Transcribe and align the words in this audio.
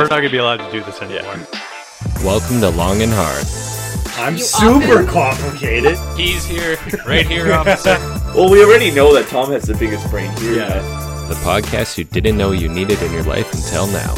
we're 0.00 0.08
not 0.08 0.16
gonna 0.16 0.30
be 0.30 0.38
allowed 0.38 0.56
to 0.56 0.70
do 0.72 0.82
this 0.82 1.02
anymore. 1.02 1.46
Welcome 2.24 2.60
to 2.60 2.70
Long 2.70 3.02
and 3.02 3.12
Hard. 3.14 3.44
I'm 4.16 4.38
super 4.38 5.04
complicated. 5.04 5.98
He's 6.16 6.42
here, 6.46 6.78
right 7.06 7.26
here, 7.26 7.52
officer. 7.52 7.98
Well, 8.34 8.50
we 8.50 8.64
already 8.64 8.90
know 8.90 9.12
that 9.12 9.26
Tom 9.28 9.50
has 9.52 9.64
the 9.64 9.74
biggest 9.74 10.08
brain 10.10 10.34
here. 10.38 10.54
Yeah. 10.54 10.78
The 11.28 11.34
podcast 11.44 11.98
you 11.98 12.04
didn't 12.04 12.38
know 12.38 12.52
you 12.52 12.70
needed 12.70 13.02
in 13.02 13.12
your 13.12 13.24
life 13.24 13.52
until 13.52 13.88
now. 13.88 14.14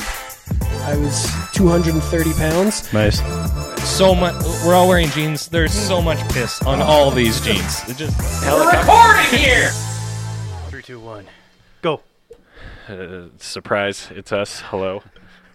I 0.85 0.97
was 0.97 1.29
230 1.53 2.33
pounds. 2.35 2.93
Nice. 2.93 3.19
so 3.83 4.15
much. 4.15 4.37
We're 4.65 4.75
all 4.75 4.87
wearing 4.87 5.09
jeans. 5.09 5.49
There's 5.49 5.75
so 5.75 6.01
much 6.01 6.21
piss 6.33 6.63
on 6.63 6.81
all 6.81 7.11
these 7.11 7.41
jeans. 7.41 7.89
It 7.89 7.97
just 7.97 8.17
Three, 10.71 10.83
two, 10.83 11.01
one, 11.01 11.27
go. 11.83 12.03
uh, 12.89 13.25
surprise. 13.39 14.09
It's 14.13 14.31
us. 14.31 14.61
Hello, 14.61 15.03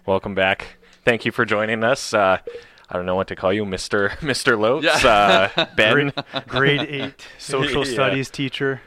welcome 0.08 0.34
back. 0.34 0.78
Thank 1.04 1.26
you 1.26 1.32
for 1.32 1.44
joining 1.44 1.84
us. 1.84 2.14
Uh, 2.14 2.38
I 2.88 2.96
don't 2.96 3.04
know 3.04 3.14
what 3.14 3.28
to 3.28 3.36
call 3.36 3.52
you, 3.52 3.66
Mister 3.66 4.16
Mister 4.22 4.56
Lotes. 4.56 5.04
Uh, 5.04 5.66
ben. 5.76 6.12
Grade 6.46 6.80
eight 6.88 7.26
social 7.38 7.86
Yeah. 7.86 7.92
studies 7.92 8.30
teacher, 8.30 8.80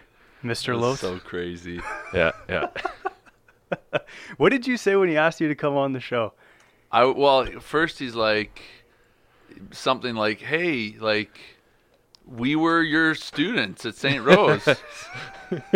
Mr. 0.44 0.77
Loth. 0.77 0.99
So 0.99 1.20
crazy. 1.20 1.80
Yeah, 2.13 2.31
yeah. 2.49 2.67
what 4.38 4.49
did 4.49 4.66
you 4.66 4.75
say 4.77 4.95
when 4.95 5.09
he 5.09 5.16
asked 5.16 5.39
you 5.39 5.47
to 5.47 5.55
come 5.55 5.77
on 5.77 5.94
the 5.94 5.99
show? 5.99 6.34
I 6.91 7.05
well, 7.05 7.45
first 7.61 7.99
he's 7.99 8.16
like 8.16 8.61
something 9.69 10.16
like, 10.16 10.39
"Hey, 10.41 10.95
like 10.99 11.39
we 12.25 12.55
were 12.55 12.81
your 12.81 13.13
students 13.13 13.85
at 13.85 13.95
St. 13.95 14.23
Rose," 14.25 14.67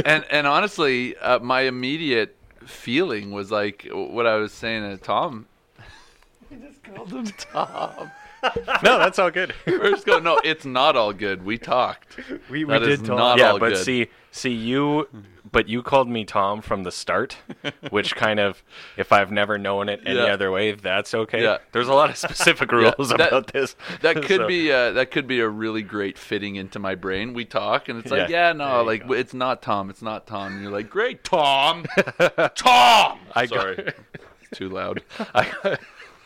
and 0.03 0.25
and 0.31 0.47
honestly, 0.47 1.15
uh, 1.17 1.37
my 1.39 1.61
immediate 1.61 2.35
feeling 2.65 3.31
was 3.31 3.51
like 3.51 3.87
what 3.91 4.25
I 4.27 4.35
was 4.35 4.51
saying 4.51 4.83
to 4.83 4.97
Tom. 4.97 5.45
I 6.51 6.55
just 6.55 6.83
called 6.83 7.11
him 7.11 7.25
Tom. 7.37 8.11
No, 8.83 8.97
that's 8.99 9.19
all 9.19 9.31
good. 9.31 9.53
First 9.65 10.05
go, 10.05 10.19
no, 10.19 10.39
it's 10.43 10.65
not 10.65 10.95
all 10.95 11.13
good. 11.13 11.43
We 11.45 11.57
talked. 11.57 12.17
We, 12.49 12.65
we 12.65 12.73
That 12.73 12.83
is 12.83 12.99
did 12.99 13.07
talk. 13.07 13.17
not 13.17 13.37
yeah, 13.39 13.51
all 13.51 13.59
but 13.59 13.69
good. 13.73 13.83
see, 13.85 14.07
see 14.31 14.51
you, 14.51 15.07
but 15.51 15.69
you 15.69 15.81
called 15.81 16.09
me 16.09 16.25
Tom 16.25 16.61
from 16.61 16.83
the 16.83 16.91
start, 16.91 17.37
which 17.89 18.15
kind 18.15 18.39
of, 18.39 18.61
if 18.97 19.11
I've 19.13 19.31
never 19.31 19.57
known 19.57 19.87
it 19.89 20.01
any 20.05 20.17
Yeah. 20.19 20.25
other 20.33 20.51
way, 20.51 20.73
that's 20.73 21.13
okay. 21.13 21.41
Yeah. 21.43 21.57
There's 21.71 21.87
a 21.87 21.93
lot 21.93 22.09
of 22.09 22.17
specific 22.17 22.71
Yeah, 22.71 22.93
rules 22.97 23.09
that- 23.09 23.21
about 23.27 23.53
this. 23.53 23.75
That 24.01 24.17
could 24.23 24.41
So- 24.41 24.47
be 24.47 24.71
uh, 24.71 24.91
that 24.91 25.11
could 25.11 25.27
be 25.27 25.39
a 25.39 25.47
really 25.47 25.81
great 25.81 26.17
fitting 26.17 26.55
into 26.57 26.77
my 26.79 26.95
brain. 26.95 27.33
We 27.33 27.45
talk, 27.45 27.87
and 27.89 27.99
it's 27.99 28.11
like, 28.11 28.29
Yeah. 28.29 28.47
yeah, 28.49 28.53
no, 28.53 28.83
like 28.83 29.09
it's 29.09 29.33
not 29.33 29.61
Tom, 29.61 29.89
it's 29.89 30.01
not 30.01 30.27
Tom. 30.27 30.53
And 30.53 30.61
you're 30.63 30.71
like, 30.71 30.89
great, 30.89 31.23
Tom, 31.23 31.85
Tom. 32.55 33.19
I 33.33 33.45
Sorry, 33.47 33.75
got- 33.75 33.93
it's 34.41 34.57
too 34.59 34.69
loud. 34.69 35.01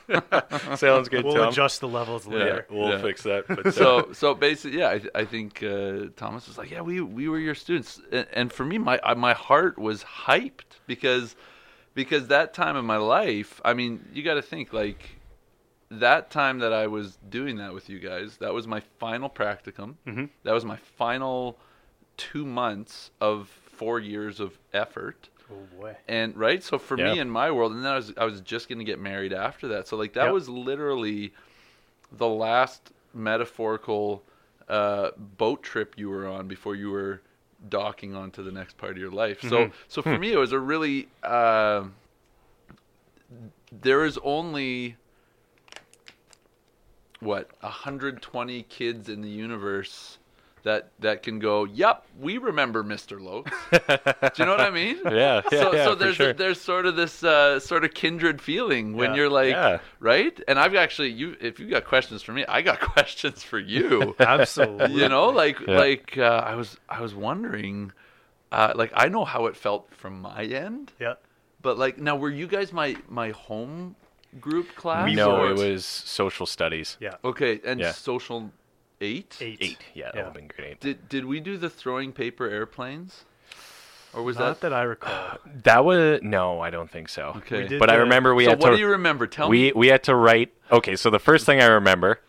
Sounds 0.75 1.09
good, 1.09 1.25
We'll 1.25 1.35
Tom. 1.35 1.49
adjust 1.49 1.79
the 1.81 1.87
levels 1.87 2.27
yeah, 2.27 2.33
later. 2.33 2.65
we'll 2.69 2.89
Yeah. 2.89 3.01
fix 3.01 3.23
that. 3.23 3.45
But 3.47 3.73
So, 3.81 4.11
so 4.13 4.33
basically, 4.33 4.79
yeah, 4.79 4.89
I, 4.89 5.01
I 5.21 5.25
think 5.25 5.61
uh, 5.63 6.07
Thomas 6.15 6.47
was 6.47 6.57
like, 6.57 6.71
yeah, 6.71 6.81
we 6.81 7.01
we 7.01 7.27
were 7.29 7.39
your 7.39 7.55
students, 7.55 8.01
and, 8.11 8.27
and 8.33 8.53
for 8.53 8.65
me, 8.65 8.77
my 8.77 8.99
I- 9.03 9.13
my 9.13 9.33
heart 9.33 9.77
was 9.77 10.03
hyped 10.03 10.79
because 10.87 11.35
because 11.95 12.27
that 12.27 12.53
time 12.53 12.75
in 12.75 12.85
my 12.85 12.97
life, 12.97 13.59
I 13.65 13.73
mean, 13.73 14.05
you 14.13 14.23
got 14.23 14.35
to 14.35 14.41
think 14.41 14.73
like 14.73 15.17
that 15.91 16.29
time 16.29 16.59
that 16.59 16.71
I 16.71 16.87
was 16.87 17.17
doing 17.29 17.57
that 17.57 17.73
with 17.73 17.89
you 17.89 17.99
guys, 17.99 18.37
that 18.37 18.53
was 18.53 18.67
my 18.67 18.79
final 18.99 19.29
practicum. 19.29 19.95
Mhm. 20.07 20.29
That 20.43 20.53
was 20.53 20.63
my 20.63 20.77
final 20.77 21.57
two 22.15 22.45
months 22.45 23.11
of 23.19 23.47
four 23.47 23.99
years 23.99 24.39
of 24.39 24.59
effort. 24.73 25.29
Oh 25.51 25.67
boy. 25.79 25.95
And 26.07 26.35
right, 26.35 26.63
so 26.63 26.77
for 26.77 26.97
Yeah. 26.97 27.13
me 27.13 27.19
in 27.19 27.29
my 27.29 27.51
world, 27.51 27.73
and 27.73 27.83
then 27.83 27.91
I 27.91 27.95
was 27.95 28.13
I 28.17 28.25
was 28.25 28.41
just 28.41 28.69
gonna 28.69 28.83
get 28.83 28.99
married 28.99 29.33
after 29.33 29.67
that. 29.69 29.87
So 29.87 29.97
like 29.97 30.13
that 30.13 30.25
Yep. 30.25 30.33
was 30.33 30.49
literally 30.49 31.33
the 32.11 32.27
last 32.27 32.91
metaphorical 33.13 34.23
uh, 34.67 35.11
boat 35.17 35.63
trip 35.63 35.95
you 35.97 36.09
were 36.09 36.27
on 36.27 36.47
before 36.47 36.75
you 36.75 36.89
were 36.91 37.21
docking 37.67 38.15
onto 38.15 38.43
the 38.43 38.51
next 38.51 38.77
part 38.77 38.91
of 38.93 38.97
your 38.97 39.11
life. 39.11 39.41
So 39.43 39.71
so 39.87 40.01
for 40.01 40.17
me, 40.17 40.31
it 40.31 40.37
was 40.37 40.51
a 40.51 40.59
really 40.59 41.09
uh, 41.23 41.85
there 43.71 44.05
is 44.05 44.17
only 44.23 44.95
what 47.19 47.51
120 47.61 48.63
kids 48.63 49.09
in 49.09 49.21
the 49.21 49.29
universe 49.29 50.17
that 50.63 50.91
that 50.99 51.23
can 51.23 51.39
go. 51.39 51.63
Yep, 51.63 52.05
we 52.19 52.37
remember 52.37 52.83
Mr. 52.83 53.19
Lotes. 53.21 53.51
Do 53.71 54.43
you 54.43 54.45
know 54.45 54.51
what 54.51 54.61
I 54.61 54.69
mean? 54.69 54.97
yeah, 55.05 55.41
yeah, 55.51 55.61
so, 55.61 55.73
yeah, 55.73 55.83
so 55.85 55.89
for 55.91 55.95
there's 55.95 56.15
sure. 56.15 56.33
there's 56.33 56.59
sort 56.61 56.85
of 56.85 56.95
this 56.95 57.23
uh, 57.23 57.59
sort 57.59 57.83
of 57.85 57.93
kindred 57.93 58.41
feeling 58.41 58.93
when 58.95 59.11
Yeah. 59.11 59.15
you're 59.17 59.29
like 59.29 59.51
Yeah. 59.51 59.79
right 59.99 60.39
and 60.47 60.59
i've 60.59 60.75
actually 60.75 61.09
you 61.09 61.35
if 61.39 61.59
you 61.59 61.67
got 61.69 61.85
questions 61.85 62.21
for 62.21 62.33
me 62.33 62.45
i 62.47 62.61
got 62.61 62.79
questions 62.93 63.43
for 63.43 63.59
you 63.59 64.15
Absolutely. 64.19 65.01
you 65.01 65.09
know 65.09 65.29
like 65.29 65.59
Yeah. 65.67 65.77
like 65.77 66.17
uh, 66.17 66.43
i 66.45 66.55
was 66.55 66.77
i 66.89 67.01
was 67.01 67.13
wondering 67.15 67.91
uh, 68.51 68.73
like 68.75 68.91
i 68.95 69.07
know 69.07 69.25
how 69.25 69.45
it 69.47 69.55
felt 69.55 69.93
from 69.93 70.21
my 70.21 70.43
end 70.43 70.91
Yeah. 70.99 71.15
but 71.61 71.77
like 71.77 71.97
now 71.97 72.15
were 72.15 72.29
you 72.31 72.47
guys 72.47 72.71
my 72.73 72.95
my 73.07 73.29
home 73.31 73.95
group 74.39 74.75
class 74.75 75.11
no, 75.15 75.47
it 75.49 75.55
was 75.57 75.85
social 75.85 76.45
studies. 76.45 76.97
Yeah. 76.99 77.15
okay 77.23 77.59
and 77.65 77.79
Yeah. 77.79 77.93
social 77.93 78.51
eight 79.01 79.37
Eight. 79.41 79.57
Eight. 79.61 79.77
Yeah, 79.93 80.05
that 80.05 80.15
Yeah. 80.15 80.19
would 80.21 80.25
have 80.25 80.33
been 80.33 80.47
grade 80.47 80.71
eight. 80.71 80.79
did 80.81 81.09
did 81.09 81.25
we 81.25 81.39
do 81.39 81.57
the 81.57 81.69
throwing 81.69 82.11
paper 82.11 82.47
airplanes 82.47 83.23
or 84.13 84.23
was 84.23 84.37
Not 84.37 84.59
that 84.61 84.69
that 84.69 84.73
I 84.73 84.83
recall. 84.83 85.37
That 85.63 85.85
was 85.85 86.21
no, 86.23 86.59
I 86.61 86.69
don't 86.69 86.89
think 86.89 87.09
so. 87.09 87.33
okay 87.37 87.63
We 87.63 87.67
did 87.67 87.79
But 87.79 87.89
I 87.89 87.95
remember 87.95 88.33
we 88.35 88.45
so 88.45 88.51
had 88.51 88.59
what 88.61 88.69
to. 88.71 88.75
do 88.75 88.79
you 88.81 88.87
remember 88.89 89.27
tell 89.27 89.49
we 89.49 89.63
me 89.67 89.71
we 89.75 89.87
had 89.87 90.03
to 90.03 90.15
write. 90.15 90.51
Okay, 90.71 90.95
so 90.95 91.09
the 91.09 91.19
first 91.19 91.45
thing 91.45 91.61
I 91.61 91.65
remember 91.67 92.19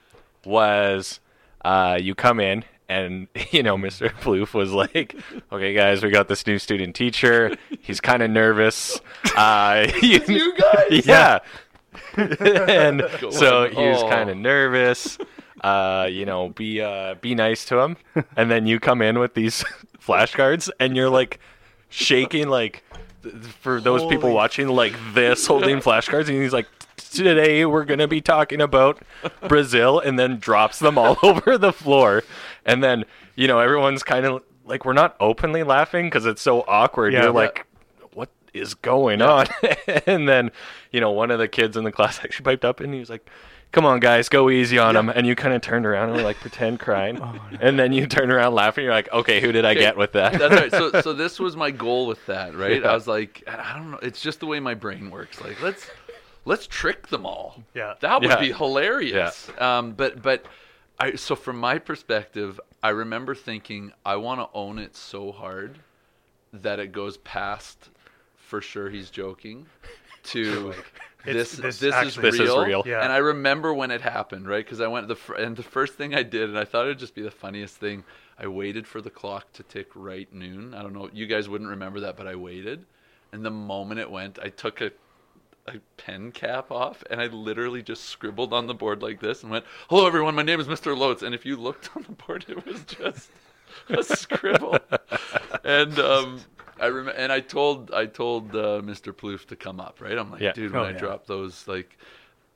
was 0.44 1.20
uh, 1.64 1.98
you 2.00 2.14
come 2.14 2.40
in 2.40 2.64
and 2.88 3.28
you 3.50 3.62
know 3.62 3.76
Mr. 3.76 4.08
Plouffe 4.10 4.54
was 4.54 4.72
like, 4.72 5.14
"Okay, 5.52 5.74
guys, 5.74 6.02
we 6.02 6.10
got 6.10 6.28
this 6.28 6.46
new 6.46 6.58
student 6.58 6.94
teacher. 6.96 7.56
He's 7.80 8.00
kind 8.00 8.22
of 8.22 8.30
nervous. 8.30 9.00
Uh, 9.36 9.86
you, 10.02 10.20
you 10.26 10.54
guys 10.56 11.06
yeah." 11.06 11.38
and 12.16 13.02
so 13.30 13.68
he 13.68 13.86
was 13.88 14.02
Oh. 14.02 14.08
kind 14.08 14.28
of 14.30 14.36
nervous. 14.36 15.18
Uh, 15.60 16.08
you 16.10 16.24
know, 16.24 16.48
be 16.50 16.80
uh, 16.80 17.14
be 17.20 17.34
nice 17.34 17.64
to 17.66 17.78
him. 17.78 17.96
And 18.36 18.50
then 18.50 18.66
you 18.66 18.80
come 18.80 19.02
in 19.02 19.18
with 19.18 19.34
these 19.34 19.62
flashcards, 19.98 20.70
and 20.80 20.96
you're 20.96 21.10
like 21.10 21.38
shaking, 21.90 22.48
like 22.48 22.82
for 23.60 23.80
those 23.80 24.04
people 24.06 24.32
watching, 24.32 24.68
like 24.68 24.94
this, 25.12 25.46
holding 25.46 25.78
flashcards, 25.78 26.28
and 26.28 26.42
he's 26.42 26.52
like, 26.54 26.66
"Today 26.96 27.66
we're 27.66 27.84
gonna 27.84 28.08
be 28.08 28.20
talking 28.22 28.60
about 28.62 29.02
Brazil," 29.48 30.00
and 30.00 30.18
then 30.18 30.38
drops 30.38 30.78
them 30.78 30.96
all 30.96 31.18
over 31.22 31.58
the 31.58 31.72
floor, 31.72 32.22
and 32.64 32.82
then 32.82 33.04
you 33.36 33.46
know 33.46 33.58
everyone's 33.58 34.02
kind 34.02 34.24
of 34.24 34.42
like 34.64 34.84
we're 34.86 34.92
not 34.94 35.14
openly 35.20 35.62
laughing 35.62 36.06
because 36.06 36.24
it's 36.24 36.40
so 36.42 36.62
awkward. 36.68 37.12
Yeah. 37.12 37.20
you're 37.24 37.28
Yeah. 37.30 37.34
like, 37.34 37.66
what 38.14 38.30
is 38.54 38.74
going 38.74 39.20
on? 39.20 39.46
and 40.06 40.28
then, 40.28 40.52
you 40.92 41.00
know, 41.00 41.10
one 41.10 41.30
of 41.32 41.38
the 41.40 41.48
kids 41.48 41.76
in 41.76 41.82
the 41.84 41.90
class 41.92 42.20
actually 42.22 42.44
piped 42.44 42.64
up 42.64 42.78
and 42.80 42.94
he 42.94 43.00
was 43.00 43.10
like, 43.10 43.28
come 43.72 43.84
on, 43.84 44.00
guys, 44.00 44.28
go 44.28 44.50
easy 44.50 44.78
on 44.78 44.96
him. 44.96 45.08
And 45.08 45.26
you 45.26 45.34
kind 45.36 45.54
of 45.54 45.60
turned 45.62 45.86
around 45.86 46.08
and 46.10 46.18
were 46.18 46.22
like, 46.24 46.38
pretend 46.38 46.80
crying. 46.80 47.20
And 47.60 47.78
then 47.78 47.92
you 47.92 48.06
turn 48.06 48.30
around 48.30 48.54
laughing. 48.54 48.84
You're 48.84 48.94
like, 48.94 49.12
okay, 49.12 49.40
who 49.40 49.52
did 49.52 49.64
I 49.66 49.72
Okay, 49.72 49.80
get 49.80 49.96
with 49.96 50.12
that? 50.12 50.38
That's 50.38 50.54
right. 50.54 50.70
So, 50.70 51.00
so 51.02 51.12
this 51.12 51.38
was 51.38 51.56
my 51.56 51.70
goal 51.70 52.06
with 52.06 52.24
that, 52.26 52.54
right? 52.56 52.80
Yeah. 52.80 52.90
I 52.90 52.94
was 52.94 53.06
like, 53.06 53.42
I 53.46 53.76
don't 53.76 53.90
know. 53.90 53.98
It's 54.02 54.20
just 54.20 54.40
the 54.40 54.46
way 54.46 54.60
my 54.60 54.74
brain 54.74 55.10
works. 55.10 55.40
Like, 55.42 55.60
let's 55.62 55.90
let's 56.46 56.66
trick 56.66 57.08
them 57.08 57.26
all. 57.26 57.62
Yeah. 57.74 57.94
That 58.00 58.20
would 58.22 58.30
Yeah. 58.30 58.40
be 58.40 58.52
hilarious. 58.52 59.50
yeah. 59.58 59.78
Um, 59.78 59.92
but 59.92 60.22
but 60.22 60.46
I 60.98 61.16
so 61.16 61.36
from 61.36 61.58
my 61.58 61.78
perspective, 61.78 62.58
I 62.82 62.90
remember 62.90 63.34
thinking 63.34 63.92
I 64.06 64.16
want 64.16 64.40
to 64.40 64.48
own 64.56 64.78
it 64.78 64.96
so 64.96 65.32
hard 65.32 65.78
that 66.52 66.80
it 66.80 66.92
goes 66.92 67.18
past 67.18 67.90
for 68.36 68.60
sure 68.62 68.88
he's 68.88 69.10
joking 69.10 69.66
to 70.24 70.72
It's- 71.26 71.50
this 71.50 71.52
this 71.52 71.78
this, 71.78 71.82
is 71.82 71.92
actually- 71.94 72.22
This 72.30 72.34
is 72.34 72.40
real. 72.40 72.64
real. 72.64 72.82
Yeah. 72.86 73.02
And 73.02 73.12
I 73.12 73.18
remember 73.18 73.72
when 73.74 73.90
it 73.90 74.00
happened, 74.00 74.48
right? 74.48 74.64
Because 74.64 74.80
I 74.80 74.86
went 74.86 75.08
the 75.08 75.16
fir- 75.16 75.34
and 75.34 75.56
the 75.56 75.62
first 75.62 75.94
thing 75.94 76.14
I 76.14 76.22
did, 76.22 76.48
and 76.48 76.58
I 76.58 76.64
thought 76.64 76.86
it'd 76.86 76.98
just 76.98 77.14
be 77.14 77.22
the 77.22 77.30
funniest 77.30 77.76
thing. 77.76 78.04
I 78.38 78.46
waited 78.46 78.86
for 78.86 79.00
the 79.02 79.10
clock 79.10 79.52
to 79.54 79.62
tick 79.62 79.88
right 79.94 80.32
noon. 80.32 80.72
I 80.74 80.82
don't 80.82 80.94
know, 80.94 81.10
you 81.12 81.26
guys 81.26 81.48
wouldn't 81.48 81.68
remember 81.70 82.00
that, 82.00 82.16
but 82.16 82.26
I 82.26 82.36
waited, 82.36 82.86
and 83.32 83.44
the 83.44 83.50
moment 83.50 84.00
it 84.00 84.10
went, 84.10 84.38
I 84.42 84.48
took 84.48 84.80
a 84.80 84.90
a 85.66 85.74
pen 85.98 86.32
cap 86.32 86.70
off 86.72 87.04
and 87.10 87.20
I 87.20 87.26
literally 87.26 87.82
just 87.82 88.04
scribbled 88.06 88.54
on 88.54 88.66
the 88.66 88.72
board 88.74 89.02
like 89.02 89.20
this 89.20 89.42
and 89.42 89.52
went, 89.52 89.66
"Hello 89.90 90.06
everyone, 90.06 90.34
my 90.34 90.42
name 90.42 90.58
is 90.58 90.66
Mr. 90.66 90.96
Lotes." 90.96 91.22
And 91.22 91.34
if 91.34 91.44
you 91.44 91.56
looked 91.58 91.90
on 91.96 92.02
the 92.08 92.12
board, 92.12 92.46
it 92.48 92.64
was 92.66 92.82
just 92.84 93.30
a 93.90 94.02
scribble. 94.02 94.78
and 95.62 95.98
um, 95.98 96.40
I 96.80 96.88
rem- 96.88 97.12
and 97.16 97.30
I 97.30 97.40
told 97.40 97.92
I 97.92 98.06
told 98.06 98.54
uh, 98.56 98.80
Mr. 98.82 99.12
Plouffe 99.12 99.46
to 99.46 99.56
come 99.56 99.80
up. 99.80 100.00
Right, 100.00 100.16
I'm 100.16 100.30
like, 100.30 100.40
Yeah. 100.40 100.52
dude, 100.52 100.72
when 100.72 100.82
Oh, 100.82 100.84
I 100.86 100.90
yeah. 100.90 100.98
dropped 100.98 101.26
those, 101.26 101.66
like, 101.68 101.98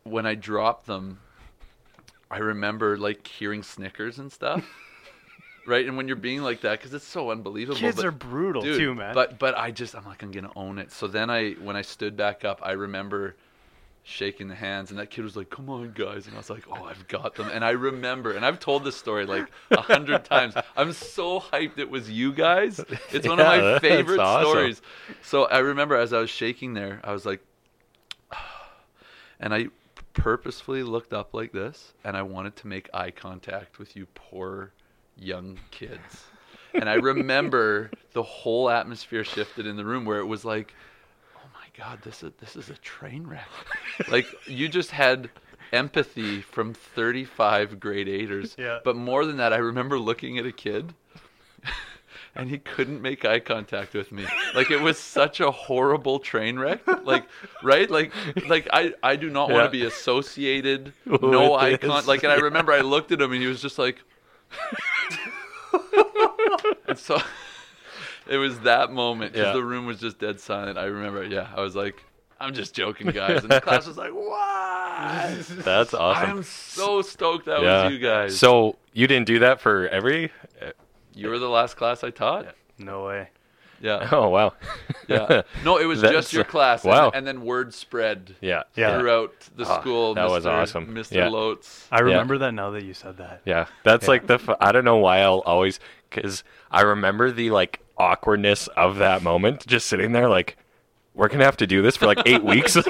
when 0.04 0.26
I 0.26 0.34
dropped 0.34 0.86
them, 0.86 1.20
I 2.30 2.38
remember 2.38 2.96
like 2.96 3.26
hearing 3.26 3.62
Snickers 3.62 4.18
and 4.18 4.32
stuff. 4.32 4.64
right, 5.66 5.86
and 5.86 5.96
when 5.96 6.08
you're 6.08 6.16
being 6.16 6.42
like 6.42 6.62
that, 6.62 6.78
because 6.78 6.94
it's 6.94 7.06
so 7.06 7.30
unbelievable. 7.30 7.78
Kids 7.78 7.96
but- 7.96 8.04
are 8.06 8.10
brutal 8.10 8.62
Dude, 8.62 8.78
too, 8.78 8.94
man. 8.94 9.14
But 9.14 9.38
but 9.38 9.56
I 9.56 9.70
just 9.70 9.94
I'm 9.94 10.04
like 10.04 10.22
I'm 10.22 10.30
gonna 10.30 10.52
own 10.56 10.78
it. 10.78 10.90
So 10.90 11.06
then 11.06 11.30
I 11.30 11.52
when 11.52 11.76
I 11.76 11.82
stood 11.82 12.16
back 12.16 12.44
up, 12.44 12.60
I 12.62 12.72
remember 12.72 13.36
shaking 14.04 14.48
the 14.48 14.54
hands, 14.54 14.90
and 14.90 14.98
that 14.98 15.10
kid 15.10 15.24
was 15.24 15.34
like, 15.34 15.50
"Come 15.50 15.68
on, 15.68 15.92
guys!" 15.92 16.26
And 16.26 16.34
I 16.34 16.38
was 16.38 16.50
like, 16.50 16.64
"Oh, 16.70 16.84
I've 16.84 17.08
got 17.08 17.34
them." 17.34 17.48
And 17.52 17.64
I 17.64 17.70
remember, 17.70 18.32
and 18.32 18.44
I've 18.44 18.60
told 18.60 18.84
this 18.84 18.96
story 18.96 19.24
like 19.26 19.50
a 19.70 19.80
hundred 19.80 20.24
times. 20.26 20.54
I'm 20.76 20.92
so 20.92 21.40
hyped 21.40 21.78
it 21.78 21.90
was 21.90 22.10
you 22.10 22.32
guys. 22.32 22.80
It's 23.10 23.26
one 23.26 23.40
of 23.40 23.46
my 23.46 23.78
favorite 23.80 24.20
awesome. 24.20 24.50
stories. 24.50 24.82
So 25.22 25.46
I 25.46 25.58
remember 25.58 25.96
as 25.96 26.12
I 26.12 26.20
was 26.20 26.30
shaking 26.30 26.74
there, 26.74 27.00
I 27.02 27.12
was 27.12 27.24
like, 27.24 27.40
and 29.40 29.54
I 29.54 29.68
purposefully 30.12 30.82
looked 30.82 31.12
up 31.12 31.34
like 31.34 31.52
this, 31.52 31.94
and 32.04 32.16
I 32.16 32.22
wanted 32.22 32.56
to 32.56 32.66
make 32.66 32.90
eye 32.94 33.10
contact 33.10 33.78
with 33.78 33.96
you 33.96 34.06
poor 34.14 34.72
young 35.16 35.58
kids. 35.70 36.24
And 36.74 36.88
I 36.90 36.94
remember 36.94 37.90
the 38.12 38.22
whole 38.22 38.68
atmosphere 38.68 39.24
shifted 39.24 39.64
in 39.64 39.76
the 39.76 39.84
room 39.84 40.04
where 40.04 40.18
it 40.18 40.26
was 40.26 40.44
like, 40.44 40.74
god, 41.76 42.00
this 42.02 42.22
is 42.22 42.32
this 42.40 42.56
is 42.56 42.70
a 42.70 42.74
train 42.78 43.26
wreck. 43.26 43.48
like 44.08 44.26
you 44.46 44.68
just 44.68 44.90
had 44.90 45.30
empathy 45.72 46.40
from 46.40 46.72
35 46.74 47.80
grade 47.80 48.08
eighters. 48.08 48.54
Yeah. 48.58 48.78
But 48.84 48.96
more 48.96 49.24
than 49.24 49.38
that, 49.38 49.52
I 49.52 49.56
remember 49.56 49.98
looking 49.98 50.38
at 50.38 50.46
a 50.46 50.52
kid 50.52 50.94
and 52.36 52.48
he 52.48 52.58
couldn't 52.58 53.02
make 53.02 53.24
eye 53.24 53.40
contact 53.40 53.94
with 53.94 54.12
me. 54.12 54.24
Like 54.54 54.70
it 54.70 54.80
was 54.80 54.98
such 54.98 55.40
a 55.40 55.50
horrible 55.50 56.18
train 56.20 56.58
wreck. 56.58 56.80
Like 57.04 57.24
right? 57.62 57.90
Like 57.90 58.12
like 58.48 58.68
I 58.72 58.92
I 59.02 59.16
do 59.16 59.30
not 59.30 59.50
want 59.50 59.64
to 59.64 59.70
be 59.70 59.84
associated 59.84 60.92
no 61.06 61.52
With 61.52 61.60
eye 61.60 61.70
this. 61.70 61.80
contact. 61.80 62.06
Like 62.06 62.22
and 62.22 62.32
I 62.32 62.36
remember 62.36 62.72
I 62.72 62.80
looked 62.80 63.10
at 63.12 63.20
him 63.20 63.32
and 63.32 63.40
he 63.42 63.48
was 63.48 63.60
just 63.60 63.78
like 63.78 63.98
and 66.86 66.98
so 66.98 67.20
it 68.28 68.36
was 68.38 68.60
that 68.60 68.90
moment 68.90 69.32
because 69.32 69.46
Yeah. 69.48 69.52
the 69.52 69.64
room 69.64 69.86
was 69.86 70.00
just 70.00 70.18
dead 70.18 70.40
silent. 70.40 70.78
I 70.78 70.84
remember, 70.84 71.24
yeah, 71.24 71.48
I 71.56 71.60
was 71.60 71.74
like, 71.76 72.02
I'm 72.40 72.52
just 72.54 72.74
joking, 72.74 73.08
guys. 73.08 73.42
And 73.42 73.50
the 73.50 73.60
class 73.62 73.86
was 73.86 73.96
like, 73.96 74.12
what? 74.12 75.64
That's 75.64 75.94
awesome. 75.94 76.30
I'm 76.30 76.42
so 76.42 77.02
stoked 77.02 77.46
that 77.46 77.62
yeah. 77.62 77.84
was 77.84 77.92
you 77.92 77.98
guys. 77.98 78.38
So 78.38 78.76
you 78.92 79.06
didn't 79.06 79.26
do 79.26 79.38
that 79.40 79.60
for 79.60 79.88
every? 79.88 80.30
you 81.14 81.28
were 81.28 81.38
the 81.38 81.48
last 81.48 81.76
class 81.76 82.02
I 82.04 82.10
taught. 82.10 82.54
No 82.78 83.04
way. 83.06 83.28
Yeah. 83.80 84.08
Oh 84.12 84.28
wow. 84.30 84.54
Yeah. 85.08 85.42
No, 85.64 85.78
it 85.78 85.84
was 85.84 86.00
That's- 86.02 86.24
just 86.24 86.32
your 86.32 86.44
class. 86.44 86.84
and- 86.84 86.90
wow. 86.92 87.10
And, 87.14 87.26
then 87.26 87.42
word 87.44 87.74
spread 87.74 88.34
yeah. 88.40 88.62
Yeah. 88.76 88.98
throughout 88.98 89.32
the 89.56 89.64
Ah, 89.64 89.80
school. 89.80 90.14
that 90.14 90.28
was 90.28 90.46
awesome. 90.46 90.86
Mr. 90.94 91.12
Yeah. 91.16 91.28
Lotes. 91.28 91.86
I 91.90 92.00
remember 92.00 92.38
that 92.38 92.52
now 92.52 92.70
that 92.70 92.84
you 92.84 92.94
said 92.94 93.18
that. 93.18 93.42
Yeah, 93.44 93.66
that's 93.82 94.04
Yeah. 94.06 94.10
like 94.10 94.26
the. 94.26 94.56
I 94.60 94.72
don't 94.72 94.84
know 94.84 94.96
why 94.96 95.18
I'll 95.20 95.40
always 95.40 95.80
because 96.10 96.44
I 96.70 96.82
remember 96.82 97.30
the 97.30 97.50
like 97.50 97.80
awkwardness 97.98 98.66
of 98.68 98.96
that 98.96 99.22
moment, 99.22 99.66
just 99.66 99.86
sitting 99.86 100.12
there 100.12 100.28
like, 100.28 100.56
we're 101.14 101.28
gonna 101.28 101.44
have 101.44 101.56
to 101.58 101.66
do 101.66 101.80
this 101.80 101.96
for 101.96 102.06
like 102.06 102.20
eight 102.26 102.42
weeks. 102.42 102.76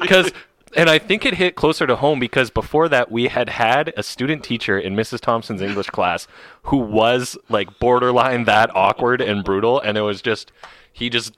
Because, 0.00 0.32
and 0.76 0.88
I 0.88 0.98
think 0.98 1.26
it 1.26 1.34
hit 1.34 1.54
closer 1.54 1.86
to 1.86 1.96
home 1.96 2.18
because 2.18 2.50
before 2.50 2.88
that 2.88 3.10
we 3.10 3.28
had 3.28 3.48
had 3.48 3.92
a 3.96 4.02
student 4.02 4.44
teacher 4.44 4.78
in 4.78 4.94
Mrs. 4.94 5.20
Thompson's 5.20 5.62
English 5.62 5.88
class 5.90 6.26
who 6.64 6.76
was 6.78 7.36
like 7.48 7.78
borderline 7.78 8.44
that 8.44 8.74
awkward 8.74 9.20
and 9.20 9.44
brutal, 9.44 9.80
and 9.80 9.98
it 9.98 10.02
was 10.02 10.22
just 10.22 10.52
he 10.92 11.10
just. 11.10 11.36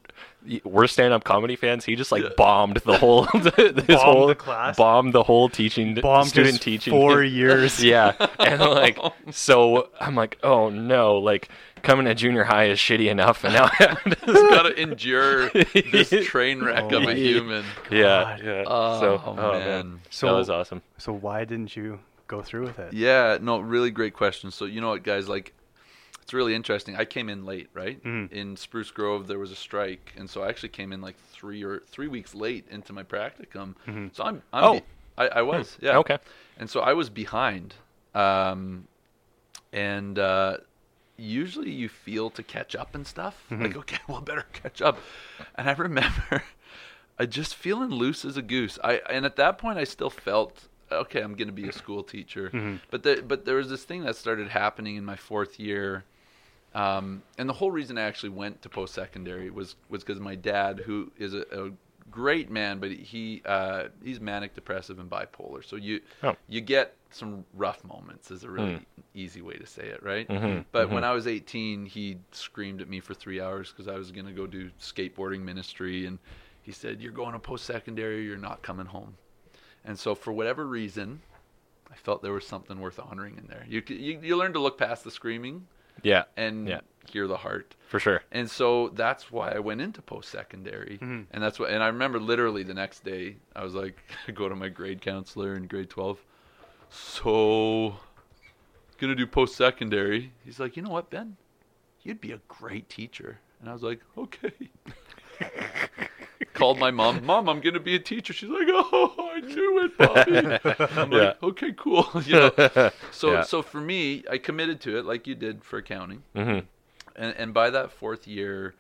We're 0.64 0.86
stand-up 0.86 1.24
comedy 1.24 1.56
fans. 1.56 1.84
He 1.84 1.96
just 1.96 2.12
like 2.12 2.36
bombed 2.36 2.76
the 2.78 2.98
whole, 2.98 3.24
his 3.86 4.00
whole 4.00 4.26
the 4.26 4.34
class? 4.34 4.76
bombed 4.76 5.12
the 5.12 5.22
whole 5.22 5.48
teaching 5.48 5.94
Bombed 5.94 6.28
student 6.28 6.60
teaching 6.60 6.90
four 6.92 7.22
years. 7.24 7.82
yeah. 7.82 8.12
And 8.38 8.60
like, 8.60 8.98
so 9.30 9.88
I'm 10.00 10.14
like, 10.14 10.38
oh 10.42 10.68
no, 10.68 11.16
like 11.16 11.48
coming 11.82 12.06
to 12.06 12.14
junior 12.14 12.44
high 12.44 12.64
is 12.66 12.78
shitty 12.78 13.10
enough, 13.10 13.44
and 13.44 13.54
now 13.54 13.64
I 13.64 13.74
have 13.78 14.04
Got 14.26 14.62
to 14.64 14.80
endure 14.80 15.50
this 15.50 16.10
train 16.26 16.62
wreck 16.62 16.84
oh, 16.92 16.96
of 16.98 17.04
Oh 17.04 17.08
a 17.08 17.14
human. 17.14 17.64
yeah, 17.90 18.36
yeah. 18.42 18.64
Oh, 18.66 19.00
so, 19.00 19.22
oh, 19.24 19.36
oh, 19.38 19.52
man. 19.58 20.00
So- 20.10 20.26
that 20.26 20.32
was 20.34 20.50
awesome. 20.50 20.82
So 20.98 21.12
why 21.12 21.44
didn't 21.44 21.74
you 21.76 22.00
go 22.26 22.42
through 22.42 22.64
with 22.64 22.78
it? 22.78 22.92
Yeah, 22.92 23.38
no, 23.40 23.58
really 23.60 23.90
great 23.90 24.14
question. 24.14 24.50
So 24.50 24.64
you 24.64 24.80
know 24.80 24.88
what, 24.90 25.02
guys, 25.02 25.28
like 25.28 25.52
it's 26.24 26.32
really 26.32 26.54
interesting. 26.54 26.96
I 26.96 27.04
came 27.04 27.28
in 27.28 27.44
late, 27.44 27.68
right? 27.74 28.02
Mm. 28.02 28.32
In 28.32 28.56
Spruce 28.56 28.90
Grove, 28.90 29.26
there 29.26 29.38
was 29.38 29.50
a 29.52 29.56
strike, 29.56 30.12
and 30.16 30.28
so 30.28 30.42
I 30.42 30.48
actually 30.48 30.70
came 30.70 30.90
in 30.92 31.02
like 31.02 31.16
three 31.32 31.62
or 31.62 31.82
three 31.86 32.08
weeks 32.08 32.34
late 32.34 32.64
into 32.70 32.92
my 32.94 33.02
practicum. 33.02 33.74
So 34.14 34.24
I'm, 34.24 34.42
I'm 34.52 34.64
Oh. 34.64 34.72
be- 34.74 34.82
I, 35.18 35.28
I 35.28 35.42
was, 35.42 35.76
yeah, 35.82 35.98
Okay. 35.98 36.18
and 36.58 36.68
so 36.68 36.80
I 36.80 36.94
was 36.94 37.08
behind, 37.10 37.74
um, 38.14 38.88
and 39.72 40.18
uh, 40.18 40.56
usually 41.16 41.70
you 41.70 41.88
feel 41.88 42.30
to 42.30 42.42
catch 42.42 42.74
up 42.74 42.94
and 42.94 43.06
stuff. 43.06 43.44
Like, 43.50 43.76
okay, 43.76 43.98
well, 44.08 44.20
better 44.20 44.46
catch 44.52 44.82
up. 44.82 44.98
And 45.54 45.68
I 45.68 45.72
remember, 45.74 46.42
I 47.18 47.26
just 47.26 47.54
feeling 47.54 47.90
loose 47.90 48.24
as 48.24 48.36
a 48.36 48.42
goose. 48.42 48.78
I 48.82 49.02
and 49.10 49.24
at 49.24 49.36
that 49.36 49.58
point, 49.58 49.78
I 49.78 49.84
still 49.84 50.10
felt 50.10 50.68
okay. 50.90 51.20
I'm 51.20 51.34
going 51.34 51.48
to 51.48 51.52
be 51.54 51.68
a 51.68 51.72
school 51.72 52.02
teacher, 52.02 52.78
but 52.90 53.02
the, 53.02 53.22
but 53.26 53.44
there 53.44 53.56
was 53.56 53.68
this 53.70 53.84
thing 53.84 54.02
that 54.04 54.16
started 54.16 54.48
happening 54.48 54.96
in 54.96 55.04
my 55.04 55.16
fourth 55.16 55.60
year. 55.60 56.04
Um, 56.74 57.22
and 57.38 57.48
the 57.48 57.52
whole 57.52 57.70
reason 57.70 57.98
I 57.98 58.02
actually 58.02 58.30
went 58.30 58.62
to 58.62 58.68
post 58.68 58.94
secondary 58.94 59.50
was 59.50 59.76
was 59.88 60.02
because 60.02 60.20
my 60.20 60.34
dad, 60.34 60.80
who 60.80 61.12
is 61.18 61.34
a, 61.34 61.44
a 61.52 61.70
great 62.10 62.50
man, 62.50 62.78
but 62.80 62.90
he 62.90 63.42
uh, 63.46 63.84
he's 64.02 64.20
manic 64.20 64.54
depressive 64.54 64.98
and 64.98 65.08
bipolar. 65.08 65.64
So 65.64 65.76
you 65.76 66.00
Oh. 66.22 66.36
you 66.48 66.60
get 66.60 66.96
some 67.10 67.44
rough 67.54 67.84
moments 67.84 68.30
is 68.30 68.42
a 68.42 68.50
really 68.50 68.72
Hmm. 68.72 69.02
easy 69.14 69.40
way 69.40 69.54
to 69.54 69.66
say 69.66 69.84
it, 69.84 70.02
right? 70.02 70.28
Mhm, 70.28 70.64
But 70.72 70.90
when 70.90 71.04
I 71.04 71.12
was 71.12 71.28
18, 71.28 71.86
he 71.86 72.18
screamed 72.32 72.80
at 72.80 72.88
me 72.88 72.98
for 73.00 73.14
three 73.14 73.40
hours 73.40 73.70
because 73.70 73.86
I 73.86 73.96
was 73.96 74.10
going 74.10 74.26
to 74.26 74.32
go 74.32 74.46
do 74.46 74.70
skateboarding 74.80 75.40
ministry, 75.42 76.06
and 76.06 76.18
he 76.62 76.72
said, 76.72 77.00
"You're 77.00 77.12
going 77.12 77.32
to 77.32 77.38
post 77.38 77.64
secondary. 77.64 78.24
You're 78.24 78.36
not 78.36 78.62
coming 78.62 78.86
home." 78.86 79.16
And 79.84 79.98
so 79.98 80.14
for 80.14 80.32
whatever 80.32 80.66
reason, 80.66 81.20
I 81.90 81.96
felt 81.96 82.22
there 82.22 82.32
was 82.32 82.46
something 82.46 82.80
worth 82.80 82.98
honoring 82.98 83.38
in 83.38 83.46
there. 83.46 83.64
You 83.68 83.82
you, 83.88 84.20
you 84.22 84.36
learn 84.36 84.52
to 84.54 84.58
look 84.60 84.78
past 84.78 85.04
the 85.04 85.10
screaming 85.10 85.66
Yeah, 86.02 86.24
and 86.36 86.68
Yeah. 86.68 86.80
hear 87.10 87.26
the 87.26 87.36
heart. 87.38 87.74
for 87.88 87.98
sure. 88.00 88.22
And 88.32 88.50
so 88.50 88.88
that's 88.88 89.30
why 89.30 89.52
I 89.52 89.58
went 89.60 89.80
into 89.80 90.02
post 90.02 90.28
secondary. 90.30 90.98
Mm-hmm. 91.00 91.22
And 91.30 91.42
that's 91.42 91.58
what 91.58 91.70
and 91.70 91.82
I 91.82 91.86
remember 91.86 92.18
literally 92.20 92.62
the 92.64 92.74
next 92.74 93.04
day 93.04 93.36
I 93.54 93.62
was 93.64 93.74
like 93.74 93.96
I 94.28 94.32
go 94.32 94.48
to 94.48 94.56
my 94.56 94.68
grade 94.68 95.00
counselor 95.00 95.54
in 95.54 95.66
grade 95.66 95.90
12. 95.90 96.18
So 96.90 97.96
going 98.98 99.10
to 99.10 99.14
do 99.16 99.26
post 99.26 99.56
secondary. 99.56 100.32
He's 100.44 100.60
like, 100.60 100.76
"You 100.76 100.82
know 100.82 100.90
what, 100.90 101.10
Ben? 101.10 101.36
You'd 102.02 102.20
be 102.20 102.32
a 102.32 102.40
great 102.48 102.88
teacher." 102.88 103.38
And 103.60 103.68
I 103.68 103.72
was 103.72 103.82
like, 103.82 104.00
"Okay." 104.16 104.52
Called 106.54 106.78
my 106.78 106.90
mom. 106.92 107.24
Mom, 107.26 107.48
I'm 107.48 107.60
going 107.60 107.74
to 107.74 107.80
be 107.80 107.96
a 107.96 107.98
teacher. 107.98 108.32
She's 108.32 108.48
like, 108.50 108.68
"Oh, 108.68 109.23
I 109.34 109.40
knew 109.40 109.84
it, 109.84 109.98
Bobby." 109.98 110.46
I'm 110.96 111.10
Yeah. 111.10 111.18
like, 111.18 111.42
"Okay, 111.42 111.72
cool." 111.76 112.08
you 112.26 112.34
know. 112.36 112.52
So 113.10 113.34
Yeah. 113.34 113.42
so 113.42 113.62
for 113.62 113.80
me, 113.80 114.24
I 114.30 114.38
committed 114.38 114.80
to 114.82 114.98
it 114.98 115.04
like 115.04 115.26
you 115.26 115.34
did 115.34 115.64
for 115.64 115.78
accounting 115.78 116.22
hmm 116.34 116.60
and, 117.16 117.34
and 117.36 117.54
by 117.54 117.70
that 117.70 117.92
fourth 117.92 118.26
year, 118.26 118.74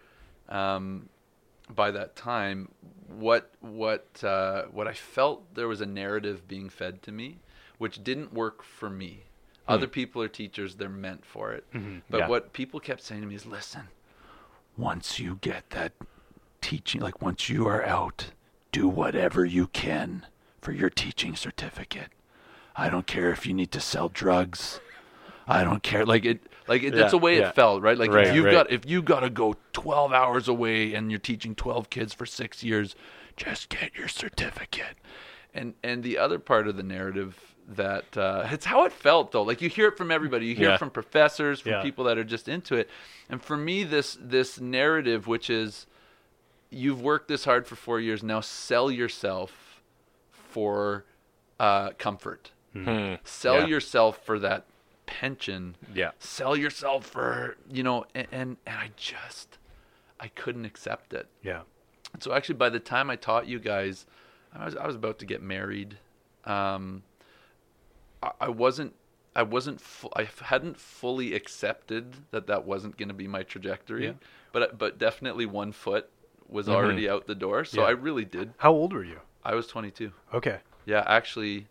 um, 0.48 1.08
by 1.74 1.90
that 1.90 2.16
time, 2.16 2.68
what 3.08 3.50
what 3.60 4.06
uh, 4.22 4.64
what 4.64 4.86
I 4.88 4.92
felt 4.92 5.54
there 5.54 5.68
was 5.68 5.80
a 5.80 5.86
narrative 5.86 6.46
being 6.48 6.68
fed 6.68 7.02
to 7.02 7.12
me, 7.12 7.38
which 7.78 8.02
didn't 8.02 8.32
work 8.32 8.62
for 8.62 8.90
me. 8.90 9.24
Other 9.66 9.86
people 9.86 10.20
are 10.20 10.28
teachers; 10.28 10.74
they're 10.76 10.88
meant 10.88 11.24
for 11.24 11.52
it. 11.52 11.64
But 12.10 12.18
Yeah. 12.20 12.28
what 12.28 12.52
people 12.52 12.80
kept 12.80 13.02
saying 13.02 13.22
to 13.22 13.26
me 13.26 13.34
is, 13.34 13.46
"Listen, 13.46 13.88
once 14.76 15.18
you 15.18 15.38
get 15.40 15.70
that 15.70 15.92
teaching, 16.60 17.00
like 17.00 17.22
once 17.22 17.48
you 17.48 17.66
are 17.66 17.84
out, 17.84 18.30
do 18.72 18.88
whatever 18.88 19.44
you 19.44 19.68
can 19.68 20.26
for 20.64 20.72
your 20.72 20.90
teaching 20.90 21.36
certificate. 21.36 22.08
I 22.74 22.88
don't 22.88 23.06
care 23.06 23.30
if 23.30 23.46
you 23.46 23.54
need 23.54 23.70
to 23.72 23.80
sell 23.80 24.08
drugs." 24.08 24.80
I 25.46 25.62
don't 25.62 25.82
care. 25.82 26.06
Like 26.06 26.24
it, 26.24 26.40
like 26.68 26.82
it, 26.82 26.94
that's 26.94 27.10
the 27.10 27.18
way 27.18 27.38
yeah. 27.38 27.48
it 27.50 27.54
felt, 27.54 27.82
right? 27.82 27.98
Like 27.98 28.10
Right, 28.10 28.28
if 28.28 28.34
you've 28.34 28.46
right. 28.46 28.52
got 28.52 28.72
if 28.72 28.86
you 28.88 29.02
got 29.02 29.20
to 29.20 29.28
go 29.30 29.56
12 29.74 30.10
hours 30.12 30.48
away 30.48 30.94
and 30.94 31.10
you're 31.10 31.20
teaching 31.20 31.54
12 31.54 31.90
kids 31.90 32.14
for 32.14 32.24
6 32.24 32.62
years, 32.64 32.96
just 33.36 33.68
get 33.68 33.94
your 33.94 34.08
certificate. 34.08 34.96
And 35.52 35.74
and 35.82 36.02
the 36.02 36.16
other 36.18 36.38
part 36.38 36.66
of 36.66 36.76
the 36.78 36.82
narrative 36.82 37.54
that 37.68 38.16
uh, 38.16 38.48
it's 38.50 38.64
how 38.64 38.84
it 38.86 38.92
felt 38.92 39.32
though. 39.32 39.42
Like 39.42 39.60
you 39.60 39.68
hear 39.68 39.88
it 39.88 39.98
from 39.98 40.10
everybody. 40.10 40.46
You 40.46 40.54
hear 40.54 40.68
Yeah. 40.70 40.74
it 40.76 40.78
from 40.78 40.90
professors, 40.90 41.60
from 41.60 41.72
Yeah. 41.72 41.82
people 41.82 42.04
that 42.04 42.16
are 42.16 42.24
just 42.24 42.48
into 42.48 42.74
it. 42.76 42.88
And 43.28 43.42
for 43.42 43.56
me 43.56 43.84
this 43.84 44.16
this 44.20 44.58
narrative 44.60 45.26
which 45.26 45.50
is 45.50 45.86
you've 46.70 47.02
worked 47.02 47.28
this 47.28 47.44
hard 47.44 47.66
for 47.66 47.76
4 47.76 48.00
years, 48.00 48.22
now 48.22 48.40
sell 48.40 48.90
yourself 48.90 49.63
for 50.54 51.04
uh, 51.60 51.90
comfort. 51.98 52.52
Hmm. 52.72 53.14
Sell 53.24 53.60
Yeah. 53.60 53.66
yourself 53.66 54.24
for 54.24 54.38
that 54.38 54.64
pension 55.06 55.76
Yeah. 55.94 56.12
sell 56.18 56.56
yourself 56.56 57.04
for 57.06 57.56
you 57.70 57.82
know 57.82 58.06
and, 58.14 58.26
and 58.32 58.56
and 58.66 58.76
i 58.78 58.88
just 58.96 59.58
i 60.18 60.28
couldn't 60.28 60.64
accept 60.64 61.12
it 61.12 61.28
Yeah. 61.42 61.60
and 62.14 62.22
so 62.22 62.32
actually 62.32 62.54
by 62.54 62.70
the 62.70 62.80
time 62.80 63.10
i 63.10 63.16
taught 63.16 63.46
you 63.46 63.58
guys 63.58 64.06
i 64.54 64.64
was 64.64 64.74
i 64.76 64.86
was 64.86 64.96
about 64.96 65.18
to 65.18 65.26
get 65.26 65.42
married 65.42 65.98
um 66.46 67.02
i, 68.22 68.30
I 68.40 68.48
wasn't 68.48 68.94
i 69.36 69.42
wasn't 69.42 69.78
fu- 69.80 70.08
i 70.16 70.26
hadn't 70.44 70.78
fully 70.78 71.34
accepted 71.34 72.04
that 72.30 72.46
that 72.46 72.64
wasn't 72.64 72.96
going 72.96 73.08
to 73.08 73.14
be 73.14 73.28
my 73.28 73.42
trajectory 73.42 74.06
Yeah. 74.06 74.12
but 74.52 74.78
but 74.78 74.98
definitely 74.98 75.44
one 75.46 75.72
foot 75.72 76.08
was 76.48 76.66
Mm-hmm. 76.66 76.74
already 76.76 77.08
out 77.08 77.26
the 77.26 77.34
door. 77.34 77.64
So 77.64 77.80
Yeah. 77.82 77.88
I 77.88 77.90
really 77.92 78.24
did. 78.24 78.52
How 78.58 78.72
old 78.72 78.92
were 78.92 79.04
you? 79.04 79.20
I 79.44 79.54
was 79.54 79.66
22. 79.66 80.12
Okay. 80.34 80.58
Yeah, 80.86 81.02
actually, 81.06 81.66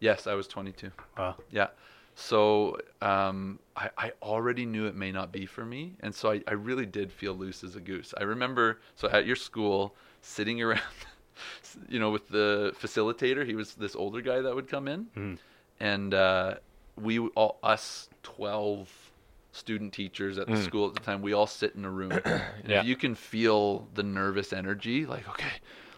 yes, 0.00 0.26
I 0.26 0.34
was 0.34 0.46
22. 0.46 0.90
Wow. 1.18 1.36
Yeah. 1.50 1.68
So 2.14 2.78
um, 3.00 3.58
I, 3.76 3.88
I 3.96 4.12
already 4.22 4.66
knew 4.66 4.86
it 4.86 4.94
may 4.94 5.12
not 5.12 5.32
be 5.32 5.46
for 5.46 5.64
me. 5.64 5.94
And 6.00 6.14
so 6.14 6.30
I, 6.30 6.42
I 6.46 6.52
really 6.52 6.86
did 6.86 7.10
feel 7.10 7.34
loose 7.34 7.64
as 7.64 7.76
a 7.76 7.80
goose. 7.80 8.12
I 8.18 8.24
remember, 8.24 8.80
so 8.96 9.08
at 9.08 9.26
your 9.26 9.36
school, 9.36 9.94
sitting 10.20 10.60
around, 10.60 10.82
you 11.88 11.98
know, 11.98 12.10
with 12.10 12.28
the 12.28 12.74
facilitator, 12.80 13.46
he 13.46 13.54
was 13.54 13.74
this 13.74 13.96
older 13.96 14.20
guy 14.20 14.40
that 14.40 14.54
would 14.54 14.68
come 14.68 14.88
in. 14.88 15.38
And 15.80 16.12
uh, 16.14 16.54
we, 16.96 17.18
all, 17.18 17.58
us 17.62 18.08
12 18.22 18.90
student 19.52 19.92
teachers 19.92 20.38
at 20.38 20.46
the 20.46 20.54
school 20.62 20.88
at 20.88 20.94
the 20.94 21.00
time, 21.00 21.22
we 21.22 21.32
all 21.32 21.46
sit 21.46 21.74
in 21.74 21.84
a 21.84 21.90
room. 21.90 22.12
Yeah. 22.66 22.82
You 22.82 22.94
can 22.96 23.14
feel 23.14 23.88
the 23.94 24.02
nervous 24.02 24.52
energy. 24.52 25.04
Like, 25.04 25.28
okay, 25.30 25.50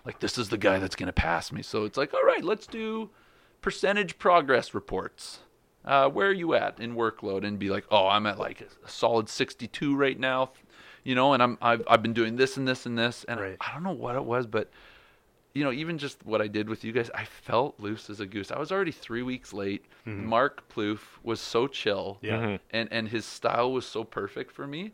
like 0.04 0.20
this 0.20 0.38
is 0.38 0.49
the 0.49 0.58
guy 0.58 0.78
that's 0.78 0.96
going 0.96 1.06
to 1.06 1.12
pass 1.12 1.50
me. 1.52 1.62
So 1.62 1.84
it's 1.84 1.96
like, 1.96 2.12
all 2.14 2.25
right, 2.25 2.44
let's 2.44 2.66
do 2.66 3.11
percentage 3.62 4.18
progress 4.18 4.75
reports. 4.75 5.40
Uh, 5.84 6.08
where 6.08 6.28
are 6.28 6.32
you 6.32 6.54
at 6.54 6.80
in 6.80 6.94
workload? 6.94 7.44
And 7.46 7.58
be 7.58 7.70
like, 7.70 7.84
oh, 7.90 8.08
I'm 8.08 8.26
at 8.26 8.38
like 8.38 8.61
a 8.62 8.88
solid 8.88 9.28
62 9.28 9.94
right 9.96 10.18
now, 10.18 10.50
you 11.02 11.14
know, 11.14 11.32
and 11.34 11.42
I'm 11.42 11.58
I've 11.61 11.82
I've 11.88 12.02
been 12.02 12.14
doing 12.14 12.37
this 12.37 12.56
and 12.56 12.66
this 12.66 12.87
and 12.87 12.99
this, 12.99 13.25
and 13.28 13.38
Right. 13.40 13.56
I 13.61 13.73
don't 13.75 13.82
know 13.82 13.92
what 13.92 14.16
it 14.16 14.25
was, 14.25 14.46
but 14.46 14.70
you 15.54 15.62
know, 15.62 15.70
even 15.70 15.99
just 15.99 16.25
what 16.26 16.40
I 16.42 16.49
did 16.49 16.68
with 16.68 16.82
you 16.84 16.90
guys, 16.90 17.11
I 17.14 17.25
felt 17.26 17.78
loose 17.78 18.11
as 18.11 18.18
a 18.18 18.26
goose. 18.26 18.50
I 18.50 18.58
was 18.58 18.73
already 18.73 18.90
three 18.90 19.23
weeks 19.23 19.52
late. 19.52 19.84
Mark 20.04 20.68
Plouffe 20.68 21.18
was 21.23 21.40
so 21.40 21.66
chill, 21.66 22.18
Yeah. 22.23 22.58
and 22.70 22.88
and 22.90 23.08
his 23.08 23.25
style 23.25 23.70
was 23.73 23.87
so 23.87 24.04
perfect 24.04 24.50
for 24.52 24.66
me 24.66 24.92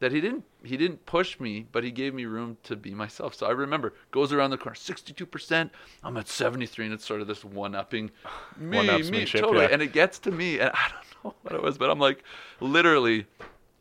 that 0.00 0.12
he 0.12 0.20
didn't 0.20 0.44
he 0.64 0.76
didn't 0.76 1.06
push 1.06 1.38
me, 1.38 1.66
but 1.70 1.84
he 1.84 1.90
gave 1.90 2.12
me 2.12 2.24
room 2.24 2.56
to 2.64 2.74
be 2.74 2.92
myself. 2.92 3.34
So 3.34 3.46
I 3.46 3.50
remember 3.50 3.94
goes 4.10 4.32
around 4.32 4.50
the 4.50 4.58
corner, 4.58 4.74
sixty 4.74 5.12
two 5.12 5.26
percent. 5.26 5.70
I'm 6.02 6.16
at 6.16 6.26
seventy 6.26 6.66
three, 6.66 6.86
and 6.86 6.94
it's 6.94 7.04
sort 7.04 7.20
of 7.20 7.26
this 7.26 7.44
one 7.44 7.74
upping 7.74 8.10
me, 8.58 9.02
me, 9.10 9.24
totally. 9.26 9.60
yeah. 9.64 9.68
And 9.70 9.82
it 9.82 9.92
gets 9.92 10.18
to 10.20 10.30
me, 10.30 10.58
and 10.58 10.70
I 10.74 10.90
don't 10.90 11.24
know 11.24 11.34
what 11.42 11.54
it 11.54 11.62
was, 11.62 11.78
but 11.78 11.90
I'm 11.90 12.00
like, 12.00 12.24
literally, 12.60 13.26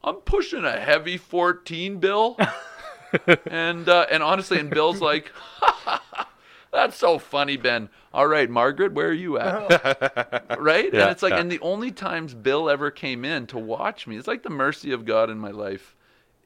I'm 0.04 0.18
pushing 0.18 0.66
a 0.66 0.80
heavy 0.80 1.18
fourteen, 1.18 2.00
Bill. 2.00 2.38
and 3.48 3.88
uh, 3.88 4.06
and 4.12 4.22
honestly, 4.22 4.60
and 4.60 4.70
Bill's 4.70 5.02
like, 5.02 5.32
that's 6.72 6.98
so 6.98 7.18
funny, 7.18 7.56
Ben. 7.56 7.90
All 8.14 8.28
right, 8.28 8.50
Margaret, 8.50 8.94
where 8.94 9.08
are 9.08 9.14
you 9.14 9.38
at? 9.38 10.60
right? 10.60 10.92
Yeah, 10.94 11.04
and 11.04 11.12
it's 11.12 11.24
like, 11.24 11.34
yeah. 11.34 11.40
and 11.40 11.52
the 11.52 11.60
only 11.60 11.92
times 11.92 12.34
Bill 12.34 12.70
ever 12.70 12.92
came 12.92 13.24
in 13.24 13.48
to 13.48 13.58
watch 13.60 14.06
me, 14.06 14.18
it's 14.18 14.28
like 14.28 14.44
the 14.44 14.50
mercy 14.50 14.92
of 14.92 15.06
God 15.06 15.30
in 15.30 15.38
my 15.38 15.52
life. 15.52 15.96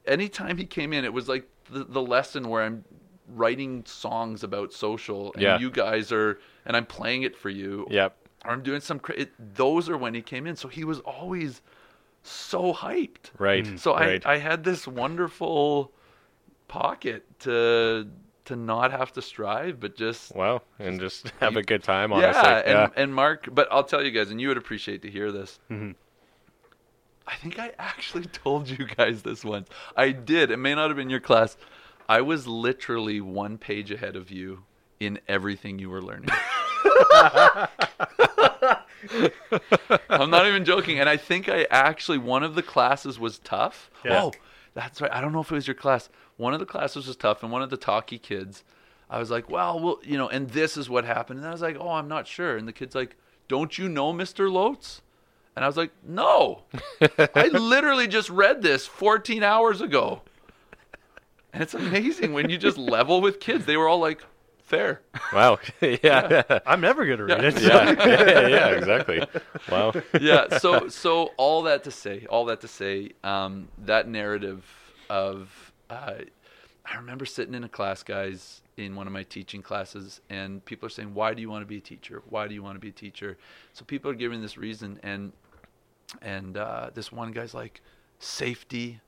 Anytime 0.06 0.56
he 0.58 0.64
came 0.66 0.92
in, 0.92 1.04
it 1.04 1.12
was 1.12 1.28
like 1.28 1.48
the, 1.70 1.84
the 1.84 2.02
lesson 2.02 2.48
where 2.48 2.62
I'm 2.62 2.84
writing 3.28 3.84
songs 3.86 4.42
about 4.44 4.72
social, 4.72 5.32
and 5.32 5.42
Yeah. 5.42 5.58
you 5.58 5.70
guys 5.70 6.12
are, 6.12 6.38
and 6.66 6.76
I'm 6.76 6.86
playing 6.86 7.22
it 7.22 7.36
for 7.36 7.48
you, 7.50 7.86
Yep. 7.90 8.14
or 8.44 8.50
I'm 8.52 8.62
doing 8.62 8.80
some. 8.80 9.00
It, 9.16 9.32
those 9.54 9.88
are 9.88 9.96
when 9.96 10.14
he 10.14 10.20
came 10.22 10.46
in, 10.46 10.56
so 10.56 10.68
he 10.68 10.84
was 10.84 11.00
always 11.00 11.62
so 12.22 12.72
hyped. 12.74 13.30
Right. 13.38 13.78
So 13.78 13.94
right. 13.94 14.24
I, 14.26 14.34
I 14.34 14.38
had 14.38 14.62
this 14.64 14.86
wonderful 14.86 15.92
pocket 16.68 17.24
to 17.40 18.06
to 18.46 18.56
not 18.56 18.90
have 18.90 19.10
to 19.10 19.22
strive, 19.22 19.80
but 19.80 19.96
just 19.96 20.34
Wow. 20.36 20.60
And 20.78 21.00
just 21.00 21.30
have 21.40 21.56
a 21.56 21.62
good 21.62 21.82
time, 21.82 22.12
honestly. 22.12 22.42
yeah, 22.42 22.58
and, 22.58 22.68
yeah. 22.94 23.02
and 23.02 23.14
Mark. 23.14 23.48
But 23.50 23.68
I'll 23.70 23.84
tell 23.84 24.02
you 24.04 24.10
guys, 24.10 24.30
and 24.30 24.38
you 24.38 24.48
would 24.48 24.58
appreciate 24.58 25.00
to 25.02 25.10
hear 25.10 25.32
this. 25.32 25.58
Mm-hmm. 25.70 25.92
I 27.26 27.36
think 27.36 27.58
I 27.58 27.72
actually 27.78 28.24
told 28.32 28.68
you 28.68 28.86
guys 28.86 29.22
this 29.22 29.44
once. 29.44 29.68
I 29.96 30.10
did. 30.12 30.50
It 30.50 30.58
may 30.58 30.74
not 30.74 30.88
have 30.88 30.96
been 30.96 31.10
your 31.10 31.20
class. 31.20 31.56
I 32.08 32.20
was 32.20 32.46
literally 32.46 33.20
one 33.20 33.56
page 33.58 33.90
ahead 33.90 34.16
of 34.16 34.30
you 34.30 34.64
in 35.00 35.20
everything 35.26 35.78
you 35.78 35.90
were 35.90 36.02
learning. 36.02 36.28
I'm 40.10 40.30
not 40.30 40.46
even 40.46 40.64
joking. 40.64 41.00
And 41.00 41.08
I 41.08 41.16
think 41.16 41.48
I 41.48 41.66
actually, 41.70 42.18
one 42.18 42.42
of 42.42 42.54
the 42.54 42.62
classes 42.62 43.18
was 43.18 43.38
tough. 43.38 43.90
Yeah. 44.04 44.24
Oh, 44.24 44.32
that's 44.74 45.00
right. 45.00 45.12
I 45.12 45.20
don't 45.20 45.32
know 45.32 45.40
if 45.40 45.50
it 45.50 45.54
was 45.54 45.66
your 45.66 45.74
class. 45.74 46.08
One 46.36 46.52
of 46.52 46.60
the 46.60 46.66
classes 46.66 47.06
was 47.06 47.16
tough, 47.16 47.42
and 47.42 47.52
one 47.52 47.62
of 47.62 47.70
the 47.70 47.76
talkie 47.76 48.18
kids, 48.18 48.64
I 49.08 49.18
was 49.18 49.30
like, 49.30 49.48
well, 49.48 49.78
well, 49.78 50.00
you 50.02 50.18
know, 50.18 50.28
and 50.28 50.50
this 50.50 50.76
is 50.76 50.90
what 50.90 51.04
happened. 51.04 51.38
And 51.38 51.48
I 51.48 51.52
was 51.52 51.62
like, 51.62 51.76
oh, 51.78 51.90
I'm 51.90 52.08
not 52.08 52.26
sure. 52.26 52.56
And 52.56 52.66
the 52.66 52.72
kid's 52.72 52.94
like, 52.94 53.16
don't 53.46 53.78
you 53.78 53.88
know 53.88 54.12
Mr. 54.12 54.50
Lotes? 54.50 55.02
And 55.56 55.64
I 55.64 55.68
was 55.68 55.76
like, 55.76 55.92
no. 56.02 56.62
I 57.34 57.46
literally 57.48 58.08
just 58.08 58.28
read 58.30 58.62
this 58.62 58.86
14 58.86 59.42
hours 59.42 59.80
ago. 59.80 60.22
And 61.52 61.62
it's 61.62 61.74
amazing 61.74 62.32
when 62.32 62.50
you 62.50 62.58
just 62.58 62.76
level 62.76 63.20
with 63.20 63.38
kids. 63.38 63.64
They 63.64 63.76
were 63.76 63.88
all 63.88 64.00
like, 64.00 64.24
fair. 64.64 65.00
wow. 65.32 65.58
yeah. 65.80 65.98
Yeah. 66.02 66.58
I'm 66.66 66.80
never 66.80 67.06
going 67.06 67.18
to 67.18 67.24
read 67.24 67.44
it. 67.44 67.60
yeah. 67.60 67.92
yeah. 67.92 68.46
Yeah. 68.48 68.68
Exactly. 68.70 69.22
Wow. 69.70 69.92
yeah 70.20 70.58
so 70.58 70.88
so 70.88 71.30
all 71.36 71.62
that 71.62 71.84
to 71.84 71.90
say 71.90 72.26
all 72.28 72.46
that 72.46 72.60
to 72.62 72.68
say 72.68 73.10
um, 73.22 73.68
that 73.78 74.08
narrative 74.08 74.64
of 75.08 75.72
uh, 75.90 76.14
i 76.86 76.96
remember 76.96 77.24
sitting 77.24 77.54
in 77.54 77.62
a 77.64 77.68
class 77.68 78.02
guys 78.02 78.62
in 78.76 78.94
one 78.96 79.06
of 79.06 79.12
my 79.12 79.22
teaching 79.22 79.62
classes 79.62 80.20
and 80.30 80.64
people 80.64 80.86
are 80.86 80.90
saying 80.90 81.14
why 81.14 81.34
do 81.34 81.40
you 81.42 81.50
want 81.50 81.62
to 81.62 81.66
be 81.66 81.76
a 81.76 81.80
teacher 81.80 82.22
why 82.30 82.48
do 82.48 82.54
you 82.54 82.62
want 82.62 82.74
to 82.74 82.80
be 82.80 82.88
a 82.88 82.92
teacher 82.92 83.36
so 83.72 83.84
people 83.84 84.10
are 84.10 84.14
giving 84.14 84.40
this 84.40 84.56
reason 84.56 84.98
and 85.02 85.32
and 86.22 86.56
uh, 86.56 86.90
this 86.94 87.10
one 87.12 87.32
guy's 87.32 87.54
like 87.54 87.80
safety 88.18 89.00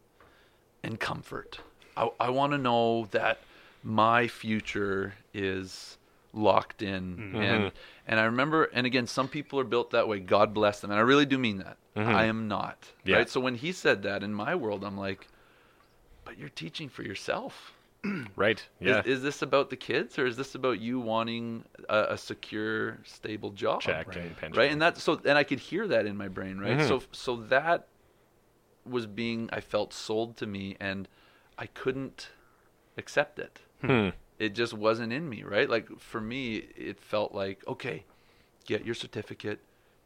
and 0.83 0.99
comfort. 1.01 1.59
I, 1.97 2.09
I 2.21 2.31
want 2.31 2.53
to 2.53 2.59
know 2.59 3.07
that 3.13 3.39
my 3.83 4.29
future 4.29 5.15
is 5.33 5.99
locked 6.33 6.83
in. 6.83 7.35
And 7.37 7.73
and 8.07 8.21
i 8.21 8.25
remember 8.25 8.65
and 8.65 8.87
again 8.87 9.07
some 9.07 9.27
people 9.27 9.59
are 9.59 9.65
built 9.65 9.91
that 9.93 10.07
way. 10.07 10.21
God 10.21 10.53
bless 10.53 10.81
them. 10.81 10.91
And 10.91 10.99
i 10.99 11.03
really 11.03 11.25
do 11.27 11.39
mean 11.39 11.59
that. 11.59 11.77
I 11.97 12.25
am 12.27 12.47
not 12.47 12.93
Yeah. 13.05 13.17
right? 13.17 13.29
So 13.31 13.41
when 13.41 13.55
he 13.55 13.73
said 13.73 14.03
that 14.03 14.23
in 14.23 14.35
my 14.35 14.55
world 14.55 14.85
i'm 14.85 14.99
like 14.99 15.29
but 16.25 16.37
you're 16.39 16.51
teaching 16.51 16.89
for 16.91 17.03
yourself 17.05 17.73
Right. 18.37 18.63
Yeah. 18.81 19.01
is, 19.01 19.07
is 19.19 19.23
this 19.23 19.43
about 19.43 19.71
the 19.71 19.77
kids 19.77 20.19
or 20.19 20.27
is 20.27 20.37
this 20.37 20.55
about 20.55 20.79
you 20.81 21.01
wanting 21.01 21.65
a, 21.89 22.07
a 22.11 22.19
secure 22.19 22.99
stable 23.05 23.51
job 23.51 23.81
Check 23.81 24.07
and 24.17 24.37
pension. 24.37 24.59
right 24.59 24.71
and 24.71 24.81
that 24.83 24.99
so 24.99 25.21
and 25.25 25.37
i 25.39 25.45
could 25.45 25.59
hear 25.61 25.87
that 25.89 26.07
in 26.07 26.17
my 26.17 26.29
brain 26.29 26.59
right 26.59 26.81
so 26.83 27.03
so 27.13 27.37
that 27.37 27.89
was 28.85 29.07
being 29.07 29.49
i 29.53 29.61
felt 29.61 29.93
sold 29.93 30.37
to 30.37 30.47
me 30.47 30.77
and 30.79 31.09
i 31.59 31.67
couldn't 31.67 32.29
accept 32.97 33.39
it 33.39 33.61
Hmm. 33.83 34.09
it 34.39 34.55
just 34.55 34.73
wasn't 34.73 35.13
in 35.13 35.29
me 35.29 35.43
right 35.43 35.69
like 35.69 35.87
for 35.99 36.21
me 36.21 36.57
it 36.57 36.99
felt 36.99 37.33
like 37.33 37.63
okay 37.69 38.05
get 38.67 38.85
your 38.87 38.95
certificate 38.95 39.61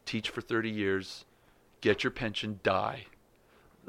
teach 0.07 0.28
for 0.28 0.40
30 0.40 0.71
years 0.71 1.25
get 1.80 2.02
your 2.02 2.11
pension 2.11 2.59
die 2.62 3.07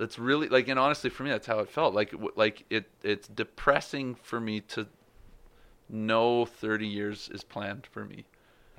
that's 0.02 0.18
really 0.18 0.50
like 0.50 0.68
and 0.68 0.80
honestly 0.80 1.12
for 1.12 1.22
me 1.22 1.30
that's 1.30 1.46
how 1.46 1.60
it 1.60 1.70
felt 1.70 1.94
like 1.94 2.12
like 2.36 2.66
it 2.72 2.90
it's 3.04 3.28
depressing 3.28 4.16
for 4.16 4.40
me 4.40 4.60
to 4.60 4.88
know 5.88 6.44
30 6.44 6.88
years 6.88 7.30
is 7.32 7.44
planned 7.44 7.86
for 7.86 8.04
me 8.04 8.26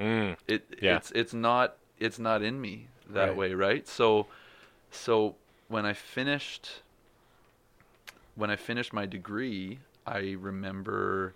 Mm. 0.00 0.36
it 0.48 0.66
Yeah. 0.82 0.96
it's 0.96 1.12
it's 1.12 1.32
not 1.32 1.76
it's 2.00 2.18
not 2.18 2.42
in 2.42 2.60
me 2.60 2.88
that 3.08 3.28
Right. 3.28 3.36
way 3.36 3.54
right 3.54 3.86
so 3.86 4.26
so 4.90 5.36
when 5.68 5.86
i 5.86 5.92
finished 5.92 6.82
when 8.34 8.50
i 8.50 8.56
finished 8.56 8.92
my 8.92 9.06
degree 9.06 9.78
i 10.04 10.34
remember 10.36 11.34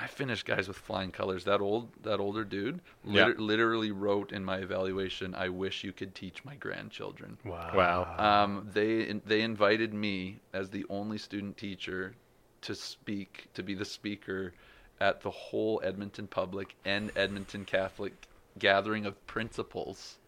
i 0.00 0.06
finished 0.06 0.46
guys 0.46 0.68
with 0.68 0.76
flying 0.76 1.10
colors 1.10 1.44
that 1.44 1.60
old 1.60 1.88
that 2.02 2.20
older 2.20 2.44
dude 2.44 2.80
Yeah. 3.04 3.26
liter- 3.26 3.40
literally 3.40 3.90
wrote 3.90 4.32
in 4.32 4.44
my 4.44 4.58
evaluation 4.58 5.34
i 5.34 5.48
wish 5.48 5.84
you 5.84 5.92
could 5.92 6.14
teach 6.14 6.44
my 6.44 6.54
grandchildren 6.54 7.36
Wow. 7.44 7.72
Wow. 7.74 8.44
um, 8.44 8.68
they 8.72 9.12
they 9.26 9.40
invited 9.42 9.92
me 9.94 10.40
as 10.52 10.70
the 10.70 10.84
only 10.88 11.18
student 11.18 11.56
teacher 11.56 12.14
to 12.62 12.74
speak 12.74 13.48
to 13.54 13.62
be 13.62 13.74
the 13.74 13.84
speaker 13.84 14.52
at 15.00 15.20
the 15.20 15.30
whole 15.30 15.80
Edmonton 15.84 16.26
Public 16.26 16.74
and 16.84 17.12
Edmonton 17.14 17.64
Catholic 17.64 18.12
gathering 18.58 19.06
of 19.06 19.24
principals 19.28 20.18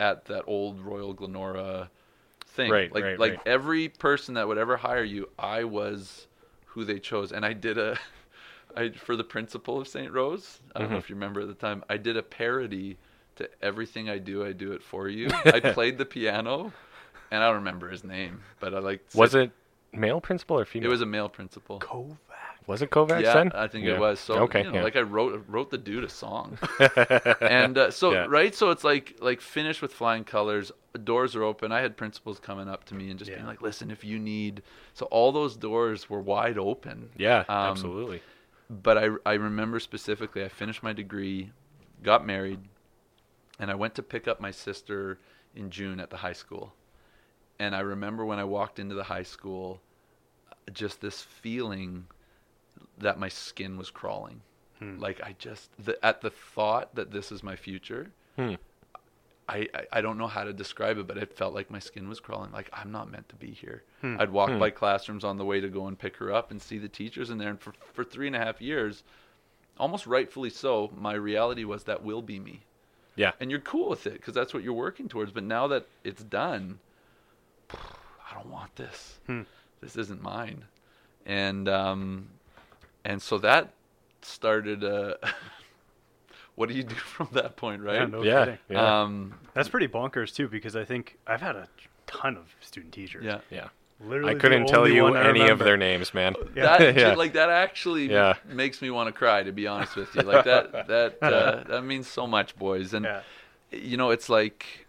at 0.00 0.24
that 0.24 0.42
old 0.48 0.80
Royal 0.80 1.12
Glenora 1.14 1.88
thing. 2.44 2.68
Right, 2.72 2.92
like 2.92 3.04
right, 3.04 3.18
like 3.20 3.32
right. 3.34 3.46
every 3.46 3.88
person 3.88 4.34
that 4.34 4.48
would 4.48 4.58
ever 4.58 4.76
hire 4.76 5.04
you, 5.04 5.28
I 5.38 5.62
was 5.62 6.26
who 6.66 6.84
they 6.84 6.98
chose, 6.98 7.30
and 7.30 7.46
I 7.46 7.52
did 7.52 7.78
a. 7.78 7.96
I, 8.76 8.90
for 8.90 9.16
the 9.16 9.24
principal 9.24 9.80
of 9.80 9.88
St. 9.88 10.10
Rose, 10.12 10.60
I 10.74 10.80
don't 10.80 10.90
know 10.90 10.96
if 10.98 11.08
you 11.08 11.14
remember 11.14 11.40
at 11.40 11.48
the 11.48 11.54
time, 11.54 11.84
I 11.88 11.96
did 11.96 12.16
a 12.16 12.22
parody 12.22 12.98
to 13.36 13.48
everything 13.62 14.10
I 14.10 14.18
do, 14.18 14.44
I 14.44 14.52
do 14.52 14.72
it 14.72 14.82
for 14.82 15.08
you. 15.08 15.28
I 15.44 15.60
played 15.60 15.98
the 15.98 16.04
piano, 16.04 16.72
and 17.30 17.42
I 17.42 17.46
don't 17.46 17.56
remember 17.56 17.88
his 17.88 18.04
name, 18.04 18.42
but 18.60 18.74
I 18.74 18.78
like. 18.78 19.04
Was 19.14 19.34
it 19.34 19.50
male 19.92 20.20
principal 20.20 20.58
or 20.58 20.64
female? 20.64 20.88
It 20.88 20.90
was 20.92 21.00
a 21.00 21.06
male 21.06 21.28
principal. 21.28 21.80
Kovac. 21.80 22.16
Was 22.66 22.80
it 22.80 22.90
Kovacs 22.90 23.22
yeah, 23.22 23.34
then? 23.34 23.52
I 23.54 23.66
think 23.66 23.84
Yeah. 23.86 23.94
it 23.94 24.00
was. 24.00 24.20
So 24.20 24.34
okay, 24.44 24.62
you 24.62 24.68
know, 24.70 24.76
yeah. 24.76 24.82
like 24.84 24.94
I 24.94 25.00
wrote 25.02 25.44
wrote 25.48 25.70
the 25.70 25.78
dude 25.78 26.04
a 26.04 26.08
song, 26.08 26.58
and 27.40 27.76
uh, 27.76 27.90
so 27.90 28.12
Yeah. 28.12 28.26
right, 28.28 28.54
so 28.54 28.70
it's 28.70 28.84
like 28.84 29.16
like 29.20 29.40
finished 29.40 29.82
with 29.82 29.92
flying 29.92 30.24
colors. 30.24 30.70
Doors 31.04 31.34
are 31.34 31.42
open. 31.42 31.72
I 31.72 31.80
had 31.80 31.96
principals 31.96 32.38
coming 32.38 32.68
up 32.68 32.84
to 32.84 32.94
me 32.94 33.10
and 33.10 33.18
just 33.18 33.32
being 33.32 33.46
like, 33.46 33.62
"Listen, 33.62 33.90
if 33.90 34.04
you 34.04 34.18
need," 34.18 34.62
so 34.94 35.06
all 35.06 35.32
those 35.32 35.56
doors 35.56 36.08
were 36.08 36.20
wide 36.20 36.58
open. 36.58 37.10
yeah, 37.16 37.40
Um, 37.48 37.70
absolutely. 37.72 38.22
But 38.70 38.98
I 38.98 39.08
I 39.26 39.34
remember 39.34 39.80
specifically, 39.80 40.44
I 40.44 40.48
finished 40.48 40.82
my 40.82 40.92
degree, 40.92 41.52
got 42.02 42.26
married, 42.26 42.60
and 43.58 43.70
I 43.70 43.74
went 43.74 43.94
to 43.96 44.02
pick 44.02 44.26
up 44.26 44.40
my 44.40 44.50
sister 44.50 45.18
in 45.54 45.70
June 45.70 46.00
at 46.00 46.10
the 46.10 46.16
high 46.16 46.32
school. 46.32 46.72
And 47.58 47.76
I 47.76 47.80
remember 47.80 48.24
when 48.24 48.38
I 48.38 48.44
walked 48.44 48.78
into 48.78 48.94
the 48.94 49.04
high 49.04 49.22
school, 49.22 49.80
just 50.72 51.00
this 51.00 51.22
feeling 51.22 52.06
that 52.98 53.18
my 53.18 53.28
skin 53.28 53.76
was 53.76 53.90
crawling. 53.90 54.40
Like 54.98 55.20
I 55.22 55.34
just 55.38 55.70
the, 55.84 56.04
at 56.04 56.20
the 56.22 56.30
thought 56.30 56.94
that 56.94 57.10
this 57.10 57.30
is 57.30 57.42
my 57.42 57.56
future. 57.56 58.10
Hmm. 58.36 58.54
I, 59.48 59.68
I, 59.92 60.00
don't 60.00 60.18
know 60.18 60.28
how 60.28 60.44
to 60.44 60.52
describe 60.52 60.98
it, 60.98 61.06
but 61.06 61.18
it 61.18 61.36
felt 61.36 61.52
like 61.52 61.70
my 61.70 61.80
skin 61.80 62.08
was 62.08 62.20
crawling. 62.20 62.52
Like 62.52 62.70
I'm 62.72 62.92
not 62.92 63.10
meant 63.10 63.28
to 63.30 63.34
be 63.34 63.50
here. 63.50 63.82
Hmm. 64.00 64.16
I'd 64.20 64.30
walk 64.30 64.56
by 64.58 64.70
classrooms 64.70 65.24
on 65.24 65.36
the 65.36 65.44
way 65.44 65.60
to 65.60 65.68
go 65.68 65.88
and 65.88 65.98
pick 65.98 66.16
her 66.18 66.32
up 66.32 66.50
and 66.50 66.62
see 66.62 66.78
the 66.78 66.88
teachers 66.88 67.28
in 67.30 67.38
there. 67.38 67.50
And 67.50 67.60
for 67.60 67.72
for 67.92 68.04
three 68.04 68.28
and 68.28 68.36
a 68.36 68.38
half 68.38 68.62
years, 68.62 69.02
almost 69.78 70.06
rightfully 70.06 70.50
so, 70.50 70.90
my 70.96 71.14
reality 71.14 71.64
was 71.64 71.84
that 71.84 72.04
will 72.04 72.22
be 72.22 72.38
me. 72.38 72.60
Yeah. 73.16 73.32
And 73.40 73.50
you're 73.50 73.60
cool 73.60 73.90
with 73.90 74.06
it 74.06 74.14
because 74.14 74.34
that's 74.34 74.54
what 74.54 74.62
you're 74.62 74.72
working 74.72 75.08
towards. 75.08 75.32
But 75.32 75.44
now 75.44 75.66
that 75.68 75.86
it's 76.04 76.22
done, 76.22 76.78
I 77.72 78.34
don't 78.34 78.50
want 78.50 78.74
this. 78.76 79.18
Hmm. 79.26 79.42
This 79.80 79.96
isn't 79.96 80.22
mine. 80.22 80.64
And 81.26 81.68
um, 81.68 82.28
and 83.04 83.20
so 83.20 83.38
that 83.38 83.72
started. 84.22 84.84
Uh, 84.84 85.14
what 86.62 86.68
do 86.68 86.76
you 86.76 86.84
do 86.84 86.94
from 87.16 87.28
that 87.32 87.56
point, 87.56 87.82
right? 87.82 87.96
Yeah, 87.96 88.06
no 88.06 88.22
Yeah, 88.22 88.44
kidding. 88.44 88.58
yeah. 88.70 89.00
Um, 89.02 89.34
That's 89.54 89.68
pretty 89.68 89.88
bonkers 89.88 90.32
too, 90.34 90.46
because 90.48 90.76
I 90.76 90.84
think 90.84 91.18
I've 91.26 91.40
had 91.42 91.56
a 91.56 91.66
ton 92.06 92.36
of 92.36 92.54
student 92.60 92.92
teachers. 92.94 93.24
yeah. 93.24 93.40
yeah. 93.50 93.68
Literally 94.04 94.34
I 94.34 94.38
couldn't 94.38 94.66
tell 94.66 94.86
you 94.88 95.14
any 95.14 95.48
of 95.48 95.58
their 95.58 95.76
names, 95.76 96.12
man. 96.14 96.34
Yeah. 96.56 96.78
That 96.78 96.96
Yeah. 96.96 97.14
like 97.14 97.32
that 97.34 97.50
actually 97.50 98.06
Yeah. 98.10 98.34
makes 98.46 98.80
me 98.82 98.90
want 98.90 99.06
to 99.08 99.12
cry. 99.12 99.42
To 99.42 99.52
be 99.52 99.66
honest 99.66 99.96
with 99.96 100.14
you, 100.14 100.22
like 100.22 100.44
that 100.44 100.86
that 100.88 101.18
uh, 101.22 101.64
that 101.68 101.82
means 101.84 102.06
so 102.08 102.26
much, 102.26 102.56
boys. 102.56 102.94
And 102.94 103.04
Yeah. 103.04 103.22
you 103.70 103.96
know, 103.96 104.10
it's 104.10 104.28
like, 104.28 104.86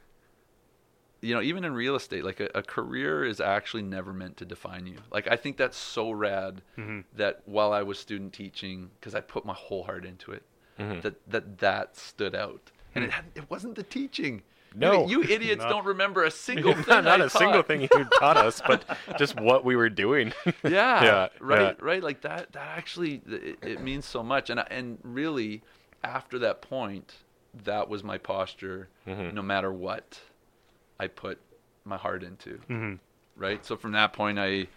you 1.21 1.33
know, 1.35 1.41
even 1.41 1.63
in 1.63 1.73
real 1.73 1.95
estate, 1.95 2.23
like 2.25 2.39
a, 2.39 2.49
a 2.55 2.63
career 2.63 3.23
is 3.23 3.39
actually 3.39 3.83
never 3.83 4.11
meant 4.13 4.35
to 4.37 4.45
define 4.45 4.85
you. 4.87 4.97
Like 5.11 5.27
I 5.27 5.35
think 5.35 5.57
that's 5.57 5.77
so 5.77 6.11
rad 6.11 6.61
Mm-hmm. 6.77 7.01
that 7.17 7.41
while 7.45 7.71
I 7.71 7.83
was 7.83 7.97
student 7.99 8.33
teaching, 8.33 8.89
because 8.99 9.13
I 9.15 9.21
put 9.21 9.45
my 9.45 9.53
whole 9.53 9.83
heart 9.83 10.05
into 10.05 10.31
it, 10.31 10.43
Mm-hmm. 10.79 11.01
that 11.01 11.15
that 11.29 11.57
that 11.59 11.95
stood 11.97 12.33
out, 12.35 12.71
and 12.95 13.03
it 13.03 13.11
had, 13.11 13.25
it 13.35 13.49
wasn't 13.49 13.75
the 13.75 13.83
teaching. 13.83 14.41
No. 14.75 15.05
you, 15.07 15.21
you 15.21 15.29
idiots 15.29 15.61
No. 15.63 15.69
don't 15.69 15.85
remember 15.85 16.23
a 16.23 16.31
single 16.31 16.73
thing. 16.73 16.85
not 16.87 17.03
not 17.03 17.21
a 17.21 17.29
single 17.29 17.61
thing 17.61 17.81
you 17.81 17.87
taught 18.19 18.37
us, 18.37 18.59
but 18.65 18.83
just 19.19 19.39
what 19.39 19.63
we 19.63 19.75
were 19.75 19.89
doing. 19.89 20.33
yeah, 20.63 21.03
Yeah, 21.03 21.27
right, 21.39 21.61
yeah. 21.61 21.73
right. 21.79 22.01
Like 22.03 22.21
that. 22.21 22.53
That 22.53 22.67
actually, 22.75 23.21
it, 23.27 23.59
it 23.61 23.81
means 23.81 24.05
so 24.05 24.23
much. 24.23 24.49
And 24.49 24.63
and 24.71 24.97
really, 25.03 25.61
after 26.03 26.39
that 26.39 26.63
point, 26.63 27.13
that 27.65 27.87
was 27.87 28.03
my 28.03 28.17
posture. 28.17 28.89
Mm-hmm. 29.07 29.35
No 29.35 29.43
matter 29.43 29.71
what, 29.71 30.19
I 30.99 31.05
put 31.07 31.39
my 31.85 31.97
heart 31.97 32.23
into. 32.23 32.59
Mhm. 32.67 32.97
Right. 33.35 33.63
So 33.63 33.75
from 33.77 33.91
that 33.91 34.11
point, 34.13 34.39
I 34.39 34.67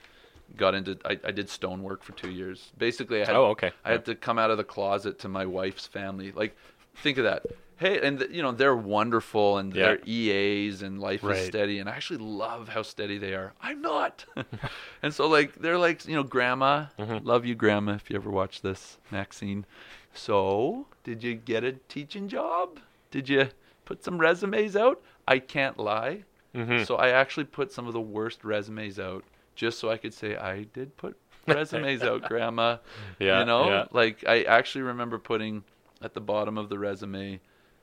got 0.57 0.75
into. 0.75 0.99
I, 1.05 1.19
I 1.25 1.31
did 1.33 1.49
stonework 1.49 2.03
for 2.03 2.13
two 2.13 2.31
years. 2.31 2.73
Basically, 2.79 3.23
I 3.23 3.27
had. 3.27 3.37
Oh, 3.37 3.47
okay. 3.47 3.73
I 3.85 3.91
had 3.93 4.05
to 4.07 4.15
come 4.15 4.39
out 4.39 4.51
of 4.51 4.57
the 4.59 4.65
closet 4.65 5.19
to 5.21 5.29
my 5.29 5.47
wife's 5.47 5.87
family. 5.87 6.33
Like, 6.33 6.57
think 6.97 7.19
of 7.19 7.25
that. 7.25 7.45
Hey, 7.79 8.01
and 8.01 8.19
th- 8.21 8.31
you 8.31 8.41
know 8.43 8.53
they're 8.53 8.75
wonderful, 8.77 9.59
and 9.59 9.75
Yeah. 9.75 9.85
they're 9.87 9.99
EAs, 10.07 10.81
and 10.83 10.99
life 10.99 11.23
is 11.25 11.45
steady, 11.47 11.79
and 11.79 11.89
I 11.91 11.93
actually 11.93 12.19
love 12.25 12.69
how 12.69 12.81
steady 12.83 13.19
they 13.19 13.35
are. 13.35 13.53
I'm 13.61 13.83
not, 13.83 14.25
and 15.03 15.13
so 15.13 15.27
like 15.29 15.55
they're 15.57 15.77
like 15.77 16.07
you 16.09 16.15
know, 16.15 16.23
grandma, 16.23 16.87
Mm-hmm. 16.99 17.27
love 17.27 17.45
you, 17.45 17.55
grandma. 17.55 17.93
If 17.93 18.09
you 18.09 18.17
ever 18.17 18.31
watch 18.31 18.63
this, 18.63 18.97
Maxine. 19.11 19.67
So, 20.15 20.87
did 21.05 21.23
you 21.23 21.35
get 21.35 21.65
a 21.65 21.73
teaching 21.73 22.29
job? 22.29 22.81
Did 23.11 23.29
you 23.29 23.49
put 23.85 24.03
some 24.03 24.19
resumes 24.19 24.75
out? 24.75 25.03
I 25.29 25.39
can't 25.39 25.79
lie. 25.79 26.25
Mm-hmm. 26.55 26.85
So 26.85 26.97
I 26.97 27.11
actually 27.11 27.45
put 27.45 27.71
some 27.71 27.87
of 27.87 27.93
the 27.93 28.01
worst 28.01 28.43
resumes 28.43 28.99
out 28.99 29.25
just 29.57 29.79
so 29.79 29.91
I 29.91 29.97
could 29.97 30.15
say 30.15 30.37
I 30.37 30.65
did 30.65 30.97
put 30.97 31.17
resumes 31.49 32.03
out, 32.03 32.23
Grandma. 32.23 32.79
Yeah, 33.19 33.41
you 33.41 33.47
know, 33.47 33.69
yeah. 33.69 33.85
like 33.91 34.25
I 34.29 34.43
actually 34.45 34.83
remember 34.83 35.19
putting 35.19 35.65
at 36.03 36.15
the 36.15 36.21
bottom 36.21 36.59
of 36.59 36.69
the 36.69 36.79
resume 36.79 37.41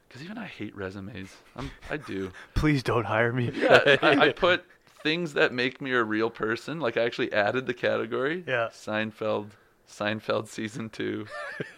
because 0.08 0.24
even 0.24 0.38
I 0.38 0.46
hate 0.46 0.76
resumes. 0.76 1.36
I'm, 1.56 1.72
I 1.90 1.98
do. 1.98 2.32
Please 2.54 2.84
don't 2.84 3.06
hire 3.06 3.34
me. 3.34 3.52
Yeah, 3.54 3.98
I, 4.02 4.18
I 4.28 4.32
put 4.32 4.64
things 5.02 5.34
that 5.34 5.52
make 5.52 5.82
me 5.82 5.92
a 5.92 6.04
real 6.04 6.30
person. 6.30 6.80
Like 6.80 6.98
I 6.98 7.02
actually 7.04 7.34
added 7.34 7.66
the 7.66 7.74
category. 7.74 8.44
Yeah. 8.48 8.70
Seinfeld, 8.72 9.50
Seinfeld 9.90 10.48
season 10.48 10.90
two, 10.90 11.26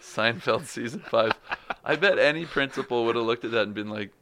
Seinfeld 0.02 0.66
season 0.66 1.00
five. 1.00 1.32
I 1.82 1.96
bet 1.96 2.18
any 2.18 2.44
principal 2.44 3.06
would 3.06 3.16
have 3.16 3.24
looked 3.24 3.44
at 3.44 3.52
that 3.52 3.62
and 3.62 3.74
been 3.74 3.88
like, 3.88 4.12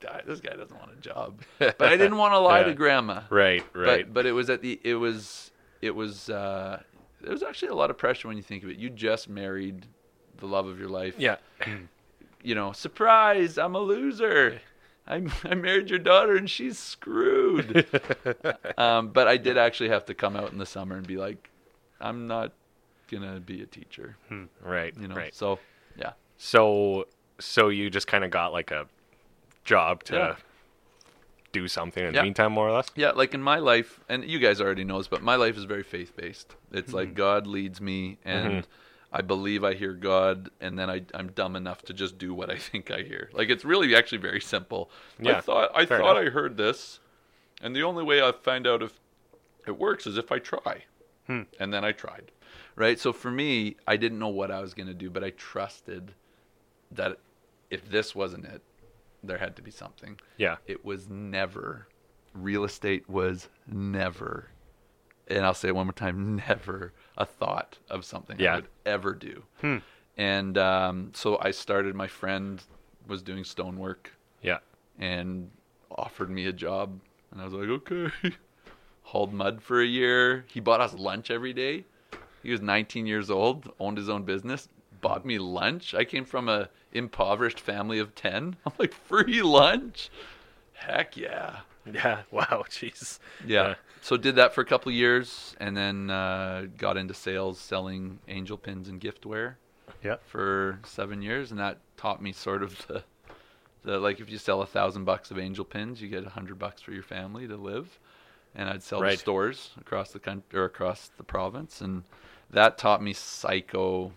"This 0.00 0.10
guy, 0.10 0.22
this 0.26 0.40
guy 0.40 0.56
doesn't 0.56 0.76
want 0.78 0.92
a 0.92 1.00
job." 1.00 1.40
But 1.58 1.82
I 1.82 1.96
didn't 1.96 2.16
want 2.16 2.32
to 2.34 2.38
lie 2.38 2.62
to 2.62 2.74
grandma. 2.74 3.22
right, 3.30 3.64
right. 3.74 4.06
But 4.06 4.14
but 4.14 4.26
it 4.26 4.32
was 4.32 4.50
at 4.50 4.62
the 4.62 4.80
it 4.82 4.94
was 4.94 5.50
it 5.82 5.94
was 5.94 6.28
uh 6.30 6.82
there 7.20 7.32
was 7.32 7.42
actually 7.42 7.68
a 7.68 7.74
lot 7.74 7.90
of 7.90 7.98
pressure 7.98 8.28
when 8.28 8.36
you 8.36 8.42
think 8.42 8.62
of 8.64 8.70
it. 8.70 8.76
You 8.78 8.90
just 8.90 9.28
married 9.28 9.86
the 10.38 10.46
love 10.46 10.66
of 10.66 10.78
your 10.78 10.88
life. 10.88 11.14
yeah. 11.18 11.36
You 12.42 12.54
know, 12.54 12.72
surprise! 12.72 13.58
I'm 13.58 13.74
a 13.74 13.80
loser. 13.80 14.62
I 15.06 15.22
I 15.44 15.54
married 15.54 15.90
your 15.90 15.98
daughter 15.98 16.36
and 16.36 16.48
she's 16.48 16.78
screwed. 16.78 17.86
um, 18.78 19.08
but 19.08 19.28
I 19.28 19.36
did 19.36 19.58
actually 19.58 19.90
have 19.90 20.06
to 20.06 20.14
come 20.14 20.36
out 20.36 20.50
in 20.50 20.56
the 20.56 20.64
summer 20.64 20.96
and 20.96 21.06
be 21.06 21.18
like, 21.18 21.50
I'm 22.00 22.26
not 22.26 22.52
gonna 23.10 23.40
be 23.40 23.60
a 23.60 23.66
teacher. 23.66 24.16
Right. 24.64 24.94
You 24.98 25.08
know. 25.08 25.16
Right. 25.16 25.34
So 25.34 25.58
yeah. 25.98 26.12
So 26.38 27.08
so 27.38 27.68
you 27.68 27.90
just 27.90 28.06
kind 28.06 28.24
of 28.24 28.30
got 28.30 28.54
like 28.54 28.70
a 28.70 28.86
job 29.64 30.02
to 30.04 30.14
Yeah. 30.14 30.36
do 31.52 31.66
something 31.66 32.04
in 32.04 32.14
Yeah. 32.14 32.20
the 32.20 32.24
meantime, 32.24 32.52
more 32.52 32.68
or 32.68 32.72
less. 32.72 32.90
Yeah, 32.94 33.10
like 33.10 33.34
in 33.34 33.42
my 33.42 33.58
life, 33.58 34.00
and 34.08 34.24
you 34.24 34.38
guys 34.38 34.60
already 34.60 34.84
know 34.84 34.98
this, 34.98 35.08
but 35.08 35.22
my 35.22 35.34
life 35.34 35.56
is 35.56 35.64
very 35.64 35.82
faith 35.82 36.14
based. 36.16 36.54
It's 36.70 36.92
like 36.92 37.08
mm-hmm. 37.08 37.16
God 37.16 37.46
leads 37.46 37.80
me, 37.80 38.18
and 38.24 38.52
mm-hmm. 38.52 38.70
I 39.12 39.22
believe 39.22 39.64
I 39.64 39.74
hear 39.74 39.92
God, 39.92 40.50
and 40.60 40.78
then 40.78 40.88
I, 40.88 41.02
I'm 41.12 41.32
dumb 41.32 41.56
enough 41.56 41.82
to 41.82 41.92
just 41.92 42.18
do 42.18 42.32
what 42.32 42.50
I 42.50 42.56
think 42.68 42.90
I 42.90 43.02
hear. 43.02 43.30
Like 43.32 43.48
it's 43.50 43.64
really 43.64 43.94
actually 43.96 44.18
very 44.18 44.40
simple. 44.40 44.90
I 45.18 45.22
Yeah, 45.24 45.40
thought 45.40 45.70
I 45.74 45.84
thought 45.84 46.16
enough. 46.16 46.28
I 46.28 46.30
heard 46.30 46.56
this, 46.56 47.00
and 47.60 47.74
the 47.74 47.82
only 47.82 48.04
way 48.04 48.22
I 48.22 48.32
find 48.32 48.66
out 48.66 48.82
if 48.82 49.00
it 49.66 49.76
works 49.76 50.06
is 50.06 50.16
if 50.16 50.30
I 50.30 50.38
try, 50.38 50.84
hmm. 51.26 51.42
and 51.58 51.72
then 51.72 51.84
I 51.84 51.92
tried. 51.92 52.30
Right. 52.76 52.98
So 52.98 53.12
for 53.12 53.30
me, 53.30 53.76
I 53.86 53.96
didn't 53.96 54.18
know 54.18 54.28
what 54.28 54.50
I 54.50 54.60
was 54.60 54.72
going 54.72 54.86
to 54.86 54.94
do, 54.94 55.10
but 55.10 55.22
I 55.22 55.30
trusted 55.30 56.14
that 56.92 57.18
if 57.70 57.90
this 57.90 58.14
wasn't 58.14 58.46
it, 58.46 58.62
there 59.22 59.38
had 59.38 59.56
to 59.56 59.62
be 59.62 59.70
something. 59.70 60.18
Yeah. 60.36 60.56
it 60.66 60.84
was 60.84 61.08
never 61.08 61.86
real 62.32 62.62
estate 62.64 63.08
was 63.10 63.48
never 63.66 64.50
and 65.26 65.44
i'll 65.44 65.52
say 65.54 65.66
it 65.68 65.74
one 65.74 65.86
more 65.86 65.92
time 65.92 66.36
never 66.48 66.92
a 67.18 67.26
thought 67.26 67.78
of 67.90 68.04
something 68.04 68.38
Yeah. 68.38 68.52
i 68.52 68.56
would 68.56 68.68
ever 68.86 69.14
do. 69.14 69.42
And 70.16 70.56
um, 70.58 71.10
so 71.14 71.38
i 71.40 71.50
started 71.50 71.94
my 71.94 72.06
friend 72.06 72.62
was 73.08 73.22
doing 73.22 73.42
stonework. 73.44 74.12
Yeah. 74.42 74.58
and 74.98 75.50
offered 75.90 76.30
me 76.30 76.46
a 76.46 76.52
job 76.52 77.00
and 77.32 77.40
i 77.40 77.44
was 77.44 77.52
like 77.52 77.68
okay. 77.68 78.10
Hauled 79.02 79.32
mud 79.32 79.60
for 79.60 79.80
a 79.82 79.86
year. 79.86 80.44
He 80.46 80.60
bought 80.60 80.80
us 80.80 80.94
lunch 80.94 81.32
every 81.32 81.52
day. 81.52 81.84
He 82.44 82.52
was 82.52 82.60
19 82.60 83.06
years 83.06 83.28
old 83.28 83.72
owned 83.80 83.98
his 83.98 84.08
own 84.08 84.22
business 84.22 84.68
bought 85.00 85.24
me 85.24 85.38
lunch. 85.38 85.94
I 85.94 86.04
came 86.04 86.24
from 86.26 86.48
a 86.48 86.68
impoverished 86.92 87.60
family 87.60 87.98
of 87.98 88.14
10 88.14 88.56
i'm 88.66 88.72
like 88.78 88.92
free 88.94 89.42
lunch 89.42 90.10
heck 90.74 91.16
yeah 91.16 91.60
Yeah. 91.90 92.22
Wow. 92.30 92.64
Jeez. 92.68 93.18
yeah. 93.46 93.68
Yeah. 93.68 93.74
So 94.02 94.16
did 94.16 94.36
that 94.36 94.54
for 94.54 94.60
a 94.60 94.64
couple 94.64 94.90
of 94.90 94.96
years, 94.96 95.54
and 95.60 95.76
then 95.76 96.08
uh, 96.10 96.66
got 96.78 96.96
into 96.96 97.12
sales, 97.14 97.58
selling 97.58 98.18
angel 98.28 98.56
pins 98.56 98.88
and 98.88 98.98
giftware 99.00 99.54
Yeah. 100.02 100.16
for 100.26 100.78
seven 100.84 101.20
years, 101.22 101.50
and 101.50 101.58
that 101.60 101.78
taught 101.98 102.22
me 102.22 102.32
sort 102.32 102.62
of 102.62 102.86
the, 102.86 103.02
the 103.82 103.98
like 103.98 104.20
if 104.20 104.30
you 104.30 104.38
sell 104.38 104.62
a 104.62 104.66
thousand 104.66 105.04
bucks 105.04 105.30
of 105.30 105.38
angel 105.38 105.64
pins, 105.66 106.00
you 106.00 106.08
get 106.08 106.24
a 106.26 106.30
hundred 106.30 106.58
bucks 106.58 106.80
for 106.80 106.92
your 106.92 107.02
family 107.02 107.46
to 107.48 107.56
live, 107.56 107.98
and 108.54 108.68
I'd 108.70 108.82
sell 108.82 109.00
to 109.00 109.04
stores 109.18 109.70
across 109.80 110.12
the 110.12 110.18
country 110.18 110.58
or 110.58 110.64
across 110.64 111.10
the 111.16 111.24
province, 111.24 111.80
and 111.82 112.04
that 112.50 112.78
taught 112.78 113.02
me 113.02 113.12
psycho 113.12 114.12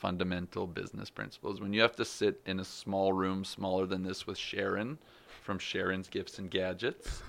fundamental 0.00 0.66
business 0.66 1.10
principles. 1.10 1.60
When 1.60 1.72
you 1.72 1.82
have 1.82 1.94
to 1.96 2.04
sit 2.04 2.40
in 2.46 2.58
a 2.58 2.64
small 2.64 3.12
room, 3.12 3.44
smaller 3.44 3.86
than 3.86 4.02
this, 4.02 4.26
with 4.26 4.38
Sharon 4.38 4.98
from 5.42 5.58
Sharon's 5.58 6.08
Gifts 6.08 6.38
and 6.38 6.50
Gadgets. 6.50 7.22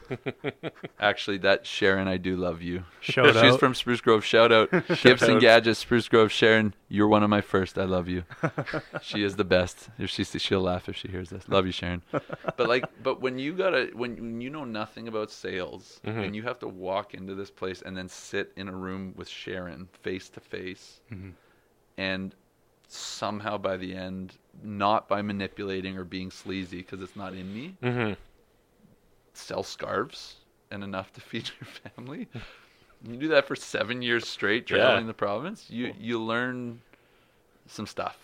Actually, 1.00 1.40
that 1.40 1.66
Sharon, 1.66 2.08
I 2.08 2.18
do 2.18 2.36
love 2.36 2.62
you. 2.62 2.84
Shout 3.00 3.26
She's 3.34 3.54
out. 3.54 3.60
from 3.60 3.74
Spruce 3.74 4.02
Grove. 4.02 4.24
Shout 4.24 4.52
out, 4.52 4.70
Gifts 5.02 5.24
and 5.24 5.42
Gadgets, 5.42 5.80
Spruce 5.80 6.08
Grove. 6.08 6.32
Sharon, 6.32 6.74
you're 6.88 7.08
one 7.08 7.24
of 7.24 7.30
my 7.30 7.42
first. 7.42 7.78
I 7.78 7.86
love 7.86 8.08
you. 8.08 8.24
she 9.02 9.24
is 9.24 9.36
the 9.38 9.44
best. 9.44 9.90
If 9.98 10.10
she 10.10 10.24
she'll 10.24 10.62
laugh 10.62 10.88
if 10.90 10.96
she 10.96 11.08
hears 11.08 11.30
this. 11.30 11.48
Love 11.50 11.66
you, 11.66 11.72
Sharon. 11.72 12.02
But 12.12 12.68
like, 12.68 12.86
but 13.02 13.22
when 13.22 13.40
you 13.40 13.54
gotta 13.54 13.90
when, 13.94 14.16
when 14.18 14.42
you 14.42 14.50
know 14.50 14.66
nothing 14.66 15.08
about 15.08 15.32
sales 15.32 16.00
mm-hmm. 16.06 16.20
and 16.20 16.36
you 16.36 16.44
have 16.44 16.60
to 16.60 16.68
walk 16.68 17.14
into 17.14 17.34
this 17.34 17.50
place 17.50 17.82
and 17.82 17.98
then 17.98 18.08
sit 18.08 18.52
in 18.56 18.68
a 18.68 18.76
room 18.76 19.14
with 19.18 19.30
Sharon 19.30 19.88
face 20.02 20.30
to 20.30 20.40
face, 20.40 21.02
mm-hmm. 21.12 21.30
and 21.98 22.36
somehow 22.94 23.58
by 23.58 23.78
the 23.78 23.94
end, 23.96 24.38
not 24.64 25.08
by 25.08 25.22
manipulating 25.22 25.98
or 25.98 26.04
being 26.04 26.32
sleazy 26.32 26.78
because 26.78 27.02
it's 27.02 27.16
not 27.16 27.34
in 27.34 27.54
me, 27.54 27.76
hmm 27.82 28.14
sell 29.34 29.64
scarves 29.64 30.36
and 30.72 30.84
enough 30.84 31.12
to 31.14 31.22
feed 31.30 31.50
your 31.60 31.68
family. 31.96 32.28
You 33.08 33.18
do 33.18 33.28
that 33.30 33.48
for 33.48 33.56
seven 33.56 34.02
years 34.02 34.28
straight, 34.28 34.70
Yeah. 34.70 34.78
traveling 34.78 35.08
the 35.08 35.14
province. 35.14 35.70
You 35.70 35.94
you 36.00 36.22
learn 36.22 36.82
some 37.68 37.88
stuff, 37.88 38.18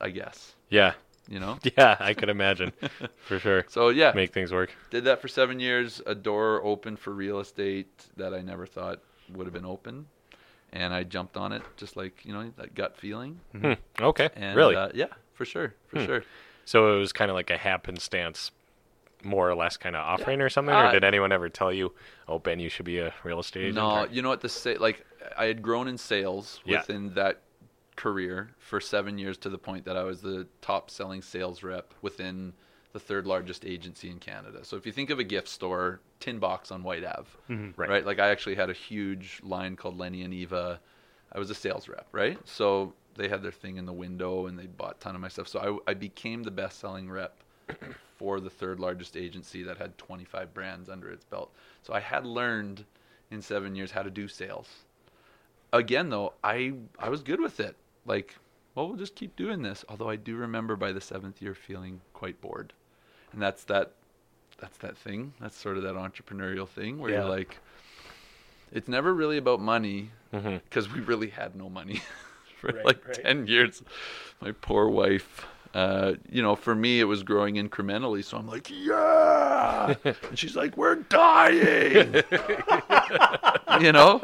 I 0.00 0.10
guess. 0.10 0.54
Yeah. 0.70 0.94
You 1.28 1.40
know. 1.40 1.58
Yeah, 1.76 1.96
I 2.00 2.14
could 2.14 2.28
imagine. 2.30 2.72
For 3.26 3.38
sure. 3.38 3.64
So 3.68 3.90
yeah, 3.90 4.12
Make 4.14 4.32
things 4.32 4.52
work. 4.52 4.70
did 4.90 5.04
that 5.04 5.20
for 5.20 5.28
seven 5.28 5.60
years. 5.60 6.00
A 6.06 6.14
door 6.14 6.64
opened 6.64 6.98
for 6.98 7.12
real 7.12 7.40
estate 7.40 7.88
that 8.16 8.32
I 8.32 8.40
never 8.40 8.66
thought 8.66 9.00
would 9.34 9.46
have 9.46 9.52
been 9.52 9.66
open, 9.66 10.06
and 10.72 10.92
I 10.94 11.02
jumped 11.04 11.36
on 11.36 11.52
it 11.52 11.62
just 11.76 11.96
like 11.96 12.24
you 12.24 12.32
know 12.32 12.50
that 12.56 12.74
gut 12.74 12.96
feeling. 12.96 13.40
Hmm. 13.52 13.72
Okay. 14.00 14.30
And 14.36 14.56
really? 14.56 14.76
uh, 14.76 14.88
yeah, 14.94 15.06
for 15.34 15.44
sure, 15.44 15.74
for 15.88 16.00
Hmm. 16.00 16.06
sure. 16.06 16.24
So 16.64 16.94
it 16.96 16.98
was 16.98 17.12
kind 17.12 17.30
of 17.30 17.34
like 17.34 17.48
a 17.50 17.56
happenstance, 17.56 18.50
more 19.24 19.48
or 19.48 19.54
less, 19.54 19.76
kind 19.78 19.96
of 19.96 20.02
offering 20.04 20.40
or 20.42 20.48
something. 20.50 20.74
Uh, 20.74 20.88
or 20.88 20.92
did 20.92 21.04
anyone 21.04 21.32
ever 21.32 21.48
tell 21.48 21.72
you, 21.72 21.94
"Oh, 22.28 22.38
Ben, 22.38 22.60
you 22.60 22.68
should 22.68 22.84
be 22.84 22.98
a 22.98 23.14
real 23.24 23.40
estate 23.40 23.60
agent"? 23.62 23.76
No, 23.76 24.00
or- 24.02 24.06
you 24.08 24.20
know 24.22 24.28
what? 24.28 24.42
The 24.42 24.48
sa- 24.50 24.74
like 24.78 25.04
I 25.36 25.46
had 25.46 25.62
grown 25.62 25.88
in 25.88 25.96
sales 25.98 26.60
Yeah. 26.64 26.80
within 26.80 27.14
that 27.14 27.40
career 27.96 28.50
for 28.58 28.80
seven 28.80 29.18
years 29.18 29.36
to 29.38 29.48
the 29.48 29.58
point 29.58 29.84
that 29.86 29.96
I 29.96 30.04
was 30.04 30.22
the 30.22 30.46
top 30.60 30.88
selling 30.90 31.20
sales 31.22 31.62
rep 31.64 31.92
within 32.02 32.52
the 32.92 33.00
third 33.00 33.26
largest 33.26 33.64
agency 33.64 34.08
in 34.08 34.18
Canada. 34.18 34.64
So 34.64 34.76
if 34.76 34.86
you 34.86 34.92
think 34.92 35.10
of 35.10 35.18
a 35.18 35.24
gift 35.24 35.48
store, 35.48 36.00
Tin 36.20 36.38
Box 36.38 36.70
on 36.70 36.82
Whyte 36.82 37.04
Ave, 37.04 37.28
mm-hmm. 37.48 37.80
Right. 37.80 37.90
right. 37.90 38.06
Like 38.06 38.18
I 38.18 38.30
actually 38.30 38.56
had 38.56 38.70
a 38.70 38.74
huge 38.74 39.40
line 39.42 39.76
called 39.76 39.98
Lenny 39.98 40.22
and 40.22 40.34
Eva. 40.34 40.80
I 41.32 41.38
was 41.38 41.50
a 41.50 41.54
sales 41.54 41.88
rep, 41.88 42.06
right? 42.12 42.38
So 42.44 42.92
they 43.16 43.28
had 43.28 43.42
their 43.42 43.52
thing 43.52 43.76
in 43.76 43.86
the 43.86 43.92
window 43.92 44.46
and 44.46 44.58
they 44.58 44.66
bought 44.66 44.96
a 44.96 45.00
ton 45.00 45.14
of 45.14 45.20
my 45.20 45.28
stuff. 45.28 45.48
So 45.48 45.80
I, 45.86 45.90
I 45.90 45.94
became 45.94 46.42
the 46.42 46.50
best 46.50 46.78
selling 46.80 47.10
rep 47.10 47.36
for 48.16 48.40
the 48.40 48.50
third 48.50 48.80
largest 48.80 49.16
agency 49.16 49.62
that 49.62 49.76
had 49.76 49.96
25 49.98 50.54
brands 50.54 50.88
under 50.88 51.10
its 51.10 51.24
belt. 51.24 51.52
So 51.82 51.92
I 51.92 52.00
had 52.00 52.26
learned 52.26 52.84
in 53.30 53.42
seven 53.42 53.74
years 53.74 53.90
how 53.90 54.02
to 54.02 54.10
do 54.10 54.28
sales. 54.28 54.68
Again, 55.72 56.08
though, 56.08 56.32
I 56.42 56.72
I 56.98 57.10
was 57.10 57.22
good 57.22 57.40
with 57.40 57.60
it. 57.60 57.76
Like, 58.06 58.36
well, 58.74 58.88
we'll 58.88 58.96
just 58.96 59.14
keep 59.14 59.36
doing 59.36 59.62
this. 59.62 59.84
Although 59.88 60.08
I 60.08 60.16
do 60.16 60.36
remember 60.36 60.76
by 60.76 60.92
the 60.92 61.00
seventh 61.00 61.42
year 61.42 61.54
feeling 61.54 62.00
quite 62.14 62.40
bored, 62.40 62.72
and 63.32 63.42
that's 63.42 63.64
that. 63.64 63.92
That's 64.58 64.76
that 64.78 64.96
thing. 64.96 65.32
That's 65.40 65.56
sort 65.56 65.76
of 65.76 65.82
that 65.84 65.94
entrepreneurial 65.94 66.68
thing 66.68 66.98
where 66.98 67.10
Yeah. 67.10 67.20
you're 67.20 67.28
like, 67.30 67.58
it's 68.72 68.88
never 68.88 69.14
really 69.14 69.36
about 69.38 69.60
money 69.60 70.10
because 70.30 70.92
we 70.92 71.00
really 71.00 71.28
had 71.28 71.54
no 71.56 71.68
money 71.70 72.02
for 72.60 72.68
Right, 72.72 72.84
like 72.84 73.06
right. 73.06 73.22
10 73.24 73.46
years. 73.46 73.82
My 74.42 74.52
poor 74.52 74.88
wife, 74.88 75.46
uh, 75.74 76.14
you 76.30 76.42
know, 76.42 76.56
for 76.56 76.74
me, 76.74 76.98
it 77.00 77.04
was 77.04 77.22
growing 77.22 77.54
incrementally. 77.54 78.24
So 78.24 78.36
I'm 78.36 78.46
like, 78.48 78.68
yeah. 78.70 79.94
and 80.04 80.38
she's 80.38 80.56
like, 80.56 80.76
we're 80.76 80.96
dying. 80.96 82.14
you 83.80 83.92
know? 83.92 84.22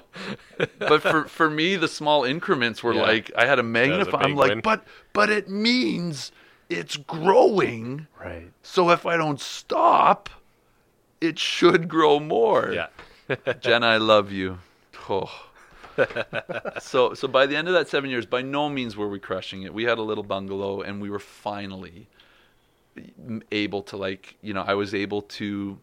But 0.79 1.01
for, 1.03 1.25
for 1.25 1.49
me, 1.49 1.77
the 1.77 1.89
small 1.89 2.25
increments 2.25 2.83
were 2.83 2.93
Yeah. 2.95 3.03
like, 3.03 3.31
I 3.37 3.47
had 3.47 3.59
a 3.59 3.63
magnify. 3.63 4.19
I'm 4.23 4.35
like, 4.35 4.51
win. 4.51 4.61
but, 4.63 4.85
but 5.13 5.31
it 5.31 5.49
means 5.49 6.33
it's 6.71 6.97
growing. 6.97 8.07
Right. 8.21 8.51
So 8.63 8.91
if 8.91 9.07
I 9.07 9.17
don't 9.17 9.41
stop, 9.41 10.29
it 11.21 11.39
should 11.39 11.89
grow 11.89 12.21
more. 12.21 12.73
Yeah. 12.73 12.87
Jenna, 13.61 13.87
I 13.87 13.97
love 13.99 14.31
you. 14.33 14.59
Oh. 15.09 15.31
so 16.81 17.15
so 17.15 17.29
by 17.29 17.47
the 17.47 17.55
end 17.57 17.69
of 17.69 17.75
that 17.75 17.89
seven 17.89 18.11
years, 18.11 18.27
by 18.27 18.43
no 18.43 18.69
means 18.69 18.97
were 18.97 19.09
we 19.09 19.21
crushing 19.21 19.63
it. 19.63 19.73
We 19.73 19.85
had 19.85 19.99
a 19.99 20.03
little 20.03 20.25
bungalow, 20.25 20.81
and 20.83 21.01
we 21.01 21.09
were 21.09 21.21
finally 21.21 22.09
able 23.53 23.83
to 23.83 23.97
like 23.97 24.37
you 24.43 24.53
know 24.55 24.63
I 24.63 24.75
was 24.75 24.95
able 24.95 25.23
to 25.23 25.79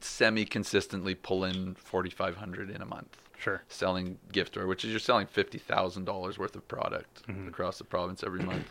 semi 0.00 0.44
consistently 0.44 1.14
pull 1.14 1.44
in 1.44 1.74
forty 1.74 2.10
five 2.10 2.36
hundred 2.36 2.70
in 2.70 2.82
a 2.82 2.86
month 2.86 3.16
Sure. 3.38 3.62
selling 3.68 4.18
gift 4.32 4.54
store, 4.54 4.66
which 4.66 4.84
is 4.84 4.90
you're 4.90 4.98
selling 5.00 5.26
fifty 5.26 5.58
thousand 5.58 6.04
dollars 6.04 6.38
worth 6.38 6.56
of 6.56 6.66
product 6.68 7.26
Mm-hmm. 7.28 7.48
across 7.48 7.78
the 7.78 7.84
province 7.84 8.22
every 8.24 8.42
month. 8.44 8.70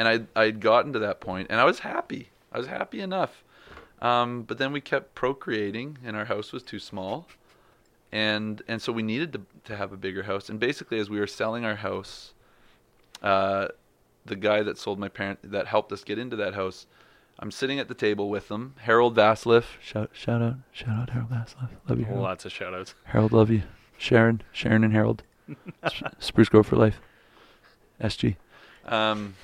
And 0.00 0.08
I 0.08 0.40
I'd 0.40 0.60
gotten 0.60 0.94
to 0.94 0.98
that 1.00 1.20
point, 1.20 1.48
and 1.50 1.60
I 1.60 1.64
was 1.64 1.80
happy. 1.80 2.30
I 2.50 2.56
was 2.56 2.68
happy 2.68 3.02
enough. 3.02 3.44
Um, 4.00 4.44
but 4.44 4.56
then 4.56 4.72
we 4.72 4.80
kept 4.80 5.14
procreating, 5.14 5.98
and 6.02 6.16
our 6.16 6.24
house 6.24 6.52
was 6.52 6.62
too 6.62 6.78
small, 6.78 7.26
and 8.10 8.62
and 8.66 8.80
so 8.80 8.92
we 8.92 9.02
needed 9.02 9.34
to 9.34 9.42
to 9.64 9.76
have 9.76 9.92
a 9.92 9.98
bigger 9.98 10.22
house. 10.22 10.48
And 10.48 10.58
basically, 10.58 10.98
as 11.00 11.10
we 11.10 11.20
were 11.20 11.26
selling 11.26 11.66
our 11.66 11.74
house, 11.76 12.32
uh, 13.22 13.68
the 14.24 14.36
guy 14.36 14.62
that 14.62 14.78
sold 14.78 14.98
my 14.98 15.08
parent 15.08 15.38
that 15.42 15.66
helped 15.66 15.92
us 15.92 16.02
get 16.02 16.18
into 16.18 16.36
that 16.36 16.54
house. 16.54 16.86
I'm 17.38 17.50
sitting 17.50 17.78
at 17.78 17.88
the 17.88 17.94
table 17.94 18.30
with 18.30 18.48
them. 18.48 18.76
Harold 18.78 19.14
Vasliff. 19.14 19.64
Shout 19.82 20.08
shout 20.14 20.40
out 20.40 20.54
shout 20.72 20.96
out 20.98 21.10
Harold 21.10 21.30
Vasliff. 21.30 21.68
Love 21.90 21.98
you. 21.98 22.06
Harold. 22.06 22.22
Lots 22.22 22.46
of 22.46 22.52
shout 22.52 22.72
outs. 22.72 22.94
Harold, 23.04 23.32
love 23.32 23.50
you. 23.50 23.64
Sharon, 23.98 24.40
Sharon 24.50 24.82
and 24.82 24.94
Harold. 24.94 25.24
Spruce 26.18 26.48
Grove 26.48 26.66
for 26.66 26.76
life. 26.76 27.02
SG. 28.00 28.36
Um, 28.86 29.34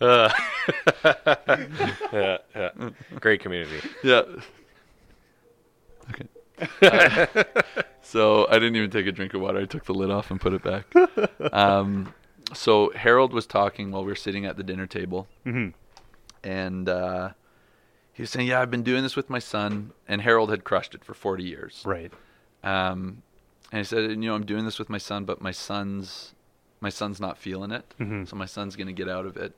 Uh, 0.00 0.30
yeah, 2.12 2.38
yeah. 2.56 2.70
Great 3.20 3.40
community. 3.40 3.86
yeah. 4.02 4.22
Okay. 6.10 6.26
Uh, 6.82 7.26
so 8.02 8.46
I 8.48 8.54
didn't 8.54 8.76
even 8.76 8.90
take 8.90 9.06
a 9.06 9.12
drink 9.12 9.34
of 9.34 9.40
water. 9.42 9.58
I 9.58 9.66
took 9.66 9.84
the 9.84 9.92
lid 9.94 10.10
off 10.10 10.30
and 10.30 10.40
put 10.40 10.52
it 10.54 10.62
back. 10.62 10.86
Um, 11.52 12.12
so 12.52 12.90
Harold 12.94 13.32
was 13.32 13.46
talking 13.46 13.90
while 13.90 14.02
we 14.04 14.08
were 14.10 14.16
sitting 14.16 14.44
at 14.44 14.56
the 14.56 14.62
dinner 14.62 14.86
table, 14.86 15.26
Mhm. 15.46 15.72
and 16.44 16.88
uh, 16.88 17.30
he 18.12 18.22
was 18.22 18.30
saying, 18.30 18.46
"Yeah, 18.48 18.60
I've 18.60 18.70
been 18.70 18.82
doing 18.82 19.02
this 19.02 19.16
with 19.16 19.30
my 19.30 19.38
son." 19.38 19.92
And 20.08 20.20
Harold 20.22 20.50
had 20.50 20.64
crushed 20.64 20.94
it 20.94 21.04
for 21.04 21.14
40 21.14 21.44
years. 21.44 21.82
Right. 21.84 22.12
Um, 22.62 23.22
and 23.72 23.78
he 23.78 23.84
said, 23.84 24.10
you 24.10 24.16
know, 24.16 24.34
I'm 24.34 24.44
doing 24.46 24.64
this 24.64 24.78
with 24.78 24.88
my 24.90 24.98
son, 24.98 25.24
but 25.24 25.40
my 25.40 25.50
son's 25.52 26.34
my 26.80 26.88
son's 26.88 27.20
not 27.20 27.36
feeling 27.38 27.70
it, 27.72 27.94
Mhm. 28.00 28.26
so 28.28 28.36
my 28.36 28.46
son's 28.46 28.76
gonna 28.76 28.92
get 28.92 29.08
out 29.08 29.26
of 29.26 29.36
it. 29.36 29.54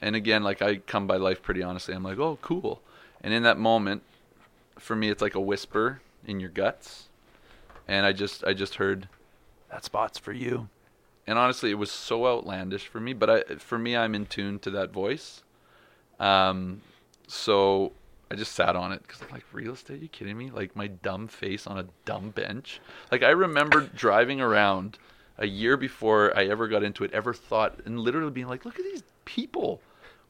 And 0.00 0.14
again, 0.16 0.42
like 0.42 0.60
I 0.62 0.76
come 0.76 1.06
by 1.06 1.16
life 1.16 1.42
pretty 1.42 1.62
honestly. 1.62 1.94
I'm 1.94 2.02
like, 2.02 2.18
oh, 2.18 2.38
cool. 2.42 2.82
And 3.22 3.32
in 3.32 3.42
that 3.44 3.58
moment, 3.58 4.02
for 4.78 4.94
me, 4.94 5.08
it's 5.08 5.22
like 5.22 5.34
a 5.34 5.40
whisper 5.40 6.00
in 6.26 6.38
your 6.40 6.50
guts, 6.50 7.08
and 7.88 8.04
I 8.04 8.12
just 8.12 8.44
I 8.44 8.52
just 8.52 8.74
heard 8.76 9.08
that 9.70 9.84
spot's 9.84 10.18
for 10.18 10.32
you. 10.32 10.68
And 11.26 11.38
honestly, 11.38 11.70
it 11.70 11.74
was 11.78 11.90
so 11.90 12.26
outlandish 12.26 12.86
for 12.86 13.00
me, 13.00 13.12
but 13.12 13.30
I 13.30 13.42
for 13.56 13.78
me, 13.78 13.96
I'm 13.96 14.14
in 14.14 14.26
tune 14.26 14.58
to 14.60 14.70
that 14.72 14.90
voice. 14.92 15.42
Um, 16.20 16.82
so 17.26 17.92
I 18.30 18.34
just 18.34 18.52
sat 18.52 18.76
on 18.76 18.92
it 18.92 19.02
because 19.02 19.22
I'm 19.22 19.28
like, 19.30 19.44
real 19.52 19.72
estate? 19.74 20.00
you 20.02 20.08
kidding 20.08 20.36
me? 20.36 20.50
Like 20.50 20.74
my 20.76 20.86
dumb 20.88 21.28
face 21.28 21.66
on 21.66 21.78
a 21.78 21.86
dumb 22.04 22.30
bench. 22.30 22.80
Like 23.10 23.22
I 23.22 23.30
remember 23.30 23.80
driving 23.94 24.40
around 24.40 24.98
a 25.38 25.46
year 25.46 25.76
before 25.76 26.36
I 26.36 26.46
ever 26.46 26.68
got 26.68 26.82
into 26.82 27.04
it, 27.04 27.12
ever 27.12 27.34
thought, 27.34 27.78
and 27.84 28.00
literally 28.00 28.30
being 28.30 28.48
like, 28.48 28.64
look 28.64 28.78
at 28.78 28.84
these 28.84 29.02
people 29.24 29.80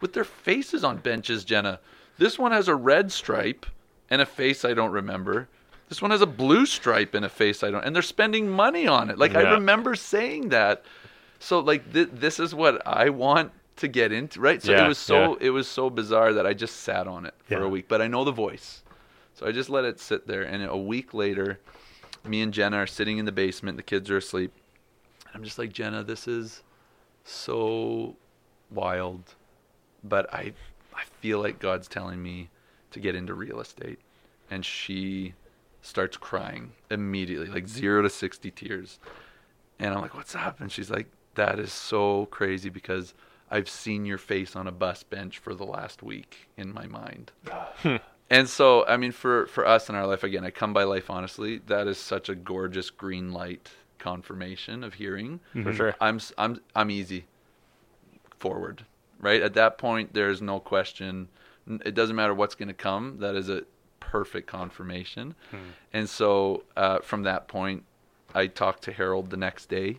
with 0.00 0.12
their 0.12 0.24
faces 0.24 0.84
on 0.84 0.98
benches, 0.98 1.44
Jenna. 1.44 1.80
This 2.18 2.38
one 2.38 2.52
has 2.52 2.68
a 2.68 2.74
red 2.74 3.12
stripe 3.12 3.66
and 4.10 4.20
a 4.22 4.26
face 4.26 4.64
I 4.64 4.74
don't 4.74 4.90
remember. 4.90 5.48
This 5.88 6.02
one 6.02 6.10
has 6.10 6.22
a 6.22 6.26
blue 6.26 6.66
stripe 6.66 7.14
and 7.14 7.24
a 7.24 7.28
face 7.28 7.62
I 7.62 7.70
don't, 7.70 7.84
and 7.84 7.94
they're 7.94 8.02
spending 8.02 8.48
money 8.48 8.86
on 8.88 9.10
it. 9.10 9.18
Like 9.18 9.34
I 9.36 9.52
remember 9.52 9.94
saying 9.94 10.48
that. 10.48 10.84
So 11.38 11.60
like 11.60 11.92
th- 11.92 12.08
this 12.12 12.40
is 12.40 12.54
what 12.54 12.84
I 12.86 13.10
want 13.10 13.52
to 13.76 13.88
get 13.88 14.10
into, 14.10 14.40
right? 14.40 14.60
So 14.62 14.72
Yeah, 14.72 14.86
it 14.86 14.88
was 14.88 14.98
so 14.98 15.32
yeah. 15.38 15.46
it 15.46 15.50
was 15.50 15.68
so 15.68 15.90
bizarre 15.90 16.32
that 16.32 16.46
I 16.46 16.54
just 16.54 16.78
sat 16.80 17.06
on 17.06 17.26
it 17.26 17.34
for 17.44 17.58
Yeah. 17.60 17.64
a 17.64 17.68
week. 17.68 17.86
But 17.88 18.02
I 18.02 18.08
know 18.08 18.24
the 18.24 18.32
voice, 18.32 18.82
so 19.34 19.46
I 19.46 19.52
just 19.52 19.68
let 19.70 19.84
it 19.84 20.00
sit 20.00 20.26
there. 20.26 20.42
And 20.42 20.64
a 20.64 20.76
week 20.76 21.14
later, 21.14 21.60
me 22.24 22.40
and 22.40 22.52
Jenna 22.52 22.78
are 22.78 22.86
sitting 22.86 23.18
in 23.18 23.24
the 23.26 23.32
basement. 23.32 23.76
The 23.76 23.82
kids 23.84 24.10
are 24.10 24.16
asleep. 24.16 24.52
I'm 25.36 25.44
just 25.44 25.58
like 25.58 25.70
Jenna, 25.70 26.02
this 26.02 26.26
is 26.26 26.62
so 27.24 28.16
wild, 28.70 29.34
but 30.02 30.32
I 30.32 30.54
I 30.94 31.02
feel 31.20 31.42
like 31.42 31.58
God's 31.58 31.88
telling 31.88 32.22
me 32.22 32.48
to 32.92 33.00
get 33.00 33.14
into 33.14 33.34
real 33.34 33.60
estate. 33.60 33.98
And 34.50 34.64
she 34.64 35.34
starts 35.82 36.16
crying 36.16 36.72
immediately, 36.90 37.48
like 37.48 37.68
zero 37.68 38.00
to 38.00 38.08
sixty 38.08 38.50
tears. 38.50 38.98
And 39.78 39.92
I'm 39.92 40.00
like, 40.00 40.14
what's 40.14 40.34
up? 40.34 40.62
And 40.62 40.72
she's 40.72 40.88
like, 40.88 41.08
that 41.34 41.58
is 41.58 41.70
so 41.70 42.24
crazy 42.30 42.70
because 42.70 43.12
I've 43.50 43.68
seen 43.68 44.06
your 44.06 44.16
face 44.16 44.56
on 44.56 44.66
a 44.66 44.72
bus 44.72 45.02
bench 45.02 45.36
for 45.36 45.54
the 45.54 45.66
last 45.66 46.02
week 46.02 46.48
in 46.56 46.72
my 46.72 46.86
mind. 46.86 47.32
Hmm. 47.82 47.96
and 48.30 48.48
so, 48.48 48.86
I 48.86 48.96
mean, 48.96 49.12
for 49.12 49.44
for 49.48 49.66
us 49.66 49.90
in 49.90 49.94
our 49.96 50.06
life, 50.06 50.24
again, 50.24 50.46
I 50.46 50.50
come 50.50 50.72
by 50.72 50.84
life 50.84 51.10
honestly. 51.10 51.58
That 51.66 51.86
is 51.88 51.98
such 51.98 52.30
a 52.30 52.34
gorgeous 52.34 52.88
green 52.88 53.34
light 53.34 53.68
confirmation 54.10 54.84
of 54.84 54.94
hearing. 54.94 55.40
For 55.52 55.72
sure. 55.74 55.94
I'm 56.00 56.16
s- 56.16 56.32
I'm 56.38 56.60
I'm 56.76 56.90
easy 56.90 57.24
forward, 58.38 58.84
right? 59.20 59.42
At 59.42 59.54
that 59.54 59.78
point, 59.78 60.12
there's 60.14 60.40
no 60.42 60.60
question. 60.60 61.28
It 61.84 61.94
doesn't 61.94 62.14
matter 62.14 62.34
what's 62.34 62.54
going 62.54 62.68
to 62.68 62.74
come. 62.74 63.18
That 63.18 63.34
is 63.34 63.48
a 63.48 63.62
perfect 63.98 64.46
confirmation. 64.46 65.34
And 65.92 66.08
so, 66.08 66.62
uh, 66.76 67.00
from 67.00 67.24
that 67.24 67.48
point, 67.48 67.84
I 68.34 68.46
talked 68.46 68.82
to 68.84 68.92
Harold 68.92 69.30
the 69.30 69.36
next 69.36 69.68
day 69.68 69.98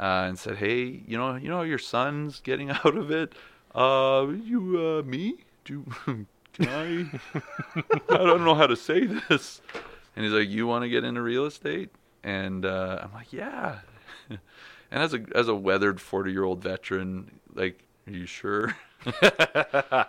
uh, 0.00 0.24
and 0.28 0.38
said, 0.38 0.56
"Hey, 0.56 1.02
you 1.06 1.18
know, 1.18 1.34
you 1.36 1.48
know, 1.48 1.62
your 1.62 1.78
son's 1.78 2.40
getting 2.40 2.70
out 2.78 2.96
of 2.96 3.10
it. 3.10 3.34
Uh, 3.74 4.26
you, 4.42 4.60
uh, 4.80 5.02
me? 5.08 5.44
Do 5.64 5.84
can 6.06 6.26
I? 6.68 7.20
I 8.14 8.16
don't 8.28 8.44
know 8.44 8.54
how 8.54 8.66
to 8.66 8.76
say 8.76 9.06
this." 9.28 9.60
And 10.16 10.24
he's 10.24 10.32
like, 10.32 10.48
"You 10.48 10.66
want 10.66 10.84
to 10.84 10.88
get 10.88 11.04
into 11.04 11.20
real 11.20 11.44
estate?" 11.44 11.90
And 12.24 12.64
uh, 12.64 13.00
I'm 13.02 13.12
like, 13.12 13.32
"Yeah." 13.32 13.78
and 14.30 14.40
as 14.90 15.14
a 15.14 15.24
as 15.34 15.46
a 15.46 15.54
weathered 15.54 16.00
40 16.00 16.32
year 16.32 16.44
old 16.44 16.62
veteran, 16.62 17.30
like, 17.54 17.84
are 18.06 18.12
you 18.12 18.26
sure? 18.26 18.74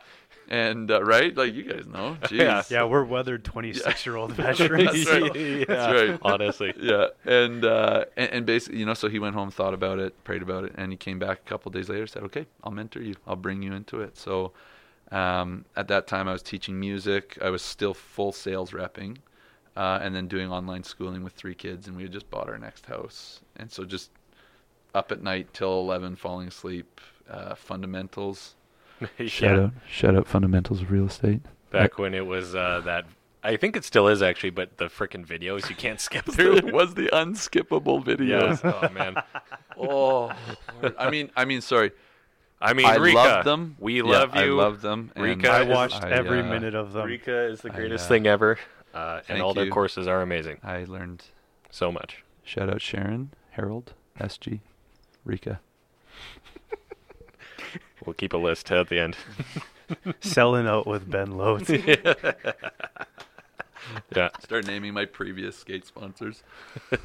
and 0.47 0.91
uh, 0.91 1.03
right, 1.03 1.35
like 1.35 1.53
you 1.53 1.63
guys 1.63 1.85
know, 1.87 2.17
Jeez. 2.23 2.69
Yeah, 2.69 2.85
we're 2.85 3.03
weathered 3.03 3.43
26 3.43 4.05
year 4.05 4.15
old 4.15 4.31
veterans. 4.33 4.85
That's 4.85 5.09
right. 5.09 5.67
That's 5.67 5.93
right. 5.93 6.19
Honestly. 6.21 6.73
yeah 6.79 7.07
and, 7.25 7.65
uh 7.65 8.05
and 8.15 8.31
and 8.31 8.45
basically 8.45 8.79
you 8.79 8.85
know 8.85 8.93
so 8.93 9.09
he 9.09 9.19
went 9.19 9.35
home 9.35 9.51
thought 9.51 9.73
about 9.73 9.99
it 9.99 10.23
prayed 10.23 10.41
about 10.41 10.63
it 10.63 10.73
and 10.75 10.91
he 10.91 10.97
came 10.97 11.19
back 11.19 11.39
a 11.45 11.49
couple 11.49 11.71
days 11.71 11.89
later 11.89 12.07
said 12.07 12.23
okay 12.23 12.45
i'll 12.63 12.71
mentor 12.71 13.01
you 13.01 13.15
i'll 13.27 13.35
bring 13.35 13.61
you 13.61 13.73
into 13.73 14.01
it 14.01 14.17
so 14.17 14.51
um 15.11 15.65
at 15.75 15.87
that 15.87 16.07
time 16.07 16.27
i 16.27 16.31
was 16.33 16.41
teaching 16.41 16.79
music 16.79 17.37
i 17.41 17.49
was 17.49 17.61
still 17.61 17.93
full 17.93 18.31
sales 18.31 18.71
repping 18.71 19.17
uh, 19.75 19.99
and 20.01 20.15
then 20.15 20.27
doing 20.27 20.51
online 20.51 20.83
schooling 20.83 21.23
with 21.23 21.33
three 21.33 21.55
kids 21.55 21.87
and 21.87 21.95
we 21.97 22.03
had 22.03 22.11
just 22.11 22.29
bought 22.29 22.47
our 22.49 22.57
next 22.57 22.85
house 22.85 23.41
and 23.57 23.71
so 23.71 23.83
just 23.85 24.09
up 24.93 25.11
at 25.11 25.21
night 25.21 25.53
till 25.53 25.79
11 25.79 26.15
falling 26.15 26.47
asleep 26.47 27.01
uh, 27.29 27.55
fundamentals 27.55 28.55
yeah. 29.19 29.69
shout 29.89 30.15
out 30.15 30.27
fundamentals 30.27 30.81
of 30.81 30.91
real 30.91 31.05
estate 31.05 31.41
Back 31.71 31.97
when 31.99 32.13
it 32.13 32.25
was 32.25 32.55
uh, 32.55 32.81
that. 32.85 33.03
I 33.43 33.57
think 33.57 33.75
it 33.75 33.83
still 33.83 34.07
is 34.07 34.21
actually, 34.21 34.51
but 34.51 34.77
the 34.77 34.85
freaking 34.85 35.25
videos 35.25 35.69
you 35.69 35.75
can't 35.75 35.99
skip 35.99 36.23
through. 36.31 36.55
it 36.55 36.73
was 36.73 36.93
the 36.93 37.07
unskippable 37.07 38.01
videos 38.05 38.29
Yes. 38.29 38.61
Oh 38.63 38.89
man. 38.93 39.15
oh 39.77 40.31
i 40.97 41.09
mean 41.09 41.29
i 41.35 41.43
mean 41.43 41.59
sorry 41.61 41.91
I 42.61 42.73
mean, 42.73 42.85
I 42.85 42.97
RECA, 42.97 43.13
love 43.13 43.45
them. 43.45 43.75
We 43.79 43.97
Yeah, 43.97 44.03
love 44.03 44.35
you. 44.35 44.41
I 44.41 44.45
love 44.63 44.81
them. 44.81 45.11
and 45.15 45.25
RECA 45.41 45.49
I 45.49 45.63
watched 45.63 46.01
I, 46.03 46.09
every 46.11 46.39
uh, 46.39 46.45
minute 46.45 46.73
of 46.73 46.93
them. 46.93 47.05
RECA 47.07 47.51
is 47.51 47.59
the 47.61 47.71
I, 47.71 47.75
greatest 47.75 48.05
uh, 48.05 48.07
thing 48.07 48.27
ever, 48.27 48.57
uh, 48.95 49.17
and 49.17 49.25
thank 49.27 49.43
all 49.43 49.53
their 49.53 49.65
you. 49.65 49.71
courses 49.71 50.07
are 50.07 50.21
amazing. 50.21 50.57
I 50.63 50.85
learned. 50.85 51.23
So 51.69 51.91
much. 51.91 52.23
Shout 52.43 52.69
out 52.69 52.81
Sharon, 52.81 53.31
Harold, 53.51 53.93
SG, 54.19 54.61
RECA. 55.27 55.59
We'll 58.05 58.13
keep 58.13 58.33
a 58.33 58.37
list 58.37 58.71
at 58.71 58.89
the 58.89 58.99
end. 58.99 59.15
Selling 60.19 60.67
out 60.67 60.85
with 60.85 61.09
Ben 61.09 61.31
Loads. 61.31 61.69
yeah. 64.15 64.29
Start 64.41 64.67
naming 64.67 64.93
my 64.93 65.05
previous 65.05 65.57
skate 65.57 65.87
sponsors. 65.87 66.43
yeah, 66.91 66.99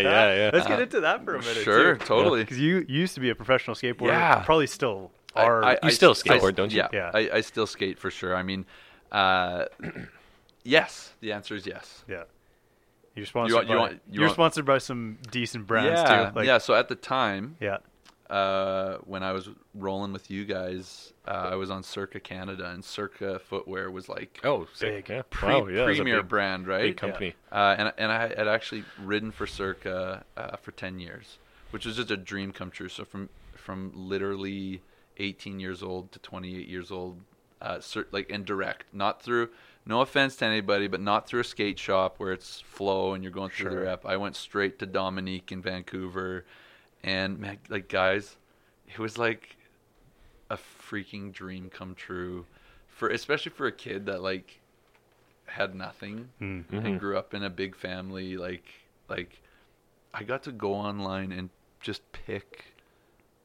yeah. 0.00 0.50
Let's 0.52 0.66
get 0.66 0.80
into 0.80 1.00
that 1.00 1.24
for 1.24 1.36
a 1.36 1.40
minute. 1.40 1.62
Sure, 1.62 1.96
totally. 1.96 2.40
Because 2.42 2.58
you 2.58 2.84
you 2.88 3.00
used 3.00 3.14
to 3.14 3.20
be 3.20 3.30
a 3.30 3.34
professional 3.36 3.76
skateboarder. 3.76 4.08
Yeah. 4.08 4.42
Probably 4.42 4.66
still 4.66 5.12
are. 5.36 5.62
I, 5.64 5.78
You 5.82 5.90
still 5.90 6.10
I- 6.10 6.14
skateboard, 6.14 6.56
don't 6.56 6.72
you? 6.72 6.78
Yeah, 6.78 6.88
Yeah. 6.92 7.10
I, 7.14 7.30
I 7.34 7.40
still 7.42 7.66
skate 7.66 7.98
for 7.98 8.10
sure. 8.10 8.34
I 8.34 8.42
mean, 8.42 8.64
uh, 9.12 9.66
yes. 10.66 11.12
The 11.20 11.32
answer 11.32 11.54
is 11.54 11.66
yes. 11.66 12.04
yeah. 12.08 12.24
You're 13.14 13.26
sponsored 13.26 13.54
want- 13.54 13.68
you 13.68 13.74
by. 13.74 13.80
want- 13.80 13.92
you 13.92 14.00
you're 14.10 14.22
want- 14.24 14.34
sponsored 14.34 14.64
by 14.66 14.78
some 14.78 15.18
decent 15.30 15.66
brands 15.66 16.00
yeah, 16.00 16.30
too. 16.30 16.36
Like, 16.36 16.46
yeah. 16.46 16.58
So 16.58 16.74
at 16.74 16.88
the 16.88 16.94
time, 16.94 17.56
Yeah. 17.60 17.78
uh, 18.28 18.98
when 19.04 19.22
I 19.22 19.32
was 19.32 19.48
rolling 19.74 20.12
with 20.12 20.30
you 20.30 20.44
guys, 20.44 21.12
uh, 21.26 21.48
I 21.52 21.54
was 21.54 21.70
on 21.70 21.82
Circa 21.82 22.20
Canada, 22.20 22.68
and 22.68 22.84
Circa 22.84 23.38
Footwear 23.38 23.90
was 23.90 24.08
like 24.08 24.40
Oh, 24.44 24.66
sick. 24.74 25.06
Big. 25.06 25.08
Yeah. 25.16 25.22
pre- 25.30 25.48
wow, 25.48 25.66
yeah, 25.68 25.84
premier 25.86 26.20
big, 26.22 26.28
brand, 26.28 26.66
right? 26.66 26.82
big 26.82 26.96
company. 26.98 27.34
Uh, 27.50 27.74
and 27.78 27.92
and 27.96 28.12
I 28.12 28.28
had 28.28 28.48
actually 28.48 28.84
ridden 29.02 29.30
for 29.30 29.46
Circa 29.46 30.24
uh, 30.36 30.56
for 30.56 30.72
ten 30.72 30.98
years, 30.98 31.38
which 31.70 31.86
was 31.86 31.96
just 31.96 32.10
a 32.10 32.16
dream 32.18 32.52
come 32.52 32.70
true. 32.70 32.88
So 32.90 33.04
from 33.04 33.28
from 33.54 33.92
literally 33.94 34.82
18 35.16 35.58
years 35.58 35.82
old 35.82 36.12
to 36.12 36.18
28 36.20 36.68
years 36.68 36.90
old, 36.92 37.20
uh, 37.62 37.80
cer- 37.80 38.06
like 38.12 38.30
and 38.30 38.44
direct, 38.44 38.84
not 38.92 39.22
through. 39.22 39.48
No 39.88 40.00
offense 40.00 40.34
to 40.36 40.44
anybody, 40.44 40.88
but 40.88 41.00
not 41.00 41.28
through 41.28 41.40
a 41.40 41.44
skate 41.44 41.78
shop 41.78 42.16
where 42.18 42.32
it's 42.32 42.60
flow 42.60 43.14
and 43.14 43.22
you're 43.22 43.32
going 43.32 43.50
through 43.50 43.70
the 43.70 43.76
Sure. 43.76 43.84
rep. 43.84 44.04
I 44.04 44.16
went 44.16 44.34
straight 44.34 44.78
to 44.80 44.86
Dominique 44.86 45.52
in 45.52 45.62
Vancouver, 45.62 46.44
and 47.04 47.38
man, 47.38 47.58
like 47.68 47.88
guys, 47.88 48.36
it 48.88 48.98
was 48.98 49.16
like 49.16 49.56
a 50.50 50.56
freaking 50.56 51.32
dream 51.32 51.70
come 51.70 51.94
true, 51.94 52.46
for 52.88 53.08
especially 53.08 53.50
for 53.52 53.66
a 53.66 53.72
kid 53.72 54.06
that 54.06 54.22
like 54.22 54.60
had 55.46 55.74
nothing 55.74 56.30
Mm. 56.40 56.64
and 56.72 56.98
grew 57.00 57.16
up 57.16 57.32
in 57.32 57.44
a 57.44 57.50
big 57.50 57.76
family 57.76 58.36
like 58.36 58.64
like 59.08 59.40
i 60.12 60.24
got 60.24 60.42
to 60.42 60.50
go 60.50 60.72
online 60.74 61.30
and 61.30 61.50
just 61.80 62.02
pick 62.10 62.74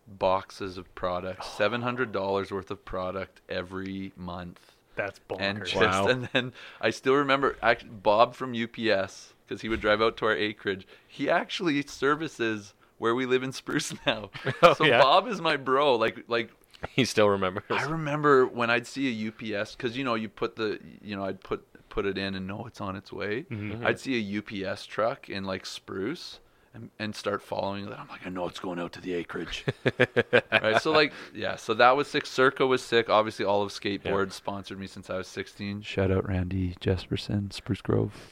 boxes 0.08 0.78
of 0.80 0.94
product, 0.96 1.44
$700 1.44 2.52
worth 2.52 2.72
of 2.72 2.84
product 2.84 3.42
every 3.48 4.12
month 4.18 4.76
That's 5.02 5.20
and 5.40 5.60
bonkers. 5.62 5.68
just 5.68 5.76
Wow. 5.76 6.08
and 6.08 6.30
then 6.34 6.54
i 6.80 6.90
still 6.90 7.16
remember 7.16 7.58
actually 7.62 7.90
bob 7.92 8.36
from 8.36 8.54
ups 8.54 9.34
because 9.48 9.62
he 9.62 9.70
would 9.70 9.82
drive 9.82 10.02
out 10.02 10.18
to 10.18 10.26
our 10.26 10.36
acreage 10.36 10.88
he 11.08 11.30
actually 11.30 11.82
services 11.88 12.74
where 12.98 13.16
we 13.16 13.26
live 13.26 13.44
in 13.44 13.52
spruce 13.52 13.94
now 14.06 14.30
Oh, 14.62 14.74
so 14.74 14.86
yeah? 14.86 15.02
bob 15.02 15.28
is 15.28 15.42
my 15.42 15.58
bro 15.58 15.96
like 15.96 16.24
like 16.28 16.50
He 16.96 17.06
still 17.06 17.30
remembers. 17.30 17.64
I 17.70 17.84
remember 17.84 18.48
when 18.48 18.72
I'd 18.72 18.88
see 18.88 19.06
a 19.12 19.28
UPS 19.28 19.76
because 19.76 19.96
you 19.96 20.04
know 20.04 20.16
you 20.16 20.30
put 20.30 20.56
the 20.56 20.80
you 21.04 21.16
know 21.16 21.24
I'd 21.24 21.40
put 21.42 21.64
put 21.90 22.06
it 22.08 22.18
in 22.18 22.34
and 22.36 22.48
know 22.48 22.66
it's 22.66 22.82
on 22.82 22.96
its 22.96 23.12
way. 23.14 23.44
Mm-hmm. 23.52 23.86
I'd 23.86 24.00
see 24.00 24.16
a 24.18 24.40
UPS 24.40 24.86
truck 24.88 25.30
in 25.30 25.44
like 25.44 25.66
Spruce 25.68 26.40
and, 26.74 26.90
and 27.00 27.16
start 27.16 27.42
following 27.42 27.86
that. 27.90 28.00
I'm 28.00 28.08
like, 28.08 28.26
I 28.26 28.30
know 28.30 28.48
it's 28.48 28.60
going 28.60 28.80
out 28.80 28.94
to 28.94 29.02
the 29.02 29.14
acreage. 29.14 29.66
right. 30.52 30.82
So 30.82 30.92
like 30.92 31.12
yeah. 31.34 31.56
So 31.56 31.74
that 31.76 31.96
was 31.98 32.08
sick. 32.08 32.26
Circa 32.26 32.66
was 32.66 32.82
sick. 32.82 33.10
Obviously, 33.10 33.46
all 33.46 33.62
of 33.62 33.72
skateboard 33.72 34.32
sponsored 34.32 34.80
me 34.80 34.88
since 34.88 35.10
I 35.10 35.18
was 35.18 35.28
16. 35.28 35.82
Shout 35.82 36.12
out 36.12 36.28
Randy 36.28 36.76
Jesperson, 36.82 37.52
Spruce 37.52 37.82
Grove. 37.82 38.32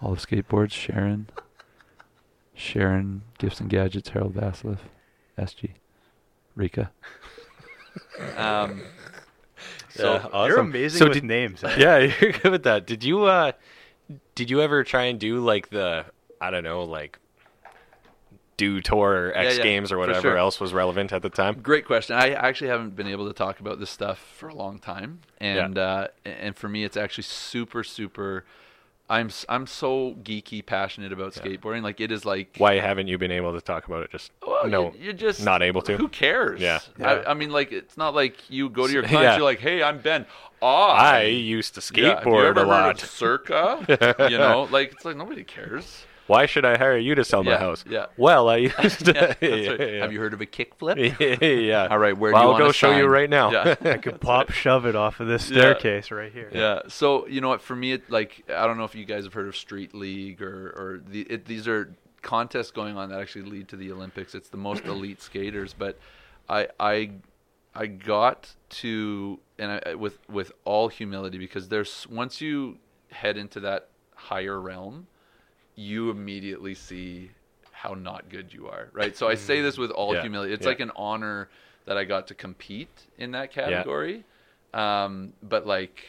All 0.00 0.12
of 0.12 0.18
skateboards. 0.18 0.72
Sharon. 0.72 1.28
Sharon 2.54 3.22
Gifts 3.38 3.60
and 3.60 3.68
Gadgets. 3.68 4.10
Harold 4.10 4.34
Vasiliff. 4.34 4.78
SG. 5.38 5.70
RECA. 6.56 6.88
Um. 8.36 8.82
So 9.90 10.14
Yeah, 10.14 10.26
awesome. 10.32 10.48
You're 10.50 10.58
amazing 10.58 10.98
So 10.98 11.04
with 11.04 11.14
did- 11.14 11.24
names. 11.24 11.62
eh? 11.62 11.76
yeah, 11.78 11.98
you're 11.98 12.32
good 12.32 12.50
with 12.50 12.62
that. 12.64 12.84
Did 12.84 13.04
you 13.04 13.22
uh 13.24 13.52
did 14.34 14.50
you 14.50 14.60
ever 14.60 14.82
try 14.82 15.04
and 15.04 15.20
do 15.20 15.38
like 15.38 15.70
the 15.70 16.04
I 16.40 16.50
don't 16.50 16.64
know, 16.64 16.82
like 16.82 17.20
do 18.56 18.80
tour 18.80 19.28
or 19.28 19.36
X 19.36 19.58
yeah, 19.58 19.62
Games 19.62 19.92
or 19.92 19.98
whatever 19.98 20.20
sure. 20.20 20.36
else 20.36 20.60
was 20.60 20.72
relevant 20.72 21.12
at 21.12 21.22
the 21.22 21.30
time? 21.30 21.60
Great 21.60 21.86
question. 21.86 22.16
I 22.16 22.30
actually 22.30 22.68
haven't 22.68 22.96
been 22.96 23.06
able 23.08 23.26
to 23.26 23.32
talk 23.32 23.60
about 23.60 23.80
this 23.80 23.90
stuff 23.90 24.18
for 24.18 24.48
a 24.48 24.54
long 24.54 24.78
time, 24.78 25.20
and 25.38 25.78
uh, 25.78 26.08
and 26.24 26.56
for 26.56 26.68
me, 26.68 26.84
it's 26.84 26.96
actually 26.96 27.24
super, 27.24 27.82
super. 27.82 28.44
I'm 29.08 29.28
I'm 29.50 29.66
so 29.66 30.16
geeky, 30.22 30.64
passionate 30.64 31.12
about 31.12 31.34
skateboarding. 31.34 31.82
Like 31.82 32.00
it 32.00 32.10
is 32.10 32.24
like 32.24 32.56
Why 32.56 32.76
haven't 32.76 33.06
you 33.06 33.18
been 33.18 33.30
able 33.30 33.52
to 33.52 33.60
talk 33.60 33.86
about 33.86 34.02
it? 34.02 34.10
Just 34.10 34.32
Well, 34.46 34.66
no, 34.66 34.92
you- 34.94 35.04
you're 35.04 35.12
just 35.12 35.44
not 35.44 35.62
able 35.62 35.82
to. 35.82 35.98
Who 35.98 36.08
cares? 36.08 36.60
Yeah. 36.60 36.80
Yeah. 36.98 37.10
I, 37.10 37.32
I 37.32 37.34
mean, 37.34 37.50
like 37.50 37.70
it's 37.70 37.98
not 37.98 38.14
like 38.14 38.48
you 38.48 38.70
go 38.70 38.86
to 38.86 38.92
your 38.92 39.02
clients. 39.02 39.22
yeah. 39.22 39.36
You're 39.36 39.44
like, 39.44 39.60
hey, 39.60 39.82
I'm 39.82 39.98
Ben. 39.98 40.24
I 40.62 40.66
I 40.66 41.22
used 41.24 41.74
to 41.74 42.00
Yeah, 42.00 42.22
skateboard 42.22 42.56
a 42.56 42.62
lot. 42.62 42.98
Circa. 42.98 44.26
you 44.30 44.38
know, 44.38 44.68
like 44.70 44.92
it's 44.92 45.04
like 45.04 45.16
nobody 45.16 45.44
cares. 45.44 46.06
Why 46.26 46.46
should 46.46 46.64
I 46.64 46.78
hire 46.78 46.96
you 46.96 47.14
to 47.16 47.24
sell 47.24 47.44
my 47.44 47.52
Yeah, 47.52 47.58
house? 47.58 47.84
yeah. 47.88 48.06
Well, 48.16 48.48
I 48.48 48.56
used 48.82 49.04
to. 49.06 49.12
Yeah, 49.12 49.26
that's 49.26 49.42
right. 49.42 49.80
yeah, 49.80 49.86
yeah. 49.86 50.00
Have 50.02 50.12
you 50.12 50.18
heard 50.20 50.32
of 50.32 50.40
a 50.40 50.46
kickflip? 50.46 50.96
yeah. 51.68 51.88
All 51.90 51.98
right, 51.98 52.16
where 52.16 52.32
Well, 52.32 52.42
do 52.42 52.46
you 52.46 52.52
I'll 52.54 52.60
want 52.60 52.64
go 52.64 52.72
show 52.72 52.96
you 52.96 53.06
right 53.06 53.28
now. 53.28 53.50
Yeah. 53.50 53.74
I 53.82 53.98
could 53.98 54.20
pop 54.20 54.50
shove 54.50 54.86
it 54.86 54.96
off 54.96 55.20
of 55.20 55.26
this 55.28 55.50
Yeah. 55.50 55.58
staircase 55.58 56.10
right 56.10 56.32
here. 56.32 56.50
Yeah. 56.52 56.80
So 56.88 57.26
you 57.26 57.40
know 57.40 57.48
what? 57.50 57.60
For 57.62 57.76
me, 57.76 57.92
it 57.92 58.10
like 58.10 58.44
I 58.48 58.66
don't 58.66 58.78
know 58.78 58.84
if 58.84 58.94
you 58.94 59.04
guys 59.04 59.24
have 59.24 59.34
heard 59.34 59.48
of 59.48 59.56
Street 59.56 59.94
League 59.94 60.40
or 60.40 60.70
or 60.70 61.02
the 61.06 61.22
it, 61.22 61.44
these 61.44 61.68
are 61.68 61.94
contests 62.22 62.70
going 62.70 62.96
on 62.96 63.10
that 63.10 63.20
actually 63.20 63.44
lead 63.50 63.68
to 63.68 63.76
the 63.76 63.92
Olympics. 63.92 64.34
It's 64.34 64.48
the 64.48 64.56
most 64.56 64.84
elite 64.86 65.20
skaters, 65.20 65.74
but 65.74 65.98
I 66.48 66.68
I 66.80 67.10
I 67.74 67.86
got 67.86 68.54
to 68.70 69.40
and 69.58 69.80
I, 69.84 69.94
with 69.94 70.18
with 70.30 70.52
all 70.64 70.88
humility 70.88 71.36
because 71.38 71.68
there's 71.68 72.06
once 72.08 72.40
you 72.40 72.78
head 73.10 73.36
into 73.36 73.60
that 73.60 73.88
higher 74.14 74.58
realm, 74.60 75.06
you 75.74 76.10
immediately 76.10 76.74
see 76.74 77.30
how 77.72 77.94
not 77.94 78.28
good 78.28 78.52
you 78.52 78.68
are, 78.68 78.88
right? 78.92 79.16
So 79.16 79.28
I 79.28 79.34
say 79.34 79.60
this 79.60 79.76
with 79.76 79.90
all. 79.90 80.14
Yeah, 80.14 80.22
humility. 80.22 80.52
It's 80.52 80.62
yeah. 80.62 80.68
like 80.68 80.80
an 80.80 80.92
honor 80.96 81.48
that 81.84 81.96
I 81.96 82.04
got 82.04 82.28
to 82.28 82.34
compete 82.34 83.02
in 83.18 83.32
that 83.32 83.52
category. 83.52 84.24
Um, 84.72 85.34
but 85.42 85.66
like, 85.66 86.04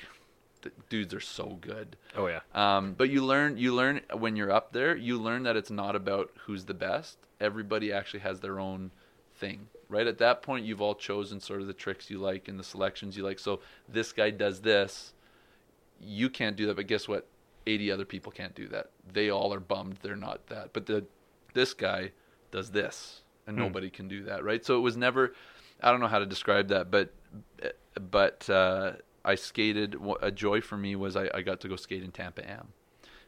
the 0.62 0.72
dudes 0.90 1.14
are 1.14 1.20
so 1.20 1.58
good. 1.62 1.98
Oh 2.16 2.28
yeah. 2.28 2.40
Um, 2.54 2.94
but 2.94 3.10
you 3.10 3.24
learn, 3.24 3.58
you 3.58 3.74
learn 3.74 4.02
when 4.14 4.36
you're 4.36 4.52
up 4.52 4.72
there, 4.72 4.96
you 4.96 5.20
learn 5.20 5.44
that 5.44 5.56
it's 5.56 5.70
not 5.70 5.96
about 5.96 6.32
who's 6.46 6.66
the 6.66 6.74
best. 6.74 7.18
Everybody 7.40 7.92
actually 7.92 8.22
has 8.22 8.40
their 8.40 8.60
own 8.60 8.92
thing, 9.36 9.68
right? 9.90 10.08
At 10.08 10.18
that 10.20 10.42
point, 10.42 10.66
you've 10.66 10.82
all 10.82 10.96
chosen 10.96 11.40
sort 11.40 11.62
of 11.62 11.68
the 11.68 11.74
tricks 11.74 12.10
you 12.10 12.20
like 12.20 12.48
and 12.48 12.58
the 12.58 12.64
selections 12.64 13.18
you 13.18 13.24
like. 13.24 13.38
So 13.38 13.60
this 13.90 14.14
guy 14.14 14.30
does 14.30 14.62
this, 14.62 15.14
you 16.00 16.30
can't 16.30 16.56
do 16.56 16.66
that. 16.68 16.78
But 16.78 16.88
guess 16.88 17.08
what? 17.08 17.28
80 17.68 17.92
other 17.92 18.06
people 18.06 18.32
can't 18.32 18.56
do 18.56 18.68
that. 18.70 18.92
They 19.12 19.30
all 19.30 19.54
are 19.54 19.60
bummed 19.60 19.98
they're 20.02 20.16
not 20.16 20.48
that. 20.48 20.74
But 20.74 20.86
the 20.86 21.06
this 21.54 21.74
guy 21.74 22.12
does 22.52 22.72
this, 22.72 23.22
and 23.48 23.56
nobody 23.58 23.90
can 23.90 24.08
do 24.08 24.24
that, 24.24 24.44
right? 24.44 24.64
So 24.66 24.78
it 24.78 24.82
was 24.82 24.98
never. 24.98 25.34
I 25.82 25.92
don't 25.92 26.00
know 26.00 26.08
how 26.08 26.20
to 26.20 26.26
describe 26.26 26.68
that, 26.70 26.92
but 26.92 27.14
but 28.12 28.50
uh, 28.50 28.94
I 29.24 29.36
skated. 29.36 29.96
A 30.22 30.32
joy 30.32 30.62
for 30.62 30.78
me 30.78 30.96
was 30.96 31.16
I, 31.16 31.30
I 31.34 31.42
got 31.42 31.60
to 31.62 31.68
go 31.68 31.76
skate 31.76 32.04
in 32.04 32.12
Tampa 32.12 32.50
Am. 32.50 32.70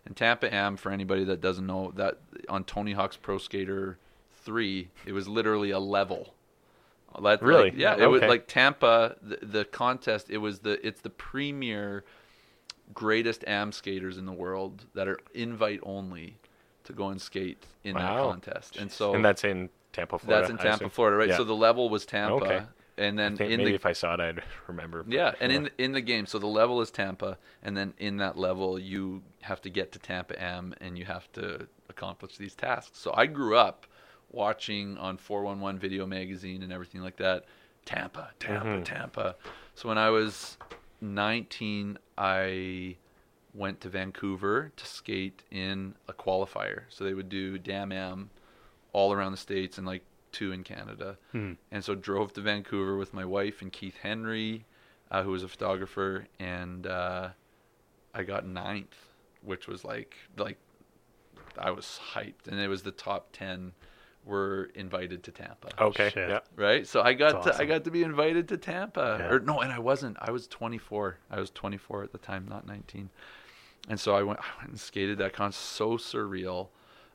And 0.05 0.15
Tampa 0.15 0.53
Am, 0.53 0.77
for 0.77 0.91
anybody 0.91 1.25
that 1.25 1.41
doesn't 1.41 1.65
know, 1.67 1.91
that 1.95 2.19
on 2.47 2.63
Tony 2.63 2.93
Hawk's 2.93 3.17
Pro 3.17 3.37
Skater 3.37 3.97
three, 4.43 4.89
it 5.05 5.11
was 5.11 5.27
literally 5.27 5.71
a 5.71 5.79
level. 5.79 6.33
That, 7.21 7.41
Really? 7.41 7.71
like, 7.71 7.73
yeah, 7.79 7.95
it 7.97 8.05
was 8.05 8.19
Okay. 8.19 8.29
like 8.29 8.47
Tampa. 8.47 9.15
The, 9.21 9.39
the 9.41 9.65
contest. 9.65 10.29
It 10.29 10.37
was 10.37 10.59
the. 10.59 10.85
It's 10.85 11.01
the 11.01 11.09
premier, 11.09 12.03
greatest 12.93 13.43
am 13.47 13.71
skaters 13.71 14.17
in 14.17 14.25
the 14.25 14.31
world 14.33 14.85
that 14.93 15.07
are 15.07 15.19
invite 15.33 15.79
only, 15.83 16.37
to 16.85 16.93
go 16.93 17.09
and 17.09 17.21
skate 17.21 17.63
in 17.83 17.95
that 17.95 18.17
contest. 18.21 18.77
And 18.77 18.91
so 18.91 19.13
and 19.13 19.23
that's 19.25 19.43
in 19.43 19.69
Tampa, 19.93 20.19
Florida. 20.19 20.41
that's 20.47 20.49
in 20.51 20.57
Tampa. 20.57 20.89
Florida, 20.89 21.17
right? 21.17 21.29
Yeah. 21.29 21.37
So 21.37 21.43
the 21.43 21.55
level 21.55 21.89
was 21.89 22.05
Tampa, 22.05 22.35
Okay. 22.45 22.63
and 22.97 23.17
then 23.19 23.33
in 23.33 23.57
maybe 23.57 23.63
the 23.71 23.73
if 23.75 23.85
I 23.85 23.93
saw 23.93 24.13
it, 24.13 24.19
I'd 24.21 24.43
remember. 24.67 25.03
yeah, 25.07 25.33
and 25.41 25.51
in 25.51 25.69
in 25.77 25.91
the 25.91 26.01
game, 26.01 26.25
so 26.25 26.39
the 26.39 26.47
level 26.47 26.81
is 26.81 26.89
Tampa, 26.91 27.37
and 27.63 27.75
then 27.75 27.93
in 27.97 28.17
that 28.17 28.37
level, 28.37 28.79
you 28.79 29.21
have 29.41 29.61
to 29.61 29.69
get 29.69 29.91
to 29.93 29.99
Tampa 29.99 30.41
Am, 30.41 30.73
and 30.81 30.97
you 30.97 31.05
have 31.05 31.31
to 31.33 31.67
accomplish 31.89 32.37
these 32.37 32.55
tasks. 32.55 32.97
So 32.99 33.13
I 33.15 33.25
grew 33.25 33.57
up 33.57 33.85
watching 34.31 34.97
on 34.97 35.17
411 35.17 35.79
Video 35.79 36.05
Magazine 36.05 36.61
and 36.63 36.71
everything 36.73 37.01
like 37.01 37.15
that, 37.17 37.45
Tampa, 37.85 38.31
Tampa, 38.39 38.65
Mhm. 38.67 38.83
Tampa. 38.85 39.35
So 39.75 39.87
when 39.87 39.97
I 39.97 40.09
was 40.09 40.57
19, 41.01 41.97
I 42.17 42.95
went 43.53 43.81
to 43.81 43.89
Vancouver 43.89 44.71
to 44.75 44.85
skate 44.85 45.43
in 45.51 45.95
a 46.07 46.13
qualifier. 46.13 46.83
So 46.89 47.03
they 47.03 47.13
would 47.13 47.29
do 47.29 47.57
Damn 47.57 47.91
Am 47.91 48.29
all 48.93 49.13
around 49.13 49.31
the 49.31 49.37
states 49.37 49.77
and 49.77 49.85
like 49.85 50.03
two 50.31 50.51
in 50.51 50.63
Canada. 50.63 51.17
Hmm. 51.31 51.53
And 51.71 51.83
so 51.83 51.95
drove 51.95 52.33
to 52.33 52.41
Vancouver 52.41 52.97
with 52.97 53.13
my 53.13 53.25
wife 53.25 53.61
and 53.61 53.71
Keith 53.71 53.97
Henry, 54.01 54.65
uh, 55.09 55.23
who 55.23 55.31
was 55.31 55.43
a 55.43 55.47
photographer, 55.47 56.27
and 56.39 56.85
uh, 56.85 57.29
I 58.13 58.23
got 58.23 58.45
ninth, 58.45 58.95
which 59.41 59.67
was 59.67 59.83
like 59.83 60.15
like 60.37 60.57
I 61.57 61.71
was 61.71 61.99
hyped, 62.13 62.47
and 62.47 62.59
it 62.59 62.67
was 62.67 62.83
the 62.83 62.91
top 62.91 63.29
ten 63.31 63.73
were 64.27 64.69
invited 64.75 65.23
to 65.23 65.31
Tampa. 65.31 65.69
Okay. 65.81 66.09
Shit. 66.09 66.29
Yeah. 66.29 66.39
Right, 66.55 66.85
so 66.85 67.01
I 67.01 67.13
got 67.13 67.43
That's 67.43 67.57
to 67.57 67.63
I 67.63 67.65
got 67.65 67.85
to 67.85 67.91
be 67.91 68.03
invited 68.03 68.47
to 68.49 68.57
Tampa, 68.57 69.17
Yeah. 69.19 69.29
or 69.29 69.39
no, 69.39 69.61
and 69.61 69.71
I 69.71 69.79
wasn't. 69.79 70.17
I 70.19 70.31
was 70.31 70.47
24. 70.47 71.17
I 71.31 71.39
was 71.39 71.49
24 71.49 72.03
at 72.03 72.11
the 72.11 72.17
time, 72.17 72.45
not 72.49 72.67
19. 72.67 73.09
And 73.89 73.99
so 73.99 74.15
I 74.15 74.23
went, 74.23 74.39
I 74.39 74.57
went 74.59 74.69
and 74.71 74.79
skated 74.79 75.17
that 75.19 75.33
con. 75.33 75.51
So 75.51 75.97
surreal. 75.97 76.67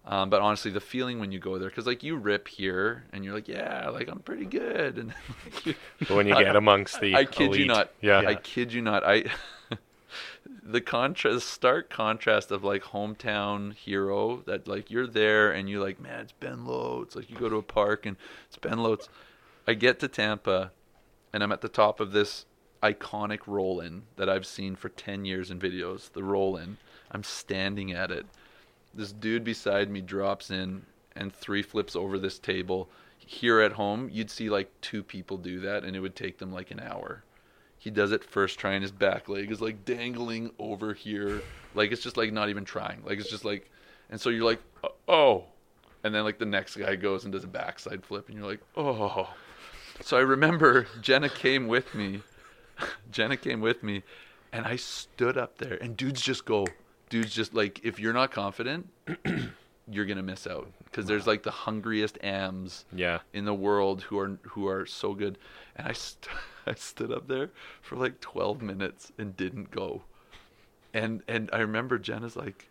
Um, 0.04 0.30
but 0.30 0.40
honestly, 0.40 0.72
the 0.72 0.80
feeling 0.80 1.20
when 1.20 1.30
you 1.30 1.38
go 1.38 1.58
there, 1.58 1.68
because 1.68 1.86
like 1.86 2.02
you 2.02 2.16
rip 2.16 2.48
here 2.48 3.04
and 3.12 3.24
you're 3.24 3.34
like, 3.34 3.46
yeah, 3.46 3.88
like 3.90 4.08
I'm 4.08 4.18
pretty 4.18 4.46
good, 4.46 4.98
and 4.98 5.10
then, 5.10 5.14
like, 5.44 5.66
you, 5.66 5.74
But 6.00 6.10
when 6.10 6.26
you 6.26 6.34
get 6.34 6.56
amongst 6.56 7.00
the 7.00 7.14
I 7.14 7.24
kid 7.24 7.54
you 7.54 7.66
not. 7.66 7.92
Yeah. 8.00 8.18
I 8.26 8.34
kid 8.34 8.72
you 8.72 8.82
not. 8.82 9.04
I 9.06 9.24
the 10.62 10.80
contrast, 10.80 11.48
stark 11.48 11.90
contrast 11.90 12.50
of 12.50 12.64
like 12.64 12.82
hometown 12.82 13.74
hero 13.74 14.42
that 14.46 14.68
like 14.68 14.90
you're 14.90 15.06
there 15.06 15.50
and 15.50 15.68
you're 15.68 15.82
like, 15.82 16.00
man, 16.00 16.20
it's 16.20 16.32
Ben 16.32 16.64
Lotes. 16.66 17.16
Like 17.16 17.30
you 17.30 17.36
go 17.36 17.48
to 17.48 17.56
a 17.56 17.62
park 17.62 18.06
and 18.06 18.16
it's 18.46 18.56
Ben 18.56 18.78
Lotes. 18.78 19.08
I 19.66 19.74
get 19.74 20.00
to 20.00 20.08
Tampa, 20.08 20.72
and 21.32 21.42
I'm 21.42 21.52
at 21.52 21.60
the 21.60 21.68
top 21.68 22.00
of 22.00 22.12
this 22.12 22.46
iconic 22.82 23.46
roll-in 23.46 24.02
that 24.16 24.28
I've 24.28 24.46
seen 24.46 24.74
for 24.74 24.88
10 24.88 25.24
years 25.24 25.50
in 25.50 25.58
videos. 25.58 26.12
The 26.12 26.24
roll-in. 26.24 26.78
I'm 27.12 27.22
standing 27.22 27.92
at 27.92 28.10
it. 28.10 28.26
This 28.92 29.12
dude 29.12 29.44
beside 29.44 29.88
me 29.88 30.00
drops 30.00 30.50
in 30.50 30.82
and 31.14 31.32
three 31.32 31.62
flips 31.62 31.94
over 31.94 32.18
this 32.18 32.38
table. 32.38 32.88
Here 33.18 33.60
at 33.60 33.72
home, 33.72 34.08
you'd 34.10 34.30
see 34.30 34.50
like 34.50 34.68
two 34.80 35.02
people 35.02 35.36
do 35.36 35.60
that, 35.60 35.84
and 35.84 35.94
it 35.94 36.00
would 36.00 36.16
take 36.16 36.38
them 36.38 36.52
like 36.52 36.70
an 36.70 36.80
hour. 36.80 37.22
He 37.82 37.90
does 37.90 38.12
it 38.12 38.22
first 38.22 38.60
trying 38.60 38.80
his 38.82 38.92
back 38.92 39.28
leg 39.28 39.50
is 39.50 39.60
like 39.60 39.84
dangling 39.84 40.52
over 40.60 40.94
here, 40.94 41.42
like 41.74 41.90
it's 41.90 42.00
just 42.00 42.16
like 42.16 42.32
not 42.32 42.48
even 42.48 42.64
trying. 42.64 43.02
Like 43.04 43.18
it's 43.18 43.28
just 43.28 43.44
like, 43.44 43.68
and 44.08 44.20
so 44.20 44.30
you're 44.30 44.44
like, 44.44 44.60
oh, 45.08 45.42
and 46.04 46.14
then 46.14 46.22
like 46.22 46.38
the 46.38 46.46
next 46.46 46.76
guy 46.76 46.94
goes 46.94 47.24
and 47.24 47.32
does 47.32 47.42
a 47.42 47.48
backside 47.48 48.04
flip, 48.04 48.28
and 48.28 48.38
you're 48.38 48.46
like, 48.46 48.60
oh. 48.76 49.28
So 50.00 50.16
I 50.16 50.20
remember 50.20 50.86
Jenna 51.00 51.28
came 51.28 51.66
with 51.66 51.92
me. 51.92 52.22
Jenna 53.10 53.36
came 53.36 53.60
with 53.60 53.82
me, 53.82 54.04
and 54.52 54.64
I 54.64 54.76
stood 54.76 55.36
up 55.36 55.58
there, 55.58 55.74
and 55.74 55.96
dudes 55.96 56.22
just 56.22 56.44
go, 56.44 56.68
dudes 57.10 57.34
just 57.34 57.52
like, 57.52 57.80
if 57.84 57.98
you're 57.98 58.12
not 58.12 58.30
confident, 58.30 58.88
you're 59.90 60.04
gonna 60.06 60.22
miss 60.22 60.46
out 60.46 60.70
because 60.84 61.06
there's 61.06 61.26
like 61.26 61.42
the 61.42 61.50
hungriest 61.50 62.16
ams 62.22 62.84
Yeah. 62.94 63.18
in 63.32 63.44
the 63.44 63.54
world 63.54 64.02
who 64.02 64.20
are 64.20 64.38
who 64.42 64.68
are 64.68 64.86
so 64.86 65.14
good. 65.14 65.36
And 65.74 65.88
I 65.88 65.92
st- 65.94 66.28
I 66.66 66.74
stood 66.74 67.12
up 67.12 67.28
there 67.28 67.50
for 67.80 67.96
like 67.96 68.20
12 68.20 68.62
minutes 68.62 69.12
and 69.18 69.36
didn't 69.36 69.70
go. 69.70 70.02
And 70.94 71.22
and 71.26 71.48
I 71.52 71.58
remember 71.58 71.98
Jenna's 71.98 72.36
like, 72.36 72.68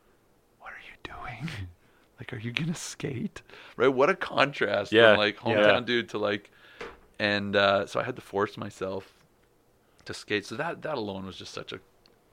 "What 0.60 0.71
are 0.73 0.84
you 0.86 0.97
doing? 1.04 1.49
like, 2.19 2.32
are 2.34 2.38
you 2.39 2.51
gonna 2.51 2.75
skate? 2.75 3.41
Right? 3.75 3.88
What 3.88 4.10
a 4.10 4.15
contrast 4.15 4.91
Yeah, 4.91 5.12
from 5.12 5.17
like 5.17 5.36
yeah. 5.38 5.41
hometown 5.56 5.86
dude 5.86 6.10
to 6.10 6.17
like." 6.19 6.51
And 7.19 7.56
uh, 7.56 7.86
so 7.88 7.99
I 7.99 8.04
had 8.04 8.15
to 8.15 8.21
force 8.21 8.58
myself 8.58 9.12
to 10.06 10.13
skate. 10.13 10.45
So 10.45 10.56
that 10.56 10.82
that 10.84 10.97
alone 10.97 11.25
was 11.25 11.36
just 11.38 11.54
such 11.54 11.73
a 11.73 11.80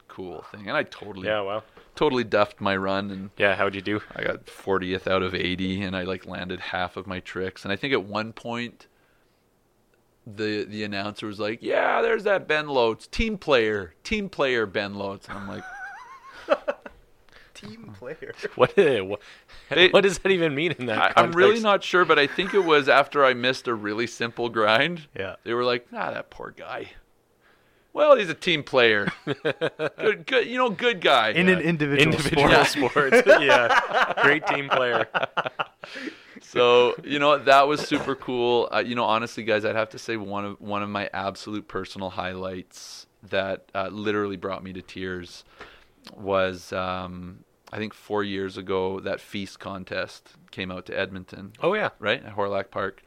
cool 0.09 0.43
thing. 0.51 0.69
And 0.69 0.77
I 0.77 0.83
totally 0.85 1.27
Yeah. 1.29 1.41
Wow. 1.41 1.63
totally 1.95 2.25
duffed 2.25 2.61
my 2.61 2.77
run 2.77 3.11
and 3.11 3.31
Yeah. 3.39 3.55
How'd 3.57 3.75
you 3.75 3.83
do? 3.83 4.01
I 4.17 4.23
got 4.25 4.47
40th 4.47 5.07
out 5.07 5.23
of 5.23 5.35
80 5.35 5.83
and 5.83 5.95
I 5.97 6.03
like 6.05 6.27
landed 6.27 6.61
half 6.61 6.97
of 6.97 7.07
my 7.07 7.21
tricks. 7.21 7.65
And 7.65 7.73
I 7.73 7.77
think 7.77 7.93
at 7.93 8.03
one 8.05 8.33
point 8.33 8.87
the 10.37 10.65
the 10.65 10.85
announcer 10.85 11.27
was 11.27 11.39
like, 11.41 11.59
"Yeah, 11.63 12.03
there's 12.03 12.25
that 12.25 12.47
Ben 12.49 12.69
Lotes, 12.69 13.07
team 13.07 13.39
player, 13.39 13.95
team 14.05 14.29
player 14.29 14.67
Ben 14.67 14.95
Lotes." 14.95 15.29
And 15.29 15.39
I'm 15.39 15.49
like, 15.49 15.65
Team 17.55 17.93
player. 17.99 18.35
What? 18.55 18.77
What, 18.77 19.21
They- 19.71 19.89
what 19.89 20.03
does 20.03 20.19
that 20.21 20.31
even 20.31 20.55
mean 20.55 20.73
in 20.79 20.87
that? 20.87 21.19
I, 21.19 21.23
"I'm 21.23 21.33
really 21.33 21.59
not 21.61 21.83
sure, 21.83 22.05
but 22.05 22.17
I 22.19 22.27
think 22.29 22.55
it 22.55 22.65
was 22.65 22.89
after 22.89 23.25
I 23.25 23.35
missed 23.35 23.67
a 23.67 23.75
really 23.75 24.07
simple 24.07 24.49
grind. 24.49 25.09
Yeah. 25.17 25.37
They 25.43 25.55
were 25.55 25.65
like, 25.65 25.87
"Ah, 25.93 26.13
that 26.13 26.31
poor 26.31 26.53
guy." 26.57 26.91
Well, 27.93 28.17
he's 28.17 28.29
a 28.29 28.35
team 28.35 28.63
player. 28.63 29.09
good, 29.43 30.25
good, 30.27 30.47
you 30.47 30.57
know, 30.57 30.71
good 30.71 31.01
guy. 31.01 31.31
In 31.31 31.49
an 31.49 31.59
individual, 31.61 32.15
individual 32.15 32.65
sport. 32.65 33.13
sports. 33.13 33.23
yeah. 33.41 34.13
Great 34.23 34.47
team 34.47 34.69
player. 34.69 35.09
So 36.43 36.95
you 37.05 37.19
know 37.19 37.39
that 37.39 37.69
was 37.69 37.81
super 37.81 38.15
cool. 38.15 38.69
Uh, 38.73 38.79
you 38.79 38.95
know, 38.95 39.05
honestly, 39.05 39.43
guys, 39.45 39.65
I'd 39.65 39.77
have 39.77 39.91
to 39.91 39.99
say 39.99 40.17
one 40.17 40.45
of 40.45 40.61
one 40.61 40.83
of 40.83 40.89
my 40.89 41.09
absolute 41.13 41.69
personal 41.69 42.11
highlights 42.11 43.07
that 43.23 43.71
uh, 43.75 43.89
literally 43.89 44.37
brought 44.37 44.63
me 44.63 44.73
to 44.73 44.83
tears 44.83 45.45
was 46.17 46.73
um, 46.73 47.45
I 47.73 47.79
think 47.79 47.93
four 47.95 48.23
years 48.25 48.57
ago 48.57 49.01
that 49.01 49.21
FISE 49.21 49.57
contest 49.57 50.35
came 50.51 50.71
out 50.71 50.87
to 50.87 50.99
Edmonton, 50.99 51.53
Oh 51.61 51.75
yeah. 51.75 51.91
right 51.99 52.25
at 52.25 52.35
Hawrelak 52.37 52.71
Park. 52.71 53.03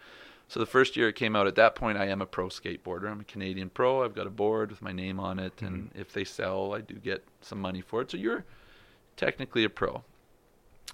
So 0.48 0.60
the 0.60 0.66
first 0.66 0.98
year 0.98 1.08
it 1.08 1.16
came 1.16 1.34
out, 1.36 1.48
at 1.48 1.56
that 1.56 1.76
point 1.76 1.98
I 1.98 2.08
am 2.08 2.22
a 2.22 2.26
pro 2.26 2.48
skateboarder. 2.50 3.10
I'm 3.10 3.22
a 3.22 3.24
Canadian 3.24 3.70
pro. 3.70 4.04
I've 4.04 4.14
got 4.14 4.28
a 4.28 4.32
board 4.32 4.70
with 4.70 4.82
my 4.82 4.92
name 4.92 5.18
on 5.18 5.40
it, 5.40 5.62
and 5.62 5.90
if 5.96 6.12
they 6.12 6.26
sell, 6.26 6.74
I 6.74 6.82
do 6.82 6.96
get 6.96 7.24
some 7.40 7.62
money 7.62 7.80
for 7.80 8.02
it. 8.02 8.12
So 8.12 8.18
you're 8.18 8.44
technically 9.16 9.64
a 9.64 9.70
pro. 9.70 10.04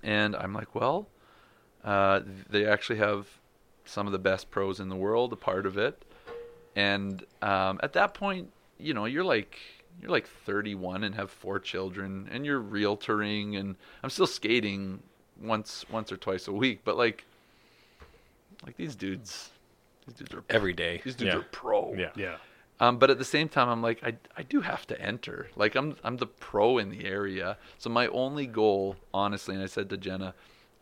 And 0.03 0.35
I'm 0.35 0.53
like, 0.53 0.75
well, 0.75 1.07
uh, 1.87 2.19
they 2.49 2.65
actually 2.65 2.99
have 2.99 3.27
some 3.85 4.07
of 4.07 4.11
the 4.11 4.19
best 4.19 4.51
pros 4.51 4.81
in 4.81 4.89
the 4.89 4.95
world 4.95 5.31
a 5.31 5.37
part 5.37 5.65
of 5.65 5.77
it. 5.77 6.03
And 6.75 7.23
um, 7.41 7.79
at 7.81 7.93
that 7.93 8.13
point, 8.13 8.51
you 8.77 8.93
know, 8.93 9.05
you're 9.05 9.23
like 9.23 9.57
you're 10.01 10.11
like 10.11 10.27
31 10.27 11.05
and 11.05 11.15
have 11.15 11.31
four 11.31 11.59
children, 11.59 12.29
and 12.31 12.45
you're 12.45 12.61
realtoring, 12.61 13.57
and 13.57 13.75
I'm 14.03 14.09
still 14.09 14.27
skating 14.27 15.01
once 15.41 15.85
once 15.89 16.11
or 16.11 16.17
twice 16.17 16.47
a 16.49 16.51
week, 16.51 16.81
but 16.83 16.97
like 16.97 17.23
like 18.65 18.75
these 18.75 18.95
dudes, 18.95 19.51
these 20.05 20.15
dudes 20.15 20.33
are 20.33 20.43
Every 20.49 20.73
day. 20.73 21.01
these 21.05 21.15
dudes 21.15 21.33
yeah. 21.33 21.39
are 21.39 21.45
pro. 21.51 21.93
Yeah. 21.93 22.11
Yeah. 22.15 22.35
Um, 22.79 22.99
but 22.99 23.09
at 23.09 23.17
the 23.17 23.25
same 23.25 23.49
time, 23.49 23.69
I'm 23.69 23.81
like, 23.81 24.03
I, 24.03 24.15
I 24.35 24.43
do 24.43 24.61
have 24.61 24.85
to 24.87 25.01
enter. 25.01 25.47
Like, 25.55 25.75
I'm 25.75 25.95
I'm 26.03 26.17
the 26.17 26.27
pro 26.27 26.79
in 26.79 26.89
the 26.89 27.05
area. 27.05 27.57
So 27.79 27.89
my 27.89 28.07
only 28.07 28.45
goal, 28.45 28.97
honestly, 29.13 29.55
and 29.55 29.63
I 29.63 29.67
said 29.67 29.89
to 29.89 29.97
Jenna, 29.97 30.35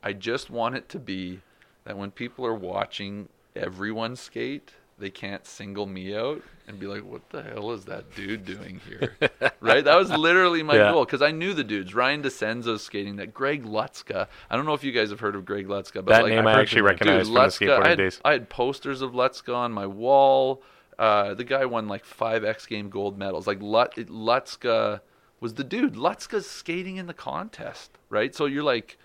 I 0.06 0.14
just 0.14 0.50
want 0.50 0.76
it 0.76 0.88
to 0.90 1.00
be 1.00 1.42
that 1.84 1.98
when 1.98 2.12
people 2.12 2.46
are 2.46 2.54
watching 2.56 3.28
everyone 3.56 4.16
skate, 4.16 4.72
they 4.98 5.10
can't 5.10 5.46
single 5.46 5.86
me 5.88 6.16
out 6.16 6.42
and 6.68 6.80
be 6.80 6.88
like, 6.88 7.04
"What 7.04 7.30
the 7.30 7.42
hell 7.44 7.72
is 7.72 7.84
that 7.86 8.16
dude 8.16 8.46
doing 8.46 8.80
here?" 8.88 9.16
right? 9.60 9.84
That 9.84 9.98
was 9.98 10.10
literally 10.12 10.64
my 10.64 10.76
Yeah. 10.76 10.92
goal 10.92 11.04
because 11.06 11.22
I 11.22 11.32
knew 11.32 11.54
the 11.54 11.64
dudes. 11.66 11.94
Ryan 11.94 12.22
DeCenzo's 12.24 12.82
skating 12.84 13.18
that. 13.18 13.34
Greg 13.34 13.64
Lutzka. 13.66 14.28
I 14.50 14.56
don't 14.56 14.66
know 14.66 14.74
if 14.74 14.84
you 14.84 14.92
guys 14.94 15.10
have 15.10 15.20
heard 15.20 15.36
of 15.36 15.44
Greg 15.46 15.68
Lutzka, 15.68 15.96
but 15.96 16.06
That 16.08 16.24
like, 16.24 16.30
name 16.34 16.48
I've 16.48 16.56
I 16.58 16.62
actually 16.62 16.82
the 16.82 16.86
recognize 16.86 17.26
from 17.28 17.34
the 17.34 17.40
Lutzka, 17.42 17.68
skateboarding 17.68 17.84
I 17.84 17.90
had, 17.90 17.98
days. 17.98 18.22
I 18.24 18.32
had 18.34 18.50
posters 18.50 19.02
of 19.02 19.12
Lutzka 19.12 19.54
on 19.56 19.74
my 19.74 19.86
wall. 19.88 20.62
Uh, 20.98 21.34
the 21.34 21.44
guy 21.44 21.66
won 21.66 21.88
like 21.90 22.06
five 22.06 22.46
X 22.46 22.66
Game 22.66 22.90
gold 22.90 23.18
medals. 23.18 23.48
Like 23.48 23.62
Lut- 23.62 23.96
Lutzka 23.96 25.02
was 25.42 25.56
the 25.56 25.64
dude. 25.64 25.96
Lutzka's 25.96 26.46
skating 26.50 26.96
in 26.98 27.08
the 27.08 27.14
contest, 27.14 27.92
right? 28.10 28.34
So 28.34 28.46
you're 28.46 28.64
like, 28.64 28.98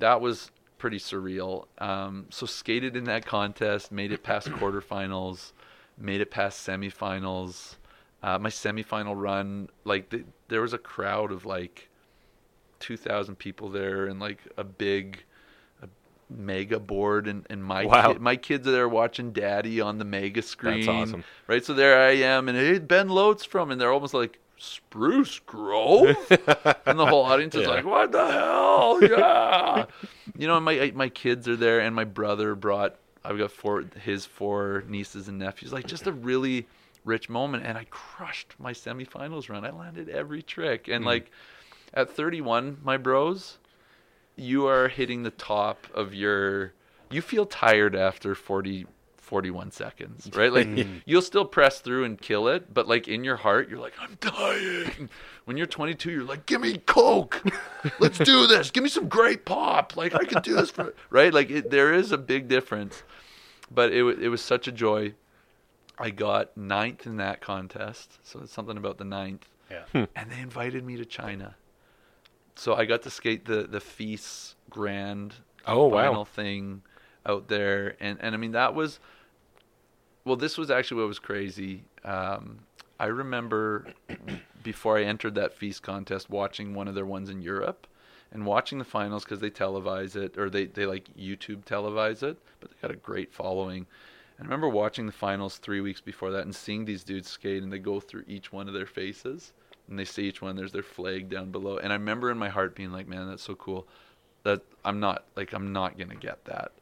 that 0.00 0.20
was 0.20 0.50
pretty 0.78 0.98
surreal. 0.98 1.66
Um, 1.78 2.26
so 2.30 2.46
skated 2.46 2.96
in 2.96 3.04
that 3.04 3.26
contest, 3.26 3.92
made 3.92 4.12
it 4.12 4.22
past 4.22 4.48
quarterfinals, 4.52 5.52
made 5.98 6.20
it 6.20 6.30
past 6.30 6.66
semifinals. 6.66 7.76
Uh, 8.22 8.38
my 8.38 8.50
semifinal 8.50 9.14
run, 9.16 9.68
like 9.84 10.10
th- 10.10 10.26
there 10.48 10.60
was 10.62 10.72
a 10.74 10.78
crowd 10.78 11.32
of 11.32 11.46
like 11.46 11.88
2,000 12.80 13.36
people 13.36 13.68
there, 13.70 14.06
and 14.06 14.20
like 14.20 14.40
a 14.56 14.64
big 14.64 15.24
a 15.82 15.88
mega 16.30 16.78
board, 16.78 17.26
and, 17.28 17.46
and 17.50 17.64
my 17.64 17.86
Wow. 17.86 18.12
kid, 18.12 18.20
my 18.20 18.36
kids 18.36 18.66
are 18.66 18.72
there 18.72 18.88
watching 18.88 19.32
Daddy 19.32 19.80
on 19.80 19.98
the 19.98 20.04
mega 20.04 20.42
screen. 20.42 20.80
That's 20.80 20.88
awesome. 20.88 21.24
Right, 21.46 21.64
so 21.64 21.74
there 21.74 21.98
I 22.00 22.12
am, 22.12 22.48
and 22.48 22.56
hey, 22.58 22.78
Ben 22.78 23.08
Lotes 23.08 23.44
from, 23.44 23.70
and 23.70 23.80
they're 23.80 23.92
almost 23.92 24.14
like 24.14 24.38
Spruce 24.60 25.38
Grove, 25.40 26.16
and 26.86 26.98
the 26.98 27.06
whole 27.06 27.24
audience 27.24 27.54
is 27.54 27.62
Yeah. 27.62 27.68
like, 27.68 27.84
"What 27.84 28.12
the 28.12 28.30
hell? 28.30 28.98
Yeah!" 29.02 29.86
you 30.36 30.46
know, 30.46 30.60
my 30.60 30.92
my 30.94 31.08
kids 31.08 31.48
are 31.48 31.56
there, 31.56 31.80
and 31.80 31.94
my 31.94 32.04
brother 32.04 32.54
brought. 32.54 32.96
I've 33.24 33.38
got 33.38 33.50
four 33.50 33.84
his 34.02 34.26
four 34.26 34.84
nieces 34.86 35.28
and 35.28 35.38
nephews. 35.38 35.72
Like 35.72 35.86
just 35.86 36.06
a 36.06 36.12
really 36.12 36.66
rich 37.04 37.28
moment, 37.28 37.64
and 37.64 37.78
I 37.78 37.86
crushed 37.90 38.54
my 38.58 38.72
semifinals 38.72 39.48
run. 39.48 39.64
I 39.64 39.70
landed 39.70 40.08
every 40.08 40.42
trick, 40.42 40.88
and 40.88 41.04
hmm. 41.04 41.08
like 41.08 41.30
at 41.94 42.10
31, 42.10 42.78
my 42.84 42.96
bros, 42.96 43.58
you 44.36 44.66
are 44.66 44.88
hitting 44.88 45.22
the 45.22 45.30
top 45.30 45.86
of 45.94 46.14
your. 46.14 46.74
You 47.10 47.22
feel 47.22 47.44
tired 47.44 47.96
after 47.96 48.36
40, 48.36 48.86
41 49.30 49.70
seconds, 49.70 50.28
right? 50.34 50.52
Like 50.52 50.68
you'll 51.06 51.22
still 51.22 51.44
press 51.44 51.78
through 51.80 52.02
and 52.04 52.20
kill 52.20 52.48
it, 52.48 52.74
but 52.74 52.88
like 52.88 53.06
in 53.06 53.22
your 53.22 53.36
heart, 53.36 53.70
you're 53.70 53.78
like, 53.78 53.94
I'm 54.00 54.18
dying. 54.20 55.08
When 55.44 55.56
you're 55.56 55.66
22, 55.68 56.10
you're 56.10 56.24
like, 56.24 56.46
give 56.46 56.60
me 56.60 56.78
Coke. 56.78 57.40
Let's 58.00 58.18
do 58.18 58.46
this. 58.48 58.70
Give 58.72 58.82
me 58.82 58.90
some 58.90 59.08
great 59.08 59.44
pop. 59.44 59.96
Like 59.96 60.14
I 60.14 60.24
could 60.24 60.42
do 60.42 60.54
this 60.56 60.70
for 60.70 60.94
right. 61.10 61.32
Like 61.32 61.48
it, 61.50 61.70
there 61.70 61.94
is 61.94 62.10
a 62.12 62.18
big 62.18 62.48
difference, 62.48 63.02
but 63.70 63.92
it 63.92 64.02
it 64.20 64.28
was 64.28 64.42
such 64.42 64.66
a 64.68 64.72
joy. 64.72 65.14
I 65.96 66.10
got 66.10 66.56
ninth 66.56 67.06
in 67.06 67.16
that 67.18 67.40
contest, 67.40 68.18
so 68.22 68.40
it's 68.40 68.52
something 68.52 68.76
about 68.76 68.98
the 68.98 69.04
ninth 69.04 69.46
Yeah. 69.70 69.84
Hmm. 69.92 70.04
and 70.16 70.30
they 70.30 70.40
invited 70.40 70.84
me 70.84 70.96
to 70.96 71.04
China. 71.04 71.54
So 72.56 72.74
I 72.74 72.84
got 72.84 73.02
to 73.02 73.10
skate 73.10 73.44
the 73.44 73.62
the 73.62 73.80
FISE 73.80 74.56
Grand 74.68 75.34
Oh, 75.66 75.86
wow. 75.88 76.24
thing 76.24 76.82
out 77.26 77.48
there, 77.48 77.96
and 78.00 78.18
and 78.20 78.34
I 78.34 78.38
mean 78.38 78.52
that 78.52 78.74
was, 78.74 78.98
well, 80.24 80.36
this 80.36 80.58
was 80.58 80.70
actually 80.70 81.00
what 81.00 81.08
was 81.08 81.18
crazy. 81.18 81.82
Um, 82.04 82.60
I 82.98 83.06
remember 83.06 83.86
before 84.62 84.98
I 84.98 85.04
entered 85.04 85.34
that 85.36 85.54
FISE 85.54 85.80
contest, 85.80 86.28
watching 86.28 86.74
one 86.74 86.88
of 86.88 86.94
their 86.94 87.06
ones 87.06 87.30
in 87.30 87.40
Europe, 87.40 87.86
and 88.32 88.46
watching 88.46 88.78
the 88.78 88.84
finals 88.84 89.24
because 89.24 89.40
they 89.40 89.50
televise 89.50 90.16
it 90.16 90.38
or 90.38 90.50
they 90.50 90.66
they 90.66 90.86
like 90.86 91.08
YouTube 91.16 91.64
televise 91.64 92.22
it, 92.22 92.38
but 92.60 92.70
they 92.70 92.76
got 92.82 92.90
a 92.90 92.96
great 92.96 93.32
following. 93.32 93.86
And 94.38 94.46
I 94.46 94.48
remember 94.48 94.68
watching 94.68 95.06
the 95.06 95.12
finals 95.12 95.58
three 95.58 95.80
weeks 95.80 96.00
before 96.00 96.30
that 96.32 96.44
and 96.44 96.54
seeing 96.54 96.84
these 96.84 97.04
dudes 97.04 97.28
skate, 97.28 97.62
and 97.62 97.72
they 97.72 97.78
go 97.78 98.00
through 98.00 98.24
each 98.26 98.52
one 98.52 98.68
of 98.68 98.74
their 98.74 98.86
faces, 98.86 99.52
and 99.88 99.98
they 99.98 100.04
see 100.04 100.24
each 100.28 100.42
one. 100.42 100.56
There's 100.56 100.72
their 100.72 100.82
flag 100.82 101.28
down 101.30 101.50
below, 101.50 101.78
and 101.78 101.92
I 101.92 101.96
remember 101.96 102.30
in 102.30 102.38
my 102.38 102.50
heart 102.50 102.74
being 102.74 102.92
like, 102.92 103.08
"Man, 103.08 103.28
that's 103.28 103.42
so 103.42 103.54
cool." 103.54 103.86
That 104.42 104.62
I'm 104.84 105.00
not 105.00 105.24
like 105.36 105.52
I'm 105.54 105.72
not 105.72 105.98
gonna 105.98 106.14
get 106.14 106.44
that. 106.44 106.72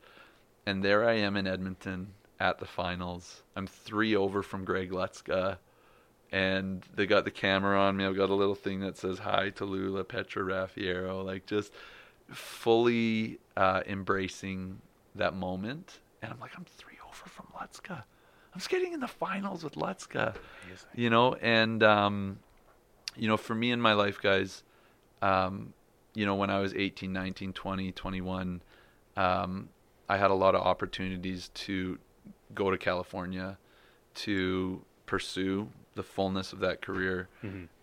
And 0.66 0.84
there 0.84 1.08
I 1.08 1.14
am 1.14 1.36
in 1.36 1.46
Edmonton 1.46 2.08
at 2.40 2.58
the 2.58 2.66
finals. 2.66 3.42
I'm 3.56 3.66
three 3.66 4.14
over 4.14 4.42
from 4.42 4.64
Greg 4.64 4.90
Lutzka, 4.90 5.58
and 6.30 6.84
they 6.94 7.06
got 7.06 7.24
the 7.24 7.30
camera 7.30 7.80
on 7.80 7.96
me. 7.96 8.04
I've 8.04 8.16
got 8.16 8.30
a 8.30 8.34
little 8.34 8.54
thing 8.54 8.80
that 8.80 8.96
says 8.96 9.20
"Hi 9.20 9.50
to 9.50 9.64
Lula 9.64 10.04
Petra 10.04 10.44
Raffiero," 10.44 11.22
like 11.22 11.46
just 11.46 11.72
fully 12.30 13.38
uh, 13.56 13.82
embracing 13.86 14.80
that 15.14 15.34
moment. 15.34 15.98
And 16.22 16.32
I'm 16.32 16.40
like, 16.40 16.52
I'm 16.56 16.64
three 16.64 16.98
over 17.06 17.28
from 17.28 17.46
Lutzka. 17.56 18.02
I'm 18.54 18.60
skating 18.60 18.92
in 18.92 19.00
the 19.00 19.08
finals 19.08 19.62
with 19.62 19.74
Lutzka. 19.74 20.34
You 20.94 21.10
know, 21.10 21.34
and 21.34 21.82
um, 21.82 22.38
you 23.16 23.28
know, 23.28 23.36
for 23.36 23.54
me 23.54 23.70
in 23.70 23.80
my 23.80 23.92
life, 23.92 24.20
guys, 24.20 24.62
um, 25.22 25.72
you 26.14 26.26
know, 26.26 26.34
when 26.34 26.50
I 26.50 26.60
was 26.60 26.74
18, 26.74 27.12
19, 27.12 27.52
20, 27.52 27.92
21, 27.92 28.62
um, 29.16 29.68
I 30.08 30.16
had 30.16 30.30
a 30.30 30.34
lot 30.34 30.54
of 30.54 30.62
opportunities 30.62 31.48
to 31.54 31.98
go 32.54 32.70
to 32.70 32.78
California 32.78 33.58
to 34.16 34.82
pursue 35.06 35.68
the 35.94 36.02
fullness 36.02 36.52
of 36.52 36.60
that 36.60 36.80
career. 36.82 37.28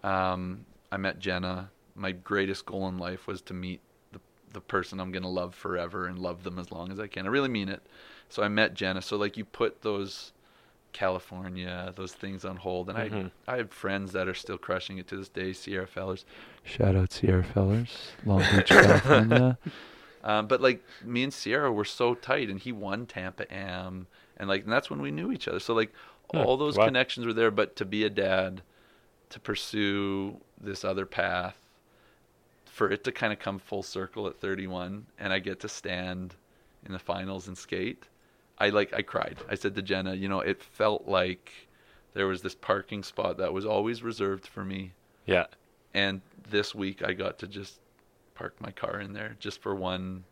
Um, 0.03 0.65
I 0.91 0.97
met 0.97 1.19
Jenna. 1.19 1.69
My 1.95 2.11
greatest 2.11 2.65
goal 2.65 2.87
in 2.87 2.97
life 2.97 3.27
was 3.27 3.41
to 3.43 3.53
meet 3.53 3.79
the, 4.11 4.19
the 4.53 4.61
person 4.61 4.99
I'm 4.99 5.11
going 5.11 5.23
to 5.23 5.29
love 5.29 5.55
forever 5.55 6.07
and 6.07 6.19
love 6.19 6.43
them 6.43 6.59
as 6.59 6.71
long 6.71 6.91
as 6.91 6.99
I 6.99 7.07
can. 7.07 7.25
I 7.25 7.29
really 7.29 7.49
mean 7.49 7.69
it. 7.69 7.81
So 8.29 8.43
I 8.43 8.47
met 8.47 8.73
Jenna. 8.73 9.01
So, 9.01 9.17
like, 9.17 9.37
you 9.37 9.45
put 9.45 9.81
those 9.81 10.31
California, 10.93 11.91
those 11.95 12.13
things 12.13 12.45
on 12.45 12.55
hold. 12.57 12.89
And 12.89 12.97
Mhm. 12.97 13.31
I, 13.47 13.53
I 13.53 13.57
have 13.57 13.71
friends 13.71 14.13
that 14.13 14.27
are 14.27 14.33
still 14.33 14.57
crushing 14.57 14.97
it 14.97 15.07
to 15.09 15.17
this 15.17 15.29
day. 15.29 15.51
Sierra 15.53 15.87
Fellers, 15.87 16.25
shout 16.63 16.95
out 16.95 17.11
Sierra 17.11 17.43
Fellers, 17.43 18.11
Long 18.25 18.39
Beach, 18.55 18.67
California. 18.67 19.57
um, 20.23 20.47
but 20.47 20.61
like 20.61 20.81
me 21.03 21.23
and 21.23 21.33
Sierra 21.33 21.71
were 21.71 21.85
so 21.85 22.15
tight, 22.15 22.49
and 22.49 22.59
he 22.59 22.71
won 22.71 23.05
Tampa 23.05 23.51
Am, 23.53 24.07
and 24.37 24.47
like 24.49 24.63
and 24.63 24.71
that's 24.71 24.89
when 24.89 25.01
we 25.01 25.11
knew 25.11 25.31
each 25.31 25.47
other. 25.47 25.59
So 25.59 25.73
like 25.73 25.91
Hmm, 26.31 26.39
all 26.39 26.57
those 26.57 26.75
wow. 26.77 26.85
connections 26.85 27.25
were 27.25 27.33
there. 27.33 27.51
But 27.51 27.75
to 27.77 27.85
be 27.85 28.03
a 28.03 28.09
dad, 28.09 28.61
to 29.29 29.39
pursue 29.39 30.37
this 30.59 30.83
other 30.83 31.05
path, 31.05 31.55
for 32.65 32.89
it 32.89 33.03
to 33.03 33.11
kind 33.11 33.31
of 33.31 33.39
come 33.39 33.59
full 33.59 33.83
circle 33.83 34.27
at 34.27 34.39
31, 34.39 35.05
and 35.19 35.31
I 35.31 35.39
get 35.39 35.59
to 35.61 35.69
stand 35.69 36.35
in 36.85 36.91
the 36.91 36.99
finals 36.99 37.47
and 37.47 37.57
skate. 37.57 38.05
I 38.57 38.69
like 38.69 38.93
I 38.93 39.01
cried. 39.01 39.37
I 39.49 39.55
said 39.55 39.75
to 39.75 39.81
Jenna, 39.81 40.15
you 40.15 40.27
know, 40.29 40.39
it 40.39 40.63
felt 40.63 41.07
like 41.07 41.51
there 42.13 42.27
was 42.27 42.41
this 42.41 42.55
parking 42.55 43.03
spot 43.03 43.37
that 43.37 43.53
was 43.53 43.65
always 43.65 44.01
reserved 44.01 44.47
for 44.47 44.63
me, 44.63 44.93
Yeah. 45.25 45.45
and 45.93 46.21
this 46.49 46.73
week 46.73 47.03
I 47.03 47.13
got 47.13 47.37
to 47.39 47.47
just 47.47 47.79
park 48.33 48.55
my 48.61 48.71
car 48.71 48.99
in 48.99 49.13
there 49.13 49.35
just 49.39 49.61
for 49.61 49.75
one 49.75 50.23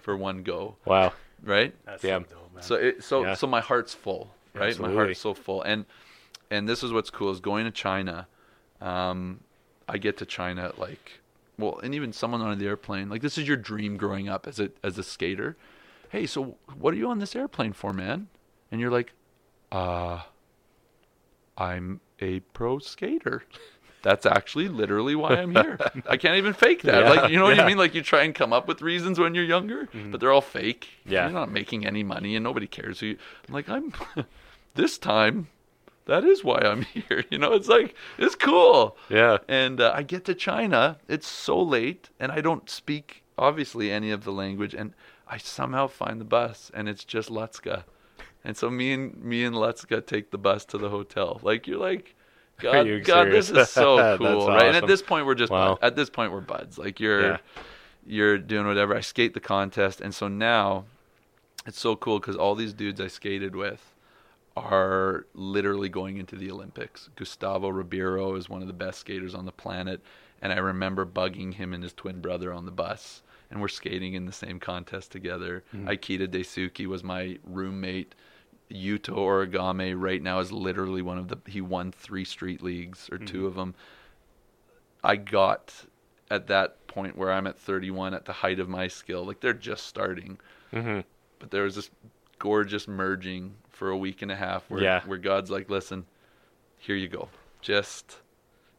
for 0.00 0.16
one 0.16 0.42
go, 0.42 0.76
Wow. 0.84 1.12
Right? 1.42 1.74
That's 1.84 2.02
Yeah. 2.04 2.18
so 2.18 2.24
dope. 2.24 2.62
So 2.64 2.74
it 2.76 3.04
so 3.04 3.22
Yeah. 3.24 3.34
so 3.34 3.46
my 3.46 3.60
heart's 3.60 3.94
full, 3.94 4.34
right? 4.54 4.60
My 4.60 4.66
Absolutely. 4.66 4.96
heart's 4.96 5.20
so 5.20 5.34
full, 5.34 5.62
and 5.62 5.84
and 6.50 6.68
this 6.68 6.82
is 6.82 6.92
what's 6.92 7.10
cool 7.10 7.30
is 7.30 7.40
going 7.40 7.64
to 7.66 7.70
China. 7.70 8.26
Um, 8.80 9.40
I 9.88 9.98
get 9.98 10.16
to 10.18 10.26
China 10.26 10.72
like, 10.76 11.20
well, 11.58 11.78
and 11.78 11.94
even 11.94 12.12
someone 12.12 12.40
on 12.40 12.58
the 12.58 12.66
airplane, 12.66 13.08
like 13.08 13.22
this 13.22 13.38
is 13.38 13.46
your 13.46 13.56
dream 13.56 13.96
growing 13.96 14.28
up 14.28 14.46
as 14.46 14.58
a 14.60 14.70
as 14.82 14.98
a 14.98 15.02
skater. 15.02 15.56
Hey, 16.10 16.26
so 16.26 16.56
what 16.78 16.94
are 16.94 16.96
you 16.96 17.08
on 17.10 17.18
this 17.18 17.36
airplane 17.36 17.72
for, 17.74 17.92
man? 17.92 18.28
And 18.72 18.80
you're 18.80 18.90
like, 18.90 19.12
uh, 19.70 20.22
I'm 21.56 22.00
a 22.20 22.40
pro 22.40 22.78
skater. 22.78 23.42
That's 24.02 24.26
actually 24.26 24.68
literally 24.68 25.14
why 25.14 25.30
I'm 25.36 25.52
here. 25.52 25.78
I 26.08 26.16
can't 26.16 26.36
even 26.36 26.52
fake 26.52 26.82
that. 26.82 27.04
Yeah, 27.04 27.10
like, 27.10 27.30
you 27.30 27.38
know 27.38 27.44
what 27.44 27.56
yeah. 27.56 27.64
I 27.64 27.66
mean? 27.66 27.78
Like, 27.78 27.94
you 27.94 28.02
try 28.02 28.22
and 28.22 28.34
come 28.34 28.52
up 28.52 28.68
with 28.68 28.80
reasons 28.80 29.18
when 29.18 29.34
you're 29.34 29.44
younger, 29.44 29.88
but 30.10 30.20
they're 30.20 30.32
all 30.32 30.40
fake. 30.40 30.88
Yeah. 31.04 31.24
You're 31.24 31.32
not 31.32 31.50
making 31.50 31.86
any 31.86 32.02
money 32.02 32.36
and 32.36 32.44
nobody 32.44 32.66
cares. 32.66 33.00
who 33.00 33.06
you, 33.06 33.18
I'm 33.48 33.54
like, 33.54 33.68
I'm, 33.68 33.92
this 34.74 34.98
time, 34.98 35.48
that 36.06 36.24
is 36.24 36.44
why 36.44 36.60
I'm 36.60 36.82
here. 37.08 37.24
You 37.30 37.38
know, 37.38 37.52
it's 37.52 37.68
like, 37.68 37.94
it's 38.18 38.34
cool. 38.34 38.96
Yeah. 39.08 39.38
And 39.48 39.80
uh, 39.80 39.92
I 39.94 40.02
get 40.02 40.24
to 40.26 40.34
China. 40.34 40.98
It's 41.08 41.26
so 41.28 41.60
late, 41.60 42.10
and 42.18 42.32
I 42.32 42.40
don't 42.40 42.68
speak 42.70 43.24
obviously 43.36 43.90
any 43.90 44.10
of 44.10 44.24
the 44.24 44.32
language, 44.32 44.74
and 44.74 44.94
I 45.26 45.38
somehow 45.38 45.86
find 45.86 46.20
the 46.20 46.24
bus, 46.24 46.70
and 46.74 46.88
it's 46.88 47.04
just 47.04 47.28
Lutzka. 47.28 47.84
And 48.44 48.56
so 48.56 48.70
me 48.70 48.92
and 48.92 49.22
me 49.22 49.44
and 49.44 49.54
Lutzka 49.54 50.04
take 50.04 50.30
the 50.30 50.38
bus 50.38 50.64
to 50.66 50.78
the 50.78 50.88
hotel. 50.88 51.40
Like 51.42 51.66
you're 51.66 51.78
like, 51.78 52.14
God, 52.62 53.04
God, 53.04 53.28
this 53.28 53.50
is 53.50 53.68
so 53.70 54.16
cool, 54.18 54.48
right? 54.48 54.66
And 54.66 54.76
at 54.76 54.86
this 54.86 55.02
point, 55.02 55.26
we're 55.26 55.34
just 55.34 55.52
Wow. 55.52 55.78
at 55.80 55.96
this 55.96 56.10
point 56.10 56.32
we're 56.32 56.40
buds. 56.40 56.78
Like 56.78 56.98
you're 57.00 57.32
Yeah. 57.32 57.38
you're 58.06 58.38
doing 58.38 58.66
whatever. 58.66 58.96
I 58.96 59.00
skate 59.00 59.34
the 59.34 59.40
contest, 59.40 60.00
and 60.00 60.14
so 60.14 60.28
now 60.28 60.84
it's 61.66 61.78
so 61.78 61.94
cool 61.96 62.18
because 62.18 62.36
all 62.36 62.54
these 62.54 62.72
dudes 62.72 63.00
I 63.00 63.06
skated 63.08 63.54
with 63.54 63.94
are 64.56 65.26
literally 65.34 65.88
going 65.88 66.16
into 66.16 66.34
the 66.34 66.50
Olympics. 66.50 67.10
Gustavo 67.16 67.68
Ribeiro 67.68 68.34
is 68.34 68.48
one 68.48 68.60
of 68.62 68.66
the 68.66 68.74
best 68.74 68.98
skaters 68.98 69.34
on 69.34 69.44
the 69.44 69.52
planet, 69.52 70.00
and 70.42 70.52
I 70.52 70.58
remember 70.58 71.06
bugging 71.06 71.54
him 71.54 71.72
and 71.72 71.82
his 71.82 71.92
twin 71.92 72.20
brother 72.20 72.52
on 72.52 72.64
the 72.64 72.72
bus 72.72 73.22
and 73.50 73.60
we're 73.60 73.68
skating 73.68 74.12
in 74.14 74.26
the 74.26 74.32
same 74.32 74.60
contest 74.60 75.10
together. 75.10 75.64
Ikeda 75.74 76.28
Daisuke 76.28 76.86
was 76.86 77.02
my 77.02 77.38
roommate. 77.44 78.14
Yuto 78.70 79.14
Horigome 79.16 79.94
right 80.00 80.22
now 80.22 80.40
is 80.40 80.52
literally 80.52 81.02
one 81.02 81.18
of 81.18 81.28
the 81.28 81.38
he 81.46 81.60
won 81.60 81.90
three 81.92 82.24
street 82.24 82.62
leagues 82.62 83.08
or 83.10 83.18
two 83.18 83.46
of 83.46 83.54
them. 83.54 83.74
I 85.02 85.16
got 85.16 85.72
at 86.30 86.48
that 86.48 86.86
point 86.86 87.16
where 87.16 87.32
I'm 87.32 87.46
at 87.46 87.58
31 87.58 88.12
at 88.14 88.24
the 88.24 88.32
height 88.32 88.60
of 88.60 88.68
my 88.68 88.88
skill. 88.88 89.24
Like 89.24 89.40
they're 89.40 89.52
just 89.54 89.86
starting. 89.86 90.38
Mhm. 90.72 91.04
But 91.38 91.50
there 91.50 91.62
was 91.62 91.76
this 91.76 91.90
gorgeous 92.38 92.86
merging 92.86 93.54
for 93.70 93.90
a 93.90 93.96
week 93.96 94.22
and 94.22 94.30
a 94.30 94.36
half 94.36 94.68
where 94.68 94.82
Yeah. 94.82 95.02
where 95.06 95.18
God's 95.18 95.50
like, 95.50 95.70
"Listen, 95.70 96.04
here 96.78 96.96
you 96.96 97.08
go. 97.08 97.28
Just 97.62 98.18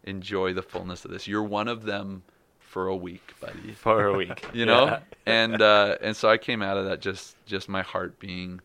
enjoy 0.04 0.54
the 0.54 0.62
fullness 0.62 1.04
of 1.06 1.12
this. 1.12 1.28
You're 1.28 1.44
one 1.44 1.68
of 1.68 1.84
them 1.84 2.24
for 2.60 2.88
a 2.88 2.96
week, 2.96 3.34
buddy." 3.40 3.72
For 3.74 4.06
a 4.06 4.16
week. 4.16 4.46
You 4.54 4.66
know? 4.66 4.86
Yeah. 4.86 5.00
And 5.26 5.62
uh 5.62 5.98
and 6.02 6.16
so 6.16 6.30
I 6.30 6.38
came 6.38 6.62
out 6.62 6.78
of 6.78 6.86
that 6.86 7.00
just 7.02 7.36
just 7.46 7.68
my 7.70 7.82
heart 7.82 8.20
being 8.20 8.62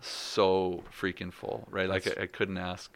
so 0.00 0.82
freaking 0.98 1.32
full, 1.32 1.66
right? 1.70 1.88
Like 1.88 2.06
I, 2.18 2.22
I 2.22 2.26
couldn't 2.26 2.58
ask 2.58 2.90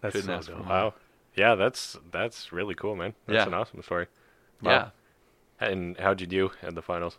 That's 0.00 0.12
couldn't 0.14 0.28
so 0.28 0.34
ask 0.34 0.48
dope. 0.48 0.66
Wow. 0.66 0.94
Yeah, 1.36 1.54
that's 1.54 1.98
that's 2.10 2.52
really 2.52 2.74
cool, 2.74 2.96
man. 2.96 3.14
That's 3.26 3.36
Yeah. 3.36 3.46
an 3.46 3.54
awesome 3.54 3.82
story. 3.82 4.06
Yeah. 4.62 4.90
And 5.60 5.98
how'd 5.98 6.20
you 6.20 6.26
do 6.26 6.50
at 6.62 6.74
the 6.74 6.82
finals? 6.82 7.18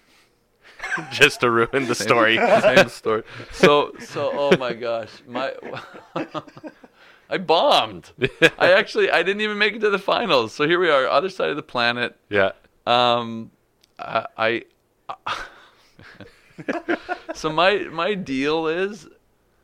Just 1.10 1.40
to 1.40 1.50
ruin 1.50 1.86
the 1.86 1.94
story. 2.06 2.36
Same 2.60 2.88
story. 2.88 3.22
So 3.52 3.92
so 4.00 4.30
oh 4.32 4.56
my 4.56 4.72
gosh, 4.74 5.10
my 5.26 5.52
I 7.28 7.38
bombed. 7.38 8.10
I 8.58 8.72
actually 8.72 9.10
I 9.10 9.22
didn't 9.22 9.40
even 9.42 9.58
make 9.58 9.74
it 9.74 9.80
to 9.80 9.90
the 9.90 9.98
finals. 9.98 10.52
So 10.52 10.66
here 10.66 10.78
we 10.80 10.90
are, 10.90 11.06
other 11.08 11.28
side 11.28 11.50
of 11.50 11.56
the 11.56 11.62
planet. 11.62 12.16
yeah. 12.28 12.52
Um, 12.86 13.50
I, 13.98 14.26
I 14.36 14.64
so 17.34 17.50
my 17.50 17.78
my 17.90 18.14
deal 18.14 18.66
is, 18.66 19.08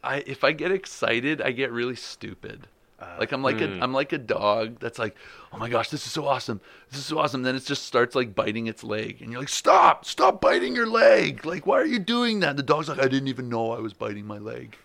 I 0.03 0.19
if 0.27 0.45
I 0.45 0.53
get 0.53 0.71
excited, 0.73 1.41
I 1.41 1.53
get 1.53 1.73
really 1.73 1.97
stupid. 1.97 2.67
Uh, 2.99 3.15
like 3.19 3.31
I'm 3.33 3.43
like 3.43 3.61
a 3.61 3.67
hmm. 3.69 3.83
I'm 3.83 3.93
like 3.93 4.13
a 4.13 4.19
dog 4.19 4.79
that's 4.81 4.99
like, 4.99 5.15
oh 5.53 5.59
my 5.59 5.69
gosh, 5.69 5.91
this 5.91 6.07
is 6.07 6.13
so 6.13 6.27
awesome, 6.27 6.61
this 6.91 6.99
is 6.99 7.05
so 7.07 7.19
awesome. 7.19 7.43
Then 7.43 7.55
it 7.55 7.65
just 7.65 7.85
starts 7.85 8.15
like 8.15 8.35
biting 8.35 8.69
its 8.69 8.83
leg, 8.83 9.21
and 9.21 9.31
you're 9.31 9.41
like, 9.41 9.51
stop, 9.51 10.05
stop 10.07 10.41
biting 10.41 10.75
your 10.75 10.87
leg. 10.87 11.45
Like, 11.45 11.67
why 11.67 11.79
are 11.79 11.87
you 11.87 11.99
doing 11.99 12.41
that? 12.41 12.57
The 12.57 12.63
dog's 12.63 12.89
like, 12.89 12.99
I 12.99 13.09
didn't 13.09 13.29
even 13.29 13.49
know 13.51 13.73
I 13.73 13.81
was 13.81 13.93
biting 13.93 14.27
my 14.27 14.39
leg. 14.39 14.77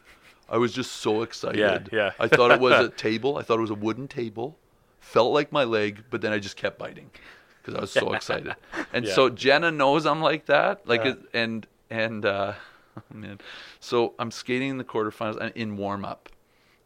I 0.49 0.57
was 0.57 0.74
just 0.74 0.91
so 0.97 1.22
excited. 1.22 1.89
yeah. 1.93 2.12
I 2.20 2.28
thought 2.28 2.51
it 2.51 2.59
was 2.59 2.74
a 2.86 2.89
table. 2.89 3.38
I 3.38 3.43
thought 3.43 3.57
it 3.59 3.62
was 3.62 3.70
a 3.70 3.76
wooden 3.76 4.09
table. 4.09 4.57
Felt 4.99 5.32
like 5.34 5.53
my 5.53 5.64
leg, 5.64 6.03
but 6.09 6.20
then 6.20 6.34
I 6.34 6.39
just 6.39 6.57
kept 6.57 6.78
biting 6.78 7.09
because 7.62 7.76
I 7.78 7.80
was 7.82 7.91
so 7.91 8.12
excited. 8.20 8.53
And 8.91 9.05
Yeah. 9.05 9.14
so 9.14 9.30
Jenna 9.30 9.72
knows 9.72 10.05
I'm 10.05 10.20
like 10.22 10.47
that. 10.47 10.86
Like, 10.86 11.05
Yeah. 11.05 11.12
it, 11.12 11.20
and 11.34 11.66
and 11.91 12.25
uh, 12.25 12.53
oh 12.97 13.01
man, 13.13 13.39
so 13.79 14.15
I'm 14.17 14.31
skating 14.31 14.69
in 14.69 14.77
the 14.79 14.83
quarterfinals 14.83 15.37
and 15.39 15.51
in 15.55 15.77
warm 15.77 16.03
up, 16.05 16.29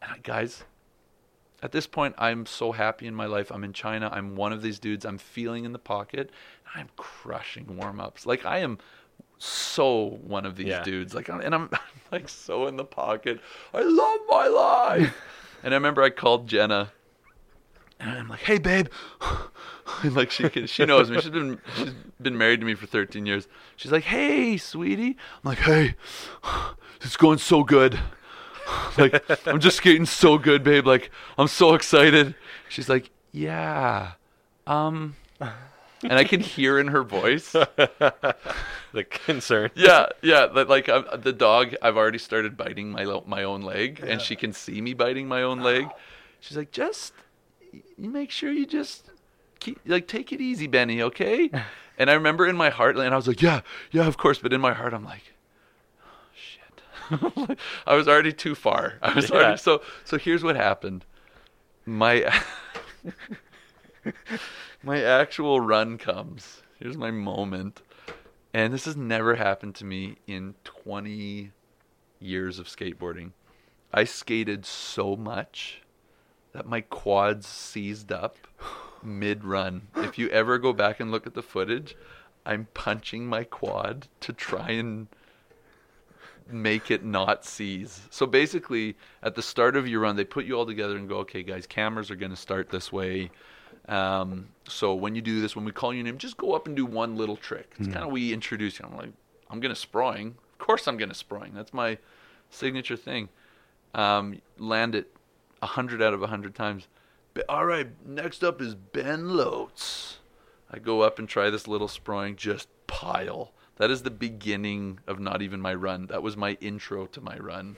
and 0.02 0.22
guys. 0.22 0.64
At 1.62 1.72
this 1.72 1.86
point, 1.86 2.14
I'm 2.18 2.44
so 2.44 2.72
happy 2.72 3.06
in 3.06 3.14
my 3.14 3.24
life. 3.24 3.50
I'm 3.50 3.64
in 3.64 3.72
China. 3.72 4.10
I'm 4.12 4.36
one 4.36 4.52
of 4.52 4.60
these 4.60 4.78
dudes. 4.78 5.06
I'm 5.06 5.16
feeling 5.16 5.64
in 5.64 5.72
the 5.72 5.78
pocket. 5.78 6.30
I'm 6.74 6.90
crushing 6.98 7.78
warm 7.78 7.98
ups. 7.98 8.26
Like 8.26 8.44
I 8.44 8.58
am 8.58 8.76
so 9.38 10.18
one 10.22 10.44
of 10.44 10.56
these 10.56 10.66
Yeah. 10.66 10.82
dudes. 10.82 11.14
Like, 11.14 11.30
and 11.30 11.42
I'm 11.54 11.70
like 12.12 12.28
so 12.28 12.66
in 12.66 12.76
the 12.76 12.84
pocket. 12.84 13.40
I 13.72 13.80
love 13.80 14.20
my 14.28 14.46
life. 14.46 15.16
and 15.62 15.72
I 15.72 15.76
remember 15.78 16.02
I 16.02 16.10
called 16.10 16.46
Jenna, 16.46 16.92
and 18.00 18.10
I'm 18.10 18.28
like, 18.28 18.40
"Hey, 18.40 18.58
babe," 18.58 18.88
and 20.02 20.14
like 20.14 20.30
she 20.30 20.48
can, 20.48 20.66
she 20.66 20.84
knows 20.84 21.10
me. 21.10 21.20
She's 21.20 21.30
been 21.30 21.60
she's 21.76 21.92
been 22.20 22.36
married 22.38 22.60
to 22.60 22.66
me 22.66 22.74
for 22.74 22.86
13 22.86 23.26
years. 23.26 23.48
She's 23.76 23.92
like, 23.92 24.04
"Hey, 24.04 24.56
sweetie." 24.56 25.16
I'm 25.44 25.44
like, 25.44 25.58
"Hey, 25.58 25.94
it's 27.00 27.16
going 27.16 27.38
so 27.38 27.62
good." 27.64 27.98
like 28.98 29.24
I'm 29.46 29.60
just 29.60 29.78
skating 29.78 30.06
so 30.06 30.38
good, 30.38 30.62
babe. 30.62 30.86
Like 30.86 31.10
I'm 31.38 31.48
so 31.48 31.74
excited. 31.74 32.34
She's 32.68 32.88
like, 32.88 33.10
"Yeah." 33.32 34.12
Um 34.66 35.16
and 35.40 36.12
I 36.12 36.24
can 36.24 36.40
hear 36.40 36.78
in 36.78 36.88
her 36.88 37.02
voice 37.02 37.52
The 38.92 39.04
concern. 39.04 39.70
yeah, 39.74 40.06
yeah. 40.22 40.46
That 40.46 40.68
like 40.68 40.88
i 40.88 41.16
the 41.16 41.32
dog, 41.32 41.74
I've 41.82 41.96
already 41.96 42.18
started 42.18 42.56
biting 42.56 42.90
my 42.90 43.04
my 43.26 43.44
own 43.44 43.62
leg, 43.62 44.02
and 44.02 44.20
she 44.20 44.36
can 44.36 44.52
see 44.52 44.80
me 44.80 44.94
biting 44.94 45.28
my 45.28 45.42
own 45.42 45.60
leg. 45.60 45.88
She's 46.40 46.56
like, 46.56 46.70
just 46.70 47.12
you 47.96 48.10
make 48.10 48.30
sure 48.30 48.50
you 48.52 48.66
just 48.66 49.10
keep 49.60 49.80
like 49.86 50.06
take 50.08 50.32
it 50.32 50.40
easy, 50.40 50.66
Benny, 50.66 51.02
okay? 51.02 51.50
And 51.98 52.10
I 52.10 52.12
remember 52.12 52.46
in 52.46 52.56
my 52.56 52.68
heart, 52.68 52.98
and 52.98 53.14
I 53.14 53.16
was 53.16 53.26
like, 53.26 53.40
yeah, 53.40 53.62
yeah, 53.90 54.06
of 54.06 54.18
course. 54.18 54.38
But 54.38 54.52
in 54.52 54.60
my 54.60 54.74
heart, 54.74 54.92
I'm 54.92 55.02
like, 55.04 55.32
oh, 56.04 56.28
shit. 56.34 57.58
I 57.86 57.94
was 57.94 58.06
already 58.06 58.34
too 58.34 58.54
far. 58.54 58.98
I 59.00 59.14
was 59.14 59.30
Yeah. 59.30 59.36
already 59.36 59.56
so. 59.56 59.80
So 60.04 60.18
here's 60.18 60.44
what 60.44 60.56
happened. 60.56 61.06
My 61.86 62.30
my 64.82 65.02
actual 65.02 65.60
run 65.60 65.96
comes. 65.98 66.62
Here's 66.78 66.98
my 66.98 67.10
moment. 67.10 67.80
And 68.52 68.72
this 68.72 68.84
has 68.84 68.96
never 68.96 69.36
happened 69.36 69.74
to 69.76 69.84
me 69.86 70.16
in 70.26 70.54
20 70.64 71.52
years 72.20 72.58
of 72.58 72.66
skateboarding. 72.66 73.32
I 73.92 74.04
skated 74.04 74.66
so 74.66 75.16
much 75.16 75.80
that 76.56 76.66
my 76.66 76.80
quads 76.80 77.46
seized 77.46 78.10
up 78.10 78.36
mid 79.02 79.44
run. 79.44 79.88
If 79.96 80.18
you 80.18 80.28
ever 80.30 80.58
go 80.58 80.72
back 80.72 81.00
and 81.00 81.10
look 81.10 81.26
at 81.26 81.34
the 81.34 81.42
footage, 81.42 81.94
I'm 82.46 82.66
punching 82.74 83.26
my 83.26 83.44
quad 83.44 84.08
to 84.20 84.32
try 84.32 84.70
and 84.70 85.06
make 86.48 86.90
it 86.90 87.04
not 87.04 87.44
seize. 87.44 88.00
So 88.10 88.24
basically, 88.24 88.96
at 89.22 89.34
the 89.34 89.42
start 89.42 89.76
of 89.76 89.86
your 89.86 90.00
run, 90.00 90.16
they 90.16 90.24
put 90.24 90.46
you 90.46 90.54
all 90.54 90.64
together 90.66 90.96
and 90.96 91.08
go, 91.08 91.18
okay, 91.18 91.42
guys, 91.42 91.66
cameras 91.66 92.10
are 92.10 92.16
going 92.16 92.30
to 92.30 92.36
start 92.36 92.70
this 92.70 92.90
way. 92.90 93.30
Um, 93.88 94.48
so 94.66 94.94
when 94.94 95.14
you 95.14 95.20
do 95.20 95.40
this, 95.40 95.54
when 95.54 95.64
we 95.64 95.72
call 95.72 95.92
your 95.92 96.04
name, 96.04 96.18
just 96.18 96.36
go 96.36 96.54
up 96.54 96.66
and 96.66 96.74
do 96.74 96.86
one 96.86 97.16
little 97.16 97.36
trick. 97.36 97.74
It's 97.78 97.88
kind 97.88 98.04
of 98.04 98.10
we 98.10 98.32
introduce 98.32 98.78
you. 98.78 98.86
I'm 98.88 98.96
like, 98.96 99.12
I'm 99.50 99.60
gonna 99.60 99.74
sproing. 99.74 100.28
Of 100.28 100.58
course, 100.58 100.88
I'm 100.88 100.96
gonna 100.96 101.14
sproing. 101.14 101.54
That's 101.54 101.72
my 101.72 101.98
signature 102.50 102.96
thing. 102.96 103.28
Um, 103.94 104.40
land 104.58 104.96
it 104.96 105.15
a 105.62 105.66
hundred 105.66 106.02
out 106.02 106.14
of 106.14 106.22
a 106.22 106.26
hundred 106.28 106.54
times. 106.54 106.86
All 107.48 107.66
right, 107.66 107.88
next 108.06 108.42
up 108.42 108.60
is 108.62 108.74
Ben 108.74 109.36
Lotes. 109.36 110.18
I 110.70 110.78
go 110.78 111.02
up 111.02 111.18
and 111.18 111.28
try 111.28 111.50
this 111.50 111.68
little 111.68 111.88
sproing, 111.88 112.36
just 112.36 112.68
pile. 112.86 113.52
That 113.76 113.90
is 113.90 114.02
the 114.02 114.10
beginning 114.10 115.00
of 115.06 115.20
not 115.20 115.42
even 115.42 115.60
my 115.60 115.74
run. 115.74 116.06
That 116.06 116.22
was 116.22 116.36
my 116.36 116.52
intro 116.62 117.06
to 117.06 117.20
my 117.20 117.36
run. 117.38 117.76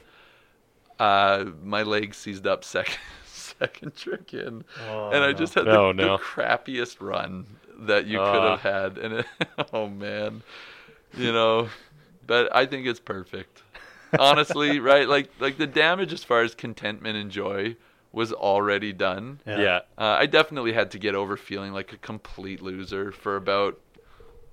Uh, 0.98 1.46
my 1.62 1.82
leg 1.82 2.14
seized 2.14 2.46
up 2.46 2.64
second 2.64 2.98
second 3.26 3.94
trick 3.96 4.32
in, 4.34 4.64
and 4.88 5.24
I 5.24 5.32
just 5.32 5.54
had 5.54 5.64
the, 5.66 5.76
Oh, 5.78 5.92
the 5.92 6.18
crappiest 6.18 7.00
run 7.00 7.46
that 7.80 8.06
you 8.06 8.18
could 8.18 8.24
Ah. 8.26 8.56
have 8.56 8.60
had. 8.94 8.98
And 8.98 9.14
it, 9.14 9.26
oh 9.72 9.88
man, 9.88 10.42
you 11.16 11.32
know, 11.32 11.68
but 12.26 12.54
I 12.54 12.66
think 12.66 12.86
it's 12.86 13.00
perfect. 13.00 13.62
Honestly, 14.18 14.80
right? 14.80 15.08
Like 15.08 15.30
like 15.40 15.58
the 15.58 15.66
damage 15.66 16.12
as 16.12 16.24
far 16.24 16.42
as 16.42 16.54
contentment 16.54 17.16
and 17.16 17.30
joy 17.30 17.76
was 18.12 18.32
already 18.32 18.92
done. 18.92 19.40
Yeah. 19.46 19.80
Uh, 19.96 20.16
I 20.18 20.26
definitely 20.26 20.72
had 20.72 20.90
to 20.92 20.98
get 20.98 21.14
over 21.14 21.36
feeling 21.36 21.72
like 21.72 21.92
a 21.92 21.98
complete 21.98 22.62
loser 22.62 23.12
for 23.12 23.36
about 23.36 23.78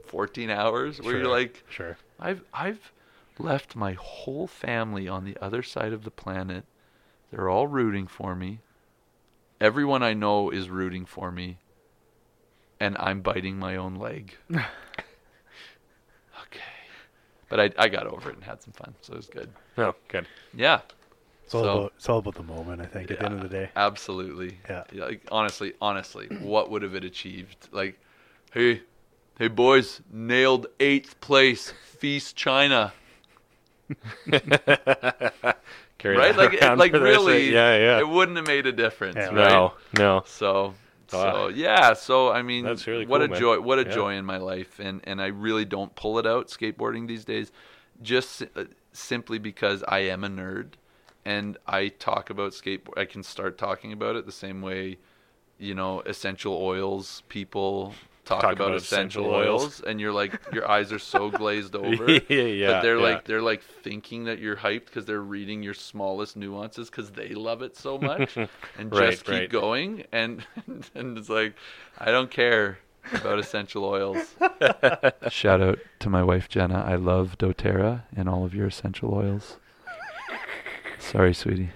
14 0.05 0.49
hours, 0.49 1.01
where 1.01 1.17
you're 1.17 1.27
like, 1.27 1.63
sure. 1.69 1.97
I've 2.19 2.43
I've 2.53 2.91
left 3.39 3.75
my 3.75 3.93
whole 3.93 4.47
family 4.47 5.07
on 5.07 5.25
the 5.25 5.37
other 5.41 5.63
side 5.63 5.93
of 5.93 6.03
the 6.03 6.11
planet. 6.11 6.65
They're 7.31 7.49
all 7.49 7.67
rooting 7.67 8.07
for 8.07 8.35
me. 8.35 8.59
Everyone 9.59 10.03
I 10.03 10.13
know 10.13 10.49
is 10.49 10.69
rooting 10.69 11.05
for 11.05 11.31
me. 11.31 11.57
And 12.79 12.97
I'm 12.99 13.21
biting 13.21 13.57
my 13.57 13.77
own 13.77 13.95
leg. 13.95 14.35
okay. 17.59 17.73
But 17.75 17.79
I 17.79 17.83
I 17.85 17.87
got 17.89 18.07
over 18.07 18.29
it 18.29 18.35
and 18.35 18.43
had 18.43 18.61
some 18.61 18.73
fun, 18.73 18.93
so 19.01 19.13
it 19.13 19.17
was 19.17 19.27
good. 19.27 19.49
Oh, 19.77 19.95
good. 20.07 20.27
Yeah. 20.53 20.81
It's 21.43 21.53
all 21.53 21.63
So- 21.63 21.77
about 21.79 21.93
it's 21.97 22.09
all 22.09 22.19
about 22.19 22.35
the 22.35 22.43
moment. 22.43 22.81
I 22.81 22.85
think 22.85 23.11
at 23.11 23.19
the 23.19 23.25
end 23.25 23.35
of 23.35 23.41
the 23.41 23.49
day. 23.49 23.69
Absolutely. 23.75 24.57
Yeah. 24.69 24.83
Like 24.93 25.21
honestly, 25.31 25.73
honestly, 25.81 26.27
what 26.39 26.69
would 26.71 26.81
have 26.81 26.95
it 26.95 27.03
achieved? 27.03 27.67
Like, 27.71 27.99
hey, 28.53 28.81
hey 29.37 29.47
boys, 29.47 30.01
nailed 30.11 30.67
eighth 30.79 31.19
place, 31.21 31.73
FISE 31.99 32.33
China. 32.33 32.93
Right? 36.03 36.35
Like, 36.37 36.53
it, 36.53 36.77
like 36.77 36.91
for 36.91 36.99
the 36.99 37.03
rest 37.05 37.19
of 37.21 37.25
really, 37.25 37.47
it. 37.47 37.53
Yeah, 37.53 37.77
yeah. 37.77 37.99
It 37.99 38.07
wouldn't 38.07 38.37
have 38.37 38.45
made 38.45 38.67
a 38.67 38.71
difference, 38.71 39.15
Yeah. 39.15 39.33
right? 39.33 39.49
No, 39.49 39.73
no. 39.97 40.23
So, 40.27 40.75
so 41.07 41.47
yeah. 41.49 41.93
So 41.93 42.31
I 42.31 42.41
mean, 42.41 42.63
That's 42.65 42.87
really 42.87 43.05
what 43.05 43.19
cool, 43.19 43.27
a 43.27 43.29
man. 43.29 43.39
joy! 43.39 43.59
What 43.59 43.79
a 43.79 43.85
Yeah. 43.85 43.91
joy 43.91 44.13
in 44.15 44.25
my 44.25 44.37
life, 44.37 44.79
and 44.79 45.01
and 45.03 45.21
I 45.21 45.27
really 45.27 45.65
don't 45.65 45.95
pull 45.95 46.19
it 46.19 46.25
out 46.27 46.47
skateboarding 46.47 47.07
these 47.07 47.25
days, 47.25 47.51
just 48.01 48.43
uh, 48.55 48.65
simply 48.93 49.37
because 49.39 49.83
I 49.87 49.99
am 49.99 50.23
a 50.23 50.29
nerd, 50.29 50.73
and 51.23 51.57
I 51.67 51.89
talk 51.89 52.29
about 52.29 52.51
skateboard. 52.53 52.97
I 52.97 53.05
can 53.05 53.23
start 53.23 53.57
talking 53.57 53.91
about 53.91 54.15
it 54.15 54.25
the 54.25 54.31
same 54.31 54.61
way, 54.61 54.97
you 55.57 55.73
know, 55.75 56.01
essential 56.01 56.53
oils 56.53 57.23
people 57.29 57.93
talk, 58.25 58.41
Talk 58.41 58.53
about, 58.53 58.67
about 58.67 58.77
essential, 58.77 59.23
essential 59.23 59.25
oils. 59.51 59.61
oils. 59.63 59.81
and 59.81 60.01
you're 60.01 60.11
like 60.11 60.39
your 60.51 60.69
eyes 60.69 60.91
are 60.91 60.99
so 60.99 61.29
glazed 61.29 61.75
over. 61.75 62.09
yeah, 62.11 62.19
yeah. 62.29 62.67
but 62.67 62.81
they're 62.81 62.97
yeah. 62.97 63.03
like 63.03 63.25
they're 63.25 63.41
like 63.41 63.63
thinking 63.63 64.25
that 64.25 64.39
you're 64.39 64.57
hyped 64.57 64.85
because 64.85 65.05
they're 65.05 65.21
reading 65.21 65.63
your 65.63 65.73
smallest 65.73 66.35
nuances 66.35 66.89
because 66.89 67.11
they 67.11 67.29
love 67.29 67.61
it 67.61 67.77
so 67.77 67.97
much 67.97 68.35
and 68.77 68.91
just 68.91 69.25
keep 69.25 69.33
right. 69.33 69.49
going 69.49 70.05
and 70.11 70.45
and 70.95 71.17
it's 71.17 71.29
like 71.29 71.55
I 71.97 72.11
don't 72.11 72.31
care 72.31 72.79
about 73.13 73.37
essential 73.37 73.85
oils. 73.85 74.35
Shout 75.29 75.61
out 75.61 75.79
to 75.99 76.09
my 76.09 76.23
wife 76.23 76.49
Jenna. 76.49 76.83
I 76.85 76.95
love 76.95 77.37
DoTerra 77.37 78.03
and 78.15 78.27
all 78.27 78.43
of 78.43 78.55
your 78.55 78.67
essential 78.67 79.13
oils. 79.13 79.57
Sorry, 80.97 81.33
sweetie. 81.33 81.69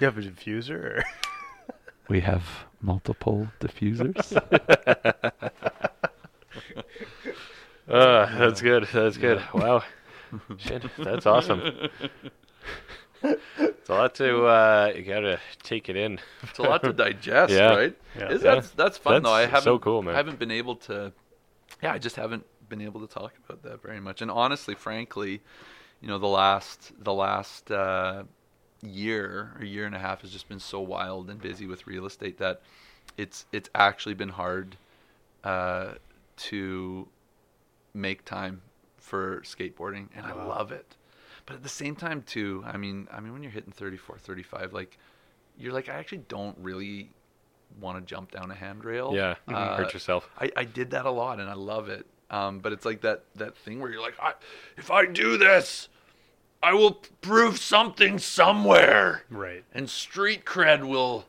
You 0.00 0.06
have 0.06 0.18
a 0.18 0.22
diffuser? 0.22 1.04
Or? 2.08 2.12
We 2.12 2.20
have 2.20 2.44
multiple 2.80 3.48
diffusers. 3.60 4.32
Uh, 7.88 8.26
that's 8.38 8.60
good. 8.60 8.88
That's 8.92 9.16
good. 9.16 9.42
Wow. 9.52 9.82
Shit, 10.58 10.84
that's 10.98 11.26
awesome. 11.26 11.88
It's 13.22 13.88
a 13.88 13.92
lot 13.94 14.14
to 14.16 14.44
uh 14.46 14.92
you 14.96 15.02
gotta 15.02 15.38
take 15.62 15.88
it 15.88 15.96
in. 15.96 16.18
It's 16.42 16.58
a 16.58 16.62
lot 16.62 16.82
to 16.84 16.92
digest, 16.92 17.52
Yeah. 17.52 17.74
right? 17.74 17.96
Yeah. 18.18 18.28
Is- 18.30 18.42
Yeah. 18.42 18.54
That's 18.54 18.70
that's 18.70 18.98
fun 18.98 19.22
though. 19.22 19.32
I 19.32 19.42
haven't 19.42 19.62
so 19.62 19.78
cool, 19.78 20.02
man. 20.02 20.14
I 20.14 20.16
haven't 20.16 20.38
been 20.38 20.50
able 20.50 20.76
to. 20.76 21.12
Yeah, 21.82 21.92
I 21.92 21.98
just 21.98 22.16
haven't 22.16 22.46
been 22.68 22.80
able 22.80 23.00
to 23.00 23.06
talk 23.12 23.32
about 23.44 23.62
that 23.64 23.82
very 23.82 24.00
much. 24.00 24.22
And 24.22 24.30
honestly, 24.30 24.74
frankly, 24.74 25.42
you 26.00 26.08
know, 26.08 26.18
the 26.18 26.26
last 26.28 26.92
the 26.98 27.12
last 27.12 27.70
uh, 27.70 28.22
year 28.82 29.52
or 29.58 29.64
year 29.64 29.86
and 29.86 29.94
a 29.94 29.98
half 29.98 30.22
has 30.22 30.30
just 30.30 30.48
been 30.48 30.60
so 30.60 30.80
wild 30.80 31.30
and 31.30 31.40
busy 31.40 31.66
with 31.66 31.86
real 31.86 32.04
estate 32.06 32.38
that 32.38 32.60
it's 33.16 33.46
it's 33.52 33.70
actually 33.74 34.14
been 34.14 34.30
hard 34.30 34.76
uh, 35.44 35.94
to 36.36 37.08
make 37.94 38.24
time 38.24 38.62
for 38.98 39.40
skateboarding, 39.40 40.08
and 40.14 40.24
I 40.24 40.32
love 40.32 40.72
it. 40.72 40.96
But 41.44 41.56
at 41.56 41.62
the 41.62 41.68
same 41.68 41.96
time, 41.96 42.22
too, 42.22 42.62
I 42.64 42.76
mean, 42.76 43.08
I 43.12 43.20
mean, 43.20 43.32
when 43.32 43.42
you're 43.42 43.52
hitting 43.52 43.72
34, 43.72 44.18
35, 44.18 44.72
like 44.72 44.96
you're 45.58 45.72
like, 45.72 45.88
I 45.88 45.94
actually 45.94 46.22
don't 46.28 46.56
really 46.60 47.10
want 47.80 47.98
to 47.98 48.04
jump 48.04 48.30
down 48.30 48.50
a 48.50 48.54
handrail. 48.54 49.12
Yeah. 49.14 49.34
Uh, 49.48 49.76
hurt 49.76 49.92
yourself. 49.92 50.28
I, 50.38 50.50
I 50.56 50.64
did 50.64 50.90
that 50.90 51.04
a 51.04 51.10
lot 51.10 51.40
and 51.40 51.48
I 51.48 51.54
love 51.54 51.88
it. 51.88 52.06
Um, 52.30 52.60
but 52.60 52.72
it's 52.72 52.86
like 52.86 53.02
that 53.02 53.24
that 53.34 53.56
thing 53.56 53.80
where 53.80 53.90
you're 53.90 54.00
like, 54.00 54.18
I, 54.20 54.32
if 54.78 54.90
I 54.90 55.04
do 55.04 55.36
this, 55.36 55.88
I 56.62 56.74
will 56.74 56.92
prove 57.20 57.58
something 57.58 58.18
somewhere, 58.18 59.24
Right. 59.30 59.64
and 59.74 59.88
street 59.90 60.44
cred 60.44 60.84
will. 60.86 61.26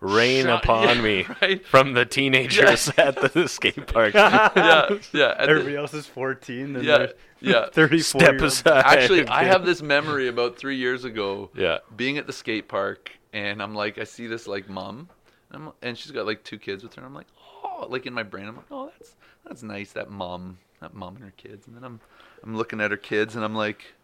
Rain 0.00 0.46
shut- 0.46 0.64
upon 0.64 0.96
yeah, 0.96 1.00
me 1.02 1.26
right? 1.42 1.64
from 1.64 1.92
the 1.92 2.04
teenagers 2.04 2.90
at 2.98 3.14
the 3.32 3.46
skate 3.48 3.86
park. 3.86 4.14
Yeah, 4.14 4.48
yeah. 4.56 4.88
and 4.90 5.12
the- 5.12 5.38
Everybody 5.38 5.76
else 5.76 5.94
is 5.94 6.06
14. 6.06 6.74
And 6.76 6.84
Yeah, 6.84 6.98
they're 6.98 7.12
yeah. 7.40 7.66
34 7.72 8.20
Step 8.20 8.40
aside. 8.40 8.82
Actually, 8.84 9.26
I 9.28 9.44
have 9.44 9.64
this 9.64 9.80
memory 9.80 10.26
about 10.26 10.56
three 10.56 10.76
years 10.76 11.04
ago. 11.04 11.50
Yeah. 11.54 11.78
Being 11.96 12.18
at 12.18 12.26
the 12.26 12.32
skate 12.32 12.66
park, 12.66 13.12
and 13.32 13.62
I'm 13.62 13.74
like, 13.76 13.98
I 13.98 14.02
see 14.04 14.26
this 14.26 14.48
like 14.48 14.68
mom, 14.68 15.08
and, 15.52 15.66
I'm, 15.66 15.72
and 15.82 15.96
she's 15.96 16.10
got 16.10 16.26
like 16.26 16.42
two 16.42 16.58
kids 16.58 16.82
with 16.82 16.94
her. 16.94 17.00
And 17.00 17.06
I'm 17.06 17.14
like, 17.14 17.28
oh, 17.64 17.86
like 17.88 18.04
in 18.06 18.12
my 18.12 18.24
brain, 18.24 18.46
I'm 18.48 18.56
like, 18.56 18.66
oh, 18.72 18.90
that's 18.98 19.14
that's 19.46 19.62
nice. 19.62 19.92
That 19.92 20.10
mom, 20.10 20.58
that 20.80 20.94
mom 20.94 21.14
and 21.14 21.24
her 21.24 21.32
kids. 21.36 21.68
And 21.68 21.76
then 21.76 21.84
I'm 21.84 22.00
I'm 22.42 22.56
looking 22.56 22.80
at 22.80 22.90
her 22.90 22.96
kids, 22.96 23.36
and 23.36 23.44
I'm 23.44 23.54
like, 23.54 23.82
her 23.82 24.01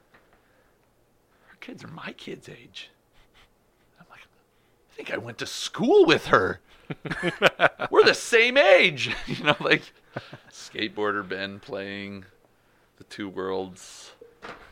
kids 1.68 1.84
are 1.84 1.88
my 1.88 2.12
kids' 2.12 2.48
age. 2.48 2.88
I'm 4.00 4.06
like, 4.10 4.20
I 4.20 4.94
think 4.94 5.12
I 5.12 5.18
went 5.18 5.36
to 5.38 5.46
school 5.46 6.06
with 6.06 6.28
her. 6.28 6.60
We're 7.90 8.04
the 8.04 8.14
same 8.14 8.56
age, 8.56 9.14
you 9.26 9.44
know, 9.44 9.56
like 9.60 9.82
skateboarder 10.50 11.28
Ben 11.28 11.60
playing 11.60 12.24
the 12.96 13.04
two 13.04 13.28
worlds 13.28 14.12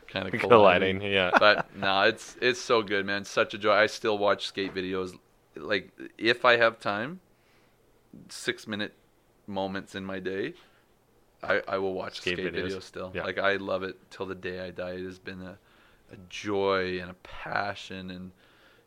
kind 0.09 0.27
of 0.33 0.41
Colliding, 0.41 1.03
yeah. 1.03 1.31
but 1.39 1.75
no, 1.77 2.03
it's 2.03 2.37
it's 2.41 2.61
so 2.61 2.83
good, 2.83 3.05
man. 3.05 3.25
Such 3.25 3.53
a 3.53 3.59
joy. 3.59 3.75
I 3.75 3.87
still 3.87 4.17
watch 4.17 4.47
skate 4.47 4.75
videos. 4.75 5.19
Like 5.55 5.91
if 6.17 6.47
I 6.47 6.57
have 6.57 6.81
time, 6.81 7.21
six 8.31 8.67
minute 8.67 8.95
moments 9.47 9.95
in 9.95 10.05
my 10.07 10.19
day, 10.19 10.55
I, 11.43 11.61
I 11.69 11.77
will 11.77 11.93
watch 11.93 12.21
Skate 12.23 12.39
skate, 12.39 12.55
videos. 12.55 12.73
videos 12.73 12.83
still. 12.85 13.13
Yeah. 13.15 13.25
Like 13.25 13.37
I 13.37 13.57
love 13.57 13.83
it 13.83 13.99
till 14.11 14.25
the 14.25 14.35
day 14.35 14.61
I 14.61 14.71
die. 14.71 14.93
It 14.93 15.05
has 15.05 15.19
been 15.19 15.43
a, 15.43 15.59
a 16.13 16.17
joy 16.29 17.01
and 17.01 17.11
a 17.11 17.17
passion 17.23 18.11
and 18.11 18.33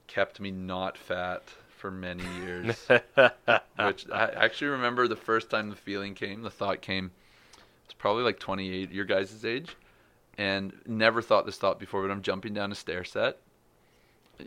kept 0.07 0.39
me 0.39 0.51
not 0.51 0.97
fat 0.97 1.43
for 1.77 1.91
many 1.91 2.23
years. 2.43 2.87
Which 2.87 4.09
I 4.11 4.29
actually 4.35 4.67
remember 4.67 5.07
the 5.07 5.15
first 5.15 5.49
time 5.49 5.69
the 5.69 5.75
feeling 5.75 6.13
came, 6.13 6.41
the 6.41 6.49
thought 6.49 6.81
came. 6.81 7.11
It's 7.85 7.93
probably 7.93 8.23
like 8.23 8.39
28, 8.39 8.91
your 8.91 9.05
guys' 9.05 9.43
age 9.45 9.75
and 10.39 10.73
never 10.87 11.21
thought 11.21 11.45
this 11.45 11.57
thought 11.57 11.79
before, 11.79 12.01
but 12.01 12.11
I'm 12.11 12.21
jumping 12.21 12.53
down 12.53 12.71
a 12.71 12.75
stair 12.75 13.03
set, 13.03 13.37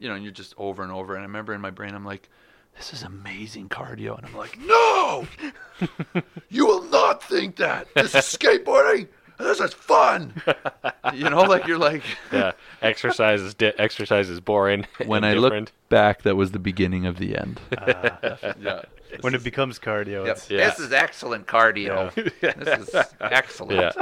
you 0.00 0.08
know, 0.08 0.14
and 0.14 0.24
you're 0.24 0.32
just 0.32 0.54
over 0.56 0.82
and 0.82 0.90
over. 0.90 1.14
And 1.14 1.20
I 1.20 1.26
remember 1.26 1.52
in 1.52 1.60
my 1.60 1.70
brain, 1.70 1.94
I'm 1.94 2.04
like, 2.04 2.30
this 2.74 2.94
is 2.94 3.02
amazing 3.02 3.68
cardio. 3.68 4.16
And 4.16 4.26
I'm 4.26 4.34
like, 4.34 4.58
no, 4.58 5.26
you 6.48 6.66
will 6.66 6.84
not 6.84 7.22
think 7.22 7.56
that. 7.56 7.88
This 7.94 8.14
is 8.14 8.24
skateboarding. 8.24 9.08
This 9.38 9.60
is 9.60 9.72
fun. 9.74 10.34
you 11.14 11.28
know, 11.28 11.42
like 11.42 11.66
you're 11.66 11.78
like, 11.78 12.02
yeah. 12.32 12.52
Exercise 12.80 13.40
is 13.40 13.54
di- 13.54 13.72
exercise 13.78 14.28
is 14.28 14.40
boring. 14.40 14.86
when 15.06 15.24
I 15.24 15.34
different. 15.34 15.66
look 15.66 15.88
back, 15.88 16.22
that 16.22 16.36
was 16.36 16.52
the 16.52 16.58
beginning 16.58 17.06
of 17.06 17.18
the 17.18 17.36
end. 17.36 17.60
yeah. 18.60 18.82
When 19.20 19.34
it 19.34 19.44
becomes 19.44 19.78
cardio, 19.78 20.24
Yep. 20.26 20.36
it's, 20.36 20.50
Yeah. 20.50 20.70
This 20.70 20.78
is 20.80 20.92
excellent 20.92 21.46
cardio. 21.46 22.12
This 22.14 22.88
is 22.88 22.94
excellent. 23.20 23.80
Yeah. 23.80 23.92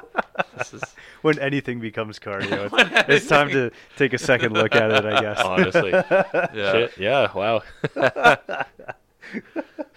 This 0.57 0.75
is 0.75 0.83
when 1.23 1.39
anything 1.41 1.81
becomes 1.81 2.19
cardio, 2.19 2.71
it's, 2.73 3.09
it's 3.09 3.27
time 3.27 3.49
to 3.51 3.71
take 3.97 4.13
a 4.13 4.19
second 4.19 4.53
look 4.55 4.75
at 4.77 4.91
it, 4.93 5.05
I 5.05 5.21
guess. 5.21 5.41
Honestly. 5.41 5.91
yeah. 5.91 6.73
Shit. 6.73 6.99
Yeah. 6.99 7.33
Wow. 7.35 7.63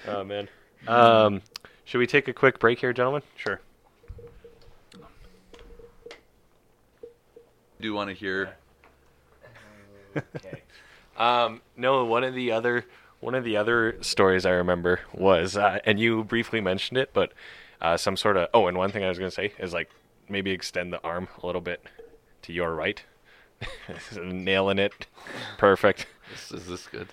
oh 0.08 0.24
man. 0.24 0.50
Um, 0.88 1.42
should 1.86 2.00
we 2.00 2.08
take 2.08 2.28
a 2.28 2.34
quick 2.34 2.60
break 2.60 2.80
here, 2.80 2.94
gentlemen? 2.94 3.22
Sure. 3.36 3.60
Do 7.84 7.94
want 7.94 8.10
to 8.10 8.16
hear 8.16 8.56
Um, 11.16 11.62
no, 11.78 12.06
one 12.06 12.24
of 12.24 12.34
the 12.34 12.52
other 12.52 12.86
one 13.20 13.36
of 13.36 13.44
the 13.44 13.56
other 13.56 13.98
stories 14.02 14.46
I 14.46 14.52
remember 14.52 15.00
was, 15.14 15.56
uh, 15.56 15.80
and 15.86 16.00
you 16.00 16.24
briefly 16.24 16.60
mentioned 16.60 16.98
it, 16.98 17.12
but 17.14 17.34
uh, 17.82 17.98
some 17.98 18.18
sort 18.18 18.36
of. 18.36 18.50
Oh, 18.54 18.68
and 18.68 18.78
one 18.78 18.92
thing 18.92 19.04
I 19.04 19.10
was 19.10 19.20
gonna 19.20 19.32
say 19.32 19.54
is 19.60 19.74
like 19.74 19.90
maybe 20.28 20.52
extend 20.52 20.92
the 20.92 21.02
arm 21.04 21.28
a 21.42 21.46
little 21.46 21.62
bit 21.62 21.86
to 22.44 22.54
your 22.54 22.74
right. 22.74 23.04
Nailing 24.22 24.80
it, 24.80 25.08
perfect. 25.58 26.08
this 26.32 26.52
is 26.52 26.68
this 26.68 26.88
good. 26.88 27.10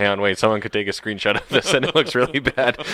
Hang 0.00 0.08
on, 0.08 0.20
wait. 0.22 0.38
Someone 0.38 0.62
could 0.62 0.72
take 0.72 0.88
a 0.88 0.92
screenshot 0.92 1.36
of 1.38 1.46
this, 1.50 1.74
and 1.74 1.84
it 1.84 1.94
looks 1.94 2.14
really 2.14 2.38
bad. 2.38 2.78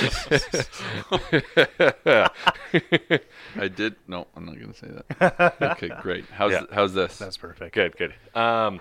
I 3.57 3.69
did. 3.69 3.95
No, 4.09 4.27
I'm 4.35 4.45
not 4.45 4.59
going 4.59 4.73
to 4.73 4.79
say 4.79 4.89
that. 5.19 5.55
Okay, 5.77 5.91
great. 6.03 6.25
How's 6.33 6.51
Yeah. 6.51 6.63
how's 6.73 6.95
this? 6.95 7.17
That's 7.17 7.37
perfect. 7.37 7.77
Good, 7.77 7.97
good. 7.97 8.15
Um, 8.35 8.81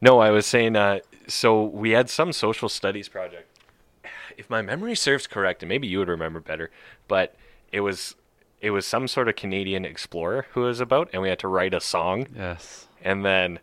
no, 0.00 0.20
I 0.20 0.30
was 0.30 0.46
saying. 0.46 0.74
Uh, 0.74 1.00
so 1.26 1.64
we 1.64 1.90
had 1.90 2.08
some 2.08 2.32
social 2.32 2.70
studies 2.70 3.10
project. 3.10 3.50
If 4.38 4.48
my 4.48 4.62
memory 4.62 4.94
serves 4.94 5.26
correct, 5.26 5.62
and 5.62 5.68
maybe 5.68 5.86
you 5.86 5.98
would 5.98 6.08
remember 6.08 6.40
better, 6.40 6.70
but 7.08 7.36
it 7.72 7.80
was 7.80 8.14
it 8.62 8.70
was 8.70 8.86
some 8.86 9.06
sort 9.06 9.28
of 9.28 9.36
Canadian 9.36 9.84
explorer 9.84 10.46
who 10.52 10.62
was 10.62 10.80
about, 10.80 11.10
and 11.12 11.20
we 11.20 11.28
had 11.28 11.40
to 11.40 11.48
write 11.48 11.74
a 11.74 11.80
song, 11.80 12.26
yes. 12.34 12.86
and 13.02 13.22
then 13.22 13.58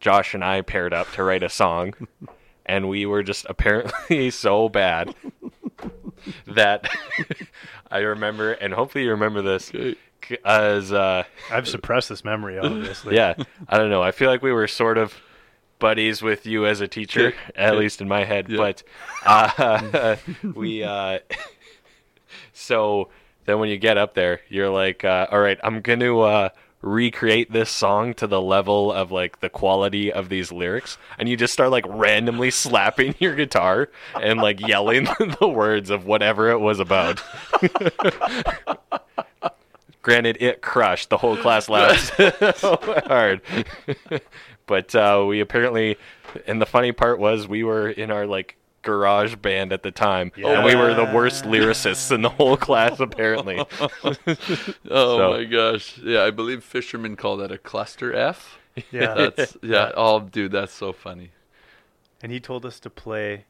Josh 0.00 0.32
and 0.32 0.42
I 0.42 0.62
paired 0.62 0.94
up 0.94 1.12
to 1.12 1.22
write 1.22 1.42
a 1.42 1.50
song, 1.50 1.92
and 2.66 2.88
we 2.88 3.06
were 3.06 3.22
just 3.22 3.46
apparently 3.48 4.30
so 4.30 4.68
bad 4.68 5.14
that 6.46 6.88
I 7.90 7.98
remember, 7.98 8.52
and 8.52 8.72
hopefully 8.72 9.04
you 9.04 9.10
remember 9.10 9.42
this, 9.42 9.72
as 10.44 10.92
uh, 10.92 11.24
I've 11.50 11.68
suppressed 11.68 12.08
this 12.08 12.24
memory, 12.24 12.58
obviously. 12.58 13.16
yeah, 13.16 13.34
I 13.68 13.78
don't 13.78 13.90
know. 13.90 14.02
I 14.02 14.12
feel 14.12 14.30
like 14.30 14.42
we 14.42 14.52
were 14.52 14.68
sort 14.68 14.98
of 14.98 15.14
buddies 15.78 16.22
with 16.22 16.46
you 16.46 16.64
as 16.64 16.80
a 16.80 16.88
teacher, 16.88 17.34
at 17.56 17.76
least 17.76 18.00
in 18.00 18.08
my 18.08 18.24
head. 18.24 18.48
Yeah. 18.48 18.56
But 18.56 18.82
uh, 19.26 20.16
we, 20.54 20.84
uh, 20.84 21.18
so 22.52 23.08
then 23.44 23.58
when 23.58 23.68
you 23.68 23.78
get 23.78 23.98
up 23.98 24.14
there, 24.14 24.40
you're 24.48 24.70
like, 24.70 25.04
uh, 25.04 25.26
all 25.30 25.40
right, 25.40 25.58
I'm 25.64 25.80
going 25.80 26.00
to 26.00 26.20
uh, 26.20 26.48
recreate 26.82 27.52
this 27.52 27.70
song 27.70 28.12
to 28.14 28.26
the 28.26 28.40
level 28.40 28.92
of 28.92 29.10
like 29.12 29.40
the 29.40 29.48
quality 29.48 30.12
of 30.12 30.28
these 30.28 30.52
lyrics. 30.52 30.98
And 31.18 31.28
you 31.28 31.36
just 31.36 31.52
start 31.52 31.70
like 31.70 31.86
randomly 31.88 32.50
slapping 32.52 33.14
your 33.18 33.34
guitar 33.34 33.88
and 34.20 34.40
like 34.40 34.60
yelling 34.60 35.04
the 35.40 35.48
words 35.48 35.90
of 35.90 36.04
whatever 36.04 36.50
it 36.50 36.58
was 36.58 36.80
about. 36.80 37.22
Granted, 40.02 40.38
it 40.40 40.62
crushed. 40.62 41.10
The 41.10 41.18
whole 41.18 41.36
class 41.36 41.68
laughed 41.68 42.10
hard. 43.06 43.40
but 44.66 44.92
uh, 44.96 45.24
we 45.28 45.38
apparently, 45.38 45.96
and 46.44 46.60
the 46.60 46.66
funny 46.66 46.90
part 46.90 47.20
was, 47.20 47.46
we 47.46 47.62
were 47.62 47.88
in 47.88 48.10
our 48.10 48.26
like 48.26 48.56
garage 48.82 49.36
band 49.36 49.72
at 49.72 49.82
the 49.82 49.90
time, 49.90 50.32
and 50.36 50.64
we 50.64 50.74
were 50.74 50.92
the 50.94 51.10
worst 51.14 51.44
lyricists 51.44 52.10
in 52.12 52.22
the 52.22 52.28
whole 52.28 52.56
class 52.56 53.00
apparently. 53.08 53.64
Oh 54.04 55.18
So- 55.18 55.30
my 55.32 55.44
gosh. 55.44 55.98
Yeah, 55.98 56.22
I 56.24 56.30
believe 56.30 56.64
fishermen 56.64 57.16
called 57.16 57.40
that 57.40 57.52
a 57.52 57.58
cluster 57.58 58.14
F. 58.14 58.58
Yeah. 58.90 59.14
That's 59.36 59.56
yeah. 59.62 59.92
Oh, 59.96 60.20
dude, 60.20 60.52
that's 60.52 60.72
so 60.72 60.92
funny. 60.92 61.30
and 62.22 62.32
he 62.32 62.40
told 62.40 62.64
us 62.64 62.80
to 62.80 62.90
play 62.90 63.44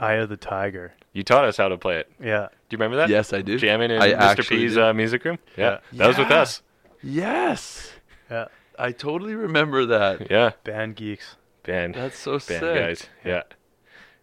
Eye 0.00 0.14
of 0.14 0.28
the 0.30 0.36
Tiger. 0.36 0.94
you 1.12 1.22
taught 1.22 1.44
us 1.44 1.56
how 1.58 1.68
to 1.68 1.76
play 1.76 1.98
it. 1.98 2.10
Yeah. 2.18 2.48
Do 2.68 2.74
you 2.74 2.78
remember 2.78 2.96
that? 2.96 3.08
Yes, 3.08 3.32
I 3.32 3.42
do. 3.42 3.58
Jamming 3.58 3.90
in 3.90 4.00
I 4.02 4.12
Mr. 4.12 4.48
P's 4.48 4.76
uh, 4.76 4.92
music 4.94 5.24
room. 5.24 5.38
Yeah, 5.56 5.78
that 5.92 6.08
was 6.08 6.18
with 6.18 6.30
us. 6.30 6.62
Yes, 7.02 7.92
Yeah. 8.30 8.46
I 8.78 8.92
totally 8.92 9.34
remember 9.34 9.84
that. 9.86 10.30
Yeah, 10.30 10.52
Band 10.64 10.96
geeks. 10.96 11.36
band, 11.64 11.94
That's 11.94 12.18
so 12.18 12.32
band 12.32 12.42
sick. 12.42 12.60
guys. 12.62 13.06
Yeah, 13.24 13.42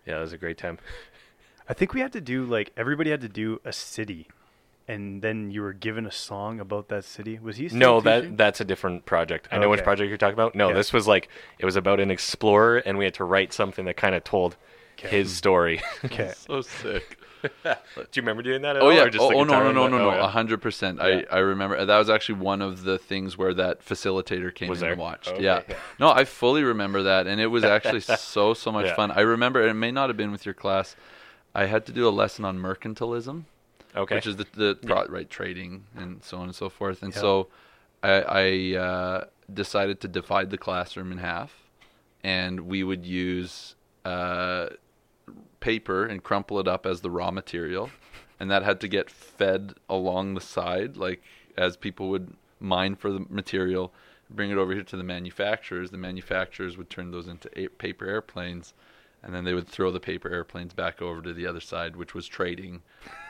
yeah, 0.08 0.18
it 0.18 0.22
was 0.22 0.34
a 0.34 0.38
great 0.38 0.58
time. 0.58 0.80
I 1.70 1.74
think 1.74 1.94
we 1.94 2.00
had 2.02 2.14
to 2.14 2.22
do 2.22 2.46
like 2.46 2.72
everybody 2.78 3.10
had 3.12 3.22
to 3.22 3.30
do 3.30 3.60
a 3.66 3.74
city, 3.74 4.28
and 4.88 5.22
then 5.22 5.52
you 5.52 5.62
were 5.62 5.74
given 5.74 6.06
a 6.06 6.12
song 6.12 6.60
about 6.62 6.88
that 6.88 7.04
city. 7.04 7.38
Was 7.40 7.58
he? 7.58 7.68
Still 7.68 7.80
No, 7.80 8.00
teaching? 8.02 8.32
that 8.32 8.38
that's 8.38 8.62
a 8.62 8.66
different 8.66 9.06
project. 9.06 9.50
I 9.52 9.58
know 9.58 9.70
which 9.70 9.84
project 9.84 10.08
you're 10.08 10.18
talking 10.18 10.34
about. 10.36 10.56
No, 10.56 10.70
Yeah. 10.70 10.76
this 10.76 10.94
was 10.94 11.08
like 11.08 11.28
it 11.60 11.66
was 11.66 11.76
about 11.76 12.00
an 12.00 12.10
explorer, 12.10 12.78
and 12.78 12.98
we 12.98 13.04
had 13.04 13.14
to 13.16 13.26
write 13.26 13.52
something 13.52 13.86
that 13.86 13.98
kind 13.98 14.16
of 14.16 14.24
told 14.24 14.56
his 15.02 15.36
story. 15.36 15.82
okay. 16.06 16.34
So 16.36 16.62
sick. 16.62 17.20
Do 17.64 17.70
you 18.14 18.22
remember 18.24 18.42
doing 18.42 18.64
that? 18.64 18.76
At 18.78 18.82
Oh 18.82 18.88
all, 18.88 18.94
yeah. 18.94 19.04
or 19.04 19.10
just 19.10 19.24
Oh, 19.24 19.30
the 19.30 19.36
oh, 19.36 19.44
no 19.44 19.46
guitar 19.46 19.64
no 19.66 19.72
no 19.72 19.88
no 19.88 19.96
Oh, 19.98 20.12
no. 20.12 20.18
yeah. 20.18 20.26
A 20.26 20.28
hundred 20.28 20.62
percent. 20.62 20.98
Yeah. 20.98 21.22
I 21.32 21.38
I 21.38 21.40
remember 21.40 21.86
that 21.86 21.98
was 21.98 22.10
actually 22.10 22.40
one 22.40 22.62
of 22.62 22.84
the 22.84 22.98
things 22.98 23.38
where 23.38 23.54
that 23.54 23.86
facilitator 23.86 24.54
came 24.54 24.70
Was 24.70 24.82
in 24.82 24.90
and 24.90 25.00
watched. 25.00 25.30
Okay, 25.30 25.44
yeah. 25.44 25.62
yeah. 25.70 25.76
No, 26.00 26.10
I 26.10 26.26
fully 26.26 26.64
remember 26.64 27.04
that, 27.04 27.28
and 27.28 27.40
it 27.40 27.48
was 27.48 27.64
actually 27.64 28.02
so 28.02 28.54
so 28.56 28.72
much 28.72 28.88
Yeah. 28.88 28.96
fun. 28.96 29.12
I 29.12 29.22
remember 29.22 29.62
and 29.62 29.70
it 29.70 29.76
may 29.76 29.92
not 29.92 30.10
have 30.10 30.18
been 30.18 30.32
with 30.32 30.46
your 30.46 30.56
class. 30.56 30.96
I 31.54 31.66
had 31.66 31.86
to 31.86 31.92
do 31.92 32.08
a 32.08 32.12
lesson 32.12 32.44
on 32.46 32.58
mercantilism. 32.58 33.44
Okay. 33.96 34.16
which 34.16 34.28
is 34.28 34.36
the, 34.36 34.46
the 34.54 34.78
pro- 34.86 35.06
right 35.08 35.28
trading 35.30 35.86
and 35.96 36.24
so 36.24 36.38
on 36.38 36.44
and 36.44 36.54
so 36.56 36.70
forth. 36.70 37.02
And 37.02 37.14
Yeah. 37.16 37.22
so 37.22 37.48
I, 38.04 38.12
I 38.12 38.78
uh, 38.78 39.26
decided 39.52 40.02
to 40.02 40.08
divide 40.08 40.52
the 40.52 40.58
classroom 40.58 41.12
in 41.12 41.18
half, 41.18 41.52
and 42.24 42.62
we 42.62 42.84
would 42.84 43.06
use 43.08 43.74
uh, 44.06 44.68
paper 45.60 46.06
and 46.06 46.24
crumple 46.24 46.60
it 46.60 46.68
up 46.68 46.86
as 46.86 47.02
the 47.02 47.10
raw 47.10 47.32
material, 47.32 47.90
and 48.40 48.50
that 48.52 48.64
had 48.64 48.80
to 48.82 48.88
get 48.88 49.10
fed 49.10 49.74
along 49.90 50.34
the 50.34 50.42
side, 50.42 50.98
like 50.98 51.22
as 51.58 51.76
people 51.76 52.10
would 52.10 52.36
mine 52.60 52.96
for 52.96 53.12
the 53.12 53.26
material, 53.30 53.94
bring 54.30 54.52
it 54.52 54.58
over 54.58 54.74
here 54.74 54.84
to 54.84 54.98
the 54.98 55.04
manufacturers. 55.04 55.92
The 55.92 55.98
manufacturers 55.98 56.78
would 56.78 56.90
turn 56.90 57.12
those 57.12 57.28
into 57.28 57.50
paper 57.78 58.06
airplanes. 58.06 58.74
And 59.24 59.34
then 59.34 59.44
they 59.44 59.56
would 59.56 59.68
throw 59.68 59.92
the 59.92 60.00
paper 60.00 60.30
airplanes 60.30 60.74
back 60.74 61.02
over 61.02 61.22
to 61.24 61.34
the 61.34 61.48
other 61.48 61.60
side, 61.60 61.96
which 61.96 62.14
was 62.14 62.28
trading, 62.28 62.82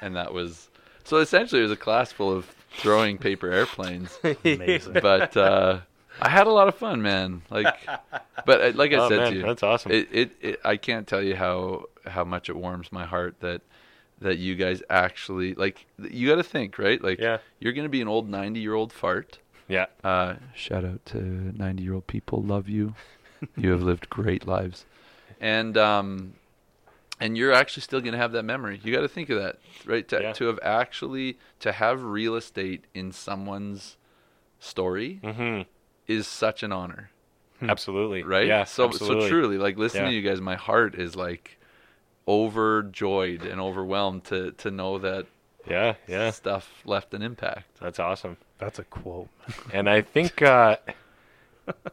and 0.01 0.15
that 0.17 0.33
was 0.33 0.69
so 1.05 1.17
essentially 1.17 1.61
it 1.61 1.63
was 1.63 1.71
a 1.71 1.77
class 1.77 2.11
full 2.11 2.29
of 2.29 2.53
throwing 2.71 3.17
paper 3.17 3.49
airplanes. 3.49 4.19
Amazing. 4.43 4.97
But 5.01 5.37
uh, 5.37 5.79
I 6.21 6.29
had 6.29 6.47
a 6.47 6.51
lot 6.51 6.67
of 6.67 6.75
fun, 6.75 7.01
man. 7.01 7.41
Like, 7.49 7.75
but 8.45 8.61
uh, 8.61 8.71
like 8.75 8.91
I 8.93 8.97
Oh, 8.97 9.09
said 9.09 9.17
man, 9.17 9.31
to 9.31 9.37
you, 9.37 9.43
that's 9.43 9.63
awesome. 9.63 9.91
It, 9.91 10.07
it, 10.11 10.31
it 10.41 10.59
I 10.63 10.77
can't 10.77 11.07
tell 11.07 11.21
you 11.21 11.35
how 11.35 11.85
how 12.05 12.23
much 12.23 12.49
it 12.49 12.55
warms 12.55 12.91
my 12.91 13.05
heart 13.05 13.39
that 13.41 13.61
that 14.19 14.37
you 14.37 14.55
guys 14.55 14.81
actually 14.89 15.53
like. 15.53 15.85
You 15.99 16.27
got 16.27 16.35
to 16.35 16.43
think, 16.43 16.79
right? 16.79 17.01
Like, 17.03 17.19
Yeah. 17.19 17.37
you're 17.59 17.73
gonna 17.73 17.89
be 17.89 18.01
an 18.01 18.07
old 18.07 18.29
ninety 18.29 18.59
year 18.61 18.73
old 18.73 18.91
fart. 18.93 19.39
yeah. 19.67 19.85
Uh, 20.03 20.35
shout 20.55 20.85
out 20.85 21.05
to 21.07 21.17
90 21.17 21.83
year 21.83 21.93
old 21.93 22.07
people. 22.07 22.41
Love 22.41 22.67
you. 22.69 22.95
you 23.57 23.71
have 23.71 23.81
lived 23.83 24.09
great 24.09 24.47
lives. 24.47 24.85
And 25.41 25.77
um, 25.77 26.33
and 27.19 27.37
you're 27.37 27.51
actually 27.53 27.81
still 27.81 27.99
going 27.99 28.13
to 28.13 28.17
have 28.17 28.31
that 28.31 28.43
memory. 28.43 28.79
You 28.83 28.93
got 28.93 29.01
to 29.01 29.07
think 29.07 29.29
of 29.29 29.39
that, 29.39 29.57
right? 29.85 30.07
To, 30.07 30.21
Yeah. 30.21 30.33
to 30.33 30.45
have 30.45 30.59
actually 30.63 31.37
to 31.59 31.71
have 31.73 32.01
real 32.03 32.35
estate 32.35 32.85
in 32.93 33.11
someone's 33.11 33.97
story 34.59 35.19
hmm 35.23 35.61
is 36.07 36.27
such 36.27 36.63
an 36.63 36.71
honor, 36.71 37.09
Absolutely. 37.61 38.23
right? 38.23 38.47
Yeah. 38.47 38.63
So 38.63 38.85
absolutely. 38.85 39.21
so 39.23 39.29
truly, 39.29 39.57
like 39.57 39.77
listening 39.77 40.03
Yeah. 40.05 40.09
to 40.11 40.15
you 40.15 40.21
guys, 40.29 40.39
my 40.41 40.55
heart 40.55 40.95
is 40.95 41.15
like 41.15 41.57
overjoyed 42.27 43.43
and 43.43 43.59
overwhelmed 43.61 44.23
to 44.25 44.51
to 44.53 44.71
know 44.71 44.97
that 44.99 45.25
Yeah. 45.67 45.95
Yeah. 46.07 46.31
stuff 46.31 46.81
left 46.85 47.13
an 47.13 47.21
impact. 47.21 47.79
That's 47.81 47.99
awesome. 47.99 48.37
That's 48.57 48.79
a 48.79 48.83
quote. 48.83 49.29
and 49.73 49.89
I 49.89 50.01
think 50.01 50.41
uh, 50.41 50.77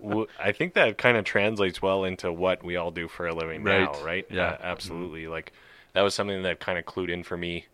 w- 0.01 0.27
I 0.43 0.53
think 0.53 0.75
that 0.75 0.99
kind 0.99 1.17
of 1.17 1.25
translates 1.25 1.81
well 1.83 2.05
into 2.05 2.33
what 2.33 2.63
we 2.65 2.77
all 2.77 2.91
do 2.91 3.09
for 3.09 3.27
a 3.27 3.35
living 3.35 3.65
now, 3.65 3.93
Right. 3.93 4.05
right? 4.05 4.27
Yeah. 4.31 4.51
Uh, 4.51 4.59
absolutely. 4.63 5.27
Like 5.27 5.53
that 5.93 6.03
was 6.03 6.15
something 6.15 6.43
that 6.43 6.61
kind 6.61 6.79
of 6.79 6.85
clued 6.85 7.11
in 7.11 7.23
for 7.23 7.37
me. 7.37 7.67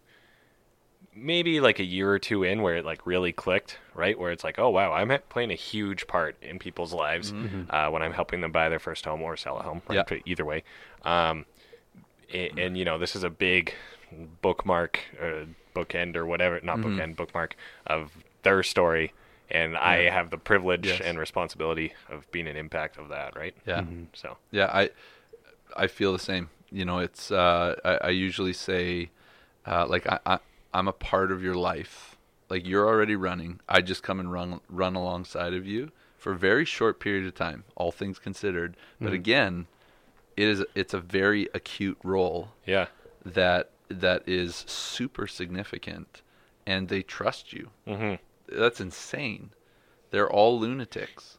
Maybe 1.15 1.61
like 1.61 1.79
a 1.81 1.85
year 1.85 2.11
or 2.11 2.19
two 2.19 2.45
in, 2.45 2.63
where 2.63 2.77
it 2.77 2.85
like 2.85 3.05
really 3.07 3.33
clicked, 3.33 3.79
right? 3.95 4.17
Where 4.19 4.31
it's 4.31 4.45
like, 4.45 4.59
oh 4.59 4.71
wow, 4.71 4.93
I'm 4.93 5.11
playing 5.29 5.51
a 5.51 5.57
huge 5.57 6.07
part 6.07 6.37
in 6.41 6.59
people's 6.59 6.93
lives 6.93 7.35
uh, 7.69 7.89
when 7.91 8.01
I'm 8.03 8.13
helping 8.13 8.41
them 8.41 8.53
buy 8.53 8.69
their 8.69 8.79
first 8.79 9.05
home 9.05 9.21
or 9.23 9.37
sell 9.37 9.59
a 9.59 9.63
home, 9.63 9.83
right? 9.89 10.09
Yeah. 10.09 10.19
Either 10.25 10.45
way, 10.45 10.63
um, 11.05 11.47
a- 12.33 12.53
and, 12.57 12.79
you 12.79 12.85
know, 12.85 12.97
this 12.97 13.17
is 13.17 13.25
a 13.25 13.31
big 13.31 13.75
bookmark, 14.41 15.01
or 15.21 15.47
bookend, 15.75 16.15
or 16.17 16.27
whatever, 16.27 16.61
not 16.63 16.79
Mm-hmm. 16.79 17.01
bookend, 17.01 17.17
bookmark 17.17 17.57
of 17.87 18.13
their 18.45 18.63
story, 18.63 19.13
and 19.51 19.77
I 19.77 20.09
have 20.11 20.31
the 20.31 20.39
privilege 20.39 20.87
Yes. 20.87 21.01
and 21.01 21.19
responsibility 21.19 21.93
of 22.09 22.31
being 22.31 22.47
an 22.47 22.57
impact 22.57 22.99
of 22.99 23.09
that, 23.09 23.37
right? 23.37 23.55
Yeah. 23.67 23.83
So 24.15 24.37
Yeah, 24.53 24.67
I 24.73 24.91
I 25.77 25.87
feel 25.89 26.13
the 26.13 26.19
same. 26.21 26.51
You 26.71 26.85
know, 26.85 26.99
it's 27.01 27.33
uh, 27.33 27.75
I, 27.85 27.95
I 28.07 28.09
usually 28.11 28.53
say 28.53 29.11
uh, 29.67 29.87
like 29.89 30.07
I, 30.07 30.19
I 30.25 30.39
I'm 30.73 30.89
a 30.89 30.93
part 30.93 31.33
of 31.33 31.43
your 31.43 31.55
life. 31.55 32.17
Like 32.49 32.67
you're 32.67 32.87
already 32.87 33.17
running. 33.17 33.61
I 33.69 33.81
just 33.81 34.03
come 34.03 34.19
and 34.21 34.33
run 34.33 34.61
run 34.69 34.97
alongside 34.97 35.55
of 35.55 35.67
you 35.67 35.93
for 36.17 36.33
a 36.33 36.39
very 36.39 36.65
short 36.65 37.01
period 37.01 37.27
of 37.27 37.35
time, 37.35 37.65
all 37.77 37.93
things 37.93 38.19
considered. 38.19 38.77
But 39.01 39.13
again, 39.13 39.67
it 40.37 40.49
is 40.49 40.65
it's 40.75 40.93
a 40.95 41.01
very 41.01 41.49
acute 41.55 41.99
role 42.03 42.53
yeah, 42.67 42.87
that 43.25 43.71
that 43.89 44.23
is 44.27 44.65
super 44.67 45.27
significant, 45.27 46.23
and 46.67 46.89
they 46.89 47.03
trust 47.03 47.53
you. 47.53 47.71
hmm 47.87 48.15
That's 48.49 48.81
insane. 48.81 49.51
They're 50.11 50.31
all 50.31 50.59
lunatics. 50.59 51.39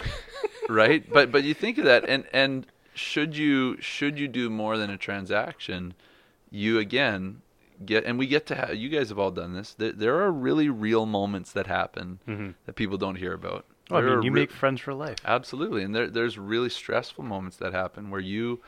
right? 0.68 1.04
But 1.12 1.32
but 1.32 1.44
you 1.44 1.54
think 1.54 1.78
of 1.78 1.84
that 1.84 2.08
and 2.08 2.24
and 2.32 2.66
should 2.94 3.36
you 3.36 3.80
should 3.80 4.18
you 4.18 4.28
do 4.28 4.48
more 4.48 4.78
than 4.78 4.90
a 4.90 4.96
transaction, 4.96 5.94
you 6.50 6.78
again 6.78 7.42
get 7.84 8.04
and 8.04 8.18
we 8.18 8.26
get 8.26 8.46
to 8.46 8.54
have 8.54 8.74
you 8.74 8.88
guys 8.88 9.08
have 9.08 9.18
all 9.18 9.30
done 9.30 9.54
this. 9.54 9.74
There, 9.74 9.92
there 9.92 10.20
are 10.22 10.30
really 10.30 10.68
real 10.68 11.06
moments 11.06 11.52
that 11.52 11.66
happen 11.66 12.18
that 12.66 12.74
people 12.76 12.98
don't 12.98 13.16
hear 13.16 13.32
about. 13.32 13.64
Oh, 13.90 13.96
I 13.96 14.02
mean, 14.02 14.22
you 14.22 14.32
re- 14.32 14.40
make 14.42 14.50
friends 14.50 14.80
for 14.80 14.94
life. 14.94 15.18
Absolutely, 15.24 15.82
and 15.82 15.94
there 15.94 16.08
there's 16.08 16.38
really 16.38 16.70
stressful 16.70 17.24
moments 17.24 17.56
that 17.58 17.72
happen 17.72 18.10
where 18.10 18.20
you, 18.20 18.60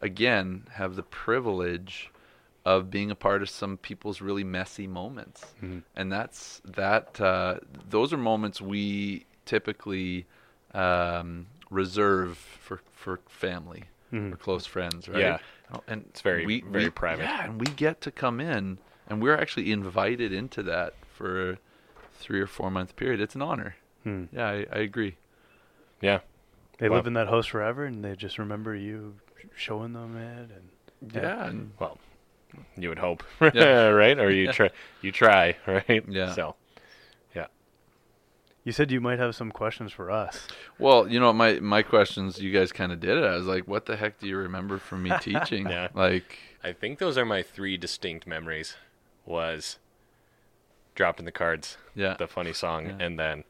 again, 0.00 0.64
have 0.72 0.96
the 0.96 1.02
privilege 1.04 2.10
of 2.64 2.90
being 2.90 3.10
a 3.10 3.14
part 3.14 3.42
of 3.42 3.50
some 3.50 3.76
people's 3.76 4.20
really 4.20 4.42
messy 4.44 4.86
moments, 4.86 5.44
and 5.94 6.10
that's 6.10 6.60
that. 6.64 7.20
Uh, 7.20 7.58
those 7.88 8.12
are 8.12 8.16
moments 8.16 8.60
we 8.60 9.26
typically 9.44 10.26
um, 10.72 11.46
reserve 11.70 12.38
for 12.38 12.80
for 12.92 13.20
family, 13.28 13.84
or 14.32 14.36
close 14.36 14.66
friends, 14.66 15.08
right? 15.08 15.20
Yeah. 15.20 15.38
And 15.88 16.04
It's 16.10 16.20
very- 16.20 16.46
we, 16.46 16.60
very 16.62 16.84
we- 16.84 16.90
private. 16.90 17.24
Yeah, 17.24 17.44
and 17.44 17.58
we 17.60 17.66
get 17.66 18.00
to 18.02 18.10
come 18.10 18.40
in, 18.40 18.78
and 19.08 19.22
we're 19.22 19.36
actually 19.36 19.72
invited 19.72 20.32
into 20.32 20.62
that 20.64 20.94
for 21.12 21.50
a 21.52 21.58
three 22.12 22.40
or 22.40 22.46
four 22.46 22.70
month 22.70 22.96
period. 22.96 23.20
It's 23.20 23.34
an 23.34 23.42
honor. 23.42 23.76
Hmm. 24.04 24.24
Yeah, 24.32 24.48
I, 24.48 24.66
I 24.72 24.78
agree. 24.78 25.16
yeah, 26.00 26.20
They 26.78 26.88
Wow. 26.88 26.96
live 26.96 27.06
in 27.06 27.14
that 27.14 27.28
house 27.28 27.46
forever, 27.46 27.84
and 27.84 28.04
they 28.04 28.14
just 28.16 28.38
remember 28.38 28.74
you 28.74 29.14
showing 29.56 29.92
them 29.94 30.16
it. 30.16 30.50
And 30.50 31.12
Yeah, 31.14 31.46
and 31.46 31.72
well, 31.78 31.98
you 32.76 32.88
would 32.88 32.98
hope, 32.98 33.22
Yeah. 33.54 33.88
right? 33.88 34.18
Or 34.18 34.30
you 34.30 34.52
try, 34.52 34.70
you 35.02 35.12
try, 35.12 35.56
right? 35.66 36.04
Yeah. 36.08 36.32
So, 36.34 36.54
yeah, 36.56 36.63
you 38.64 38.72
said 38.72 38.90
you 38.90 39.00
might 39.00 39.18
have 39.18 39.34
some 39.36 39.50
questions 39.52 39.92
for 39.92 40.10
us. 40.10 40.48
well, 40.78 41.06
you 41.06 41.20
know, 41.20 41.32
my 41.32 41.60
my 41.60 41.82
questions, 41.82 42.40
you 42.40 42.50
guys 42.50 42.72
kind 42.72 42.90
of 42.92 42.98
did 43.00 43.16
it. 43.18 43.24
I 43.24 43.36
was 43.36 43.46
like, 43.46 43.68
what 43.68 43.86
the 43.86 43.96
heck 43.96 44.18
do 44.18 44.26
you 44.26 44.36
remember 44.36 44.78
from 44.78 45.02
me 45.02 45.12
teaching? 45.20 45.68
Yeah. 45.68 45.88
Like, 45.94 46.38
I 46.62 46.72
think 46.72 46.98
those 46.98 47.16
are 47.18 47.24
my 47.24 47.42
three 47.42 47.76
distinct 47.76 48.26
memories. 48.26 48.76
Was 49.26 49.78
dropping 50.94 51.24
the 51.24 51.32
cards, 51.32 51.76
yeah, 51.94 52.14
the 52.18 52.26
funny 52.26 52.52
song, 52.52 52.86
Yeah. 52.86 53.06
and 53.06 53.18
then 53.18 53.44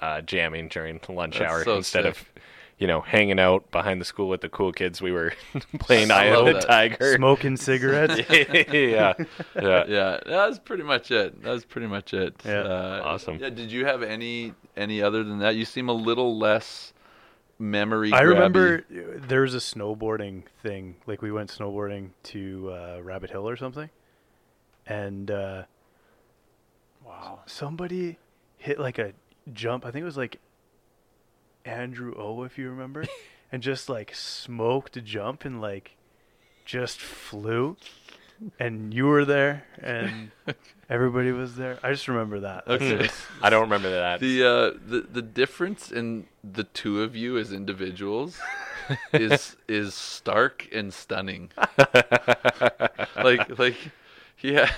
uh, 0.00 0.20
jamming 0.20 0.68
during 0.68 1.00
lunch 1.08 1.38
That's 1.38 1.52
hour 1.52 1.64
so 1.64 1.76
instead 1.76 2.04
sick. 2.04 2.12
of, 2.12 2.28
you 2.82 2.88
know, 2.88 3.00
hanging 3.00 3.38
out 3.38 3.70
behind 3.70 4.00
the 4.00 4.04
school 4.04 4.28
with 4.28 4.40
the 4.40 4.48
cool 4.48 4.72
kids. 4.72 5.00
We 5.00 5.12
were 5.12 5.32
playing 5.78 6.10
I 6.10 6.22
Eye 6.22 6.24
of 6.24 6.38
love 6.38 6.46
the 6.46 6.52
that. 6.54 6.66
Tiger. 6.66 7.14
Smoking 7.14 7.56
cigarettes. 7.56 8.28
yeah, 8.28 8.42
yeah. 8.74 9.14
yeah, 9.54 10.18
That 10.26 10.48
was 10.48 10.58
pretty 10.58 10.82
much 10.82 11.12
it. 11.12 11.40
That 11.44 11.52
was 11.52 11.64
pretty 11.64 11.86
much 11.86 12.12
it. 12.12 12.34
Yeah. 12.44 12.62
Uh, 12.62 13.02
Awesome. 13.04 13.38
Yeah. 13.38 13.50
Did 13.50 13.70
you 13.70 13.84
have 13.86 14.02
any 14.02 14.54
any 14.76 15.00
other 15.00 15.22
than 15.22 15.38
that? 15.38 15.54
You 15.54 15.64
seem 15.64 15.88
a 15.88 15.92
little 15.92 16.36
less 16.36 16.92
memory. 17.60 18.12
I 18.12 18.22
grabby. 18.22 18.28
remember 18.30 18.84
there 19.28 19.42
was 19.42 19.54
a 19.54 19.58
snowboarding 19.58 20.42
thing. 20.60 20.96
Like 21.06 21.22
we 21.22 21.30
went 21.30 21.50
snowboarding 21.56 22.10
to 22.24 22.72
uh, 22.72 22.98
Rabbit 23.00 23.30
Hill 23.30 23.48
or 23.48 23.56
something, 23.56 23.90
and 24.88 25.30
uh, 25.30 25.62
wow, 27.06 27.42
somebody 27.46 28.18
hit 28.58 28.80
like 28.80 28.98
a 28.98 29.12
jump. 29.52 29.86
I 29.86 29.92
think 29.92 30.02
it 30.02 30.06
was 30.06 30.16
like 30.16 30.40
Andrew 31.64 32.14
O, 32.16 32.42
if 32.44 32.58
you 32.58 32.68
remember, 32.70 33.04
and 33.52 33.62
just 33.62 33.88
like 33.88 34.14
smoked 34.14 34.96
a 34.96 35.00
jump 35.00 35.44
and 35.44 35.60
like 35.60 35.96
just 36.64 37.00
flew. 37.00 37.76
And 38.58 38.92
you 38.92 39.06
were 39.06 39.24
there, 39.24 39.64
and 39.80 40.32
everybody 40.90 41.30
was 41.30 41.54
there. 41.54 41.78
I 41.80 41.92
just 41.92 42.08
remember 42.08 42.40
that. 42.40 42.66
Okay. 42.66 43.08
I 43.40 43.50
don't 43.50 43.60
remember 43.62 43.88
that. 43.90 44.18
the 44.18 44.42
uh, 44.42 44.70
the 44.84 45.02
the 45.12 45.22
difference 45.22 45.92
in 45.92 46.26
the 46.42 46.64
two 46.64 47.02
of 47.04 47.14
you 47.14 47.38
as 47.38 47.52
individuals 47.52 48.40
is 49.12 49.56
is 49.68 49.94
stark 49.94 50.68
and 50.72 50.92
stunning. 50.92 51.50
like 53.16 53.58
like 53.60 53.76
he 54.34 54.54
ha- 54.56 54.74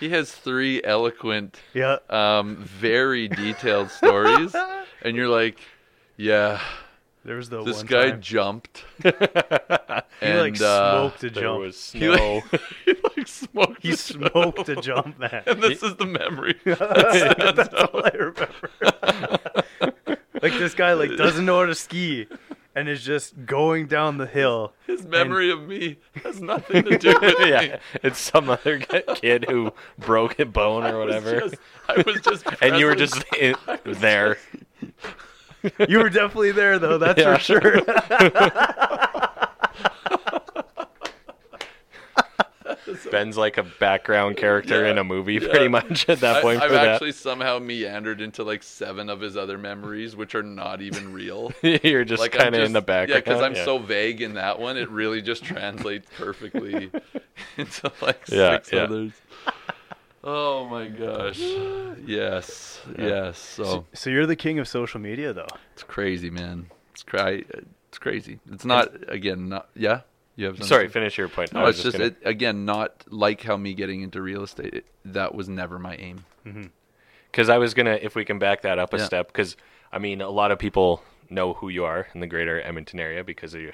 he 0.00 0.08
has 0.10 0.32
three 0.32 0.82
eloquent, 0.82 1.60
Yeah. 1.74 1.98
um, 2.10 2.56
very 2.56 3.28
detailed 3.28 3.90
stories, 3.90 4.54
and 5.02 5.16
you're 5.16 5.28
like, 5.28 5.60
yeah, 6.16 6.60
There 7.24 7.36
was 7.36 7.48
the 7.48 7.62
this 7.62 7.78
one 7.78 7.86
guy 7.86 8.10
time 8.10 8.20
jumped. 8.20 8.84
he 9.02 9.10
and 10.22 10.38
like 10.38 10.60
uh, 10.60 11.10
smoked 11.10 11.24
a 11.24 11.30
there 11.30 11.42
jump. 11.44 11.60
was 11.60 11.90
he 11.92 11.98
snow. 12.00 12.42
like, 12.52 12.60
he 12.84 12.94
like 13.16 13.28
smoked. 13.28 13.82
He 13.82 13.90
a 13.92 13.96
smoked 13.96 14.68
a 14.68 14.76
jump. 14.76 14.82
jump, 14.82 15.18
man. 15.18 15.42
And 15.46 15.62
this 15.62 15.82
is 15.82 15.96
the 15.96 16.06
memory. 16.06 16.54
That's 16.64 17.74
all 17.74 18.04
I 18.04 18.10
remember. 18.14 18.70
like 20.42 20.52
this 20.58 20.74
guy 20.74 20.92
like 20.94 21.16
doesn't 21.16 21.44
know 21.44 21.60
how 21.60 21.66
to 21.66 21.74
ski 21.74 22.26
and 22.74 22.88
is 22.90 23.02
just 23.02 23.46
going 23.46 23.86
down 23.86 24.18
the 24.18 24.26
hill. 24.26 24.74
His 24.86 25.04
memory 25.06 25.50
of 25.50 25.66
me 25.66 25.96
has 26.22 26.40
nothing 26.42 26.84
to 26.84 26.98
do 26.98 27.18
with 27.20 27.38
me. 27.38 27.48
yeah, 27.50 27.78
it's 28.02 28.18
some 28.18 28.50
other 28.50 28.78
g- 28.78 29.00
kid 29.14 29.46
who 29.48 29.72
broke 29.98 30.38
a 30.38 30.44
bone 30.44 30.84
or 30.84 30.88
I 30.88 30.92
was 30.94 31.06
whatever, 31.24 31.40
just- 31.40 31.54
I 31.88 32.02
was 32.06 32.20
just 32.20 32.44
and 32.60 32.76
you 32.78 32.84
were 32.86 32.94
present. 32.94 33.24
just 33.30 33.36
in, 33.36 33.54
there. 34.00 34.36
You 35.88 35.98
were 35.98 36.10
definitely 36.10 36.52
there 36.52 36.78
though, 36.78 36.98
that's 36.98 37.20
Yeah. 37.20 37.36
for 37.36 37.42
sure. 37.42 37.82
Ben's 43.10 43.36
like 43.36 43.58
a 43.58 43.62
background 43.62 44.36
character 44.36 44.84
Yeah, 44.84 44.90
in 44.92 44.98
a 44.98 45.04
movie, 45.04 45.34
yeah. 45.34 45.48
pretty 45.48 45.68
much 45.68 46.08
at 46.08 46.20
that 46.20 46.36
I, 46.36 46.42
point. 46.42 46.62
I've 46.62 46.68
for 46.68 46.74
that. 46.74 46.88
actually 46.88 47.12
somehow 47.12 47.58
meandered 47.58 48.20
into 48.20 48.42
like 48.42 48.62
seven 48.62 49.08
of 49.08 49.20
his 49.20 49.36
other 49.36 49.58
memories, 49.58 50.16
which 50.16 50.34
are 50.34 50.42
not 50.42 50.82
even 50.82 51.12
real. 51.12 51.52
You're 51.62 52.04
just 52.04 52.20
like 52.20 52.32
kind 52.32 52.54
of 52.54 52.62
in 52.62 52.72
the 52.72 52.80
just- 52.80 52.86
background. 52.86 53.24
Yeah, 53.26 53.34
because 53.34 53.42
I'm 53.42 53.54
so 53.64 53.78
vague 53.78 54.22
in 54.22 54.34
that 54.34 54.58
one, 54.58 54.76
it 54.76 54.90
really 54.90 55.22
just 55.22 55.44
translates 55.44 56.08
perfectly 56.16 56.90
into 57.56 57.92
like 58.02 58.20
Yeah, 58.28 58.56
six 58.56 58.72
yeah. 58.72 58.82
others. 58.82 59.12
Oh 60.28 60.66
my 60.68 60.88
gosh! 60.88 61.40
Yes, 62.06 62.80
yes. 62.96 63.36
So 63.38 63.84
so 63.92 64.10
you're 64.10 64.26
the 64.26 64.36
king 64.36 64.58
of 64.60 64.68
social 64.68 65.00
media 65.00 65.32
though. 65.32 65.48
it's 65.72 65.82
crazy, 65.82 66.30
man. 66.30 66.66
It's 66.92 67.02
cry. 67.02 67.42
It's 67.88 67.98
crazy. 67.98 68.38
It's 68.52 68.64
not 68.64 68.92
again. 69.10 69.48
Not 69.48 69.68
yeah. 69.74 70.02
You 70.36 70.46
have 70.46 70.62
Sorry, 70.62 70.88
finish 70.88 71.18
your 71.18 71.28
point. 71.28 71.52
I 71.54 71.60
No, 71.60 71.66
was 71.66 71.76
it's 71.76 71.82
just 71.84 71.94
gonna- 71.96 72.06
it, 72.10 72.16
again 72.24 72.64
not 72.64 73.04
like 73.08 73.42
how 73.42 73.56
me 73.56 73.74
getting 73.74 74.02
into 74.02 74.20
real 74.22 74.44
estate. 74.44 74.72
It, 74.74 74.86
that 75.06 75.34
was 75.34 75.48
never 75.48 75.78
my 75.80 75.96
aim. 75.96 76.24
Because 77.32 77.48
I 77.48 77.58
was 77.58 77.74
gonna, 77.74 77.98
if 78.00 78.14
we 78.14 78.24
can 78.24 78.38
back 78.38 78.62
that 78.62 78.78
up 78.78 78.94
a 78.94 78.98
Yeah. 78.98 79.04
step, 79.04 79.26
because 79.28 79.56
I 79.90 79.98
mean, 79.98 80.20
a 80.20 80.28
lot 80.30 80.52
of 80.52 80.58
people 80.60 81.02
know 81.28 81.54
who 81.54 81.68
you 81.70 81.84
are 81.84 82.06
in 82.14 82.20
the 82.20 82.26
greater 82.28 82.60
Edmonton 82.60 83.00
area 83.00 83.24
because 83.24 83.52
of 83.54 83.62
your 83.62 83.72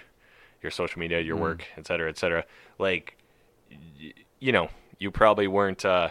your 0.62 0.70
social 0.70 1.00
media, 1.00 1.20
your 1.20 1.36
Mm. 1.36 1.40
work, 1.40 1.64
et 1.76 1.86
cetera, 1.86 2.08
et 2.08 2.16
cetera. 2.16 2.44
Like, 2.78 3.18
y- 3.70 4.12
you 4.38 4.52
know, 4.52 4.68
you 4.98 5.10
probably 5.10 5.48
weren't 5.48 5.84
uh, 5.84 6.10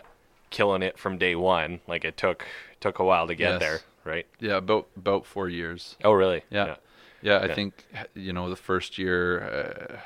killing 0.52 0.84
it 0.84 1.00
from 1.00 1.18
day 1.18 1.36
one. 1.36 1.80
Like, 1.88 2.06
it 2.06 2.16
took 2.18 2.46
took 2.80 3.00
a 3.00 3.04
while 3.04 3.26
to 3.28 3.34
get 3.36 3.54
Yes. 3.54 3.60
there, 3.60 3.80
right? 4.04 4.28
Yeah, 4.40 4.58
about 4.58 4.88
about 4.96 5.26
four 5.26 5.50
years. 5.50 5.96
Oh, 6.04 6.12
really? 6.12 6.44
Yeah. 6.52 6.76
Yeah, 7.24 7.38
I 7.38 7.46
Yeah. 7.48 7.54
think 7.56 7.86
you 8.14 8.34
know 8.34 8.50
the 8.50 8.56
first 8.56 8.98
year 9.00 9.42
uh, 9.44 10.00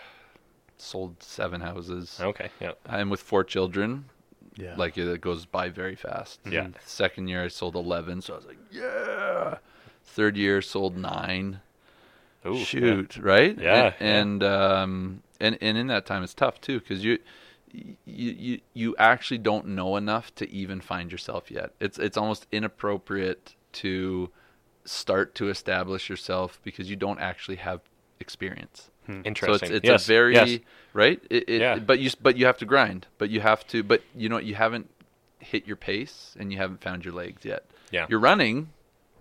sold 0.78 1.22
seven 1.24 1.62
houses, 1.62 2.20
Okay. 2.22 2.50
Yeah. 2.60 2.74
and 2.86 3.10
with 3.12 3.22
four 3.22 3.44
children, 3.44 4.06
Yeah. 4.58 4.76
like 4.76 4.98
it 4.98 5.22
goes 5.22 5.46
by 5.46 5.70
very 5.70 5.96
fast. 5.96 6.40
Yeah. 6.50 6.68
Second 6.86 7.28
year 7.30 7.44
I 7.44 7.48
sold 7.50 7.76
eleven, 7.76 8.22
so 8.22 8.34
I 8.34 8.38
was 8.38 8.46
like, 8.46 8.58
yeah. 8.72 9.58
Third 10.04 10.38
year 10.38 10.62
sold 10.62 10.98
nine. 10.98 11.62
Ooh, 12.46 12.58
Shoot, 12.64 13.18
right? 13.18 13.58
Yeah, 13.60 13.94
And 14.00 14.44
and, 14.44 14.44
um 14.44 15.24
and 15.40 15.58
and 15.62 15.78
in 15.78 15.88
that 15.88 16.06
time 16.06 16.22
it's 16.24 16.34
tough 16.34 16.62
too 16.62 16.80
because 16.80 17.04
you. 17.04 17.18
You, 17.72 17.96
you 18.06 18.62
you 18.74 18.96
actually 18.98 19.40
don't 19.40 19.68
know 19.68 19.98
enough 19.98 20.34
to 20.36 20.50
even 20.50 20.80
find 20.80 21.12
yourself 21.12 21.52
yet. 21.52 21.72
It's 21.80 21.98
it's 22.00 22.18
almost 22.18 22.48
inappropriate 22.52 23.56
to 23.74 24.30
start 24.86 25.36
to 25.36 25.50
establish 25.50 26.10
yourself 26.10 26.60
because 26.64 26.90
you 26.90 26.96
don't 26.96 27.20
actually 27.20 27.58
have 27.58 27.82
experience. 28.20 28.92
Yeah. 29.08 29.34
So 29.40 29.54
it's, 29.54 29.64
it's 29.64 29.88
yes. 29.88 30.06
a 30.06 30.08
very 30.08 30.34
yes. 30.34 30.60
right. 30.94 31.22
It, 31.30 31.50
it, 31.50 31.62
Yeah. 31.62 31.80
But 31.80 32.00
you 32.00 32.10
but 32.22 32.38
you 32.38 32.46
have 32.46 32.58
to 32.60 32.66
grind. 32.66 33.08
But 33.18 33.30
you 33.30 33.42
have 33.42 33.68
to. 33.68 33.84
But 33.84 34.02
you 34.16 34.30
know 34.30 34.36
what? 34.36 34.46
You 34.46 34.56
haven't 34.56 34.90
hit 35.40 35.68
your 35.68 35.76
pace 35.76 36.36
and 36.40 36.52
you 36.52 36.58
haven't 36.58 36.82
found 36.82 37.06
your 37.06 37.14
legs 37.14 37.46
yet. 37.46 37.66
Yeah. 37.92 38.08
You're 38.10 38.20
running, 38.20 38.70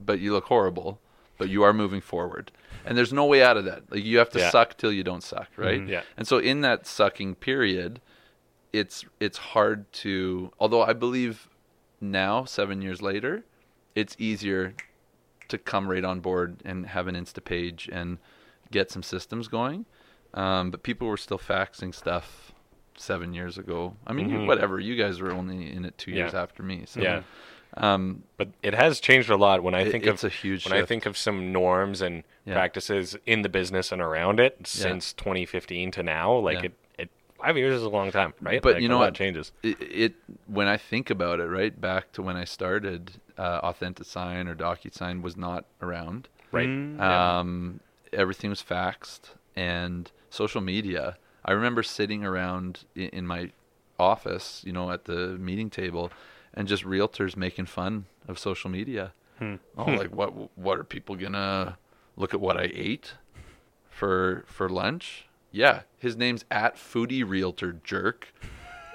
but 0.00 0.20
you 0.20 0.32
look 0.32 0.44
horrible. 0.44 1.00
But 1.36 1.48
you 1.48 1.64
are 1.64 1.72
moving 1.72 2.00
forward, 2.00 2.52
and 2.86 2.96
there's 2.96 3.12
no 3.12 3.26
way 3.26 3.42
out 3.42 3.56
of 3.56 3.64
that. 3.64 3.90
Like 3.90 4.04
you 4.04 4.18
have 4.18 4.30
to 4.30 4.38
Yeah. 4.38 4.50
suck 4.50 4.76
till 4.76 4.92
you 4.92 5.02
don't 5.02 5.22
suck, 5.22 5.48
right? 5.56 5.80
Mhm. 5.80 5.88
Yeah. 5.88 6.02
And 6.16 6.28
so 6.28 6.38
in 6.38 6.60
that 6.60 6.86
sucking 6.86 7.34
period, 7.34 8.00
it's 8.74 9.04
it's 9.20 9.38
hard 9.38 9.90
to. 10.04 10.50
Although 10.58 10.82
I 10.82 10.92
believe 10.92 11.48
now, 12.00 12.44
seven 12.44 12.82
years 12.82 13.00
later, 13.00 13.44
it's 13.94 14.16
easier 14.18 14.74
to 15.48 15.58
come 15.58 15.88
right 15.88 16.04
on 16.04 16.20
board 16.20 16.56
and 16.64 16.86
have 16.86 17.06
an 17.06 17.14
Insta 17.14 17.42
page 17.44 17.88
and 17.92 18.18
get 18.70 18.90
some 18.90 19.02
systems 19.02 19.46
going. 19.48 19.86
Um, 20.34 20.70
but 20.70 20.82
people 20.82 21.06
were 21.06 21.16
still 21.16 21.38
faxing 21.38 21.94
stuff 21.94 22.52
seven 22.96 23.32
years 23.34 23.58
ago. 23.58 23.96
I 24.06 24.12
mean, 24.12 24.28
you- 24.28 24.38
Mhm. 24.38 24.46
whatever. 24.46 24.80
You 24.80 24.96
guys 24.96 25.20
were 25.20 25.30
only 25.32 25.70
in 25.70 25.84
it 25.84 25.96
two 25.98 26.10
years 26.10 26.34
after 26.34 26.62
me. 26.62 26.84
So, 26.86 27.00
Yeah. 27.00 27.22
Um, 27.76 28.22
But 28.36 28.50
it 28.62 28.72
has 28.74 29.00
changed 29.00 29.30
a 29.30 29.36
lot 29.36 29.62
when 29.64 29.74
I 29.74 29.90
think 29.90 30.06
of 30.06 30.22
when 30.22 30.72
I 30.72 30.84
think 30.84 31.06
of 31.06 31.16
some 31.16 31.50
norms 31.52 32.00
and 32.00 32.22
Yeah. 32.44 32.54
practices 32.54 33.16
in 33.26 33.42
the 33.42 33.48
business 33.48 33.90
and 33.90 34.00
around 34.00 34.38
it 34.38 34.66
since 34.66 35.12
2015 35.12 35.90
to 35.92 36.02
now. 36.04 36.32
Like 36.36 36.58
Yeah. 36.60 36.66
it 36.66 36.72
five 37.44 37.56
years 37.56 37.74
is 37.76 37.82
a 37.82 37.88
long 37.88 38.10
time, 38.10 38.32
right? 38.40 38.62
But 38.62 38.74
Like, 38.74 38.82
you 38.82 38.88
know 38.88 38.98
what? 38.98 39.14
changes. 39.14 39.52
it, 39.62 39.76
it 39.80 40.14
when 40.46 40.66
I 40.66 40.76
think 40.76 41.10
about 41.10 41.40
it, 41.40 41.46
right 41.46 41.78
back 41.78 42.12
to 42.12 42.22
when 42.22 42.36
I 42.36 42.44
started, 42.44 43.12
uh, 43.36 43.60
AuthentiSign 43.72 44.48
or 44.48 44.54
DocuSign 44.54 45.22
was 45.22 45.36
not 45.36 45.64
around. 45.82 46.28
Right. 46.52 46.68
Mm, 46.68 47.00
Um, 47.00 47.80
everything 48.12 48.50
was 48.50 48.62
faxed 48.62 49.30
and 49.56 50.10
social 50.30 50.60
media. 50.60 51.16
I 51.44 51.52
remember 51.52 51.82
sitting 51.82 52.24
around 52.24 52.84
in, 52.94 53.08
in 53.10 53.26
my 53.26 53.50
office, 53.98 54.62
you 54.66 54.72
know, 54.72 54.90
at 54.90 55.04
the 55.04 55.36
meeting 55.38 55.70
table, 55.70 56.10
and 56.54 56.66
just 56.68 56.84
realtors 56.84 57.36
making 57.36 57.66
fun 57.66 58.06
of 58.28 58.38
social 58.38 58.70
media. 58.70 59.12
Hmm. 59.38 59.56
Oh, 59.76 59.84
like 59.90 60.10
what? 60.18 60.30
What 60.56 60.78
are 60.78 60.84
people 60.84 61.16
gonna 61.16 61.76
look 62.16 62.32
at 62.32 62.40
what 62.40 62.56
I 62.56 62.70
ate 62.72 63.14
for 63.90 64.44
for 64.46 64.68
lunch? 64.68 65.26
Yeah, 65.54 65.82
his 65.98 66.16
name's 66.16 66.44
at 66.50 66.74
Foodie 66.76 67.22
Realtor 67.26 67.74
Jerk, 67.84 68.32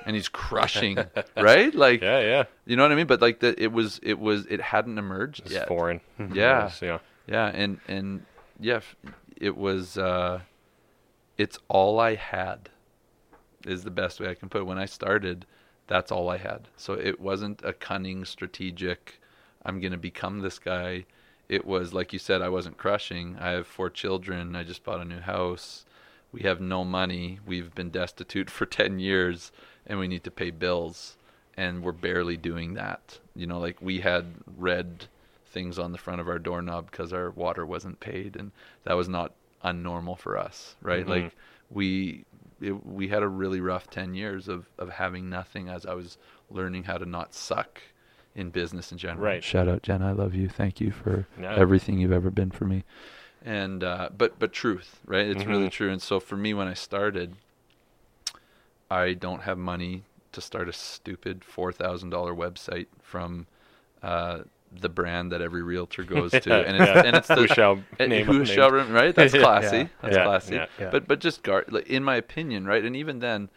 and 0.05 0.15
he's 0.15 0.27
crushing, 0.27 0.97
right? 1.37 1.73
Like, 1.73 2.01
Yeah, 2.01 2.19
yeah. 2.19 2.43
you 2.65 2.75
know 2.75 2.83
what 2.83 2.91
I 2.91 2.95
mean? 2.95 3.07
But 3.07 3.21
like 3.21 3.39
that, 3.39 3.57
it 3.59 3.71
was, 3.71 3.99
it 4.03 4.19
was, 4.19 4.45
it 4.47 4.59
hadn't 4.59 4.97
emerged 4.97 5.41
It's 5.45 5.51
yet. 5.53 5.67
foreign. 5.69 6.01
Yeah. 6.19 6.25
Yes, 6.33 6.81
yeah. 6.81 6.99
Yeah, 7.27 7.45
and 7.47 7.79
and 7.87 8.25
yeah, 8.59 8.81
it 9.37 9.55
was. 9.55 9.97
uh 9.97 10.41
It's 11.37 11.57
all 11.69 11.99
I 11.99 12.15
had. 12.15 12.69
Is 13.65 13.83
the 13.83 13.91
best 13.91 14.19
way 14.19 14.29
I 14.29 14.33
can 14.35 14.49
put 14.49 14.61
it. 14.61 14.65
When 14.65 14.79
I 14.79 14.85
started, 14.85 15.45
that's 15.87 16.11
all 16.11 16.29
I 16.29 16.37
had. 16.37 16.67
So 16.77 16.93
it 16.93 17.19
wasn't 17.19 17.61
a 17.63 17.71
cunning, 17.73 18.25
strategic. 18.25 19.19
I'm 19.65 19.79
gonna 19.79 19.97
become 19.97 20.39
this 20.39 20.59
guy. 20.59 21.05
It 21.47 21.65
was 21.65 21.93
like 21.93 22.11
you 22.13 22.19
said. 22.19 22.41
I 22.41 22.49
wasn't 22.49 22.77
crushing. 22.77 23.37
I 23.39 23.51
have 23.51 23.67
four 23.67 23.89
children. 23.89 24.55
I 24.55 24.63
just 24.63 24.83
bought 24.83 24.99
a 25.01 25.05
new 25.05 25.19
house. 25.19 25.85
We 26.31 26.41
have 26.41 26.61
no 26.61 26.83
money. 26.85 27.39
We've 27.45 27.73
been 27.73 27.89
destitute 27.89 28.49
for 28.57 28.65
ten 28.65 28.99
years, 28.99 29.51
and 29.87 29.99
we 29.99 30.07
need 30.07 30.23
to 30.25 30.31
pay 30.31 30.51
bills. 30.51 31.15
And 31.57 31.83
we're 31.83 31.91
barely 31.91 32.37
doing 32.37 32.75
that. 32.75 33.19
You 33.35 33.45
know, 33.47 33.59
like 33.59 33.81
we 33.81 33.99
had 33.99 34.25
red 34.57 35.05
things 35.45 35.77
on 35.79 35.91
the 35.91 35.97
front 35.97 36.21
of 36.21 36.27
our 36.29 36.39
doorknob 36.39 36.89
because 36.91 37.11
our 37.11 37.31
water 37.31 37.65
wasn't 37.65 37.99
paid, 37.99 38.35
and 38.37 38.51
that 38.85 38.93
was 38.95 39.09
not 39.09 39.33
unnormal 39.63 40.17
for 40.17 40.37
us, 40.37 40.75
right? 40.81 41.05
Mhm. 41.05 41.09
Like 41.09 41.35
we 41.69 42.23
it, 42.61 42.85
we 42.85 43.07
had 43.09 43.23
a 43.23 43.27
really 43.27 43.59
rough 43.59 43.89
ten 43.89 44.13
years 44.13 44.47
of 44.47 44.69
of 44.77 44.89
having 44.89 45.29
nothing 45.29 45.67
as 45.67 45.85
I 45.85 45.93
was 45.95 46.17
learning 46.49 46.83
how 46.83 46.97
to 46.97 47.05
not 47.05 47.33
suck 47.33 47.81
in 48.35 48.51
business 48.51 48.91
in 48.93 48.97
general. 48.97 49.25
Right. 49.25 49.43
Shout 49.43 49.67
out 49.67 49.81
Jen, 49.83 50.01
I 50.01 50.11
love 50.13 50.33
you. 50.35 50.47
Thank 50.47 50.79
you 50.79 50.91
for 50.91 51.25
Yeah. 51.41 51.55
everything 51.55 51.99
you've 51.99 52.11
ever 52.13 52.29
been 52.29 52.51
for 52.51 52.63
me. 52.65 52.83
And 53.45 53.83
uh, 53.83 54.09
but 54.17 54.37
but 54.39 54.51
truth, 54.53 54.99
right? 55.05 55.25
It's 55.27 55.45
really 55.45 55.67
Mhm. 55.67 55.71
true. 55.71 55.89
And 55.91 56.01
so 56.01 56.19
for 56.19 56.35
me, 56.37 56.53
when 56.53 56.67
I 56.67 56.73
started, 56.73 57.35
I 58.91 59.13
don't 59.13 59.41
have 59.43 59.57
money 59.57 60.03
to 60.31 60.41
start 60.41 60.69
a 60.69 60.73
stupid 60.73 61.43
four 61.43 61.71
thousand 61.71 62.09
dollar 62.09 62.33
website 62.33 62.87
from 63.01 63.47
uh, 64.03 64.39
the 64.71 64.89
brand 64.89 65.31
that 65.31 65.41
every 65.41 65.63
realtor 65.63 66.03
goes 66.03 66.31
to, 66.31 66.53
and 66.53 66.77
it's, 66.77 66.87
Yeah. 66.87 67.01
and 67.05 67.15
it's 67.17 67.27
the 67.27 67.35
Who 67.35 67.47
shall 67.47 67.83
and 67.97 68.09
name 68.09 68.25
who 68.25 68.45
shall 68.45 68.71
right? 68.71 69.13
That's 69.13 69.33
classy. 69.45 69.77
Yeah. 69.77 69.87
That's 70.01 70.15
Yeah. 70.15 70.23
classy. 70.23 70.61
But 70.91 71.07
but 71.07 71.19
just 71.19 71.43
guard, 71.43 71.71
like, 71.71 71.87
in 71.87 72.03
my 72.03 72.15
opinion, 72.15 72.65
right? 72.65 72.83
And 72.83 72.95
even 72.95 73.19
then, 73.19 73.49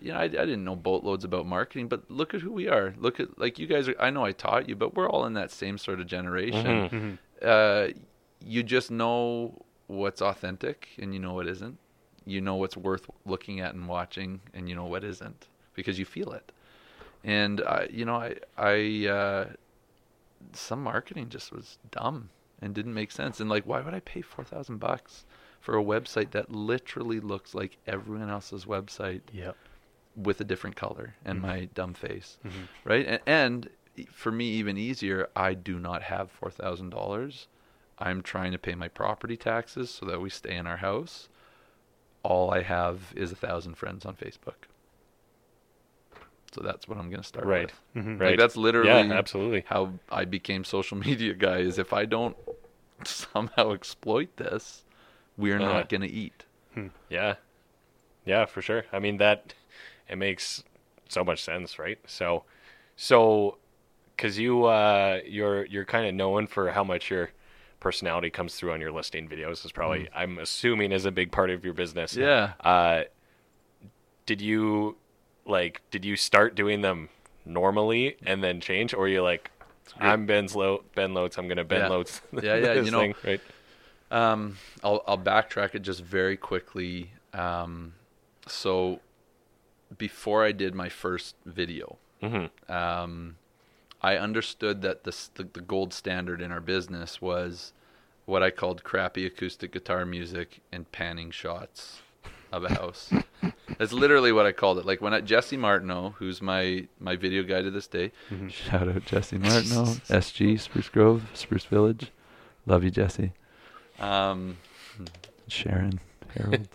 you 0.00 0.12
know, 0.12 0.18
I, 0.18 0.24
I 0.24 0.28
didn't 0.28 0.64
know 0.64 0.76
boatloads 0.76 1.24
about 1.24 1.44
marketing. 1.46 1.88
But 1.88 2.10
look 2.10 2.32
at 2.34 2.40
who 2.40 2.52
we 2.52 2.68
are. 2.68 2.94
Look 2.98 3.20
at 3.20 3.38
like 3.38 3.58
you 3.58 3.66
guys 3.66 3.88
are. 3.88 3.96
I 4.00 4.10
know 4.10 4.24
I 4.24 4.32
taught 4.32 4.68
you, 4.68 4.76
but 4.76 4.94
we're 4.94 5.08
all 5.08 5.26
in 5.26 5.34
that 5.34 5.50
same 5.50 5.76
sort 5.76 6.00
of 6.00 6.06
generation. 6.06 6.88
Mhm. 6.88 6.90
Mhm. 6.90 7.18
Uh, 7.42 7.92
you 8.44 8.62
just 8.62 8.90
know 8.90 9.62
what's 9.86 10.22
authentic, 10.22 10.88
and 10.98 11.12
you 11.14 11.20
know 11.20 11.32
what 11.34 11.46
isn't. 11.46 11.78
You 12.26 12.40
know 12.40 12.54
what's 12.56 12.76
worth 12.76 13.08
looking 13.26 13.60
at 13.60 13.74
and 13.74 13.88
watching, 13.88 14.40
and 14.54 14.68
you 14.68 14.74
know 14.74 14.84
what 14.86 15.04
isn't 15.04 15.48
because 15.74 15.98
you 15.98 16.04
feel 16.04 16.32
it. 16.32 16.52
And 17.24 17.60
I, 17.62 17.88
you 17.90 18.04
know, 18.04 18.16
I 18.16 18.36
I. 18.56 19.06
Uh, 19.08 19.46
some 20.52 20.82
marketing 20.82 21.28
just 21.28 21.52
was 21.52 21.78
dumb 21.90 22.30
and 22.62 22.74
didn't 22.74 22.94
make 22.94 23.12
sense. 23.12 23.40
And 23.40 23.50
like, 23.50 23.66
why 23.66 23.80
would 23.80 23.94
I 23.94 24.00
pay 24.00 24.22
four 24.22 24.44
thousand 24.44 24.78
bucks 24.78 25.24
for 25.60 25.76
a 25.78 25.82
website 25.84 26.30
that 26.30 26.50
literally 26.50 27.20
looks 27.20 27.54
like 27.54 27.76
everyone 27.86 28.30
else's 28.30 28.64
website 28.64 29.20
Yep. 29.32 29.54
with 30.16 30.40
a 30.40 30.44
different 30.44 30.76
color 30.76 31.14
and 31.24 31.42
my 31.42 31.66
dumb 31.74 31.92
face, 31.94 32.38
Mhm. 32.44 32.68
right? 32.84 33.06
And, 33.06 33.20
and 33.26 33.70
for 34.10 34.32
me, 34.32 34.46
even 34.52 34.78
easier, 34.78 35.28
I 35.36 35.52
do 35.54 35.78
not 35.78 36.02
have 36.04 36.30
four 36.30 36.50
thousand 36.50 36.90
dollars. 36.90 37.46
I'm 38.00 38.22
trying 38.22 38.52
to 38.52 38.58
pay 38.58 38.74
my 38.74 38.88
property 38.88 39.36
taxes 39.36 39.90
so 39.90 40.06
that 40.06 40.20
we 40.20 40.30
stay 40.30 40.56
in 40.56 40.66
our 40.66 40.78
house. 40.78 41.28
All 42.22 42.50
I 42.50 42.62
have 42.62 43.12
is 43.16 43.32
a 43.32 43.36
thousand 43.36 43.74
friends 43.76 44.04
on 44.04 44.14
Facebook. 44.16 44.66
So 46.52 46.62
that's 46.62 46.88
what 46.88 46.98
I'm 46.98 47.10
going 47.10 47.20
to 47.22 47.26
start 47.26 47.46
Right. 47.46 47.70
with. 47.94 48.04
Mhm. 48.04 48.18
Right. 48.20 48.30
Like 48.30 48.38
that's 48.38 48.56
literally 48.56 49.08
Yeah, 49.08 49.14
absolutely. 49.14 49.64
how 49.68 49.92
I 50.10 50.24
became 50.24 50.64
social 50.64 50.96
media 51.06 51.34
guy 51.34 51.58
is 51.58 51.78
if 51.78 51.92
I 51.92 52.04
don't 52.06 52.36
somehow 53.04 53.72
exploit 53.72 54.36
this, 54.36 54.84
we're 55.36 55.58
Uh-huh. 55.58 55.72
not 55.74 55.88
going 55.88 56.02
to 56.02 56.10
eat. 56.10 56.44
Yeah. 57.08 57.34
Yeah, 58.24 58.46
for 58.46 58.62
sure. 58.62 58.84
I 58.92 58.98
mean 58.98 59.18
that 59.18 59.54
it 60.08 60.16
makes 60.16 60.64
so 61.08 61.22
much 61.24 61.42
sense, 61.42 61.78
right? 61.78 61.98
So 62.06 62.44
so 62.96 63.58
cuz 64.16 64.38
you 64.38 64.64
uh 64.64 65.20
you're 65.24 65.64
you're 65.66 65.84
kind 65.84 66.06
of 66.06 66.14
known 66.14 66.46
for 66.46 66.70
how 66.70 66.84
much 66.84 67.10
your 67.10 67.30
personality 67.80 68.30
comes 68.30 68.54
through 68.54 68.72
on 68.72 68.80
your 68.80 68.92
listing 68.92 69.28
videos 69.28 69.64
is 69.64 69.72
probably 69.72 70.08
I'm 70.14 70.38
assuming 70.38 70.92
is 70.92 71.06
a 71.06 71.10
big 71.10 71.32
part 71.32 71.50
of 71.50 71.64
your 71.64 71.74
business. 71.74 72.14
Mm. 72.14 72.20
Yeah. 72.22 72.52
Uh 72.60 73.04
did 74.26 74.40
you 74.40 74.96
like 75.46 75.80
did 75.90 76.04
you 76.04 76.16
start 76.16 76.54
doing 76.54 76.82
them 76.82 77.08
normally 77.44 78.16
and 78.24 78.44
then 78.44 78.60
change 78.60 78.94
or 78.94 79.08
you 79.08 79.22
like 79.22 79.50
I'm 79.98 80.24
Ben's 80.26 80.54
Lo- 80.54 80.84
Ben 80.94 81.14
Lotes, 81.14 81.36
I'm 81.36 81.48
going 81.48 81.56
to 81.56 81.64
Ben 81.64 81.80
Yeah. 81.80 81.88
Lotes. 81.88 82.20
Yeah, 82.32 82.40
yeah, 82.56 82.74
this 82.74 82.84
you 82.86 82.92
know- 82.92 83.00
thing, 83.00 83.14
right? 83.24 83.40
Um, 84.12 84.56
I'll 84.84 85.02
I'll 85.06 85.18
backtrack 85.18 85.74
it 85.74 85.80
just 85.80 86.00
very 86.02 86.36
quickly. 86.36 87.10
Um, 87.32 87.94
so 88.46 89.00
before 89.98 90.44
I 90.44 90.52
did 90.52 90.74
my 90.74 90.88
first 90.88 91.34
video, 91.46 91.96
Mhm. 92.22 92.50
um, 92.70 93.36
I 94.02 94.16
understood 94.16 94.82
that 94.82 95.04
this, 95.04 95.28
the 95.28 95.44
the 95.44 95.60
gold 95.60 95.92
standard 95.92 96.40
in 96.40 96.50
our 96.52 96.60
business 96.60 97.20
was 97.20 97.72
what 98.26 98.42
I 98.42 98.50
called 98.50 98.82
crappy 98.84 99.26
acoustic 99.26 99.72
guitar 99.72 100.06
music 100.06 100.60
and 100.72 100.90
panning 100.92 101.30
shots 101.30 102.00
of 102.52 102.64
a 102.64 102.74
house. 102.74 103.12
That's 103.78 103.92
literally 103.92 104.32
what 104.32 104.46
I 104.46 104.52
called 104.52 104.78
it. 104.78 104.86
Like 104.86 105.00
when 105.00 105.12
I, 105.14 105.20
Jesse 105.20 105.56
Martineau, 105.56 106.14
who's 106.18 106.40
my 106.42 106.86
my 106.98 107.16
video 107.16 107.42
guy 107.42 107.62
to 107.62 107.70
this 107.70 107.86
day, 107.86 108.12
shout 108.48 108.88
out 108.88 109.04
Jesse 109.04 109.38
Martineau, 109.38 109.84
SG 110.08 110.58
Spruce 110.60 110.88
Grove, 110.88 111.24
Spruce 111.34 111.64
Village, 111.64 112.10
love 112.66 112.84
you 112.84 112.90
Jesse. 112.90 113.32
Um, 113.98 114.56
Sharon, 115.48 116.00
Harold. 116.36 116.68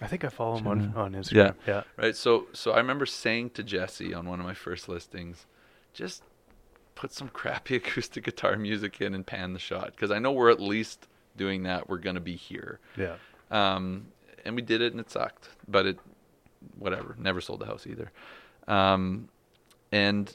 I 0.00 0.06
think 0.06 0.24
I 0.24 0.28
follow 0.28 0.56
him 0.58 0.66
on, 0.66 0.80
Should've- 0.80 0.98
on 0.98 1.12
Instagram. 1.14 1.34
Yeah. 1.34 1.52
Yeah. 1.66 1.82
Right. 1.96 2.16
So 2.16 2.46
so 2.52 2.72
I 2.72 2.78
remember 2.78 3.06
saying 3.06 3.50
to 3.50 3.62
Jesse 3.62 4.12
on 4.12 4.28
one 4.28 4.40
of 4.40 4.46
my 4.46 4.54
first 4.54 4.88
listings, 4.88 5.46
just 5.94 6.22
put 6.94 7.12
some 7.12 7.28
crappy 7.28 7.76
acoustic 7.76 8.24
guitar 8.24 8.56
music 8.56 9.00
in 9.00 9.14
and 9.14 9.26
pan 9.26 9.52
the 9.52 9.58
shot 9.58 9.92
because 9.94 10.10
I 10.10 10.18
know 10.18 10.32
we're 10.32 10.50
at 10.50 10.60
least 10.60 11.08
doing 11.36 11.62
that. 11.64 11.88
We're 11.88 11.98
gonna 11.98 12.20
be 12.20 12.36
here. 12.36 12.80
Yeah. 12.96 13.16
Um, 13.50 14.08
and 14.44 14.56
we 14.56 14.62
did 14.62 14.80
it 14.80 14.92
and 14.92 15.00
it 15.00 15.10
sucked, 15.10 15.48
but 15.68 15.86
it 15.86 15.98
whatever. 16.78 17.16
Never 17.18 17.40
sold 17.40 17.60
the 17.60 17.66
house 17.66 17.86
either. 17.86 18.10
Um, 18.68 19.28
and 19.90 20.34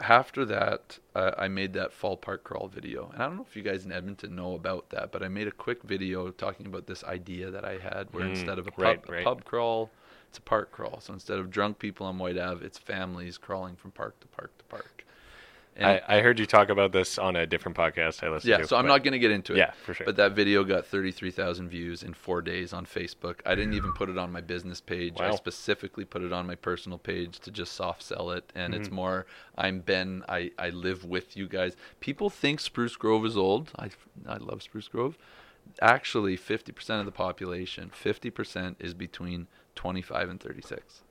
after 0.00 0.44
that, 0.46 0.98
uh, 1.14 1.32
I 1.36 1.48
made 1.48 1.74
that 1.74 1.92
fall 1.92 2.16
park 2.16 2.42
crawl 2.44 2.68
video, 2.68 3.10
and 3.12 3.22
I 3.22 3.26
don't 3.26 3.36
know 3.36 3.46
if 3.48 3.54
you 3.56 3.62
guys 3.62 3.84
in 3.84 3.92
Edmonton 3.92 4.34
know 4.34 4.54
about 4.54 4.88
that, 4.90 5.12
but 5.12 5.22
I 5.22 5.28
made 5.28 5.46
a 5.46 5.52
quick 5.52 5.82
video 5.82 6.30
talking 6.30 6.66
about 6.66 6.86
this 6.86 7.04
idea 7.04 7.50
that 7.50 7.64
I 7.64 7.78
had, 7.78 8.08
where 8.12 8.24
Mm, 8.24 8.30
instead 8.30 8.58
of 8.58 8.66
a 8.66 8.70
pub, 8.70 8.80
right, 8.82 9.08
a 9.08 9.12
right. 9.12 9.24
pub 9.24 9.44
crawl, 9.44 9.90
it's 10.28 10.38
a 10.38 10.42
park 10.42 10.72
crawl. 10.72 11.00
So 11.00 11.12
instead 11.12 11.38
of 11.38 11.50
drunk 11.50 11.78
people 11.78 12.06
on 12.06 12.18
Whyte 12.18 12.38
Ave, 12.38 12.64
it's 12.64 12.78
families 12.78 13.36
crawling 13.36 13.76
from 13.76 13.90
park 13.90 14.18
to 14.20 14.26
park 14.28 14.56
to 14.58 14.64
park. 14.64 14.97
I, 15.86 16.00
I 16.08 16.20
heard 16.20 16.38
you 16.38 16.46
talk 16.46 16.68
about 16.70 16.92
this 16.92 17.18
on 17.18 17.36
a 17.36 17.46
different 17.46 17.76
podcast 17.76 18.22
I 18.24 18.30
listened 18.30 18.48
yeah, 18.50 18.56
to. 18.56 18.62
Yeah, 18.62 18.66
so 18.66 18.76
I'm 18.76 18.84
but- 18.84 18.88
not 18.88 19.04
going 19.04 19.12
to 19.12 19.18
get 19.18 19.30
into 19.30 19.54
it. 19.54 19.58
Yeah, 19.58 19.72
for 19.84 19.94
sure. 19.94 20.04
But 20.06 20.16
that 20.16 20.32
video 20.32 20.64
got 20.64 20.86
33,000 20.86 21.68
views 21.68 22.02
in 22.02 22.14
four 22.14 22.42
days 22.42 22.72
on 22.72 22.84
Facebook. 22.86 23.40
I 23.46 23.54
didn't 23.54 23.74
even 23.74 23.92
put 23.92 24.08
it 24.08 24.18
on 24.18 24.32
my 24.32 24.40
business 24.40 24.80
page. 24.80 25.14
Wow. 25.18 25.32
I 25.32 25.36
specifically 25.36 26.04
put 26.04 26.22
it 26.22 26.32
on 26.32 26.46
my 26.46 26.54
personal 26.56 26.98
page 26.98 27.38
to 27.40 27.50
just 27.50 27.72
soft 27.72 28.02
sell 28.02 28.30
it. 28.30 28.50
And 28.54 28.72
Mm-hmm. 28.72 28.82
it's 28.82 28.90
more, 28.90 29.26
I'm 29.56 29.80
Ben. 29.80 30.24
I, 30.28 30.50
I 30.58 30.70
live 30.70 31.04
with 31.04 31.36
you 31.36 31.46
guys. 31.48 31.76
People 32.00 32.28
think 32.30 32.60
Spruce 32.60 32.96
Grove 32.96 33.24
is 33.24 33.36
old. 33.36 33.70
I, 33.78 33.90
I 34.26 34.38
love 34.38 34.62
Spruce 34.62 34.88
Grove. 34.88 35.16
Actually, 35.82 36.36
50% 36.36 36.98
of 36.98 37.04
the 37.04 37.12
population, 37.12 37.90
50% 37.94 38.76
is 38.80 38.94
between 38.94 39.46
25 39.74 40.28
and 40.30 40.40
36. 40.40 41.02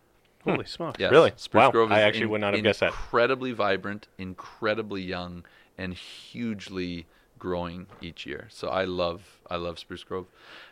Holy 0.52 0.66
smokes. 0.66 1.00
Yes. 1.00 1.12
Really? 1.12 1.32
Spruce 1.36 1.62
Wow. 1.62 1.72
Grove 1.72 1.92
I 1.92 2.00
is 2.00 2.06
actually 2.06 2.26
would 2.28 2.42
not 2.42 2.54
have 2.54 2.64
guessed 2.64 2.80
that. 2.82 2.88
Incredibly 2.88 3.52
vibrant, 3.52 4.08
incredibly 4.18 5.02
young, 5.02 5.46
and 5.78 5.94
hugely 5.94 7.06
growing 7.40 7.88
each 8.02 8.26
year. 8.26 8.48
So 8.50 8.70
I 8.70 8.86
love 8.86 9.40
I 9.50 9.56
love 9.58 9.78
Spruce 9.80 10.04
Grove. 10.04 10.28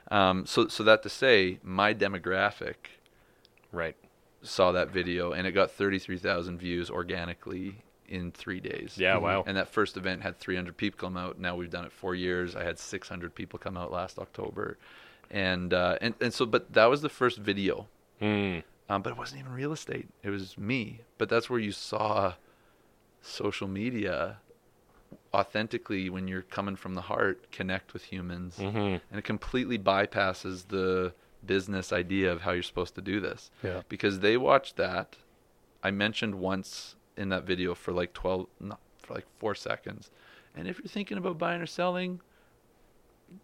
Um, 0.09 0.45
so 0.45 0.67
so 0.67 0.83
that 0.83 1.03
to 1.03 1.09
say, 1.09 1.59
my 1.63 1.93
demographic 1.93 2.75
Right. 3.71 3.95
saw 4.41 4.71
that 4.71 4.89
video 4.89 5.31
and 5.33 5.45
it 5.45 5.51
got 5.51 5.71
33,000 5.71 6.57
views 6.57 6.89
organically 6.89 7.83
in 8.07 8.31
three 8.31 8.59
days. 8.59 8.95
Yeah, 8.97 9.17
wow. 9.17 9.43
And 9.45 9.57
that 9.57 9.67
first 9.67 9.97
event 9.97 10.21
had 10.21 10.39
300 10.39 10.77
people 10.77 10.97
come 10.99 11.17
out. 11.17 11.39
Now 11.39 11.55
we've 11.55 11.69
done 11.71 11.85
it 11.85 11.91
four 11.91 12.15
years. 12.15 12.55
I 12.55 12.63
had 12.63 12.77
600 12.79 13.33
people 13.35 13.59
come 13.59 13.75
out 13.77 13.91
last 13.91 14.19
October, 14.19 14.77
and 15.31 15.73
uh, 15.73 15.97
and 16.01 16.13
and 16.21 16.33
so 16.33 16.45
but 16.45 16.71
that 16.73 16.85
was 16.85 17.01
the 17.01 17.09
first 17.09 17.37
video. 17.39 17.87
Mm. 18.21 18.63
Um, 18.89 19.01
but 19.01 19.11
it 19.11 19.17
wasn't 19.17 19.41
even 19.41 19.51
real 19.51 19.71
estate. 19.71 20.07
It 20.23 20.29
was 20.29 20.57
me. 20.57 21.01
But 21.17 21.29
that's 21.29 21.49
where 21.49 21.59
you 21.59 21.71
saw 21.71 22.33
social 23.21 23.67
media 23.67 24.37
authentically 25.33 26.09
when 26.09 26.27
you're 26.27 26.43
coming 26.43 26.75
from 26.75 26.93
the 26.93 27.01
heart 27.01 27.51
connect 27.51 27.93
with 27.93 28.03
humans. 28.03 28.57
Hmm 28.57 28.67
and 29.09 29.19
it 29.19 29.23
completely 29.23 29.77
bypasses 29.79 30.67
the 30.67 31.13
business 31.45 31.91
idea 31.91 32.31
of 32.31 32.41
how 32.41 32.51
you're 32.51 32.63
supposed 32.63 32.95
to 32.95 33.01
do 33.01 33.19
this. 33.19 33.51
Yeah. 33.63 33.81
because 33.89 34.19
they 34.19 34.37
watched 34.37 34.77
that. 34.77 35.17
I 35.83 35.91
mentioned 35.91 36.35
once 36.35 36.95
in 37.17 37.29
that 37.29 37.43
video 37.43 37.75
for 37.75 37.91
like 37.91 38.13
12 38.13 38.47
not 38.59 38.79
for 39.01 39.15
like 39.15 39.25
4 39.39 39.55
seconds. 39.55 40.11
And 40.55 40.67
if 40.67 40.79
you're 40.79 40.87
thinking 40.87 41.17
about 41.17 41.37
buying 41.37 41.61
or 41.61 41.67
selling 41.67 42.21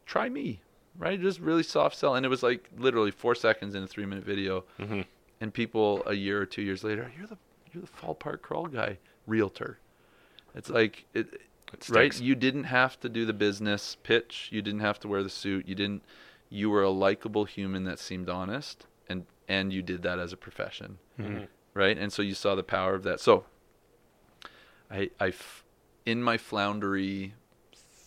try 0.05 0.29
me 0.29 0.61
right? 0.97 1.21
Just 1.21 1.39
really 1.39 1.63
soft 1.63 1.95
sell. 1.95 2.15
And 2.15 2.25
it 2.25 2.29
was 2.29 2.43
like 2.43 2.69
literally 2.77 3.11
4 3.11 3.33
seconds 3.35 3.75
in 3.75 3.83
a 3.83 3.87
3 3.87 4.05
minute 4.05 4.23
video. 4.25 4.65
Hmm 4.77 5.01
and 5.41 5.53
people 5.53 6.03
a 6.05 6.13
year 6.13 6.41
or 6.41 6.45
two 6.45 6.61
years 6.61 6.83
later, 6.83 7.11
you're 7.17 7.27
the 7.27 7.37
you're 7.73 7.81
the 7.81 7.87
fall 7.87 8.15
park 8.15 8.41
crawl 8.41 8.67
guy, 8.67 8.97
realtor. 9.27 9.79
It's 10.55 10.69
like 10.69 11.05
it, 11.13 11.27
It 11.73 11.89
right. 11.89 12.19
You 12.21 12.35
didn't 12.35 12.65
have 12.65 12.99
to 13.01 13.09
do 13.09 13.25
the 13.25 13.33
business 13.33 13.97
pitch. 14.03 14.49
You 14.51 14.61
didn't 14.61 14.81
have 14.81 14.99
to 15.01 15.07
wear 15.07 15.23
the 15.23 15.29
suit. 15.29 15.67
You 15.67 15.75
didn't. 15.75 16.03
You 16.49 16.69
were 16.69 16.83
a 16.83 16.89
likable 16.89 17.45
human 17.45 17.85
that 17.85 17.97
seemed 17.99 18.29
honest, 18.29 18.85
and 19.09 19.25
and 19.47 19.71
you 19.73 19.81
did 19.81 20.01
that 20.03 20.19
as 20.19 20.31
a 20.33 20.37
profession, 20.37 20.97
Mm-hmm. 21.19 21.43
right? 21.73 21.97
And 21.97 22.11
so 22.13 22.21
you 22.21 22.33
saw 22.33 22.55
the 22.55 22.63
power 22.63 22.93
of 22.93 23.03
that. 23.03 23.19
So, 23.19 23.45
I 24.89 25.09
I 25.19 25.27
f- 25.29 25.63
in 26.05 26.21
my 26.21 26.37
floundery 26.37 27.33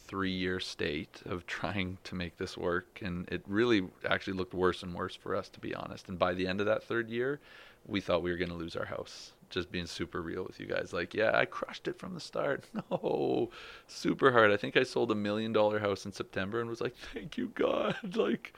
three 0.06 0.30
year 0.32 0.60
state 0.60 1.22
of 1.24 1.46
trying 1.46 1.98
to 2.04 2.14
make 2.14 2.36
this 2.36 2.56
work 2.56 3.00
and 3.02 3.28
it 3.30 3.42
really 3.46 3.86
actually 4.08 4.34
looked 4.34 4.54
worse 4.54 4.82
and 4.82 4.94
worse 4.94 5.14
for 5.14 5.34
us 5.34 5.48
to 5.48 5.60
be 5.60 5.74
honest 5.74 6.08
and 6.08 6.18
by 6.18 6.34
the 6.34 6.46
end 6.46 6.60
of 6.60 6.66
that 6.66 6.82
third 6.82 7.08
year 7.08 7.40
we 7.86 8.00
thought 8.00 8.22
we 8.22 8.30
were 8.30 8.36
going 8.36 8.50
to 8.50 8.54
lose 8.54 8.76
our 8.76 8.86
house 8.86 9.32
just 9.50 9.70
being 9.70 9.86
super 9.86 10.20
real 10.20 10.42
with 10.44 10.58
you 10.58 10.66
guys. 10.66 10.92
Like, 10.92 11.14
yeah, 11.14 11.30
I 11.34 11.44
crushed 11.44 11.86
it 11.86 11.98
from 11.98 12.14
the 12.14 12.20
start. 12.20 12.64
No, 12.90 13.50
super 13.86 14.32
hard. 14.32 14.50
I 14.50 14.56
think 14.56 14.76
I 14.76 14.82
sold 14.82 15.10
a 15.10 15.14
million 15.14 15.52
dollar 15.52 15.78
house 15.78 16.04
in 16.04 16.12
September 16.12 16.60
and 16.60 16.68
was 16.68 16.80
like, 16.80 16.94
thank 16.96 17.36
you, 17.36 17.52
God. 17.54 17.96
Like, 18.14 18.54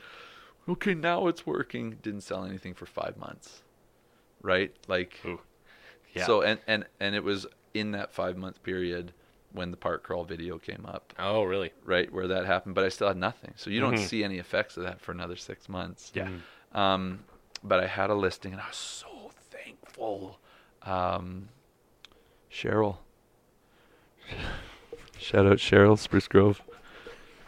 okay, 0.68 0.94
now 0.94 1.28
it's 1.28 1.46
working. 1.46 1.96
Didn't 2.02 2.22
sell 2.22 2.44
anything 2.44 2.74
for 2.74 2.86
five 2.86 3.16
months, 3.16 3.62
right? 4.42 4.74
Like, 4.88 5.20
Ooh. 5.24 5.40
Yeah. 6.14 6.26
so 6.26 6.42
and 6.42 6.60
and 6.66 6.86
and 6.98 7.14
it 7.14 7.22
was 7.22 7.46
in 7.74 7.92
that 7.92 8.12
five 8.12 8.36
month 8.36 8.62
period 8.62 9.12
when 9.52 9.70
the 9.70 9.76
park 9.76 10.02
crawl 10.02 10.24
video 10.24 10.58
came 10.58 10.84
up, 10.86 11.12
oh, 11.18 11.42
really? 11.44 11.72
right 11.84 12.12
where 12.12 12.26
that 12.28 12.44
happened. 12.46 12.74
But 12.74 12.84
I 12.84 12.88
still 12.90 13.08
had 13.08 13.16
nothing, 13.16 13.52
so 13.56 13.70
you 13.70 13.80
don't 13.80 13.94
Mhm. 13.94 14.06
see 14.06 14.22
any 14.24 14.38
effects 14.38 14.76
of 14.76 14.82
that 14.84 15.00
for 15.00 15.12
another 15.12 15.36
six 15.36 15.68
months. 15.68 16.12
Yeah. 16.14 16.28
Um, 16.72 17.24
but 17.64 17.80
I 17.80 17.86
had 17.86 18.10
a 18.10 18.14
listing, 18.14 18.52
and 18.52 18.60
I 18.60 18.68
was 18.68 18.76
so 18.76 19.30
thankful. 19.50 20.38
Um, 20.82 21.48
Cheryl, 22.50 22.98
shout 25.18 25.46
out 25.46 25.58
Cheryl 25.58 25.98
Spruce 25.98 26.28
Grove, 26.28 26.62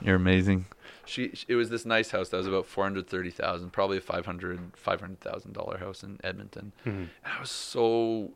you're 0.01 0.17
amazing. 0.17 0.67
She, 1.05 1.33
it 1.49 1.55
was 1.55 1.71
this 1.71 1.87
nice 1.87 2.11
house 2.11 2.29
that 2.31 2.37
was 2.37 2.47
about 2.47 2.67
four 2.67 2.85
hundred 2.85 3.07
thirty 3.09 3.31
thousand, 3.31 3.71
probably 3.73 3.97
a 3.97 4.01
five 4.01 4.27
hundred 4.27 4.61
five 4.77 5.01
hundred 5.01 5.21
thousand 5.21 5.53
dollar 5.55 5.79
house 5.79 6.03
in 6.03 6.19
Edmonton. 6.23 6.73
And 6.85 7.09
I 7.25 7.41
was 7.41 7.51
so 7.51 8.33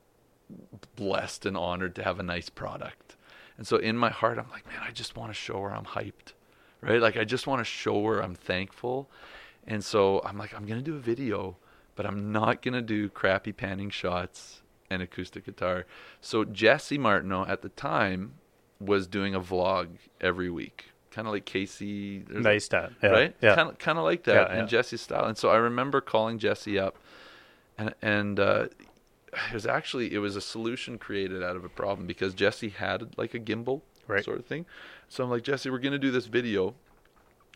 blessed 0.97 1.45
and 1.45 1.57
honored 1.57 1.95
to 1.97 2.03
have 2.03 2.19
a 2.19 2.23
nice 2.23 2.49
product. 2.49 3.17
And 3.59 3.67
so 3.67 3.77
in 3.77 3.97
my 3.97 4.11
heart, 4.11 4.39
I'm 4.39 4.51
like, 4.51 4.67
man, 4.67 4.81
I 4.87 4.91
just 4.91 5.17
want 5.17 5.31
to 5.31 5.35
show 5.35 5.61
her 5.63 5.75
I'm 5.75 5.85
hyped, 5.85 6.33
right? 6.81 7.01
Like 7.01 7.17
I 7.17 7.25
just 7.25 7.47
want 7.47 7.61
to 7.61 7.65
show 7.65 8.05
her 8.07 8.23
I'm 8.23 8.35
thankful. 8.35 9.11
And 9.67 9.85
so 9.85 10.21
I'm 10.25 10.39
like, 10.39 10.55
I'm 10.55 10.67
gonna 10.67 10.83
do 10.83 10.97
a 10.97 11.01
video, 11.01 11.57
but 11.95 12.07
I'm 12.07 12.33
not 12.33 12.63
gonna 12.63 12.83
do 12.83 13.09
crappy 13.09 13.53
panning 13.53 13.91
shots 13.91 14.63
and 14.91 15.03
acoustic 15.03 15.45
guitar. 15.45 15.87
So 16.21 16.45
Jesse 16.45 16.99
Martineau 16.99 17.47
at 17.47 17.63
the 17.63 17.69
time 17.69 18.35
was 18.81 19.07
doing 19.07 19.35
a 19.35 19.41
vlog 19.41 19.89
every 20.21 20.51
week, 20.51 20.87
kind 21.13 21.29
of 21.29 21.33
like 21.33 21.45
Casey. 21.45 22.25
dad. 22.69 22.95
Yeah. 23.03 23.09
right? 23.11 23.37
Yeah. 23.41 23.55
Kind 23.55 23.71
of, 23.71 23.79
kind 23.79 23.99
of 23.99 24.05
like 24.05 24.25
that 24.25 24.51
Yeah, 24.51 24.55
in 24.55 24.59
yeah. 24.61 24.67
Jesse's 24.67 25.01
style. 25.01 25.27
And 25.27 25.39
so 25.39 25.51
I 25.51 25.57
remember 25.57 26.01
calling 26.01 26.39
Jesse 26.39 26.79
up, 26.79 26.97
and 27.79 27.95
and 28.03 28.41
uh, 28.41 28.67
it 29.33 29.55
was 29.55 29.67
actually 29.67 30.13
it 30.15 30.19
was 30.19 30.37
a 30.37 30.41
solution 30.41 30.99
created 30.99 31.43
out 31.43 31.57
of 31.57 31.65
a 31.65 31.69
problem 31.69 32.07
because 32.07 32.35
Jesse 32.35 32.69
had 32.71 33.17
like 33.19 33.35
a 33.35 33.41
gimbal 33.41 33.83
Right. 34.09 34.25
sort 34.25 34.39
of 34.39 34.47
thing. 34.47 34.67
So 35.09 35.23
I'm 35.25 35.31
like 35.31 35.43
Jesse, 35.43 35.71
we're 35.71 35.79
gonna 35.79 35.99
do 35.99 36.11
this 36.11 36.27
video 36.27 36.75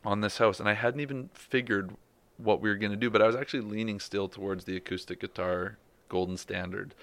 on 0.05 0.21
this 0.21 0.39
house, 0.39 0.61
and 0.61 0.69
I 0.69 0.75
hadn't 0.75 1.01
even 1.01 1.29
figured 1.35 1.91
what 2.37 2.61
we 2.61 2.69
were 2.69 2.77
gonna 2.77 2.97
do, 2.97 3.11
but 3.11 3.21
I 3.21 3.27
was 3.27 3.37
actually 3.37 3.63
leaning 3.63 3.99
still 3.99 4.29
towards 4.29 4.65
the 4.65 4.77
acoustic 4.77 5.21
guitar 5.21 5.79
golden 6.09 6.37
standard. 6.37 6.95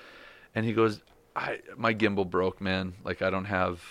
And 0.56 0.66
he 0.66 0.74
goes, 0.74 1.02
I 1.36 1.60
my 1.76 1.94
gimbal 1.94 2.30
broke, 2.30 2.62
man. 2.62 2.94
Like 3.04 3.22
I 3.22 3.30
don't 3.30 3.46
have 3.46 3.84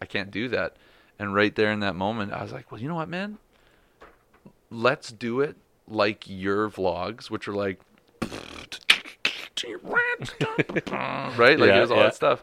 I 0.00 0.06
can't 0.06 0.30
do 0.30 0.48
that. 0.48 0.76
And 1.18 1.34
right 1.34 1.54
there 1.54 1.70
in 1.72 1.80
that 1.80 1.94
moment, 1.94 2.32
I 2.32 2.42
was 2.42 2.52
like, 2.52 2.70
well, 2.70 2.80
you 2.80 2.88
know 2.88 2.96
what, 2.96 3.08
man? 3.08 3.38
Let's 4.70 5.10
do 5.10 5.40
it 5.40 5.56
like 5.86 6.24
your 6.26 6.68
vlogs, 6.68 7.30
which 7.30 7.46
are 7.46 7.54
like 7.54 7.80
right? 11.38 11.58
Like 11.58 11.68
Yeah, 11.68 11.76
there's 11.76 11.90
all 11.90 11.98
yeah. 11.98 12.02
that 12.04 12.14
stuff. 12.14 12.42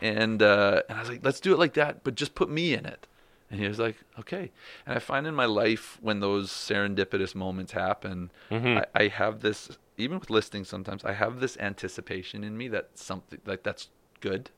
And 0.00 0.42
uh, 0.42 0.82
and 0.88 0.96
I 0.98 1.00
was 1.00 1.10
like, 1.10 1.24
let's 1.24 1.40
do 1.40 1.52
it 1.52 1.58
like 1.58 1.74
that, 1.74 2.04
but 2.04 2.14
just 2.14 2.34
put 2.34 2.48
me 2.48 2.72
in 2.74 2.86
it. 2.86 3.06
And 3.50 3.58
he 3.58 3.66
was 3.66 3.78
like, 3.78 3.96
okay. 4.20 4.50
And 4.86 4.94
I 4.94 4.98
find 5.00 5.26
in 5.26 5.34
my 5.34 5.46
life 5.46 5.98
when 6.02 6.20
those 6.20 6.50
serendipitous 6.50 7.34
moments 7.34 7.72
happen, 7.72 8.30
Mm-hmm. 8.50 8.78
I, 8.78 8.84
I 8.94 9.08
have 9.08 9.40
this, 9.40 9.70
even 9.96 10.18
with 10.18 10.28
listings 10.30 10.68
sometimes, 10.68 11.04
I 11.04 11.14
have 11.14 11.40
this 11.40 11.56
anticipation 11.58 12.44
in 12.44 12.56
me 12.58 12.68
that 12.68 12.90
something 12.94 13.40
like 13.46 13.62
that's 13.62 13.88
good, 14.20 14.50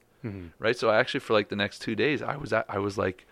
right? 0.58 0.76
So 0.76 0.90
I 0.90 0.98
actually 0.98 1.20
for 1.20 1.32
like 1.32 1.48
the 1.48 1.56
next 1.56 1.78
two 1.80 1.94
days, 1.94 2.20
I 2.20 2.36
was 2.36 2.52
at, 2.52 2.66
I 2.68 2.78
was 2.78 2.98
like, 2.98 3.26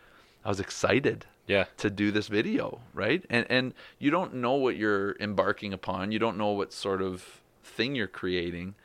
I 0.44 0.48
was 0.48 0.60
excited 0.60 1.26
Yeah. 1.46 1.64
to 1.78 1.90
do 1.90 2.10
this 2.10 2.28
video, 2.28 2.80
right? 2.94 3.22
And 3.28 3.44
and 3.50 3.74
you 3.98 4.10
don't 4.10 4.34
know 4.34 4.54
what 4.54 4.76
you're 4.76 5.16
embarking 5.20 5.72
upon. 5.74 6.12
You 6.12 6.18
don't 6.20 6.38
know 6.38 6.52
what 6.52 6.72
sort 6.72 7.02
of 7.02 7.42
thing 7.62 7.94
you're 7.96 8.06
creating. 8.06 8.76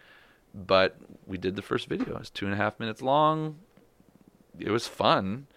But 0.54 0.98
we 1.26 1.38
did 1.38 1.56
the 1.56 1.62
first 1.62 1.88
video. 1.88 2.16
It 2.16 2.20
was 2.20 2.30
two 2.30 2.46
and 2.46 2.54
a 2.54 2.58
half 2.58 2.80
minutes 2.80 3.02
long. 3.02 3.58
It 4.60 4.70
was 4.70 4.88
fun. 4.88 5.48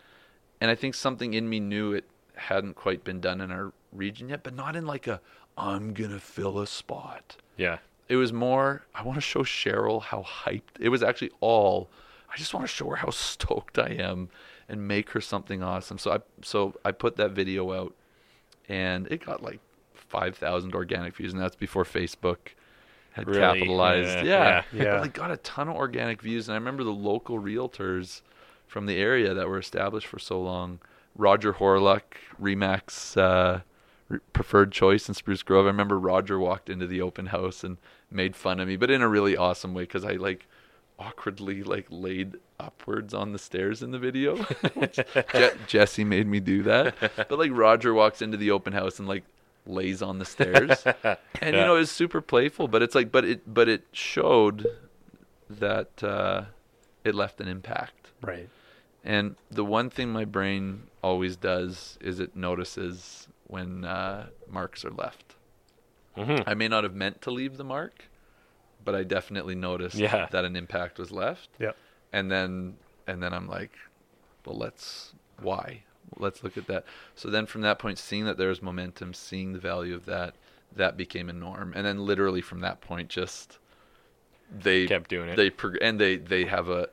And 0.61 0.71
I 0.71 0.75
think 0.75 0.95
something 0.95 1.35
in 1.35 1.49
me 1.49 1.61
knew 1.61 1.93
it 1.93 2.05
hadn't 2.35 2.75
quite 2.75 3.05
been 3.05 3.21
done 3.21 3.41
in 3.41 3.51
our 3.51 3.73
region 3.93 4.29
yet, 4.29 4.43
but 4.43 4.55
not 4.55 4.77
in 4.77 4.87
like 4.87 5.07
a 5.07 5.21
I'm 5.59 5.95
gonna 5.95 6.21
fill 6.21 6.59
a 6.59 6.67
spot. 6.67 7.37
Yeah. 7.57 7.79
It 8.09 8.17
was 8.17 8.33
more 8.33 8.83
I 8.95 9.03
want 9.03 9.17
to 9.17 9.23
show 9.23 9.41
Cheryl 9.41 10.03
how 10.03 10.23
hyped. 10.23 10.81
It 10.81 10.89
was 10.89 11.03
actually 11.03 11.31
all 11.41 11.91
I 12.33 12.37
just 12.37 12.55
want 12.55 12.65
to 12.65 12.73
show 12.73 12.89
her 12.91 12.97
how 12.97 13.11
stoked 13.11 13.79
I 13.79 13.89
am 13.89 14.29
and 14.69 14.87
make 14.87 15.11
her 15.11 15.21
something 15.21 15.63
awesome. 15.63 15.99
So 15.99 16.13
I 16.13 16.19
so 16.43 16.75
I 16.85 16.93
put 16.93 17.17
that 17.17 17.33
video 17.33 17.73
out 17.73 17.95
and 18.69 19.07
it 19.09 19.25
got 19.25 19.43
like 19.43 19.61
5,000 19.95 20.75
organic 20.75 21.17
views 21.17 21.33
and 21.33 21.41
that's 21.41 21.57
before 21.57 21.85
Facebook 21.85 22.39
had 23.17 23.27
Really? 23.29 23.41
capitalized. 23.61 24.09
Yeah, 24.09 24.23
Yeah. 24.25 24.63
yeah. 24.73 24.83
Yeah. 24.83 24.93
But 24.93 25.01
like 25.01 25.13
got 25.15 25.31
a 25.31 25.37
ton 25.39 25.69
of 25.69 25.77
organic 25.77 26.21
views 26.21 26.49
and 26.49 26.55
I 26.55 26.59
remember 26.59 26.85
the 26.85 26.93
local 26.93 27.41
realtors 27.41 28.21
from 28.67 28.85
the 28.87 28.97
area 28.99 29.33
that 29.33 29.49
were 29.49 29.59
established 29.59 30.07
for 30.07 30.19
so 30.19 30.41
long. 30.41 30.81
Roger 31.17 31.55
Horluck, 31.55 32.03
Remax 32.41 33.17
uh, 33.17 33.61
preferred 34.35 34.71
choice 34.71 35.09
in 35.09 35.15
Spruce 35.15 35.43
Grove. 35.43 35.65
I 35.65 35.69
remember 35.69 35.99
Roger 35.99 36.39
walked 36.39 36.69
into 36.69 36.87
the 36.87 37.01
open 37.01 37.27
house 37.27 37.65
and 37.65 37.79
made 38.11 38.37
fun 38.37 38.61
of 38.61 38.69
me, 38.69 38.77
but 38.77 38.91
in 38.91 39.01
a 39.01 39.09
really 39.09 39.35
awesome 39.35 39.73
way 39.73 39.85
because 39.85 40.05
I 40.05 40.13
like 40.13 40.47
awkwardly 40.99 41.63
like 41.63 41.87
laid 41.91 42.37
upwards 42.61 43.15
on 43.15 43.33
the 43.33 43.39
stairs 43.39 43.83
in 43.83 43.93
the 43.93 43.99
video. 43.99 44.37
Je- 44.93 45.51
Jesse 45.67 46.05
made 46.05 46.27
me 46.27 46.39
do 46.41 46.63
that, 46.65 46.95
but 47.29 47.39
like 47.39 47.51
Roger 47.55 47.95
walks 47.95 48.21
into 48.21 48.37
the 48.37 48.51
open 48.51 48.75
house 48.75 48.99
and 48.99 49.09
like 49.09 49.25
lays 49.67 50.03
on 50.03 50.19
the 50.19 50.25
stairs, 50.25 50.85
and 51.05 51.55
you 51.55 51.61
Yeah. 51.61 51.67
know 51.67 51.77
it's 51.77 51.91
super 51.93 52.21
playful, 52.21 52.69
but 52.69 52.83
it's 52.83 52.95
like, 52.95 53.11
but 53.13 53.25
it 53.25 53.43
but 53.53 53.69
it 53.69 53.85
showed 53.93 54.67
that 55.49 56.03
uh, 56.03 56.45
it 57.05 57.15
left 57.15 57.41
an 57.41 57.49
impact. 57.49 58.11
Right. 58.23 58.49
And 59.05 59.37
the 59.51 59.65
one 59.65 59.89
thing 59.91 60.11
my 60.13 60.25
brain 60.25 60.85
always 61.03 61.37
does 61.37 61.97
is 62.01 62.19
it 62.19 62.35
notices 62.35 63.29
when 63.47 63.85
uh, 63.85 64.27
marks 64.49 64.85
are 64.85 64.91
left. 64.91 65.37
Mhm. 66.17 66.43
I 66.47 66.55
may 66.55 66.67
not 66.67 66.83
have 66.83 66.95
meant 66.95 67.23
to 67.23 67.31
leave 67.31 67.57
the 67.57 67.65
mark, 67.65 68.09
but 68.85 68.95
I 68.97 69.05
definitely 69.05 69.55
noticed 69.55 69.97
Yeah. 69.97 70.27
that 70.33 70.45
an 70.45 70.57
impact 70.57 70.99
was 70.99 71.13
left. 71.13 71.51
Yeah. 71.61 71.73
And 72.13 72.31
then 72.31 72.79
and 73.07 73.23
then 73.23 73.33
I'm 73.33 73.47
like, 73.47 73.73
well, 74.45 74.57
let's 74.57 75.15
why? 75.41 75.83
Let's 76.17 76.43
look 76.43 76.57
at 76.57 76.67
that. 76.67 76.85
So 77.15 77.29
then 77.31 77.47
from 77.47 77.63
that 77.63 77.79
point, 77.79 77.99
seeing 77.99 78.25
that 78.25 78.39
there 78.39 78.49
was 78.49 78.63
momentum, 78.63 79.15
seeing 79.15 79.53
the 79.53 79.59
value 79.59 79.95
of 79.95 80.07
that, 80.07 80.35
that 80.75 80.97
became 80.97 81.29
a 81.29 81.33
norm. 81.33 81.73
And 81.75 81.87
then 81.87 82.05
literally 82.07 82.41
from 82.41 82.61
that 82.61 82.81
point, 82.81 83.09
just 83.09 83.59
they 84.51 84.87
Kept 84.87 85.11
doing 85.11 85.29
it. 85.31 85.37
They 85.37 85.51
and 85.81 85.99
they 86.01 86.17
they 86.17 86.45
have 86.45 86.69
a. 86.69 86.89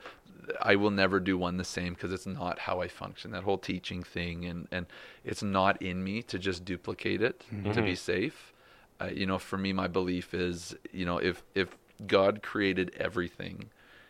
I 0.61 0.76
will 0.76 0.91
never 0.91 1.22
do 1.22 1.38
one 1.38 1.55
the 1.55 1.64
same 1.64 1.93
because 1.93 2.11
it's 2.11 2.26
not 2.26 2.59
how 2.59 2.82
I 2.82 2.89
function. 2.89 3.32
That 3.32 3.43
whole 3.43 3.57
teaching 3.57 4.03
thing, 4.03 4.45
and 4.45 4.68
and 4.72 4.86
it's 5.24 5.43
not 5.43 5.82
in 5.82 6.03
me 6.03 6.22
to 6.24 6.38
just 6.38 6.66
duplicate 6.66 7.22
it 7.22 7.43
to 7.74 7.82
be 7.82 7.95
safe. 7.95 8.53
Uh, 8.99 9.09
you 9.14 9.26
know, 9.26 9.38
for 9.38 9.57
me, 9.57 9.74
my 9.74 9.88
belief 9.88 10.34
is, 10.34 10.76
you 10.91 11.05
know, 11.05 11.18
if 11.18 11.43
if 11.55 11.78
God 12.07 12.41
created 12.41 12.91
everything, 12.97 13.70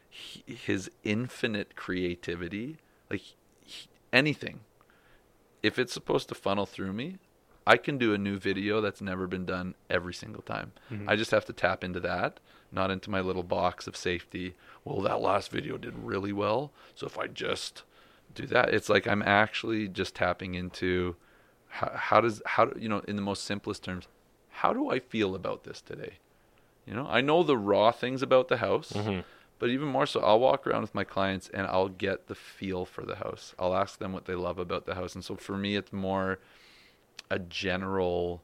he, 0.09 0.43
His 0.47 0.89
infinite 1.03 1.75
creativity, 1.75 2.77
like 3.09 3.21
he- 3.63 3.87
anything, 4.11 4.61
if 5.63 5.79
it's 5.79 5.93
supposed 5.93 6.29
to 6.29 6.35
funnel 6.35 6.65
through 6.65 6.93
me, 6.93 7.17
I 7.65 7.77
can 7.77 7.97
do 7.97 8.13
a 8.13 8.17
new 8.17 8.37
video 8.37 8.81
that's 8.81 9.01
never 9.01 9.25
been 9.25 9.45
done 9.45 9.75
every 9.89 10.13
single 10.13 10.41
time. 10.41 10.73
Mm-hmm. 10.91 11.09
I 11.09 11.15
just 11.15 11.31
have 11.31 11.45
to 11.45 11.53
tap 11.53 11.83
into 11.83 12.01
that, 12.01 12.41
not 12.71 12.91
into 12.91 13.09
my 13.09 13.21
little 13.21 13.43
box 13.43 13.87
of 13.87 13.95
safety. 13.95 14.55
Well, 14.83 14.99
that 15.01 15.21
last 15.21 15.49
video 15.49 15.77
did 15.77 15.97
really 15.97 16.33
well, 16.33 16.71
so 16.93 17.07
if 17.07 17.17
I 17.17 17.27
just 17.27 17.83
do 18.35 18.45
that, 18.47 18.73
it's 18.73 18.89
like 18.89 19.07
I'm 19.07 19.21
actually 19.21 19.87
just 19.87 20.15
tapping 20.15 20.55
into 20.55 21.15
how, 21.69 21.91
how 21.95 22.21
does 22.21 22.41
how 22.45 22.65
do- 22.65 22.79
you 22.79 22.89
know 22.89 23.01
in 23.07 23.15
the 23.15 23.21
most 23.21 23.45
simplest 23.45 23.83
terms, 23.83 24.07
how 24.49 24.73
do 24.73 24.89
I 24.89 24.99
feel 24.99 25.33
about 25.33 25.63
this 25.63 25.81
today? 25.81 26.15
You 26.85 26.93
know, 26.93 27.07
I 27.09 27.21
know 27.21 27.43
the 27.43 27.57
raw 27.57 27.91
things 27.91 28.21
about 28.21 28.49
the 28.49 28.57
house, 28.57 28.91
mm-hmm. 28.91 29.21
But 29.59 29.69
even 29.69 29.87
more 29.87 30.05
so, 30.05 30.19
I'll 30.21 30.39
walk 30.39 30.67
around 30.67 30.81
with 30.81 30.95
my 30.95 31.03
clients 31.03 31.49
and 31.53 31.65
I'll 31.67 31.89
get 31.89 32.27
the 32.27 32.35
feel 32.35 32.85
for 32.85 33.03
the 33.05 33.15
house. 33.15 33.53
I'll 33.57 33.75
ask 33.75 33.99
them 33.99 34.11
what 34.13 34.25
they 34.25 34.35
love 34.35 34.59
about 34.59 34.85
the 34.85 34.95
house, 34.95 35.15
and 35.15 35.23
so 35.23 35.35
for 35.35 35.57
me, 35.57 35.75
it's 35.75 35.93
more 35.93 36.39
a 37.29 37.39
general 37.39 38.41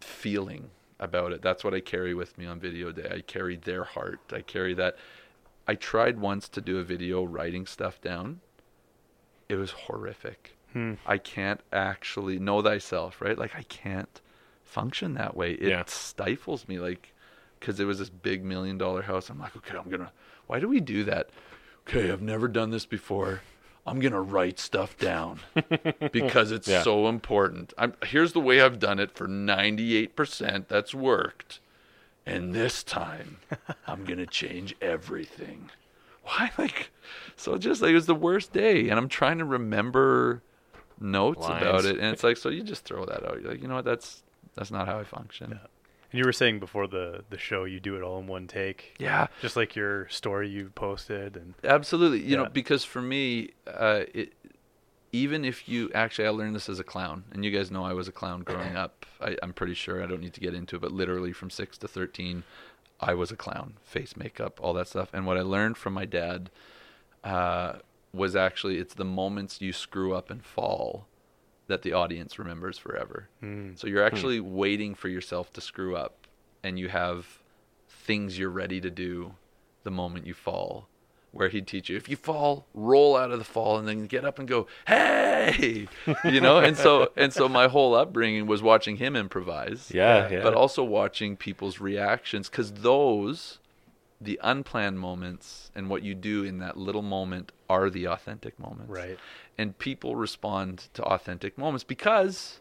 feeling 0.00 0.70
about 1.00 1.32
it. 1.32 1.42
That's 1.42 1.64
what 1.64 1.74
I 1.74 1.80
carry 1.80 2.14
with 2.14 2.38
me 2.38 2.46
on 2.46 2.58
video 2.60 2.92
day. 2.92 3.08
I 3.12 3.20
carry 3.20 3.56
their 3.56 3.84
heart. 3.84 4.20
I 4.32 4.40
carry 4.40 4.74
that. 4.74 4.96
I 5.66 5.74
tried 5.74 6.18
once 6.18 6.48
to 6.50 6.60
do 6.60 6.78
a 6.78 6.84
video 6.84 7.22
writing 7.24 7.66
stuff 7.66 8.00
down. 8.00 8.40
It 9.48 9.56
was 9.56 9.70
horrific. 9.72 10.56
Hmm. 10.72 10.94
I 11.06 11.18
can't 11.18 11.60
actually 11.72 12.38
know 12.38 12.62
thyself, 12.62 13.20
right? 13.20 13.38
Like 13.38 13.54
I 13.56 13.62
can't 13.64 14.20
function 14.64 15.14
that 15.14 15.36
way. 15.36 15.52
It 15.52 15.68
Yeah. 15.68 15.84
stifles 15.86 16.68
me. 16.68 16.78
Like 16.78 17.14
because 17.58 17.80
it 17.80 17.84
was 17.84 17.98
this 17.98 18.10
big 18.10 18.44
million 18.44 18.78
dollar 18.78 19.02
house. 19.02 19.30
I'm 19.30 19.38
like, 19.38 19.56
okay, 19.56 19.76
I'm 19.76 19.88
gonna. 19.90 20.12
Why 20.46 20.60
do 20.60 20.68
we 20.68 20.80
do 20.80 21.04
that? 21.04 21.30
Okay, 21.88 22.10
I've 22.10 22.22
never 22.22 22.48
done 22.48 22.70
this 22.70 22.86
before. 22.86 23.40
I'm 23.86 24.00
gonna 24.00 24.20
write 24.20 24.58
stuff 24.58 24.98
down 24.98 25.40
because 26.12 26.50
it's 26.52 26.68
Yeah. 26.68 26.82
so 26.82 27.08
important. 27.08 27.72
I'm, 27.78 27.94
here's 28.04 28.32
the 28.34 28.40
way 28.40 28.60
I've 28.60 28.78
done 28.78 28.98
it 28.98 29.10
for 29.12 29.26
98%. 29.26 30.68
That's 30.68 30.94
worked, 30.94 31.60
and 32.26 32.52
this 32.54 32.82
time 32.82 33.38
I'm 33.86 34.04
gonna 34.04 34.26
change 34.26 34.76
everything. 34.82 35.70
Why, 36.24 36.50
like, 36.58 36.90
so 37.36 37.56
just 37.56 37.80
like 37.80 37.92
it 37.92 37.94
was 37.94 38.04
the 38.06 38.14
worst 38.14 38.52
day, 38.52 38.90
and 38.90 38.98
I'm 38.98 39.08
trying 39.08 39.38
to 39.38 39.46
remember 39.46 40.42
notes 41.00 41.40
Lines. 41.40 41.62
about 41.62 41.84
it, 41.86 41.96
and 41.98 42.08
it's 42.12 42.22
like, 42.22 42.36
so 42.36 42.50
you 42.50 42.62
just 42.62 42.84
throw 42.84 43.06
that 43.06 43.24
out. 43.24 43.40
You're 43.40 43.52
like, 43.52 43.62
you 43.62 43.68
know 43.68 43.76
what? 43.76 43.86
That's 43.86 44.22
that's 44.54 44.70
not 44.70 44.86
how 44.86 44.98
I 44.98 45.04
function. 45.04 45.58
And 46.10 46.18
you 46.18 46.24
were 46.24 46.32
saying 46.32 46.58
before 46.58 46.86
the 46.86 47.24
the 47.28 47.38
show 47.38 47.64
you 47.64 47.80
do 47.80 47.96
it 47.96 48.02
all 48.02 48.18
in 48.18 48.26
one 48.26 48.46
take. 48.46 48.96
Yeah. 48.98 49.26
Just 49.42 49.56
like 49.56 49.76
your 49.76 50.08
story 50.08 50.48
you 50.48 50.70
posted 50.74 51.36
and 51.36 51.54
Absolutely. 51.62 52.22
You 52.22 52.36
know, 52.36 52.46
because 52.46 52.84
for 52.84 53.02
me, 53.02 53.50
uh, 53.66 54.04
it, 54.14 54.32
even 55.12 55.44
if 55.44 55.68
you 55.68 55.90
actually, 55.94 56.26
I 56.26 56.30
learned 56.30 56.54
this 56.54 56.68
as 56.68 56.78
a 56.78 56.84
clown, 56.84 57.24
and 57.32 57.44
you 57.44 57.50
guys 57.50 57.70
know 57.70 57.84
I 57.84 57.92
was 57.94 58.08
a 58.08 58.12
clown 58.12 58.42
growing 58.42 58.76
up. 58.84 59.06
I, 59.20 59.36
I'm 59.42 59.52
pretty 59.52 59.74
sure 59.74 60.02
I 60.02 60.06
don't 60.06 60.20
need 60.20 60.34
to 60.34 60.40
get 60.40 60.54
into 60.54 60.76
it, 60.76 60.82
but 60.82 60.92
literally 60.92 61.32
from 61.32 61.50
six 61.50 61.78
to 61.78 61.88
thirteen, 61.88 62.44
I 63.00 63.14
was 63.14 63.30
a 63.30 63.36
clown, 63.36 63.74
face 63.82 64.16
makeup, 64.16 64.58
all 64.62 64.72
that 64.74 64.88
stuff. 64.88 65.10
And 65.12 65.26
what 65.26 65.36
I 65.36 65.42
learned 65.42 65.76
from 65.76 65.94
my 65.94 66.04
dad 66.04 66.50
uh, 67.24 67.74
was 68.12 68.34
actually 68.36 68.78
it's 68.78 68.94
the 68.94 69.04
moments 69.04 69.60
you 69.60 69.72
screw 69.72 70.14
up 70.14 70.30
and 70.30 70.44
fall 70.44 71.06
that 71.68 71.82
the 71.82 71.92
audience 71.92 72.38
remembers 72.38 72.78
forever. 72.78 73.28
Hmm. 73.40 73.70
So 73.76 73.86
you're 73.86 74.06
hmm. 74.06 74.14
actually 74.14 74.40
waiting 74.40 74.94
for 74.94 75.08
yourself 75.08 75.52
to 75.52 75.60
screw 75.60 75.96
up, 75.96 76.26
and 76.62 76.78
you 76.78 76.88
have 76.88 77.42
things 77.88 78.38
you're 78.38 78.50
ready 78.50 78.80
to 78.80 78.90
do 78.90 79.34
the 79.84 79.90
moment 79.90 80.26
you 80.26 80.34
fall. 80.34 80.88
Where 81.30 81.50
he'd 81.50 81.66
teach 81.66 81.90
you, 81.90 81.96
if 81.96 82.08
you 82.08 82.16
fall, 82.16 82.66
roll 82.72 83.14
out 83.14 83.30
of 83.30 83.38
the 83.38 83.44
fall, 83.44 83.76
and 83.76 83.86
then 83.86 84.06
get 84.06 84.24
up 84.24 84.38
and 84.38 84.48
go, 84.48 84.66
"Hey!" 84.86 85.86
You 86.24 86.40
know. 86.40 86.58
and 86.58 86.74
so, 86.74 87.12
and 87.16 87.32
so, 87.34 87.50
my 87.50 87.68
whole 87.68 87.94
upbringing 87.94 88.46
was 88.46 88.62
watching 88.62 88.96
him 88.96 89.14
improvise 89.14 89.90
Yeah, 89.94 90.28
yeah. 90.30 90.42
but 90.42 90.54
also 90.54 90.82
watching 90.82 91.36
people's 91.36 91.80
reactions 91.80 92.48
because 92.48 92.72
those 92.72 93.58
the 94.20 94.40
unplanned 94.42 94.98
moments 94.98 95.70
and 95.74 95.88
what 95.88 96.02
you 96.02 96.14
do 96.14 96.42
in 96.42 96.58
that 96.58 96.76
little 96.76 97.02
moment 97.02 97.52
are 97.68 97.88
the 97.88 98.06
authentic 98.06 98.58
moments 98.58 98.90
Right. 98.90 99.18
And 99.58 99.76
people 99.78 100.16
respond 100.16 100.88
to 100.94 101.02
authentic 101.02 101.58
moments 101.58 101.84
because 101.84 102.60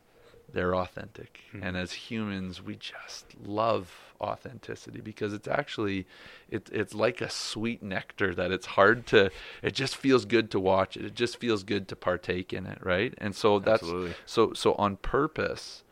they're 0.52 0.76
authentic 0.76 1.42
hmm. 1.52 1.62
and 1.62 1.78
as 1.78 1.92
humans 1.94 2.62
we 2.62 2.76
just 2.76 3.36
love 3.46 3.94
authenticity 4.20 5.00
because 5.00 5.32
it's 5.32 5.48
actually 5.48 6.08
it, 6.50 6.70
it's 6.72 6.96
like 6.96 7.22
a 7.22 7.30
sweet 7.30 7.84
nectar 7.84 8.34
that 8.34 8.52
it's 8.52 8.66
hard 8.66 9.06
to 9.06 9.30
it 9.62 9.76
just 9.76 9.96
feels 9.96 10.26
good 10.26 10.50
to 10.50 10.60
watch 10.60 10.98
it 10.98 11.06
it 11.06 11.14
just 11.14 11.38
feels 11.38 11.64
good 11.64 11.88
to 11.88 11.96
partake 11.96 12.52
in 12.52 12.66
it 12.66 12.80
right 12.82 13.14
and 13.20 13.36
so 13.36 13.60
that's 13.60 13.84
Absolutely. 13.84 14.16
so 14.26 14.54
so 14.54 14.74
on 14.76 14.98
purpose 14.98 15.84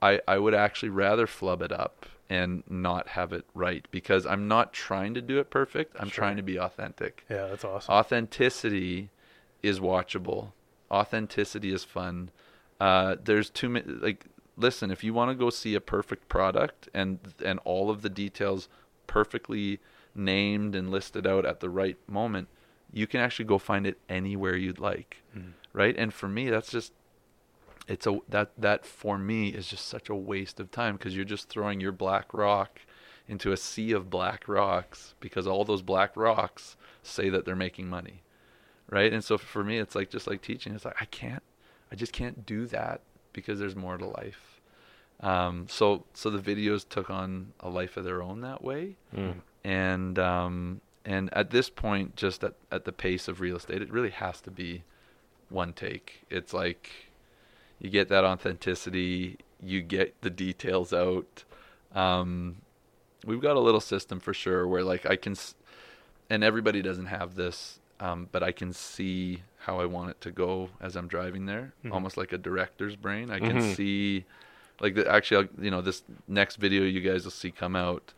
I, 0.00 0.20
I 0.28 0.38
would 0.38 0.54
actually 0.54 0.90
rather 0.90 1.26
flub 1.26 1.62
it 1.62 1.72
up 1.72 2.06
and 2.30 2.62
not 2.68 3.08
have 3.08 3.32
it 3.32 3.44
right 3.54 3.86
because 3.90 4.26
I'm 4.26 4.48
not 4.48 4.72
trying 4.72 5.14
to 5.14 5.22
do 5.22 5.38
it 5.38 5.50
perfect. 5.50 5.96
I'm 5.98 6.10
trying 6.10 6.36
to 6.36 6.42
be 6.42 6.58
authentic. 6.58 7.24
yeah, 7.28 7.46
that's 7.46 7.64
awesome. 7.64 7.92
Authenticity 7.92 9.10
is 9.62 9.80
watchable. 9.80 10.52
Authenticity 10.90 11.72
is 11.72 11.84
fun. 11.84 12.30
Uh, 12.80 13.16
there's 13.22 13.50
too 13.50 13.68
many. 13.68 13.86
Like, 13.86 14.26
listen, 14.56 14.90
if 14.90 15.02
you 15.04 15.12
want 15.12 15.30
to 15.30 15.34
go 15.34 15.50
see 15.50 15.74
a 15.74 15.80
perfect 15.80 16.28
product 16.28 16.88
and 16.94 17.18
and 17.44 17.58
all 17.64 17.90
of 17.90 18.02
the 18.02 18.08
details 18.08 18.68
perfectly 19.06 19.80
named 20.14 20.74
and 20.74 20.90
listed 20.90 21.26
out 21.26 21.44
at 21.44 21.60
the 21.60 21.70
right 21.70 21.96
moment, 22.08 22.48
you 22.92 23.06
can 23.06 23.20
actually 23.20 23.44
go 23.44 23.58
find 23.58 23.86
it 23.86 23.98
anywhere 24.08 24.56
you'd 24.56 24.78
like, 24.78 25.22
right? 25.72 25.96
And 25.96 26.12
for 26.12 26.28
me, 26.28 26.50
that's 26.50 26.70
just 26.70 26.92
it's 27.86 28.06
a 28.06 28.18
that 28.28 28.50
that 28.58 28.84
for 28.86 29.18
me 29.18 29.48
is 29.48 29.68
just 29.68 29.86
such 29.86 30.08
a 30.08 30.14
waste 30.14 30.60
of 30.60 30.70
time 30.70 30.96
because 30.96 31.16
you're 31.16 31.24
just 31.24 31.48
throwing 31.48 31.80
your 31.80 31.92
black 31.92 32.32
rock 32.32 32.80
into 33.26 33.52
a 33.52 33.56
sea 33.56 33.92
of 33.92 34.08
black 34.10 34.48
rocks 34.48 35.14
because 35.20 35.46
all 35.46 35.64
those 35.64 35.82
black 35.82 36.16
rocks 36.16 36.76
say 37.02 37.28
that 37.28 37.44
they're 37.44 37.56
making 37.56 37.88
money 37.88 38.22
right? 38.90 39.12
And 39.12 39.22
so 39.24 39.38
for 39.38 39.62
me 39.64 39.78
it's 39.78 39.94
like 39.94 40.10
just 40.10 40.26
like 40.26 40.40
teaching 40.42 40.74
it's 40.74 40.84
like 40.84 41.00
i 41.00 41.04
can't 41.06 41.42
i 41.92 41.94
just 41.94 42.12
can't 42.12 42.44
do 42.46 42.66
that 42.66 43.00
because 43.32 43.58
there's 43.58 43.76
more 43.76 43.96
to 43.98 44.06
life. 44.06 44.60
Um, 45.20 45.66
so 45.68 46.04
so 46.14 46.30
the 46.30 46.38
videos 46.38 46.88
took 46.88 47.10
on 47.10 47.52
a 47.60 47.68
life 47.68 47.96
of 47.96 48.04
their 48.04 48.22
own 48.22 48.40
that 48.42 48.62
way. 48.62 48.96
And 49.64 50.18
um, 50.18 50.80
and 51.04 51.28
at 51.32 51.50
this 51.50 51.68
point 51.70 52.14
just 52.16 52.44
at, 52.44 52.54
at 52.70 52.84
the 52.84 52.92
pace 52.92 53.26
of 53.28 53.40
real 53.40 53.56
estate 53.56 53.82
it 53.82 53.90
really 53.90 54.10
has 54.10 54.40
to 54.42 54.50
be 54.50 54.82
one 55.48 55.72
take. 55.72 56.24
It's 56.30 56.52
like 56.52 56.90
you 57.80 57.90
get 57.90 58.08
that 58.08 58.24
authenticity 58.24 59.38
you 59.62 59.82
get 59.82 60.20
the 60.20 60.30
details 60.30 60.92
out. 60.92 61.44
Um, 61.94 62.56
we've 63.26 63.40
got 63.40 63.56
a 63.56 63.60
little 63.60 63.80
system 63.80 64.20
for 64.20 64.32
sure 64.32 64.66
where 64.68 64.84
like 64.84 65.04
i 65.06 65.16
can 65.16 65.32
s- 65.32 65.54
and 66.30 66.44
everybody 66.44 66.80
doesn't 66.82 67.06
have 67.06 67.34
this 67.34 67.80
um, 68.00 68.28
but 68.32 68.42
i 68.42 68.52
can 68.52 68.72
see 68.72 69.42
how 69.58 69.80
i 69.80 69.84
want 69.84 70.10
it 70.10 70.20
to 70.20 70.30
go 70.30 70.68
as 70.80 70.96
i'm 70.96 71.08
driving 71.08 71.46
there 71.46 71.72
almost 71.92 72.16
like 72.16 72.32
a 72.32 72.38
director's 72.38 72.96
brain 72.96 73.30
i 73.30 73.38
can 73.38 73.56
see 73.74 74.24
like 74.80 74.94
the, 74.94 75.10
actually 75.10 75.48
I'll, 75.48 75.64
you 75.64 75.70
know 75.70 75.80
this 75.80 76.02
next 76.28 76.56
video 76.56 76.82
you 76.84 77.00
guys 77.00 77.24
will 77.24 77.30
see 77.32 77.50
come 77.50 77.74
out 77.76 78.12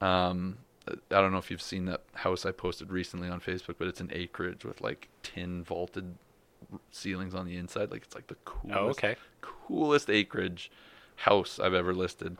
um, 0.00 0.58
I 0.86 1.20
don't 1.22 1.32
know 1.32 1.38
if 1.38 1.50
you've 1.50 1.62
seen 1.62 1.86
that 1.86 2.02
house 2.12 2.44
I 2.44 2.52
posted 2.52 2.92
recently 2.92 3.30
on 3.30 3.40
Facebook, 3.40 3.76
but 3.78 3.88
it's 3.88 4.02
an 4.02 4.10
acreage 4.12 4.66
with 4.66 4.82
like 4.82 5.08
tin 5.22 5.64
vaulted 5.64 6.16
ceilings 6.90 7.34
on 7.34 7.46
the 7.46 7.56
inside. 7.56 7.90
Like 7.90 8.02
it's 8.02 8.14
like 8.14 8.26
the 8.26 8.34
coolest, 8.44 8.78
Oh, 8.78 8.88
okay. 8.90 9.16
coolest 9.40 10.10
acreage 10.10 10.70
house 11.16 11.58
I've 11.58 11.72
ever 11.72 11.94
listed. 11.94 12.36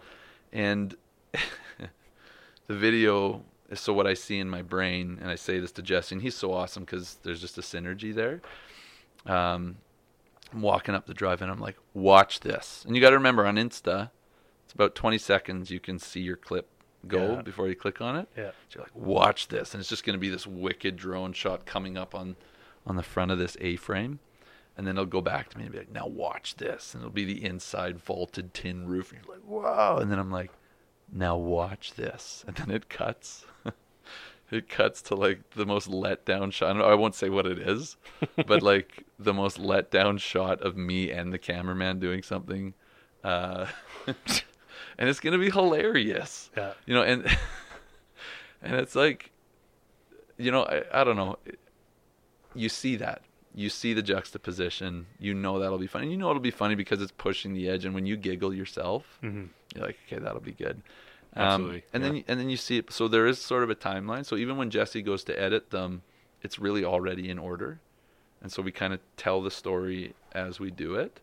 And 0.52 0.94
the 2.66 2.74
video 2.76 3.42
is 3.70 3.80
so 3.80 3.92
what 3.92 4.06
I 4.06 4.14
see 4.14 4.38
in 4.38 4.48
my 4.50 4.62
brain, 4.62 5.18
and 5.20 5.30
I 5.30 5.34
say 5.36 5.58
this 5.58 5.72
to 5.72 5.82
Jesse, 5.82 6.14
and 6.14 6.22
he's 6.22 6.34
so 6.34 6.52
awesome 6.52 6.84
because 6.84 7.16
there's 7.22 7.40
just 7.40 7.58
a 7.58 7.62
synergy 7.62 8.14
there. 8.14 8.40
Um, 9.26 9.76
I'm 10.52 10.62
walking 10.62 10.94
up 10.94 11.06
the 11.06 11.14
drive, 11.14 11.42
and 11.42 11.50
I'm 11.50 11.60
like, 11.60 11.76
"Watch 11.94 12.40
this!" 12.40 12.84
And 12.86 12.94
you 12.94 13.00
got 13.00 13.10
to 13.10 13.16
remember 13.16 13.46
on 13.46 13.56
Insta, 13.56 14.10
it's 14.64 14.72
about 14.74 14.94
20 14.94 15.18
seconds. 15.18 15.70
You 15.70 15.80
can 15.80 15.98
see 15.98 16.20
your 16.20 16.36
clip 16.36 16.68
go 17.08 17.34
Yeah. 17.36 17.42
before 17.42 17.68
you 17.68 17.74
click 17.74 18.00
on 18.00 18.16
it. 18.16 18.28
Yeah. 18.36 18.50
So 18.68 18.76
you're 18.78 18.84
like, 18.84 18.94
"Watch 18.94 19.48
this!" 19.48 19.74
And 19.74 19.80
it's 19.80 19.88
just 19.88 20.04
going 20.04 20.14
to 20.14 20.20
be 20.20 20.28
this 20.28 20.46
wicked 20.46 20.96
drone 20.96 21.32
shot 21.32 21.66
coming 21.66 21.96
up 21.96 22.14
on 22.14 22.36
on 22.86 22.96
the 22.96 23.02
front 23.02 23.30
of 23.30 23.38
this 23.38 23.56
A-frame. 23.62 24.18
And 24.76 24.86
then 24.86 24.96
it'll 24.96 25.06
go 25.06 25.20
back 25.22 25.48
to 25.50 25.56
me 25.56 25.62
and 25.62 25.72
be 25.72 25.78
like, 25.78 25.92
now 25.92 26.06
watch 26.06 26.56
this. 26.56 26.92
And 26.94 27.00
it'll 27.00 27.12
be 27.12 27.24
the 27.24 27.44
inside 27.44 27.96
vaulted 27.98 28.52
tin 28.52 28.86
roof. 28.88 29.12
And 29.12 29.22
you're 29.24 29.36
like, 29.36 29.44
whoa. 29.44 29.98
And 30.02 30.10
then 30.10 30.18
I'm 30.18 30.32
like, 30.32 30.50
now 31.14 31.36
watch 31.38 31.94
this. 31.94 32.44
And 32.48 32.56
then 32.56 32.70
it 32.70 32.88
cuts. 32.90 33.46
it 34.50 34.68
cuts 34.68 35.00
to 35.02 35.14
like 35.14 35.50
the 35.54 35.64
most 35.64 35.88
let 35.88 36.26
down 36.26 36.50
shot. 36.50 36.66
I, 36.66 36.72
don't 36.74 36.78
know, 36.82 36.88
I 36.88 36.94
won't 36.94 37.14
say 37.14 37.30
what 37.30 37.46
it 37.46 37.58
is, 37.58 37.96
but 38.46 38.62
like 38.62 39.04
the 39.18 39.32
most 39.32 39.58
let 39.58 39.90
down 39.90 40.18
shot 40.18 40.60
of 40.60 40.76
me 40.76 41.10
and 41.10 41.32
the 41.32 41.38
cameraman 41.38 41.98
doing 42.00 42.22
something. 42.22 42.74
Uh, 43.22 43.66
and 44.06 45.08
it's 45.08 45.20
going 45.20 45.32
to 45.32 45.38
be 45.38 45.50
hilarious. 45.50 46.50
Yeah. 46.56 46.72
You 46.86 46.94
know, 46.94 47.02
and, 47.02 47.24
and 48.62 48.74
it's 48.76 48.94
like, 48.94 49.30
you 50.36 50.50
know, 50.50 50.64
I, 50.64 50.82
I 50.92 51.04
don't 51.04 51.16
know. 51.16 51.38
You 52.54 52.68
see 52.68 52.96
that. 52.96 53.22
You 53.54 53.70
see 53.70 53.94
the 53.94 54.02
juxtaposition. 54.02 55.06
You 55.18 55.32
know 55.32 55.58
that'll 55.60 55.78
be 55.78 55.86
funny. 55.86 56.10
You 56.10 56.16
know 56.16 56.28
it'll 56.28 56.42
be 56.42 56.50
funny 56.50 56.74
because 56.74 57.00
it's 57.00 57.12
pushing 57.12 57.54
the 57.54 57.68
edge. 57.68 57.84
And 57.84 57.94
when 57.94 58.04
you 58.04 58.16
giggle 58.16 58.52
yourself, 58.52 59.04
Mm-hmm. 59.22 59.44
you're 59.74 59.86
like, 59.86 59.98
okay, 60.06 60.20
that'll 60.22 60.40
be 60.40 60.52
good. 60.52 60.82
Absolutely, 61.36 61.76
Um, 61.78 61.82
and 61.92 62.04
then 62.04 62.24
and 62.28 62.40
then 62.40 62.48
you 62.50 62.56
see 62.56 62.78
it. 62.78 62.92
So 62.92 63.08
there 63.08 63.26
is 63.26 63.40
sort 63.40 63.62
of 63.62 63.70
a 63.70 63.74
timeline. 63.74 64.24
So 64.24 64.36
even 64.36 64.56
when 64.56 64.70
Jesse 64.70 65.02
goes 65.02 65.24
to 65.24 65.40
edit 65.40 65.70
them, 65.70 66.02
it's 66.42 66.58
really 66.58 66.84
already 66.84 67.28
in 67.30 67.38
order. 67.38 67.80
And 68.42 68.52
so 68.52 68.60
we 68.62 68.70
kind 68.72 68.92
of 68.92 69.00
tell 69.16 69.40
the 69.42 69.50
story 69.50 70.14
as 70.32 70.60
we 70.60 70.70
do 70.70 70.94
it. 70.96 71.18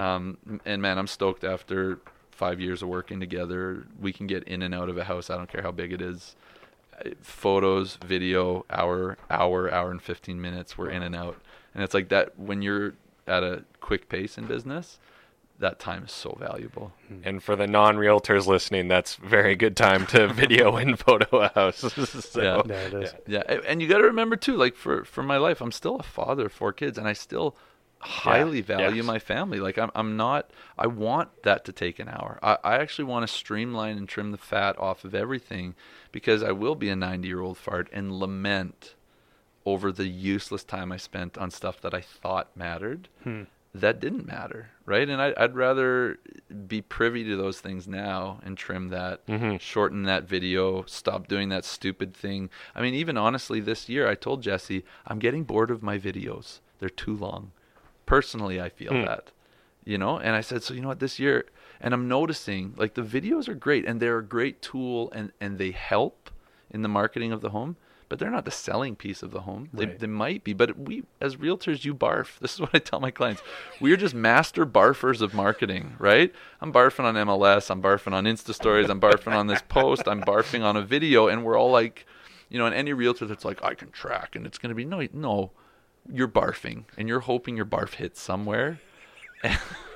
Um, 0.00 0.36
and 0.66 0.82
man, 0.82 0.98
I'm 0.98 1.06
stoked 1.06 1.42
after 1.42 1.98
five 2.30 2.60
years 2.60 2.82
of 2.82 2.88
working 2.88 3.18
together. 3.18 3.86
We 4.00 4.12
can 4.12 4.26
get 4.26 4.44
in 4.44 4.60
and 4.62 4.74
out 4.74 4.88
of 4.90 4.98
a 4.98 5.04
house. 5.04 5.30
I 5.30 5.36
don't 5.36 5.48
care 5.50 5.62
how 5.62 5.70
big 5.72 5.92
it 5.92 6.02
is. 6.02 6.36
Uh, 7.04 7.10
Photos, 7.22 7.96
video, 8.04 8.66
hour, 8.70 9.16
hour, 9.30 9.72
hour 9.72 9.90
and 9.90 10.02
15 10.02 10.38
minutes. 10.40 10.76
We're 10.76 10.90
in 10.90 11.02
and 11.02 11.16
out. 11.16 11.36
And 11.74 11.82
it's 11.82 11.94
like 11.94 12.10
that 12.10 12.38
when 12.38 12.60
you're 12.62 12.92
at 13.26 13.42
a 13.42 13.64
quick 13.80 14.08
pace 14.10 14.36
in 14.36 14.44
business, 14.46 14.98
that 15.60 15.78
time 15.78 16.04
is 16.04 16.12
so 16.12 16.36
valuable. 16.40 16.92
Hmm. 17.08 17.20
And 17.22 17.42
for 17.42 17.54
the 17.54 17.66
non-realtors 17.66 18.46
listening, 18.46 18.88
that's 18.88 19.14
very 19.14 19.54
good 19.54 19.76
time 19.76 20.06
to 20.08 20.28
video 20.32 20.76
and 20.76 20.98
photo 20.98 21.38
a 21.38 21.48
house. 21.54 21.78
so, 21.78 22.42
Yeah. 22.42 22.62
Yeah, 22.66 22.86
it 22.86 22.94
is. 22.94 23.14
Yeah, 23.26 23.42
a- 23.48 23.68
and 23.68 23.80
you 23.80 23.88
got 23.88 23.98
to 23.98 24.04
remember 24.04 24.36
too, 24.36 24.56
like 24.56 24.74
for 24.74 25.04
for 25.04 25.22
my 25.22 25.36
life, 25.36 25.60
I'm 25.60 25.72
still 25.72 25.96
a 25.96 26.02
father 26.02 26.46
of 26.46 26.52
four 26.52 26.72
kids, 26.72 26.98
and 26.98 27.06
I 27.06 27.12
still 27.12 27.56
highly 28.00 28.62
value 28.62 28.96
yes. 28.96 29.04
my 29.04 29.18
family. 29.18 29.60
Like 29.60 29.78
I'm, 29.78 29.90
I'm 29.94 30.16
not. 30.16 30.50
I 30.78 30.86
want 30.86 31.42
that 31.42 31.64
to 31.66 31.72
take 31.72 31.98
an 31.98 32.08
hour. 32.08 32.38
I, 32.42 32.56
I 32.64 32.74
actually 32.78 33.04
want 33.04 33.26
to 33.26 33.32
streamline 33.32 33.98
and 33.98 34.08
trim 34.08 34.30
the 34.32 34.38
fat 34.38 34.78
off 34.78 35.04
of 35.04 35.14
everything 35.14 35.74
because 36.10 36.42
I 36.42 36.52
will 36.52 36.74
be 36.74 36.88
a 36.88 36.96
90 36.96 37.28
year 37.28 37.40
old 37.40 37.58
fart 37.58 37.88
and 37.92 38.12
lament 38.12 38.94
over 39.66 39.92
the 39.92 40.06
useless 40.06 40.64
time 40.64 40.90
I 40.90 40.96
spent 40.96 41.36
on 41.36 41.50
stuff 41.50 41.80
that 41.82 41.92
I 41.92 42.00
thought 42.00 42.56
mattered. 42.56 43.08
Hmm. 43.22 43.42
That 43.72 44.00
didn't 44.00 44.26
matter, 44.26 44.70
right? 44.84 45.08
And 45.08 45.22
I, 45.22 45.32
I'd 45.36 45.54
rather 45.54 46.18
be 46.66 46.82
privy 46.82 47.22
to 47.24 47.36
those 47.36 47.60
things 47.60 47.86
now 47.86 48.40
and 48.42 48.58
trim 48.58 48.88
that, 48.88 49.24
mm-hmm. 49.26 49.58
shorten 49.58 50.02
that 50.04 50.24
video, 50.24 50.82
stop 50.86 51.28
doing 51.28 51.50
that 51.50 51.64
stupid 51.64 52.12
thing. 52.12 52.50
I 52.74 52.82
mean, 52.82 52.94
even 52.94 53.16
honestly, 53.16 53.60
this 53.60 53.88
year 53.88 54.08
I 54.08 54.16
told 54.16 54.42
Jesse 54.42 54.84
I'm 55.06 55.20
getting 55.20 55.44
bored 55.44 55.70
of 55.70 55.84
my 55.84 55.98
videos. 55.98 56.58
They're 56.80 56.88
too 56.88 57.16
long. 57.16 57.52
Personally, 58.06 58.60
I 58.60 58.70
feel 58.70 58.92
hmm. 58.92 59.04
that, 59.04 59.30
you 59.84 59.98
know. 59.98 60.18
And 60.18 60.34
I 60.34 60.40
said, 60.40 60.64
so 60.64 60.74
you 60.74 60.80
know 60.80 60.88
what? 60.88 60.98
This 60.98 61.20
year, 61.20 61.46
and 61.80 61.94
I'm 61.94 62.08
noticing 62.08 62.74
like 62.76 62.94
the 62.94 63.02
videos 63.02 63.48
are 63.48 63.54
great 63.54 63.86
and 63.86 64.00
they're 64.00 64.18
a 64.18 64.24
great 64.24 64.60
tool 64.62 65.12
and 65.12 65.30
and 65.40 65.58
they 65.58 65.70
help 65.70 66.30
in 66.70 66.82
the 66.82 66.88
marketing 66.88 67.30
of 67.30 67.40
the 67.40 67.50
home. 67.50 67.76
But 68.10 68.18
they're 68.18 68.30
not 68.30 68.44
the 68.44 68.50
selling 68.50 68.96
piece 68.96 69.22
of 69.22 69.30
the 69.30 69.42
home. 69.42 69.70
They, 69.72 69.86
Right. 69.86 69.98
they 69.98 70.06
might 70.08 70.42
be, 70.44 70.52
but 70.52 70.76
we 70.76 71.04
as 71.20 71.36
realtors, 71.36 71.84
you 71.84 71.94
barf. 71.94 72.38
This 72.40 72.52
is 72.54 72.60
what 72.60 72.70
I 72.74 72.78
tell 72.80 73.00
my 73.00 73.12
clients. 73.12 73.40
We're 73.80 73.96
just 73.96 74.14
master 74.14 74.66
barfers 74.66 75.22
of 75.22 75.32
marketing, 75.32 75.94
right? 75.98 76.34
I'm 76.60 76.72
barfing 76.72 77.04
on 77.04 77.14
MLS. 77.14 77.70
I'm 77.70 77.80
barfing 77.80 78.12
on 78.12 78.24
Insta 78.24 78.52
stories. 78.52 78.90
I'm 78.90 79.00
barfing 79.00 79.32
on 79.34 79.46
this 79.46 79.62
post. 79.68 80.08
I'm 80.08 80.20
barfing 80.22 80.62
on 80.64 80.76
a 80.76 80.82
video, 80.82 81.28
and 81.28 81.44
we're 81.44 81.56
all 81.56 81.70
like, 81.70 82.04
you 82.48 82.58
know, 82.58 82.66
and 82.66 82.74
any 82.74 82.92
realtor 82.92 83.26
that's 83.26 83.44
like, 83.44 83.62
I 83.62 83.74
can 83.74 83.90
track, 83.92 84.34
and 84.34 84.44
it's 84.44 84.58
going 84.58 84.70
to 84.70 84.74
be 84.74 84.84
no, 84.84 85.06
no, 85.12 85.52
you're 86.12 86.26
barfing, 86.28 86.84
and 86.98 87.08
you're 87.08 87.20
hoping 87.20 87.56
your 87.56 87.66
barf 87.66 87.94
hits 87.94 88.20
somewhere. 88.20 88.80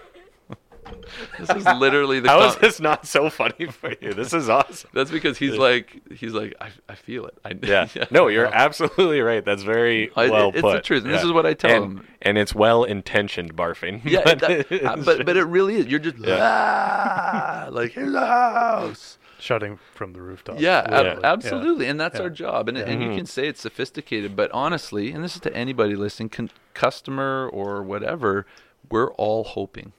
this 1.39 1.51
is 1.51 1.65
literally 1.65 2.21
the. 2.21 2.29
How 2.29 2.43
is 2.45 2.53
com- 2.55 2.61
this 2.63 2.81
not 2.81 3.07
so 3.07 3.31
funny 3.31 3.67
for 3.71 3.93
you? 4.01 4.13
This 4.15 4.33
is 4.33 4.49
awesome. 4.49 4.91
That's 4.93 5.11
because 5.11 5.39
he's 5.39 5.57
like, 5.57 6.01
he's 6.13 6.33
like, 6.33 6.55
I, 6.61 6.71
I 6.89 6.95
feel 6.95 7.27
it. 7.27 7.37
I, 7.45 7.55
Yeah. 7.63 7.89
No, 8.11 8.29
you're 8.29 8.47
absolutely 8.53 9.21
right. 9.21 9.45
That's 9.45 9.63
very 9.63 10.11
I- 10.17 10.29
well 10.31 10.51
it's 10.55 10.63
the 10.63 10.81
truth, 10.81 11.05
and 11.05 11.13
this 11.13 11.23
is 11.25 11.33
what 11.33 11.47
I 11.47 11.55
tell 11.55 11.71
and, 11.85 11.99
them. 11.99 12.07
And 12.23 12.39
it's 12.39 12.55
well 12.55 12.85
intentioned 12.85 13.55
barfing. 13.57 14.03
Yeah, 14.05 14.21
but 14.25 14.39
that- 14.41 14.67
it's 14.73 14.85
uh, 14.85 14.97
but 15.05 15.25
but 15.27 15.37
it 15.37 15.45
really 15.45 15.77
is. 15.77 15.87
You're 15.87 16.01
just 16.01 16.19
Yeah. 16.19 16.39
ah, 16.41 17.69
like 17.71 17.93
here's 17.93 18.13
the 18.13 18.27
house. 18.27 19.19
Shouting 19.41 19.79
from 19.95 20.13
the 20.15 20.23
rooftop. 20.23 20.59
Yeah, 20.59 20.79
ab- 20.87 20.91
literally. 20.91 21.21
Yeah. 21.23 21.33
absolutely, 21.33 21.87
and 21.87 22.01
that's 22.01 22.17
Yeah. 22.17 22.23
our 22.23 22.31
job. 22.31 22.69
And 22.69 22.79
and 22.79 22.89
Mm-hmm. 23.01 23.11
you 23.11 23.17
can 23.19 23.27
say 23.27 23.47
it's 23.49 23.61
sophisticated, 23.61 24.35
but 24.37 24.51
honestly, 24.53 25.11
and 25.13 25.23
this 25.23 25.35
is 25.35 25.41
to 25.43 25.55
anybody 25.55 25.97
listening, 25.97 26.31
con- 26.31 26.51
customer 26.73 27.51
or 27.53 27.83
whatever, 27.83 28.47
we're 28.91 29.11
all 29.13 29.45
hoping. 29.45 29.93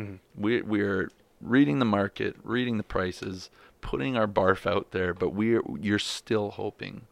Mm-hmm. 0.00 0.42
We 0.42 0.62
we're 0.62 1.10
reading 1.40 1.78
the 1.78 1.84
market, 1.84 2.36
reading 2.42 2.76
the 2.76 2.82
prices, 2.82 3.50
putting 3.80 4.16
our 4.16 4.26
barf 4.26 4.66
out 4.70 4.90
there, 4.92 5.14
but 5.14 5.30
we're 5.30 5.62
you're 5.80 5.98
still 5.98 6.50
hoping. 6.52 7.02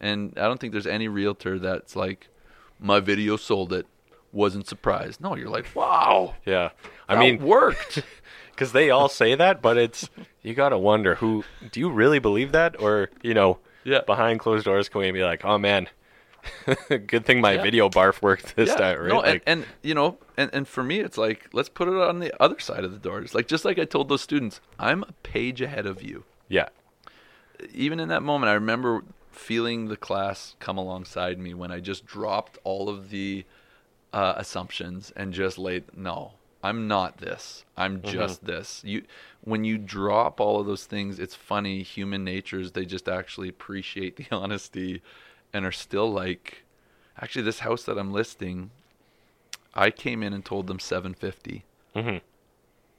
And 0.00 0.32
I 0.36 0.42
don't 0.42 0.60
think 0.60 0.72
there's 0.72 0.86
any 0.86 1.08
realtor 1.08 1.58
that's 1.58 1.96
like, 1.96 2.28
my 2.78 3.00
video 3.00 3.36
sold 3.36 3.72
it, 3.72 3.86
wasn't 4.32 4.66
surprised. 4.68 5.20
No, 5.20 5.34
you're 5.34 5.48
like, 5.48 5.66
wow, 5.74 6.34
Yeah. 6.46 6.70
I 7.08 7.18
mean, 7.18 7.42
worked. 7.42 8.02
because 8.50 8.72
they 8.72 8.90
all 8.90 9.08
say 9.08 9.34
that, 9.34 9.60
but 9.62 9.76
it's 9.76 10.08
you 10.42 10.54
got 10.54 10.68
to 10.70 10.78
wonder 10.78 11.16
who 11.16 11.44
do 11.72 11.80
you 11.80 11.90
really 11.90 12.18
believe 12.18 12.52
that, 12.52 12.80
or 12.80 13.10
you 13.22 13.34
know, 13.34 13.58
Yeah. 13.84 14.02
behind 14.06 14.38
closed 14.40 14.64
doors, 14.66 14.88
can 14.88 15.00
we 15.00 15.10
be 15.10 15.24
like, 15.24 15.44
oh 15.44 15.58
man, 15.58 15.88
good 17.06 17.24
thing 17.24 17.40
my 17.40 17.52
Yeah. 17.52 17.62
video 17.62 17.88
barf 17.88 18.22
worked 18.22 18.56
this 18.56 18.70
yeah, 18.70 18.74
time, 18.74 18.98
right? 19.00 19.08
No, 19.08 19.18
like, 19.18 19.42
and, 19.46 19.62
and 19.62 19.66
you 19.82 19.94
know, 19.94 20.18
and, 20.36 20.50
and 20.52 20.68
for 20.68 20.82
me, 20.82 21.00
it's 21.00 21.18
like 21.18 21.48
let's 21.52 21.68
put 21.68 21.88
it 21.88 21.94
on 21.94 22.18
the 22.20 22.32
other 22.42 22.58
side 22.60 22.84
of 22.84 22.92
the 22.92 22.98
doors. 22.98 23.34
Like 23.34 23.48
just 23.48 23.64
like 23.64 23.78
I 23.78 23.84
told 23.84 24.08
those 24.08 24.22
students, 24.22 24.60
I'm 24.78 25.02
a 25.04 25.12
page 25.22 25.60
ahead 25.60 25.86
of 25.86 26.02
you. 26.02 26.24
yeah, 26.48 26.68
Even 27.72 27.98
in 28.00 28.08
that 28.08 28.22
moment, 28.22 28.50
I 28.50 28.54
remember 28.54 29.02
feeling 29.30 29.88
the 29.88 29.96
class 29.96 30.56
come 30.58 30.78
alongside 30.78 31.38
me 31.38 31.54
when 31.54 31.70
I 31.70 31.80
just 31.80 32.04
dropped 32.06 32.58
all 32.64 32.88
of 32.88 33.10
the 33.10 33.44
uh, 34.12 34.34
assumptions 34.36 35.12
and 35.16 35.32
just 35.32 35.58
laid 35.58 35.84
no. 35.96 36.32
I'm 36.62 36.88
not 36.88 37.18
this. 37.18 37.64
I'm 37.76 38.02
just 38.02 38.44
this. 38.44 38.82
You 38.84 39.04
when 39.42 39.62
you 39.64 39.78
drop 39.78 40.40
all 40.40 40.60
of 40.60 40.66
those 40.66 40.86
things, 40.86 41.20
it's 41.20 41.34
funny. 41.36 41.82
Human 41.84 42.24
natures 42.24 42.72
they 42.72 42.84
just 42.84 43.08
actually 43.08 43.48
appreciate 43.48 44.16
the 44.16 44.26
honesty, 44.32 45.02
and 45.52 45.64
are 45.64 45.72
still 45.72 46.10
like, 46.10 46.64
actually, 47.20 47.42
this 47.42 47.60
house 47.60 47.82
that 47.84 47.98
I'm 47.98 48.12
listing, 48.12 48.70
I 49.74 49.90
came 49.90 50.22
in 50.22 50.32
and 50.32 50.44
told 50.44 50.66
them 50.66 50.78
750, 50.78 51.64
Mhm. 51.94 52.20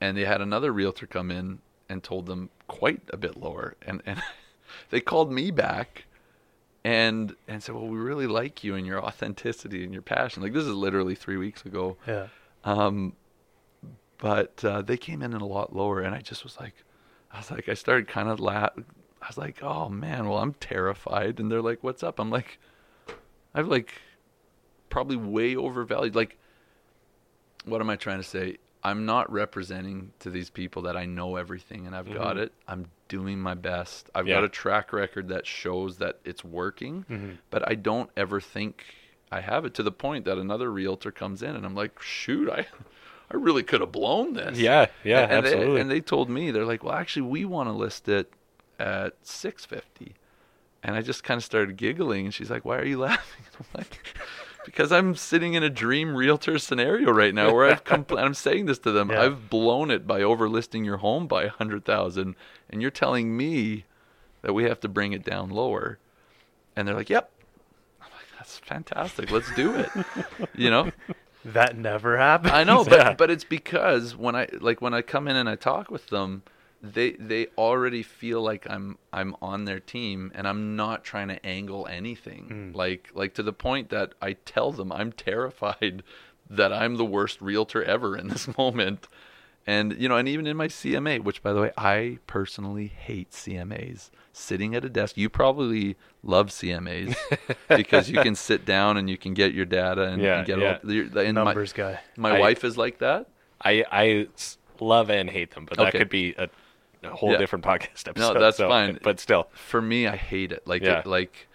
and 0.02 0.18
they 0.18 0.26
had 0.26 0.42
another 0.42 0.72
realtor 0.72 1.06
come 1.08 1.30
in 1.32 1.60
and 1.90 2.04
told 2.04 2.26
them 2.28 2.50
quite 2.68 3.02
a 3.12 3.18
bit 3.18 3.36
lower, 3.38 3.76
and 3.82 4.02
and 4.06 4.22
they 4.90 5.02
called 5.02 5.32
me 5.32 5.52
back. 5.52 6.06
And 6.82 7.36
and 7.46 7.62
said, 7.62 7.76
well, 7.76 7.88
we 7.88 7.98
really 7.98 8.26
like 8.26 8.64
you 8.64 8.74
and 8.74 8.88
your 8.88 9.04
authenticity 9.04 9.84
and 9.84 9.92
your 9.92 10.02
passion. 10.02 10.42
Like 10.42 10.54
this 10.54 10.64
is 10.64 10.74
literally 10.74 11.14
three 11.14 11.36
weeks 11.36 11.66
ago. 11.66 11.98
Yeah. 12.08 12.28
Um, 12.64 13.18
but 14.18 14.64
uh, 14.64 14.82
they 14.82 14.96
came 14.98 15.22
in 15.22 15.34
a 15.34 15.46
lot 15.46 15.76
lower, 15.76 16.00
and 16.02 16.16
I 16.16 16.22
just 16.22 16.44
was 16.44 16.58
like, 16.58 16.74
I 17.34 17.38
was 17.40 17.52
like, 17.52 17.68
I 17.68 17.74
started 17.74 18.08
kind 18.08 18.30
of 18.30 18.40
laugh. 18.40 18.72
I 19.22 19.28
was 19.28 19.38
like, 19.38 19.62
oh 19.62 19.90
man, 19.90 20.28
well 20.28 20.40
I'm 20.40 20.54
terrified, 20.54 21.40
and 21.40 21.52
they're 21.52 21.62
like, 21.62 21.84
what's 21.84 22.04
up? 22.04 22.20
I'm 22.20 22.30
like, 22.30 22.60
I've 23.54 23.68
like 23.68 23.94
probably 24.90 25.18
way 25.18 25.56
overvalued. 25.56 26.16
Like, 26.16 26.38
what 27.66 27.82
am 27.82 27.90
I 27.90 27.96
trying 27.96 28.20
to 28.20 28.28
say? 28.28 28.58
I'm 28.84 29.06
not 29.06 29.32
representing 29.32 30.14
to 30.20 30.30
these 30.30 30.50
people 30.50 30.84
that 30.84 30.96
I 30.96 31.06
know 31.06 31.36
everything 31.36 31.86
and 31.86 31.96
I've 31.96 32.06
mm-hmm. 32.06 32.18
got 32.18 32.38
it. 32.38 32.54
I'm 32.68 32.86
doing 33.10 33.40
my 33.40 33.54
best. 33.54 34.10
I've 34.16 34.26
got 34.26 34.44
a 34.44 34.50
track 34.50 34.94
record 34.94 35.28
that 35.30 35.46
shows 35.46 35.98
that 35.98 36.20
it's 36.24 36.46
working, 36.46 37.06
mm-hmm. 37.10 37.32
but 37.50 37.68
I 37.70 37.76
don't 37.76 38.10
ever 38.16 38.40
think 38.40 38.86
I 39.32 39.42
have 39.42 39.66
it 39.66 39.74
to 39.76 39.84
the 39.84 39.92
point 39.92 40.26
that 40.26 40.38
another 40.38 40.72
realtor 40.72 41.12
comes 41.12 41.44
in 41.44 41.56
and 41.56 41.66
I'm 41.66 41.76
like, 41.76 42.02
shoot, 42.02 42.50
I, 42.50 42.68
I 43.30 43.36
really 43.36 43.64
could 43.64 43.82
have 43.82 43.92
blown 43.92 44.34
this. 44.34 44.58
yeah, 44.58 44.88
yeah, 45.04 45.24
and, 45.24 45.32
and 45.32 45.46
absolutely. 45.46 45.74
They, 45.76 45.82
and 45.82 45.92
they 45.92 46.02
told 46.02 46.30
me 46.30 46.52
they're 46.52 46.66
like, 46.66 46.84
well, 46.84 46.96
actually, 46.96 47.24
we 47.24 47.44
want 47.44 47.68
to 47.68 47.74
list 47.74 48.08
it 48.08 48.32
at 48.80 49.14
650. 49.24 50.16
And 50.82 50.96
I 50.96 51.02
just 51.02 51.24
kind 51.24 51.38
of 51.38 51.44
started 51.44 51.76
giggling, 51.76 52.26
and 52.26 52.34
she's 52.34 52.50
like, 52.50 52.64
"Why 52.64 52.78
are 52.78 52.86
you 52.86 52.98
laughing?" 53.08 53.46
And 53.58 53.66
I'm 53.74 53.80
like, 53.82 54.00
"Because 54.66 54.92
I'm 54.94 55.14
sitting 55.14 55.54
in 55.54 55.62
a 55.64 55.70
dream 55.70 56.16
realtor 56.16 56.58
scenario 56.58 57.12
right 57.12 57.34
now, 57.36 57.54
where 57.54 57.70
I've 57.70 57.84
come. 57.84 58.06
I'm 58.18 58.34
saying 58.34 58.66
this 58.68 58.80
to 58.80 58.92
them. 58.92 59.10
Yeah. 59.10 59.24
I've 59.24 59.50
blown 59.50 59.92
it 59.92 60.08
by 60.08 60.22
overlisting 60.22 60.86
your 60.86 60.98
home 60.98 61.28
by 61.28 61.44
a 61.44 61.50
hundred 61.50 61.84
thousand, 61.84 62.36
and 62.70 62.82
you're 62.82 62.92
telling 62.92 63.36
me 63.36 63.84
that 64.42 64.54
we 64.54 64.64
have 64.64 64.80
to 64.80 64.88
bring 64.88 65.12
it 65.12 65.24
down 65.26 65.50
lower." 65.50 66.00
And 66.78 66.88
they're 66.88 66.96
like, 66.96 67.10
"Yep." 67.10 67.30
I'm 68.02 68.08
like, 68.12 68.38
"That's 68.38 68.58
fantastic. 68.60 69.32
Let's 69.32 69.54
do 69.56 69.76
it." 69.76 69.90
you 70.56 70.70
know. 70.70 70.92
That 71.44 71.78
never 71.78 72.18
happened. 72.18 72.52
I 72.54 72.64
know, 72.64 72.84
but 72.86 72.94
Yeah. 72.94 73.14
but 73.16 73.30
it's 73.30 73.44
because 73.44 74.16
when 74.16 74.36
I 74.36 74.48
like 74.62 74.82
when 74.82 74.94
I 74.94 75.02
come 75.02 75.28
in 75.28 75.36
and 75.36 75.50
I 75.50 75.56
talk 75.56 75.92
with 75.92 76.08
them, 76.08 76.44
they 76.82 77.12
they 77.12 77.48
already 77.58 78.04
feel 78.04 78.42
like 78.42 78.66
I'm 78.70 78.98
I'm 79.12 79.36
on 79.42 79.66
their 79.66 79.80
team 79.80 80.32
and 80.34 80.48
I'm 80.48 80.76
not 80.76 81.04
trying 81.04 81.28
to 81.30 81.46
angle 81.46 81.88
anything. 81.88 82.72
Hmm. 82.72 82.78
Like 82.78 83.10
like 83.14 83.34
to 83.36 83.44
the 83.44 83.54
point 83.54 83.90
that 83.90 84.14
I 84.22 84.34
tell 84.34 84.72
them 84.72 84.92
I'm 84.92 85.12
terrified 85.12 86.04
that 86.50 86.72
I'm 86.74 86.96
the 86.96 87.06
worst 87.06 87.42
realtor 87.42 87.84
ever 87.84 88.16
in 88.18 88.28
this 88.28 88.48
moment. 88.58 89.08
And 89.68 89.94
you 90.02 90.10
know, 90.10 90.16
and 90.18 90.28
even 90.28 90.48
in 90.48 90.58
my 90.58 90.68
CMA, 90.68 91.24
which 91.24 91.44
by 91.44 91.54
the 91.54 91.62
way, 91.62 91.72
I 91.78 92.20
personally 92.28 92.88
hate 92.88 93.32
CMAs. 93.32 94.10
Sitting 94.32 94.74
at 94.74 94.86
a 94.86 94.90
desk, 94.90 95.18
you 95.18 95.30
probably 95.30 95.98
love 96.24 96.48
CMAs 96.48 97.14
because 97.68 98.10
you 98.10 98.22
can 98.22 98.36
sit 98.36 98.64
down 98.66 98.96
and 98.96 99.10
you 99.10 99.18
can 99.18 99.34
get 99.34 99.54
your 99.54 99.66
data 99.66 100.04
and, 100.04 100.22
Yeah, 100.22 100.38
and 100.38 100.48
get 100.48 100.60
yeah. 100.60 100.78
all 100.84 100.92
your, 100.92 101.04
and 101.06 101.36
my- 101.36 101.44
Numbers 101.44 101.74
guy. 101.74 102.00
my 102.16 102.38
I- 102.38 102.40
wife 102.40 102.64
is 102.64 102.78
like 102.78 103.00
that. 103.00 103.28
I 103.62 103.84
I 103.92 104.28
love 104.80 105.10
and 105.10 105.30
hate 105.30 105.52
them, 105.52 105.66
but 105.66 105.78
that 105.78 105.92
could 105.92 106.10
be 106.10 106.34
a, 106.38 106.48
a 107.04 107.10
whole 107.16 107.32
Yeah. 107.32 107.38
different 107.38 107.64
podcast 107.66 108.08
episode. 108.08 108.34
No, 108.34 108.40
that's 108.40 108.58
so- 108.58 108.68
fine. 108.70 109.00
But 109.02 109.20
still, 109.20 109.48
For 109.54 109.82
me, 109.82 110.08
I 110.08 110.16
hate 110.16 110.52
it. 110.52 110.68
Like, 110.68 110.82
Yeah. 110.82 111.00
it, 111.00 111.06
like, 111.06 111.48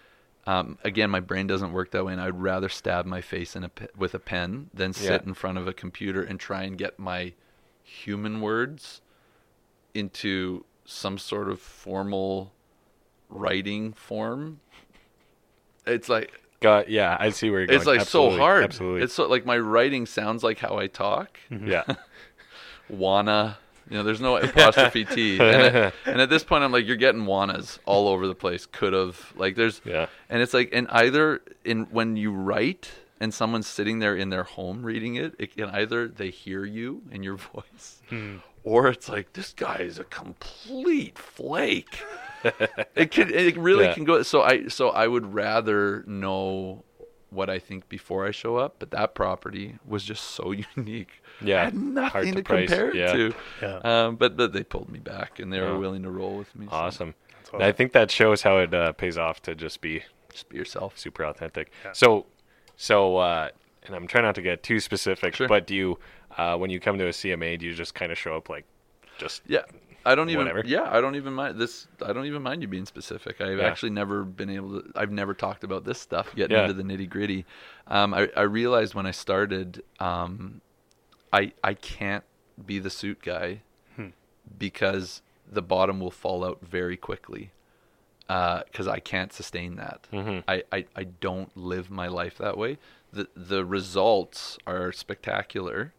um, 0.46 0.78
again, 0.84 1.10
my 1.10 1.20
brain 1.20 1.46
doesn't 1.46 1.72
work 1.72 1.90
that 1.92 2.04
way, 2.04 2.12
and 2.12 2.20
I'd 2.20 2.40
rather 2.40 2.68
stab 2.68 3.06
my 3.06 3.20
face 3.20 3.54
in 3.56 3.64
a 3.64 3.68
pe- 3.68 3.86
with 3.96 4.14
a 4.14 4.18
pen 4.18 4.70
than 4.74 4.92
sit 4.92 5.22
Yeah. 5.22 5.28
in 5.28 5.34
front 5.34 5.58
of 5.58 5.66
a 5.68 5.72
computer 5.72 6.22
and 6.22 6.38
try 6.40 6.62
and 6.64 6.76
get 6.78 6.98
my 6.98 7.32
human 7.82 8.40
words 8.40 9.00
into 9.94 10.64
some 10.84 11.18
sort 11.18 11.48
of 11.48 11.60
formal 11.60 12.52
writing 13.28 13.92
form. 13.92 14.60
It's 15.86 16.08
like 16.08 16.40
got 16.60 16.88
yeah, 16.88 17.16
I 17.20 17.30
see 17.30 17.50
where 17.50 17.60
you're 17.60 17.66
going. 17.68 17.76
it's 17.78 17.86
like 17.86 18.00
Absolutely, 18.00 18.36
so 18.36 18.40
hard. 18.42 18.64
Absolutely, 18.64 19.02
It's 19.02 19.14
so 19.14 19.26
like 19.28 19.44
my 19.46 19.58
writing 19.58 20.06
sounds 20.06 20.42
like 20.42 20.58
how 20.58 20.76
I 20.78 20.86
talk. 20.88 21.38
yeah. 21.50 21.84
wanna. 22.88 23.58
You 23.90 23.98
know, 23.98 24.02
there's 24.02 24.20
no 24.20 24.36
apostrophe 24.38 25.04
T. 25.04 25.38
And 25.38 25.42
at, 25.76 25.94
and 26.06 26.20
at 26.20 26.30
this 26.30 26.44
point, 26.44 26.64
I'm 26.64 26.72
like, 26.72 26.86
you're 26.86 26.96
getting 26.96 27.22
wannas 27.24 27.78
all 27.84 28.08
over 28.08 28.26
the 28.26 28.34
place. 28.34 28.66
Could 28.66 28.92
have. 28.92 29.32
Like, 29.36 29.56
there's. 29.56 29.80
Yeah. 29.84 30.06
And 30.28 30.40
it's 30.42 30.54
like, 30.54 30.70
and 30.72 30.88
either 30.90 31.42
in 31.64 31.84
when 31.90 32.16
you 32.16 32.32
write, 32.32 32.90
and 33.20 33.32
someone's 33.32 33.66
sitting 33.66 34.00
there 34.00 34.16
in 34.16 34.30
their 34.30 34.42
home 34.44 34.82
reading 34.82 35.14
it, 35.16 35.34
it 35.38 35.56
can 35.56 35.70
either 35.70 36.08
they 36.08 36.30
hear 36.30 36.64
you 36.64 37.02
and 37.12 37.24
your 37.24 37.36
voice, 37.54 38.02
hmm. 38.08 38.36
or 38.64 38.88
it's 38.88 39.08
like 39.08 39.32
this 39.34 39.52
guy 39.52 39.76
is 39.76 39.98
a 39.98 40.04
complete 40.04 41.18
flake. 41.18 42.00
it 42.94 43.10
could 43.10 43.30
it 43.30 43.56
really 43.56 43.84
Yeah. 43.84 43.94
can 43.94 44.04
go. 44.04 44.22
So 44.22 44.42
I 44.42 44.68
so 44.68 44.90
I 44.90 45.06
would 45.06 45.32
rather 45.32 46.04
know 46.06 46.84
what 47.30 47.48
I 47.48 47.58
think 47.58 47.88
before 47.88 48.26
I 48.26 48.30
show 48.30 48.56
up, 48.56 48.76
but 48.78 48.90
that 48.90 49.14
property 49.14 49.76
was 49.86 50.04
just 50.04 50.24
so 50.24 50.52
unique. 50.76 51.22
Yeah, 51.40 51.62
I 51.62 51.64
had 51.64 51.74
hard 51.74 51.84
nothing 51.84 52.32
to 52.34 52.38
to, 52.38 52.42
price, 52.44 52.68
compare 52.68 52.88
it 52.90 52.94
yeah. 52.96 53.12
to. 53.12 53.34
Yeah. 53.60 53.76
Um, 54.06 54.16
but, 54.16 54.36
but 54.36 54.52
they 54.52 54.62
pulled 54.62 54.90
me 54.90 54.98
back, 55.00 55.38
and 55.40 55.52
they 55.52 55.58
Yeah. 55.58 55.72
were 55.72 55.78
willing 55.78 56.02
to 56.04 56.10
roll 56.10 56.36
with 56.36 56.54
me. 56.56 56.66
so 56.66 56.72
Awesome. 56.72 57.14
awesome. 57.42 57.54
And 57.54 57.62
I 57.64 57.72
think 57.72 57.92
that 57.92 58.10
shows 58.10 58.42
how 58.42 58.58
it 58.58 58.72
uh, 58.74 58.92
pays 58.92 59.18
off 59.18 59.42
to 59.42 59.54
just 59.54 59.80
be 59.80 60.02
just 60.32 60.48
be 60.48 60.56
yourself. 60.56 60.98
super 60.98 61.24
authentic. 61.24 61.70
So, 61.92 62.26
so, 62.76 63.16
uh, 63.18 63.48
and 63.84 63.94
I'm 63.94 64.06
trying 64.06 64.24
not 64.24 64.34
to 64.36 64.42
get 64.42 64.62
too 64.62 64.80
specific, 64.80 65.36
Sure. 65.36 65.46
but 65.46 65.66
do 65.66 65.74
you, 65.76 65.98
uh, 66.36 66.56
when 66.56 66.70
you 66.70 66.80
come 66.80 66.98
to 66.98 67.06
a 67.06 67.10
CMA, 67.12 67.58
do 67.58 67.66
you 67.66 67.74
just 67.74 67.94
kind 67.94 68.10
of 68.10 68.18
show 68.18 68.36
up 68.36 68.48
like, 68.48 68.64
just 69.18 69.42
Yeah. 69.46 69.62
I 70.06 70.14
don't 70.14 70.28
even. 70.28 70.44
Whatever. 70.46 70.62
Yeah, 70.66 70.82
I 70.94 71.00
don't 71.00 71.14
even 71.16 71.32
mind 71.32 71.58
this. 71.58 71.86
I 72.04 72.12
don't 72.12 72.26
even 72.26 72.42
mind 72.42 72.60
you 72.60 72.68
being 72.68 72.84
specific. 72.84 73.40
I've 73.40 73.56
Yeah. 73.58 73.64
actually 73.64 73.88
never 73.90 74.22
been 74.22 74.50
able 74.50 74.82
to. 74.82 74.92
I've 74.94 75.10
never 75.10 75.32
talked 75.32 75.64
about 75.64 75.84
this 75.84 75.98
stuff, 75.98 76.34
getting 76.36 76.54
Yeah. 76.56 76.64
into 76.68 76.74
the 76.74 76.82
nitty 76.82 77.08
gritty. 77.08 77.46
Um, 77.86 78.12
I, 78.12 78.28
I 78.36 78.42
realized 78.42 78.94
when 78.94 79.06
I 79.06 79.12
started, 79.12 79.82
um, 80.00 80.60
I 81.34 81.52
I 81.62 81.74
can't 81.74 82.24
be 82.64 82.78
the 82.78 82.90
suit 82.90 83.20
guy 83.22 83.60
hmm. 83.96 84.08
because 84.56 85.20
the 85.50 85.62
bottom 85.62 86.00
will 86.00 86.12
fall 86.12 86.44
out 86.44 86.60
very 86.62 86.96
quickly. 86.96 87.50
Uh, 88.26 88.62
because 88.64 88.88
I 88.88 89.00
can't 89.00 89.34
sustain 89.34 89.76
that. 89.76 90.06
Mm-hmm. 90.10 90.48
I, 90.48 90.62
I 90.72 90.86
I 90.96 91.04
don't 91.04 91.54
live 91.54 91.90
my 91.90 92.08
life 92.08 92.38
that 92.38 92.56
way. 92.56 92.78
the 93.12 93.28
The 93.36 93.66
results 93.66 94.56
are 94.66 94.92
spectacular, 94.92 95.92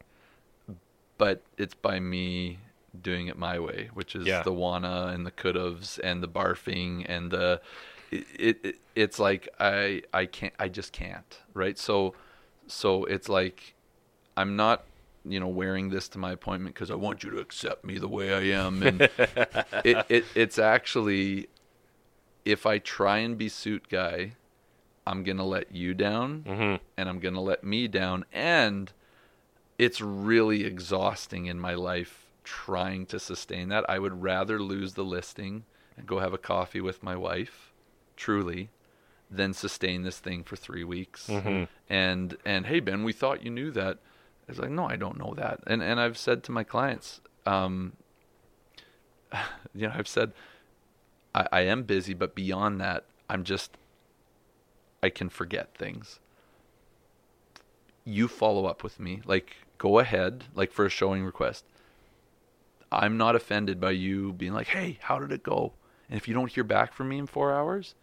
but 1.19 1.43
it's 1.57 1.75
by 1.75 1.99
me 1.99 2.59
doing 2.99 3.27
it 3.27 3.37
my 3.37 3.59
way, 3.59 3.89
which 3.93 4.15
is 4.15 4.25
Yeah. 4.25 4.41
the 4.41 4.53
wanna 4.53 5.11
and 5.13 5.23
the 5.23 5.31
could 5.31 5.55
could'ves 5.55 5.99
and 6.03 6.23
the 6.23 6.27
barfing 6.27 7.05
and 7.07 7.29
the 7.29 7.61
it, 8.09 8.57
it 8.63 8.75
it's 8.95 9.19
like 9.19 9.47
I 9.59 10.01
I 10.13 10.25
can't 10.25 10.53
I 10.57 10.69
just 10.69 10.93
can't 10.93 11.39
right 11.53 11.77
so 11.77 12.15
so 12.65 13.03
it's 13.05 13.29
like 13.29 13.75
I'm 14.37 14.55
not 14.55 14.85
you 15.27 15.39
know 15.39 15.47
wearing 15.47 15.89
this 15.89 16.07
to 16.09 16.17
my 16.19 16.31
appointment 16.31 16.75
because 16.75 16.91
I 16.91 16.95
want 16.95 17.23
you 17.23 17.31
to 17.31 17.39
accept 17.39 17.83
me 17.83 17.97
the 17.97 18.07
way 18.07 18.33
I 18.33 18.57
am 18.63 18.83
and 18.83 19.01
it, 19.83 20.05
it 20.09 20.25
it's 20.35 20.59
actually 20.59 21.47
if 22.43 22.65
I 22.65 22.77
try 22.79 23.17
and 23.19 23.37
be 23.37 23.49
suit 23.49 23.89
guy 23.89 24.33
I'm 25.07 25.23
gonna 25.23 25.45
let 25.45 25.71
you 25.73 25.93
down 25.93 26.43
Mhm. 26.47 26.79
and 26.97 27.09
I'm 27.09 27.19
gonna 27.19 27.41
let 27.41 27.63
me 27.63 27.87
down 27.87 28.25
and 28.31 28.91
it's 29.77 29.99
really 29.99 30.63
exhausting 30.63 31.47
in 31.47 31.59
my 31.59 31.73
life 31.73 32.21
trying 32.43 33.05
to 33.07 33.19
sustain 33.19 33.69
that. 33.69 33.83
I 33.89 33.97
would 33.99 34.21
rather 34.21 34.59
lose 34.61 34.93
the 34.93 35.03
listing 35.03 35.65
and 35.97 36.05
go 36.07 36.19
have 36.19 36.33
a 36.33 36.37
coffee 36.37 36.79
with 36.79 37.01
my 37.03 37.15
wife, 37.15 37.73
truly, 38.15 38.69
than 39.29 39.53
sustain 39.53 40.03
this 40.03 40.19
thing 40.19 40.43
for 40.43 40.55
three 40.55 40.83
weeks. 40.83 41.27
And 41.89 42.37
and 42.45 42.67
hey 42.67 42.79
Ben, 42.79 43.03
we 43.03 43.11
thought 43.13 43.43
you 43.43 43.49
knew 43.49 43.71
that. 43.71 43.97
It's 44.47 44.59
like 44.59 44.71
no, 44.71 44.85
I 44.85 44.95
don't 44.95 45.17
know 45.17 45.33
that. 45.35 45.59
And 45.67 45.81
and 45.81 45.99
I've 45.99 46.17
said 46.17 46.43
to 46.43 46.51
my 46.51 46.63
clients, 46.63 47.21
um, 47.45 47.93
you 49.73 49.87
know, 49.87 49.93
I've 49.95 50.07
said 50.07 50.33
I, 51.33 51.47
I 51.51 51.61
am 51.61 51.83
busy, 51.83 52.13
but 52.13 52.35
beyond 52.35 52.79
that, 52.81 53.05
I'm 53.29 53.43
just 53.43 53.71
I 55.01 55.09
can 55.09 55.29
forget 55.29 55.75
things 55.75 56.19
you 58.05 58.27
follow 58.27 58.67
up 58.67 58.83
with 58.83 58.99
me. 58.99 59.21
Like, 59.25 59.57
go 59.77 59.99
ahead, 59.99 60.45
like 60.53 60.71
for 60.71 60.85
a 60.85 60.89
showing 60.89 61.25
request. 61.25 61.65
I'm 62.91 63.17
not 63.17 63.35
offended 63.35 63.81
by 63.81 63.91
you 63.91 64.31
being 64.31 64.53
like, 64.53 64.67
hey, 64.67 64.99
how 65.01 65.19
did 65.19 65.31
it 65.31 65.43
go? 65.43 65.73
And 66.07 66.17
if 66.17 66.27
you 66.27 66.35
don't 66.35 66.51
hear 66.51 66.63
back 66.63 66.93
from 66.93 67.09
me 67.09 67.17
in 67.17 67.25
four 67.25 67.51
hours, 67.51 67.95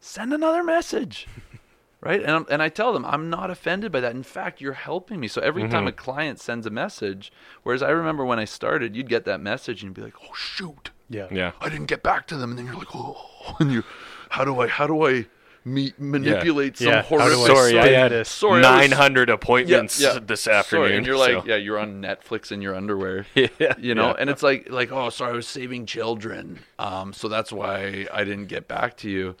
send 0.00 0.32
another 0.32 0.64
message. 0.64 1.28
right? 2.00 2.20
And, 2.20 2.30
I'm, 2.30 2.46
and 2.50 2.62
I 2.62 2.68
tell 2.68 2.92
them, 2.92 3.04
I'm 3.04 3.28
not 3.30 3.50
offended 3.50 3.92
by 3.92 4.00
that. 4.00 4.14
In 4.14 4.22
fact, 4.22 4.60
you're 4.60 4.72
helping 4.72 5.20
me. 5.20 5.28
So 5.28 5.40
every 5.40 5.68
time 5.68 5.86
a 5.86 5.92
client 5.92 6.40
sends 6.40 6.66
a 6.66 6.70
message, 6.70 7.32
whereas 7.62 7.82
I 7.82 7.90
remember 7.90 8.24
when 8.24 8.38
I 8.38 8.44
started, 8.44 8.96
you'd 8.96 9.08
get 9.08 9.24
that 9.26 9.40
message 9.40 9.82
and 9.82 9.90
you'd 9.90 9.94
be 9.94 10.02
like, 10.02 10.14
oh, 10.22 10.34
shoot. 10.34 10.90
Yeah. 11.08 11.26
yeah, 11.32 11.52
I 11.60 11.68
didn't 11.68 11.86
get 11.86 12.04
back 12.04 12.28
to 12.28 12.36
them, 12.36 12.50
and 12.50 12.58
then 12.58 12.66
you're 12.66 12.76
like, 12.76 12.94
oh, 12.94 13.56
and 13.58 13.72
you, 13.72 13.82
how 14.28 14.44
do 14.44 14.60
I, 14.60 14.68
how 14.68 14.86
do 14.86 15.04
I 15.08 15.26
meet, 15.64 15.98
manipulate 16.00 16.78
some 16.78 16.86
Yeah, 16.86 17.02
how 17.02 17.16
do 17.28 17.42
I? 17.42 17.46
Sorry, 17.48 17.78
I 17.80 17.88
had 17.88 18.12
this? 18.12 18.28
Sorry, 18.28 18.64
I 18.64 18.80
was- 18.82 18.90
900 18.90 19.28
appointments 19.28 19.98
this 19.98 20.46
afternoon. 20.46 20.86
Sorry, 20.86 20.96
and 20.96 21.04
you're 21.04 21.16
like, 21.18 21.32
so- 21.32 21.44
yeah, 21.44 21.56
you're 21.56 21.80
on 21.80 22.00
Netflix 22.00 22.52
in 22.52 22.62
your 22.62 22.76
underwear. 22.76 23.26
Yeah, 23.34 23.48
You 23.76 23.96
know, 23.96 24.10
yeah. 24.10 24.16
and 24.20 24.30
it's 24.30 24.44
like, 24.44 24.70
like, 24.70 24.92
oh, 24.92 25.10
sorry, 25.10 25.32
I 25.32 25.34
was 25.34 25.48
saving 25.48 25.86
children, 25.86 26.60
um, 26.78 27.12
so 27.12 27.26
that's 27.26 27.52
why 27.52 28.06
I 28.14 28.22
didn't 28.22 28.46
get 28.46 28.68
back 28.68 28.96
to 28.98 29.10
you. 29.10 29.34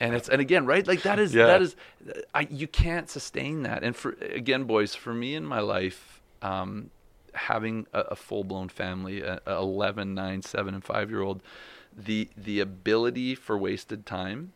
And 0.00 0.14
it's, 0.14 0.28
and 0.28 0.40
again, 0.40 0.66
right, 0.66 0.86
like 0.86 1.02
that 1.02 1.18
is, 1.18 1.34
Yeah. 1.34 1.46
that 1.46 1.62
is, 1.62 1.76
I, 2.34 2.48
you 2.50 2.66
can't 2.66 3.08
sustain 3.08 3.62
that. 3.62 3.82
And 3.84 3.94
for 3.94 4.12
again, 4.20 4.64
boys, 4.64 4.94
for 4.94 5.14
me 5.14 5.34
in 5.34 5.44
my 5.44 5.60
life, 5.60 6.20
um, 6.42 6.90
having 7.34 7.86
a, 7.92 8.00
a 8.00 8.16
full 8.16 8.44
blown 8.44 8.68
family, 8.68 9.22
a, 9.22 9.40
a 9.46 9.54
11, 9.56 10.14
9, 10.14 10.42
7, 10.42 10.74
and 10.74 10.84
5 10.84 11.10
year 11.10 11.22
old, 11.22 11.42
the 11.96 12.28
the 12.36 12.58
ability 12.60 13.34
for 13.36 13.56
wasted 13.56 14.04
time 14.04 14.52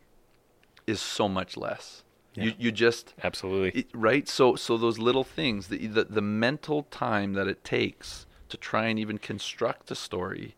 is 0.85 0.99
so 0.99 1.29
much 1.29 1.55
less. 1.55 2.03
You 2.35 2.53
you 2.57 2.71
just 2.71 3.13
absolutely. 3.23 3.81
it- 3.81 3.87
right 3.93 4.27
so 4.27 4.55
so 4.55 4.77
those 4.77 4.97
little 4.99 5.23
things 5.25 5.67
the, 5.67 5.87
the 5.87 6.03
the 6.05 6.21
mental 6.21 6.83
time 6.83 7.33
that 7.33 7.47
it 7.47 7.63
takes 7.63 8.25
to 8.49 8.55
try 8.55 8.85
and 8.87 8.97
even 8.99 9.17
construct 9.17 9.89
a 9.91 9.95
story 9.95 10.55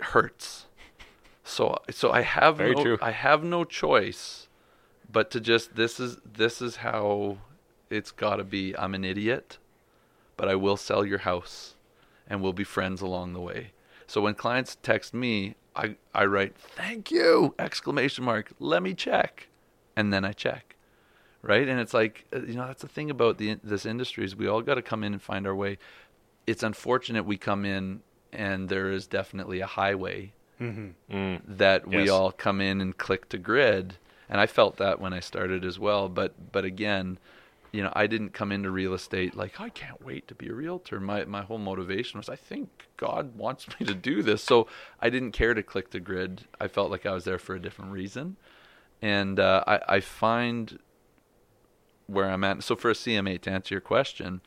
hurts 0.00 0.66
so 1.48 1.76
so 1.90 2.10
i 2.10 2.20
have 2.20 2.58
Very 2.58 2.74
no 2.74 2.82
true. 2.82 2.98
i 3.00 3.10
have 3.10 3.42
no 3.42 3.64
choice 3.64 4.48
but 5.10 5.30
to 5.30 5.40
just 5.40 5.74
this 5.76 5.98
is 5.98 6.18
this 6.24 6.60
is 6.60 6.76
how 6.76 7.38
it's 7.90 8.10
got 8.10 8.36
to 8.36 8.44
be. 8.44 8.76
I'm 8.76 8.94
an 8.94 9.04
idiot 9.04 9.56
but 10.36 10.48
i 10.48 10.54
will 10.54 10.76
sell 10.76 11.04
your 11.04 11.18
house 11.18 11.74
and 12.28 12.42
we'll 12.42 12.52
be 12.52 12.64
friends 12.64 13.00
along 13.00 13.32
the 13.32 13.40
way. 13.40 13.72
So 14.06 14.20
when 14.20 14.34
clients 14.34 14.76
text 14.82 15.14
me 15.14 15.56
i 15.74 15.96
i 16.14 16.24
write 16.26 16.54
thank 16.56 17.10
you! 17.10 17.54
Exclamation 17.58 18.24
mark 18.24 18.52
let 18.60 18.82
me 18.82 18.92
check. 18.92 19.48
And 19.96 20.12
then 20.12 20.24
i 20.24 20.32
check 20.32 20.76
right? 21.40 21.68
And 21.68 21.80
it's 21.80 21.94
like 21.94 22.26
uh, 22.34 22.40
you 22.40 22.54
know 22.54 22.66
that's 22.66 22.82
the 22.82 22.88
thing 22.88 23.10
about 23.10 23.38
the 23.38 23.58
this 23.64 23.86
industry 23.86 24.24
is 24.24 24.36
we 24.36 24.46
all 24.46 24.60
got 24.60 24.74
to 24.74 24.82
come 24.82 25.02
in 25.02 25.14
and 25.14 25.22
find 25.22 25.46
our 25.46 25.54
way. 25.54 25.78
It's 26.46 26.62
unfortunate 26.62 27.24
we 27.24 27.38
come 27.38 27.64
in 27.64 28.02
and 28.32 28.68
there 28.68 28.90
is 28.90 29.06
definitely 29.06 29.60
a 29.60 29.66
highway 29.66 30.32
Mm, 30.60 31.40
that 31.46 31.86
we 31.86 32.08
all 32.08 32.32
come 32.32 32.60
in 32.60 32.80
and 32.80 32.96
click 32.96 33.28
to 33.30 33.38
grid. 33.38 33.96
And 34.28 34.40
i 34.40 34.46
felt 34.46 34.76
that 34.76 35.00
when 35.00 35.12
i 35.12 35.20
started 35.20 35.64
as 35.64 35.78
well. 35.78 36.08
But 36.08 36.52
but 36.52 36.64
again 36.64 37.18
you 37.70 37.82
know 37.82 37.92
i 37.94 38.06
didn't 38.06 38.30
come 38.30 38.50
into 38.50 38.70
real 38.70 38.94
estate 38.94 39.36
like 39.36 39.60
i 39.60 39.68
can't 39.68 40.02
wait 40.02 40.26
to 40.28 40.34
be 40.34 40.48
a 40.48 40.54
realtor. 40.54 41.00
My 41.00 41.24
my 41.24 41.42
whole 41.42 41.58
motivation 41.58 42.18
was 42.18 42.28
i 42.28 42.36
think 42.36 42.86
god 42.96 43.36
wants 43.36 43.66
me 43.80 43.86
to 43.86 43.94
do 43.94 44.22
this. 44.22 44.42
So 44.42 44.66
i 45.00 45.10
didn't 45.10 45.32
care 45.32 45.54
to 45.54 45.62
click 45.62 45.90
the 45.90 46.00
grid. 46.00 46.42
I 46.60 46.68
felt 46.68 46.90
like 46.90 47.06
i 47.06 47.12
was 47.12 47.24
there 47.24 47.38
for 47.38 47.54
a 47.54 47.60
different 47.60 47.92
reason. 47.92 48.36
And 49.00 49.38
uh, 49.38 49.62
I, 49.64 49.80
I 49.88 50.00
find 50.00 50.80
where 52.06 52.28
i'm 52.28 52.42
at. 52.42 52.62
So 52.64 52.74
for 52.74 52.90
a 52.90 52.94
cma 52.94 53.40
to 53.42 53.50
answer 53.50 53.74
your 53.74 53.80
question 53.80 54.40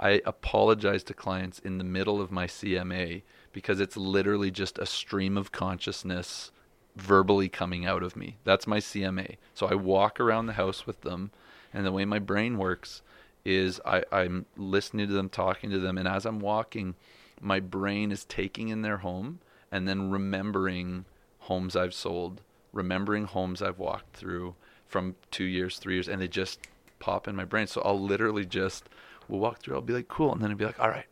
I 0.00 0.22
apologize 0.24 1.04
to 1.04 1.14
clients 1.14 1.58
in 1.58 1.76
the 1.76 1.84
middle 1.84 2.22
of 2.22 2.32
my 2.32 2.46
CMA 2.46 3.20
because 3.52 3.80
it's 3.80 3.96
literally 3.96 4.50
just 4.50 4.78
a 4.78 4.86
stream 4.86 5.36
of 5.36 5.52
consciousness 5.52 6.50
verbally 6.96 7.48
coming 7.48 7.86
out 7.86 8.02
of 8.02 8.16
me. 8.16 8.36
That's 8.44 8.66
my 8.66 8.78
CMA. 8.78 9.36
So 9.54 9.66
I 9.66 9.74
walk 9.74 10.20
around 10.20 10.46
the 10.46 10.54
house 10.54 10.86
with 10.86 11.02
them, 11.02 11.30
and 11.72 11.86
the 11.86 11.92
way 11.92 12.04
my 12.04 12.18
brain 12.18 12.58
works 12.58 13.02
is 13.44 13.80
I, 13.86 14.04
I'm 14.12 14.46
listening 14.56 15.08
to 15.08 15.12
them, 15.12 15.28
talking 15.28 15.70
to 15.70 15.78
them, 15.78 15.98
and 15.98 16.06
as 16.06 16.26
I'm 16.26 16.40
walking, 16.40 16.94
my 17.40 17.60
brain 17.60 18.12
is 18.12 18.24
taking 18.24 18.68
in 18.68 18.82
their 18.82 18.98
home 18.98 19.40
and 19.72 19.88
then 19.88 20.10
remembering 20.10 21.04
homes 21.40 21.76
I've 21.76 21.94
sold, 21.94 22.42
remembering 22.72 23.24
homes 23.24 23.62
I've 23.62 23.78
walked 23.78 24.16
through 24.16 24.54
from 24.86 25.14
two 25.30 25.44
years, 25.44 25.78
three 25.78 25.94
years, 25.94 26.08
and 26.08 26.20
they 26.20 26.28
just 26.28 26.58
pop 26.98 27.28
in 27.28 27.36
my 27.36 27.44
brain. 27.44 27.66
So 27.66 27.80
I'll 27.82 28.00
literally 28.00 28.44
just 28.44 28.88
we'll 29.28 29.40
walk 29.40 29.60
through. 29.60 29.76
I'll 29.76 29.80
be 29.80 29.92
like, 29.92 30.08
cool, 30.08 30.32
and 30.32 30.42
then 30.42 30.50
I'll 30.50 30.56
be 30.56 30.66
like, 30.66 30.80
all 30.80 30.88
right. 30.88 31.06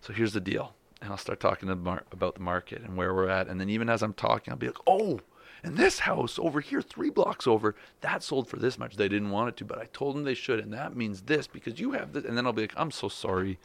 So 0.00 0.12
here's 0.12 0.32
the 0.32 0.40
deal, 0.40 0.74
and 1.02 1.10
I'll 1.10 1.18
start 1.18 1.40
talking 1.40 1.68
to 1.68 1.76
mar- 1.76 2.04
about 2.12 2.34
the 2.34 2.40
market 2.40 2.82
and 2.82 2.96
where 2.96 3.12
we're 3.12 3.28
at, 3.28 3.48
and 3.48 3.60
then 3.60 3.68
even 3.68 3.88
as 3.90 4.02
I'm 4.02 4.14
talking, 4.14 4.52
I'll 4.52 4.58
be 4.58 4.68
like, 4.68 4.76
oh, 4.86 5.20
and 5.64 5.76
this 5.76 6.00
house 6.00 6.38
over 6.38 6.60
here, 6.60 6.82
three 6.82 7.10
blocks 7.10 7.46
over, 7.46 7.74
that 8.00 8.22
sold 8.22 8.48
for 8.48 8.56
this 8.56 8.78
much. 8.78 8.96
They 8.96 9.08
didn't 9.08 9.30
want 9.30 9.50
it 9.50 9.56
to, 9.58 9.64
but 9.64 9.78
I 9.78 9.86
told 9.92 10.16
them 10.16 10.24
they 10.24 10.34
should, 10.34 10.58
and 10.60 10.72
that 10.72 10.96
means 10.96 11.22
this 11.22 11.46
because 11.46 11.78
you 11.78 11.92
have 11.92 12.12
this. 12.12 12.24
And 12.24 12.36
then 12.36 12.46
I'll 12.46 12.52
be 12.52 12.62
like, 12.62 12.74
I'm 12.76 12.90
so 12.90 13.08
sorry. 13.08 13.58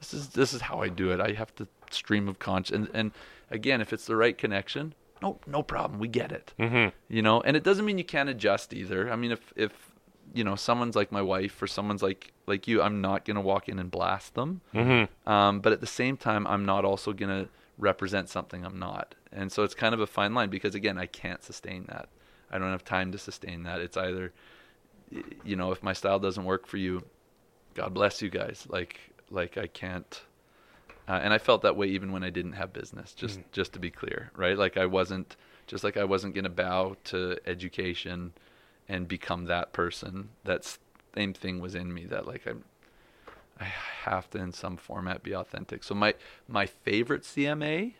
This 0.00 0.12
is 0.12 0.28
this 0.30 0.52
is 0.52 0.62
how 0.62 0.80
I 0.82 0.88
do 0.88 1.10
it. 1.12 1.20
I 1.20 1.32
have 1.32 1.54
to 1.56 1.68
stream 1.90 2.28
of 2.28 2.38
conscience, 2.38 2.88
and 2.88 2.96
and 2.96 3.12
again, 3.50 3.80
if 3.80 3.92
it's 3.92 4.06
the 4.06 4.16
right 4.16 4.36
connection, 4.36 4.94
no 5.22 5.38
no 5.46 5.62
problem, 5.62 5.98
we 6.00 6.08
get 6.08 6.32
it. 6.32 6.52
mm-hmm. 6.58 6.88
You 7.08 7.22
know, 7.22 7.40
and 7.42 7.56
it 7.56 7.62
doesn't 7.62 7.84
mean 7.84 7.96
you 7.98 8.04
can't 8.04 8.28
adjust 8.28 8.74
either. 8.74 9.10
I 9.10 9.16
mean, 9.16 9.30
if 9.32 9.52
if 9.56 9.85
you 10.36 10.44
know 10.44 10.54
someone's 10.54 10.94
like 10.94 11.10
my 11.10 11.22
wife 11.22 11.60
or 11.62 11.66
someone's 11.66 12.02
like 12.02 12.32
like 12.46 12.68
you 12.68 12.82
i'm 12.82 13.00
not 13.00 13.24
going 13.24 13.36
to 13.36 13.40
walk 13.40 13.68
in 13.68 13.78
and 13.78 13.90
blast 13.90 14.34
them. 14.34 14.60
Mm-hmm. 14.74 15.30
um, 15.30 15.60
but 15.60 15.72
at 15.72 15.80
the 15.80 15.86
same 15.86 16.16
time 16.16 16.46
i'm 16.46 16.64
not 16.64 16.84
also 16.84 17.12
going 17.12 17.44
to 17.44 17.48
represent 17.78 18.28
something 18.28 18.64
i'm 18.64 18.78
not. 18.78 19.14
And 19.32 19.52
so 19.52 19.62
it's 19.62 19.74
kind 19.74 19.92
of 19.92 20.00
a 20.00 20.06
fine 20.06 20.34
line 20.34 20.50
because 20.50 20.74
again 20.74 20.98
i 20.98 21.06
can't 21.06 21.42
sustain 21.42 21.86
that. 21.88 22.08
I 22.50 22.58
don't 22.58 22.70
have 22.70 22.84
time 22.84 23.12
to 23.12 23.18
sustain 23.18 23.64
that. 23.64 23.80
It's 23.80 23.96
either 23.96 24.32
you 25.44 25.56
know 25.56 25.72
if 25.72 25.82
my 25.82 25.92
style 25.92 26.18
doesn't 26.18 26.44
work 26.44 26.66
for 26.66 26.78
you 26.78 27.04
god 27.74 27.94
bless 27.94 28.20
you 28.22 28.30
guys. 28.30 28.66
Like 28.68 29.00
like 29.30 29.58
i 29.58 29.66
can't 29.66 30.22
uh, 31.08 31.20
and 31.22 31.32
i 31.32 31.38
felt 31.38 31.62
that 31.62 31.76
way 31.76 31.86
even 31.88 32.12
when 32.12 32.22
i 32.22 32.30
didn't 32.30 32.52
have 32.52 32.72
business 32.72 33.12
just 33.12 33.40
just 33.52 33.72
to 33.72 33.78
be 33.78 33.90
clear 33.90 34.30
right? 34.36 34.56
Like 34.56 34.76
i 34.76 34.86
wasn't 34.86 35.36
just 35.66 35.82
like 35.84 35.96
i 35.96 36.04
wasn't 36.04 36.34
going 36.34 36.44
to 36.44 36.50
bow 36.50 36.96
to 37.04 37.36
education 37.46 38.32
and 38.88 39.08
become 39.08 39.46
that 39.46 39.72
person. 39.72 40.30
That 40.44 40.78
same 41.16 41.32
thing 41.32 41.60
was 41.60 41.74
in 41.74 41.92
me 41.92 42.04
that 42.04 42.26
like 42.26 42.46
i'm 42.46 42.62
i 43.58 43.64
have 43.64 44.28
to 44.30 44.38
in 44.38 44.52
some 44.52 44.76
format 44.76 45.22
be 45.22 45.34
authentic. 45.34 45.82
So 45.82 45.94
my 45.94 46.14
my 46.46 46.66
favorite 46.66 47.22
cma 47.22 47.94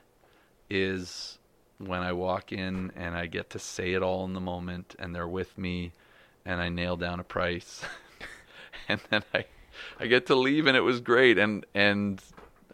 is 0.69 1.39
when 1.79 2.01
i 2.01 2.13
walk 2.13 2.53
in 2.53 2.93
and 2.97 3.17
i 3.17 3.27
get 3.27 3.51
to 3.51 3.59
say 3.59 3.93
it 3.95 4.03
all 4.03 4.25
in 4.25 4.33
the 4.33 4.41
moment 4.41 4.95
and 4.99 5.15
they're 5.15 5.29
with 5.29 5.57
me 5.57 5.93
and 6.45 6.61
i 6.61 6.69
nail 6.69 6.97
down 6.97 7.21
a 7.21 7.25
price 7.25 7.83
and 8.89 9.01
then 9.11 9.23
i 9.33 9.45
i 10.01 10.07
get 10.07 10.27
to 10.27 10.35
leave 10.35 10.67
and 10.67 10.77
it 10.77 10.81
was 10.81 11.01
great 11.01 11.39
and 11.39 11.65
and 11.75 12.23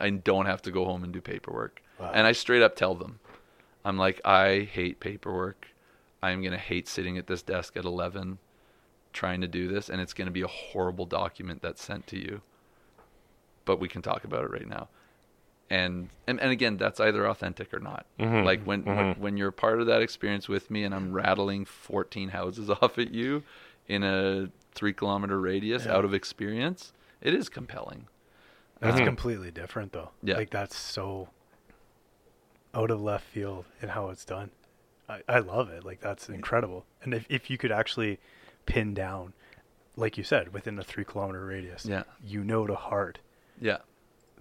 i 0.00 0.08
don't 0.08 0.46
have 0.46 0.62
to 0.62 0.70
go 0.70 0.84
home 0.84 1.04
and 1.04 1.12
do 1.12 1.20
paperwork. 1.20 1.82
And 2.14 2.26
i 2.26 2.32
straight 2.32 2.62
up 2.62 2.74
tell 2.74 2.94
them. 2.94 3.20
I'm 3.84 3.96
like 3.96 4.20
i 4.24 4.68
hate 4.72 4.98
paperwork 4.98 5.68
i'm 6.22 6.40
going 6.40 6.52
to 6.52 6.58
hate 6.58 6.88
sitting 6.88 7.18
at 7.18 7.26
this 7.26 7.42
desk 7.42 7.76
at 7.76 7.84
11 7.84 8.38
trying 9.12 9.40
to 9.40 9.48
do 9.48 9.68
this 9.68 9.88
and 9.90 10.00
it's 10.00 10.12
going 10.14 10.26
to 10.26 10.32
be 10.32 10.42
a 10.42 10.46
horrible 10.46 11.04
document 11.06 11.60
that's 11.62 11.82
sent 11.82 12.06
to 12.06 12.16
you 12.18 12.40
but 13.64 13.78
we 13.78 13.88
can 13.88 14.02
talk 14.02 14.24
about 14.24 14.44
it 14.44 14.50
right 14.50 14.68
now 14.68 14.88
and 15.70 16.08
and, 16.26 16.40
and 16.40 16.50
again 16.50 16.76
that's 16.76 17.00
either 17.00 17.26
authentic 17.26 17.72
or 17.74 17.78
not 17.80 18.06
Mhm. 18.18 18.44
like 18.44 18.62
when, 18.64 18.84
when 18.84 18.96
Mhm. 19.14 19.18
when 19.18 19.36
you're 19.36 19.50
part 19.52 19.80
of 19.80 19.86
that 19.86 20.02
experience 20.02 20.48
with 20.48 20.70
me 20.70 20.84
and 20.84 20.94
i'm 20.94 21.12
rattling 21.12 21.64
14 21.64 22.30
houses 22.30 22.70
off 22.82 22.98
at 22.98 23.12
you 23.12 23.42
in 23.88 24.02
a 24.02 24.50
three 24.72 24.92
kilometer 24.92 25.38
radius 25.40 25.84
Yeah. 25.86 25.96
out 25.96 26.04
of 26.04 26.14
experience 26.14 26.92
it 27.20 27.34
is 27.34 27.48
compelling 27.48 28.06
That's 28.80 29.00
Mhm. 29.00 29.04
completely 29.04 29.50
different 29.52 29.92
though. 29.92 30.10
Yeah. 30.24 30.36
Like 30.38 30.50
that's 30.50 30.76
so 30.76 31.28
out 32.74 32.90
of 32.90 33.00
left 33.00 33.24
field 33.24 33.64
in 33.80 33.90
how 33.90 34.08
it's 34.08 34.24
done. 34.24 34.50
I, 35.12 35.20
I 35.28 35.38
love 35.40 35.68
it. 35.70 35.84
Like 35.84 36.00
that's 36.00 36.28
incredible. 36.28 36.84
And 37.02 37.14
if, 37.14 37.26
if 37.28 37.50
you 37.50 37.58
could 37.58 37.72
actually 37.72 38.18
pin 38.66 38.94
down, 38.94 39.32
like 39.96 40.16
you 40.16 40.24
said, 40.24 40.52
within 40.52 40.78
a 40.78 40.82
three 40.84 41.04
kilometer 41.04 41.44
radius, 41.44 41.84
Yeah. 41.84 42.04
you 42.24 42.42
know 42.44 42.66
to 42.66 42.74
heart. 42.74 43.18
Yeah, 43.60 43.78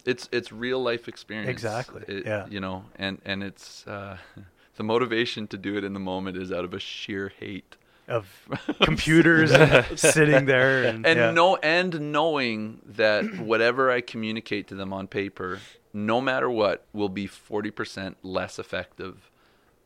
it's 0.05 0.29
it's 0.31 0.51
real 0.51 0.81
life 0.81 1.07
experience. 1.07 1.49
Exactly, 1.49 2.03
It- 2.07 2.25
yeah. 2.25 2.47
you 2.47 2.59
know, 2.59 2.85
and 2.95 3.19
and 3.25 3.43
it's 3.43 3.85
uh, 3.87 4.17
the 4.75 4.83
motivation 4.83 5.47
to 5.47 5.57
do 5.57 5.77
it 5.77 5.83
in 5.83 5.93
the 5.93 5.99
moment 5.99 6.37
is 6.37 6.51
out 6.51 6.63
of 6.65 6.73
a 6.73 6.79
sheer 6.79 7.31
hate 7.39 7.75
Of 8.07 8.25
computers 8.81 9.51
sitting 9.99 10.45
there 10.45 10.83
and, 10.85 11.05
and 11.05 11.19
yeah. 11.19 11.31
know 11.31 11.57
and 11.57 12.11
knowing 12.11 12.81
that 12.85 13.23
whatever 13.39 13.91
I 13.91 14.01
communicate 14.01 14.67
to 14.69 14.75
them 14.75 14.91
on 14.93 15.07
paper, 15.07 15.59
no 15.93 16.21
matter 16.21 16.49
what, 16.49 16.85
will 16.93 17.09
be 17.09 17.27
forty 17.27 17.71
percent 17.71 18.17
less 18.23 18.57
effective 18.59 19.29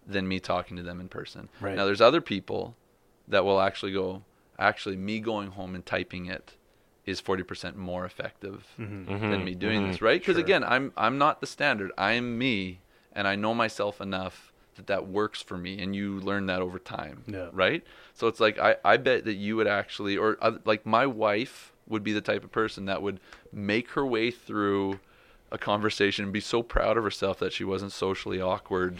than 0.07 0.27
me 0.27 0.39
talking 0.39 0.77
to 0.77 0.83
them 0.83 0.99
in 0.99 1.07
person. 1.09 1.49
Right. 1.59 1.75
Now, 1.75 1.85
there's 1.85 2.01
other 2.01 2.21
people 2.21 2.75
that 3.27 3.43
will 3.45 3.59
actually 3.59 3.93
go. 3.93 4.23
Actually, 4.57 4.95
me 4.95 5.19
going 5.19 5.49
home 5.51 5.75
and 5.75 5.85
typing 5.85 6.27
it 6.27 6.53
is 7.05 7.19
forty 7.19 7.43
percent 7.43 7.75
more 7.77 8.05
effective 8.05 8.65
Mhm. 8.79 9.05
Mm-hmm. 9.05 9.29
than 9.29 9.43
me 9.43 9.53
doing 9.55 9.87
this, 9.87 10.01
right? 10.01 10.19
Because 10.21 10.35
Sure. 10.35 10.43
again, 10.43 10.63
I'm 10.63 10.93
I'm 10.95 11.17
not 11.17 11.41
the 11.41 11.47
standard. 11.47 11.91
I 11.97 12.13
am 12.13 12.37
me, 12.37 12.79
and 13.13 13.27
I 13.27 13.35
know 13.35 13.53
myself 13.53 13.99
enough 13.99 14.51
that 14.75 14.87
that 14.87 15.07
works 15.07 15.41
for 15.41 15.57
me, 15.57 15.81
and 15.81 15.95
you 15.95 16.19
learn 16.19 16.45
that 16.47 16.61
over 16.61 16.79
time, 16.79 17.23
Yeah. 17.27 17.49
right? 17.51 17.83
So 18.13 18.27
it's 18.27 18.39
like 18.39 18.57
I 18.59 18.77
I 18.85 18.97
bet 18.97 19.25
that 19.25 19.35
you 19.35 19.55
would 19.57 19.67
actually, 19.67 20.17
or 20.17 20.37
uh, 20.41 20.53
like 20.65 20.85
my 20.85 21.05
wife 21.05 21.73
would 21.87 22.03
be 22.03 22.13
the 22.13 22.21
type 22.21 22.43
of 22.43 22.51
person 22.51 22.85
that 22.85 23.01
would 23.01 23.19
make 23.51 23.91
her 23.91 24.05
way 24.05 24.31
through 24.31 24.99
a 25.51 25.57
conversation 25.57 26.23
and 26.23 26.33
be 26.33 26.39
so 26.39 26.63
proud 26.63 26.97
of 26.97 27.03
herself 27.03 27.37
that 27.39 27.53
she 27.53 27.63
wasn't 27.63 27.91
socially 27.91 28.41
awkward 28.41 28.97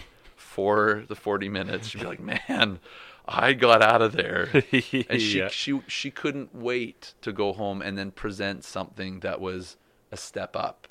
for 0.56 1.04
the 1.10 1.16
40 1.16 1.50
minutes. 1.50 1.90
She'd 1.90 2.00
be 2.00 2.08
like, 2.08 2.22
"Man, 2.22 2.80
I 3.28 3.52
got 3.54 3.82
out 3.82 4.02
of 4.02 4.14
there." 4.14 4.50
and 5.10 5.22
she 5.22 5.40
Yeah. 5.40 5.50
she 5.50 5.82
she 5.88 6.10
couldn't 6.12 6.56
wait 6.56 7.14
to 7.22 7.34
go 7.34 7.52
home 7.52 7.82
and 7.82 7.98
then 7.98 8.12
present 8.12 8.64
something 8.64 9.20
that 9.20 9.42
was 9.42 9.76
a 10.12 10.18
step 10.18 10.56
up 10.56 10.88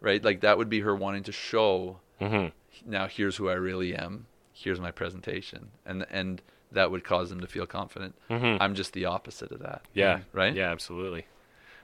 right 0.00 0.24
like 0.24 0.40
that 0.40 0.58
would 0.58 0.68
be 0.68 0.80
her 0.80 0.94
wanting 0.96 1.22
to 1.22 1.32
show 1.32 2.00
Mhm. 2.20 2.50
now 2.84 3.06
here's 3.06 3.36
who 3.36 3.48
i 3.48 3.52
really 3.52 3.94
am 3.94 4.26
here's 4.52 4.80
my 4.80 4.90
presentation 4.90 5.68
and 5.84 6.04
and 6.10 6.42
that 6.72 6.90
would 6.90 7.04
cause 7.04 7.28
them 7.30 7.40
to 7.40 7.46
feel 7.46 7.66
confident 7.66 8.14
Mhm. 8.28 8.56
i'm 8.60 8.74
just 8.74 8.92
the 8.92 9.04
opposite 9.04 9.52
of 9.52 9.60
that 9.60 9.82
Yeah. 9.94 10.20
right 10.32 10.54
Yeah, 10.54 10.70
absolutely. 10.72 11.26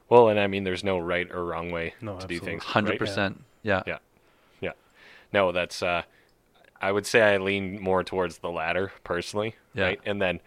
Well, 0.08 0.28
and 0.28 0.38
I 0.40 0.46
mean, 0.46 0.64
there's 0.64 0.84
no 0.84 0.98
right 0.98 1.30
or 1.30 1.44
wrong 1.44 1.70
way 1.70 1.94
No, 2.02 2.18
to 2.18 2.26
do 2.26 2.38
things. 2.40 2.64
100% 2.64 3.44
yeah 3.62 3.82
Yeah. 3.86 3.98
Yeah. 4.60 4.72
No, 5.32 5.52
that's. 5.52 5.82
uh 5.82 6.02
I 6.82 6.92
would 6.92 7.06
say 7.06 7.22
I 7.22 7.36
lean 7.38 7.80
more 7.80 8.02
towards 8.04 8.38
the 8.38 8.50
latter 8.50 8.92
personally. 9.04 9.54
Yeah. 9.74 9.84
Right. 9.84 10.00
And 10.04 10.20
then, 10.20 10.40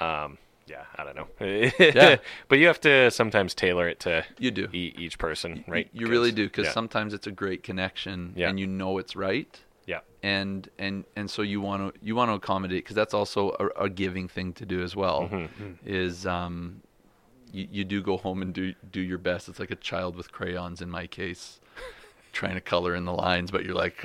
um, 0.00 0.38
yeah, 0.66 0.84
I 0.96 1.02
don't 1.04 1.16
know. 1.16 1.26
Yeah. 1.80 2.16
But 2.48 2.58
you 2.60 2.66
have 2.68 2.80
to 2.82 3.10
sometimes 3.10 3.54
tailor 3.54 3.88
it 3.88 3.98
to 4.00 4.24
you 4.38 4.50
do 4.52 4.68
e- 4.72 4.94
each 4.96 5.18
person, 5.18 5.64
right? 5.66 5.88
you 5.92 6.06
really 6.06 6.30
do 6.32 6.46
because 6.46 6.66
yeah. 6.66 6.72
sometimes 6.72 7.12
it's 7.12 7.26
a 7.26 7.32
great 7.32 7.62
connection 7.64 8.32
Yeah. 8.36 8.48
and 8.48 8.58
you 8.60 8.66
know 8.68 8.98
it's 8.98 9.16
right 9.16 9.52
Yeah. 9.86 10.00
and 10.22 10.68
and 10.78 11.04
and 11.16 11.28
so 11.28 11.42
you 11.42 11.60
want 11.60 11.80
to 11.94 12.00
you 12.06 12.14
want 12.14 12.30
to 12.30 12.34
accommodate 12.34 12.84
because 12.84 12.94
that's 12.96 13.14
also 13.14 13.50
a, 13.58 13.84
a 13.86 13.88
giving 13.90 14.28
thing 14.28 14.52
to 14.54 14.64
do 14.64 14.82
as 14.82 14.94
well 14.94 15.28
Mm-hmm. 15.32 15.72
is 15.84 16.24
um 16.26 16.82
you, 17.52 17.66
you 17.70 17.84
do 17.84 18.00
go 18.00 18.16
home 18.16 18.40
and 18.42 18.54
do 18.54 18.74
do 18.92 19.00
your 19.00 19.18
best 19.18 19.48
it's 19.48 19.58
like 19.58 19.72
a 19.72 19.76
child 19.90 20.14
with 20.14 20.30
crayons 20.30 20.80
in 20.80 20.88
my 20.88 21.08
case 21.08 21.58
trying 22.32 22.54
to 22.54 22.60
color 22.60 22.94
in 22.94 23.04
the 23.06 23.12
lines 23.12 23.50
but 23.50 23.64
you're 23.64 23.74
like 23.86 24.04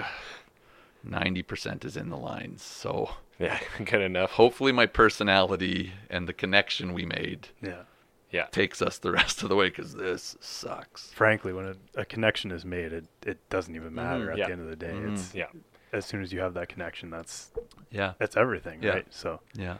90% 1.05 1.85
is 1.85 1.95
in 1.97 2.09
the 2.09 2.17
lines 2.17 2.63
so 2.63 3.11
Yeah. 3.39 3.59
Good 3.77 4.01
enough. 4.01 4.31
hopefully 4.31 4.71
my 4.71 4.85
personality 4.85 5.91
and 6.09 6.27
the 6.27 6.33
connection 6.33 6.93
we 6.93 7.05
made 7.05 7.49
yeah. 7.61 7.83
Yeah. 8.31 8.45
takes 8.47 8.81
us 8.81 8.97
the 8.97 9.11
rest 9.11 9.43
of 9.43 9.49
the 9.49 9.55
way 9.55 9.69
because 9.69 9.93
this 9.93 10.35
sucks 10.39 11.11
Frankly, 11.13 11.53
when 11.53 11.65
a, 11.65 12.01
a 12.01 12.05
connection 12.05 12.51
is 12.51 12.65
made, 12.65 12.91
it, 12.93 13.05
it 13.25 13.37
doesn't 13.49 13.75
even 13.75 13.93
matter 13.93 14.31
at 14.31 14.37
Yeah. 14.37 14.47
the 14.47 14.51
end 14.53 14.61
of 14.61 14.67
the 14.67 14.75
day. 14.75 14.91
Mhm. 14.93 15.13
It's 15.13 15.33
Yeah. 15.35 15.47
as 15.93 16.05
soon 16.05 16.21
as 16.21 16.33
you 16.33 16.39
have 16.41 16.53
that 16.55 16.67
connection, 16.69 17.09
that's 17.09 17.51
yeah 17.91 18.13
that's 18.19 18.35
everything, 18.35 18.81
Yeah. 18.83 18.89
right? 18.91 19.07
So 19.13 19.39
yeah 19.53 19.77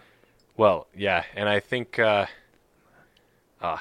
Well, 0.57 0.87
yeah, 0.95 1.23
and 1.35 1.49
I 1.49 1.59
think 1.59 1.99
uh, 1.99 2.27
uh 3.61 3.77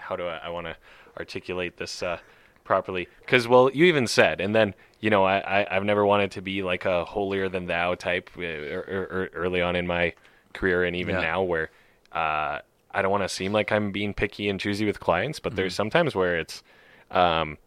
how 0.00 0.16
do 0.16 0.26
I, 0.26 0.36
I 0.38 0.48
want 0.50 0.66
to 0.66 0.76
articulate 1.16 1.76
this 1.78 2.02
uh, 2.02 2.18
properly? 2.64 3.08
Because 3.20 3.46
well, 3.46 3.70
you 3.72 3.84
even 3.84 4.06
said, 4.06 4.40
and 4.40 4.54
then 4.54 4.74
you 5.00 5.10
know, 5.10 5.24
I, 5.24 5.38
I 5.60 5.76
I've 5.76 5.84
never 5.84 6.04
wanted 6.04 6.30
to 6.32 6.42
be 6.42 6.62
like 6.62 6.84
a 6.84 7.04
holier 7.04 7.48
than 7.48 7.66
thou 7.66 7.94
type 7.94 8.30
uh, 8.36 8.42
er, 8.42 8.84
er, 8.88 9.08
er, 9.10 9.30
early 9.34 9.60
on 9.60 9.76
in 9.76 9.86
my 9.86 10.14
career, 10.54 10.84
and 10.84 10.96
even 10.96 11.14
Yeah. 11.16 11.20
now 11.22 11.42
where 11.42 11.70
uh, 12.12 12.60
I 12.90 13.02
don't 13.02 13.10
want 13.10 13.22
to 13.24 13.28
seem 13.28 13.52
like 13.52 13.70
I'm 13.72 13.92
being 13.92 14.14
picky 14.14 14.48
and 14.48 14.58
choosy 14.58 14.84
with 14.86 15.00
clients, 15.00 15.40
but 15.40 15.52
Mm-hmm. 15.52 15.56
there's 15.56 15.74
sometimes 15.74 16.14
where 16.14 16.38
it's 16.38 16.62
um, 17.10 17.58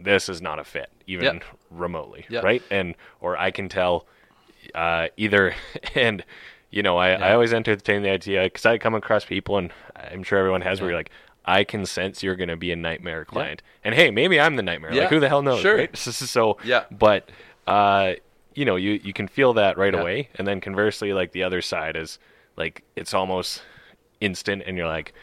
this 0.00 0.28
is 0.28 0.40
not 0.40 0.58
a 0.58 0.64
fit, 0.64 0.90
even 1.06 1.24
Yeah. 1.24 1.38
remotely, 1.70 2.26
Yeah. 2.28 2.40
right? 2.42 2.62
And 2.70 2.94
or 3.20 3.36
I 3.36 3.50
can 3.50 3.68
tell 3.68 4.06
uh, 4.74 5.08
either 5.16 5.54
and 5.94 6.24
you 6.70 6.82
know 6.82 6.96
I, 6.98 7.10
I 7.12 7.32
always 7.32 7.52
entertain 7.52 8.02
the 8.02 8.10
idea 8.10 8.42
because 8.44 8.66
I 8.66 8.78
come 8.78 8.94
across 8.94 9.24
people 9.24 9.56
and 9.58 9.72
I'm 9.96 10.22
sure 10.22 10.38
everyone 10.38 10.60
has 10.60 10.80
where 10.80 10.90
you're 10.90 10.98
like 10.98 11.10
I 11.48 11.64
can 11.64 11.86
sense 11.86 12.22
you're 12.22 12.36
going 12.36 12.48
to 12.50 12.56
be 12.56 12.70
a 12.72 12.76
nightmare 12.76 13.24
client 13.24 13.62
and 13.82 13.94
hey 13.94 14.10
maybe 14.10 14.38
I'm 14.38 14.56
the 14.56 14.62
nightmare 14.62 14.92
Yeah, 14.92 15.02
like 15.02 15.10
who 15.10 15.20
the 15.20 15.28
hell 15.28 15.42
knows 15.42 15.60
sure. 15.62 15.76
right 15.76 15.96
so 16.34 16.58
Yeah. 16.62 16.84
but 16.90 17.30
uh 17.66 18.14
you 18.54 18.64
know 18.64 18.76
you 18.76 18.92
you 19.02 19.12
can 19.12 19.28
feel 19.28 19.54
that 19.54 19.78
right 19.78 19.94
Yeah. 19.94 20.00
away 20.00 20.28
and 20.36 20.46
then 20.46 20.60
conversely 20.60 21.12
like 21.12 21.32
the 21.32 21.42
other 21.42 21.62
side 21.62 21.96
is 21.96 22.18
like 22.56 22.84
it's 22.96 23.14
almost 23.14 23.62
instant 24.20 24.62
and 24.66 24.76
you're 24.76 24.86
like 24.88 25.14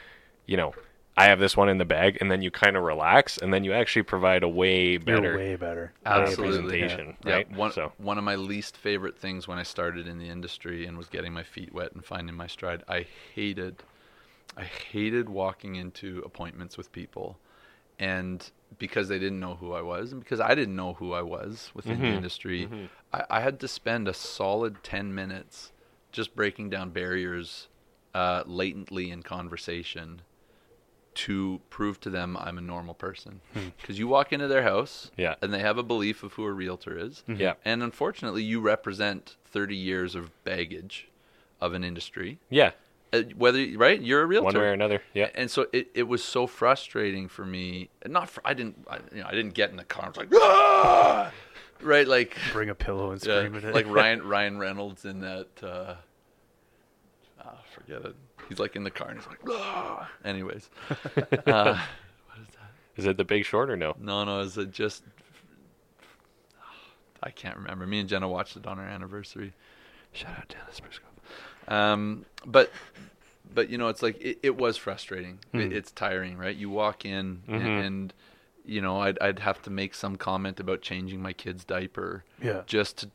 you 0.47 0.57
know 0.57 0.73
I 1.17 1.25
have 1.27 1.39
this 1.39 1.55
one 1.55 1.69
in 1.69 1.77
the 1.77 1.85
bag 1.85 2.17
and 2.19 2.29
then 2.29 2.41
you 2.41 2.51
kind 2.51 2.75
of 2.75 2.83
relax 2.83 3.37
and 3.37 3.53
then 3.53 3.63
you 3.63 3.71
actually 3.71 4.03
provide 4.03 4.43
a 4.43 4.49
way 4.49 4.97
better 4.97 5.23
you're 5.27 5.37
way 5.37 5.55
better. 5.55 5.93
Absolutely. 6.05 6.79
presentation 6.81 7.17
Yeah, 7.25 7.35
right 7.35 7.51
one, 7.55 7.71
so 7.71 7.93
one 7.97 8.17
of 8.17 8.23
my 8.25 8.35
least 8.35 8.75
favorite 8.75 9.17
things 9.17 9.47
when 9.47 9.57
I 9.57 9.63
started 9.63 10.07
in 10.07 10.17
the 10.19 10.27
industry 10.27 10.85
and 10.85 10.97
was 10.97 11.07
getting 11.07 11.31
my 11.31 11.43
feet 11.43 11.73
wet 11.73 11.93
and 11.93 12.03
finding 12.03 12.35
my 12.35 12.47
stride, 12.47 12.83
I 12.89 13.05
hated, 13.33 13.81
I 14.57 14.63
hated 14.63 15.29
walking 15.29 15.75
into 15.75 16.21
appointments 16.25 16.77
with 16.77 16.91
people, 16.91 17.37
and 17.99 18.49
because 18.77 19.07
they 19.09 19.19
didn't 19.19 19.39
know 19.39 19.55
who 19.55 19.73
I 19.73 19.81
was, 19.81 20.11
and 20.11 20.21
because 20.21 20.39
I 20.39 20.55
didn't 20.55 20.75
know 20.75 20.93
who 20.93 21.13
I 21.13 21.21
was 21.21 21.71
within 21.73 21.99
the 21.99 22.05
Mhm. 22.07 22.15
industry, 22.15 22.69
I, 23.13 23.23
I 23.29 23.39
had 23.41 23.59
to 23.61 23.67
spend 23.67 24.07
a 24.07 24.13
solid 24.13 24.83
ten 24.83 25.13
minutes 25.13 25.71
just 26.11 26.35
breaking 26.35 26.69
down 26.69 26.91
barriers 26.91 27.67
uh, 28.13 28.43
latently 28.45 29.11
in 29.11 29.21
conversation 29.23 30.21
to 31.13 31.61
prove 31.69 31.99
to 32.01 32.09
them 32.09 32.35
I'm 32.37 32.57
a 32.57 32.61
normal 32.61 32.93
person. 32.93 33.39
Because 33.79 33.97
you 33.99 34.07
walk 34.07 34.33
into 34.33 34.47
their 34.47 34.63
house, 34.63 35.11
Yeah. 35.17 35.35
and 35.41 35.53
they 35.53 35.59
have 35.59 35.77
a 35.77 35.83
belief 35.83 36.23
of 36.23 36.33
who 36.33 36.43
a 36.45 36.51
realtor 36.51 36.97
is, 36.97 37.23
Yeah. 37.27 37.53
and 37.63 37.81
unfortunately, 37.81 38.43
you 38.43 38.59
represent 38.59 39.37
30 39.45 39.75
years 39.75 40.15
of 40.15 40.31
baggage 40.43 41.07
of 41.61 41.73
an 41.73 41.83
industry. 41.85 42.39
Yeah. 42.49 42.71
Uh, 43.15 43.23
whether 43.35 43.65
right, 43.75 44.01
you're 44.01 44.21
a 44.21 44.25
realtor. 44.25 44.45
One 44.45 44.55
way 44.55 44.69
or 44.69 44.73
another. 44.73 45.01
Yeah. 45.13 45.29
And 45.35 45.49
so 45.49 45.67
it, 45.73 45.89
it 45.93 46.03
was 46.03 46.23
so 46.23 46.47
frustrating 46.47 47.27
for 47.27 47.45
me. 47.45 47.89
Not 48.05 48.29
for, 48.29 48.41
I 48.45 48.53
didn't 48.53 48.85
I, 48.89 48.99
you 49.13 49.21
know 49.21 49.27
I 49.27 49.31
didn't 49.31 49.53
get 49.53 49.69
in 49.71 49.77
the 49.77 49.83
car. 49.83 50.05
I 50.05 50.07
was 50.09 50.17
like, 50.17 50.29
"Ah!" 50.33 51.31
right, 51.81 52.07
like 52.07 52.37
Bring 52.53 52.69
a 52.69 52.75
pillow 52.75 53.11
and 53.11 53.23
yeah, 53.25 53.39
scream 53.39 53.55
at 53.55 53.63
it. 53.63 53.73
like 53.75 53.87
Ryan 53.89 54.21
Ryan 54.27 54.57
Reynolds 54.57 55.05
in 55.05 55.21
that. 55.21 55.47
Uh, 55.61 55.95
ah, 57.43 57.57
forget 57.73 58.03
it. 58.05 58.15
He's 58.49 58.59
like 58.59 58.75
in 58.75 58.83
the 58.83 58.91
car 58.91 59.09
and 59.09 59.19
he's 59.19 59.27
like, 59.27 59.39
"Ah!" 59.49 60.09
anyways. 60.23 60.69
Uh, 61.47 61.79
Is 62.97 63.05
it 63.05 63.17
the 63.17 63.25
Big 63.25 63.43
Short 63.45 63.69
or 63.69 63.75
no? 63.75 63.95
no, 63.99 64.23
no, 64.23 64.39
is 64.39 64.57
it 64.57 64.71
just? 64.71 65.03
I 67.21 67.29
can't 67.31 67.57
remember. 67.57 67.85
Me 67.87 67.99
and 67.99 68.07
Jenna 68.07 68.27
watched 68.29 68.55
it 68.55 68.65
on 68.67 68.77
our 68.79 68.85
anniversary. 68.85 69.53
Shout 70.13 70.37
out 70.37 70.47
Dennis 70.47 70.79
Briscoe. 70.79 71.03
Um, 71.67 72.25
but 72.45 72.71
but 73.53 73.69
you 73.69 73.77
know, 73.77 73.87
it's 73.87 74.01
like 74.03 74.19
it, 74.21 74.39
it 74.43 74.57
was 74.57 74.77
frustrating. 74.77 75.39
It, 75.53 75.71
it's 75.73 75.91
tiring, 75.91 76.37
right? 76.37 76.55
You 76.55 76.69
walk 76.69 77.05
in 77.05 77.41
and, 77.47 77.63
and 77.85 78.13
you 78.65 78.81
know, 78.81 78.99
I'd 79.01 79.17
I'd 79.19 79.39
have 79.39 79.61
to 79.63 79.69
make 79.69 79.93
some 79.95 80.15
comment 80.15 80.59
about 80.59 80.81
changing 80.81 81.21
my 81.21 81.33
kid's 81.33 81.63
diaper. 81.63 82.23
Yeah. 82.41 82.61
Just 82.65 82.97
to, 82.99 83.09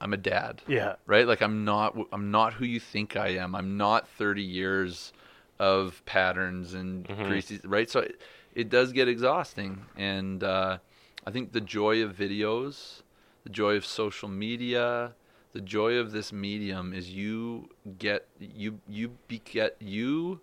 I'm 0.00 0.12
a 0.12 0.16
dad. 0.18 0.62
yeah. 0.66 0.96
Right? 1.06 1.26
Like 1.26 1.40
I'm 1.42 1.64
not 1.64 1.96
I'm 2.12 2.30
not 2.30 2.54
who 2.54 2.64
you 2.64 2.80
think 2.80 3.16
I 3.16 3.28
am. 3.28 3.54
I'm 3.54 3.76
not 3.76 4.08
30 4.08 4.42
years 4.42 5.12
of 5.58 6.02
patterns 6.04 6.74
and 6.74 7.06
greasy, 7.06 7.60
right? 7.64 7.88
So 7.88 8.00
it, 8.00 8.20
it 8.54 8.68
does 8.68 8.92
get 8.92 9.08
exhausting 9.08 9.86
and 9.96 10.44
uh, 10.44 10.78
I 11.26 11.30
think 11.30 11.52
the 11.52 11.60
joy 11.62 12.02
of 12.02 12.14
videos, 12.16 13.02
the 13.44 13.50
joy 13.50 13.74
of 13.76 13.86
social 13.86 14.28
media, 14.28 15.12
the 15.56 15.62
joy 15.62 15.94
of 15.94 16.12
this 16.12 16.34
medium 16.34 16.92
is 16.92 17.08
you 17.08 17.70
get 17.98 18.28
you 18.38 18.78
you 18.86 19.08
be, 19.26 19.40
get 19.42 19.74
you 19.80 20.38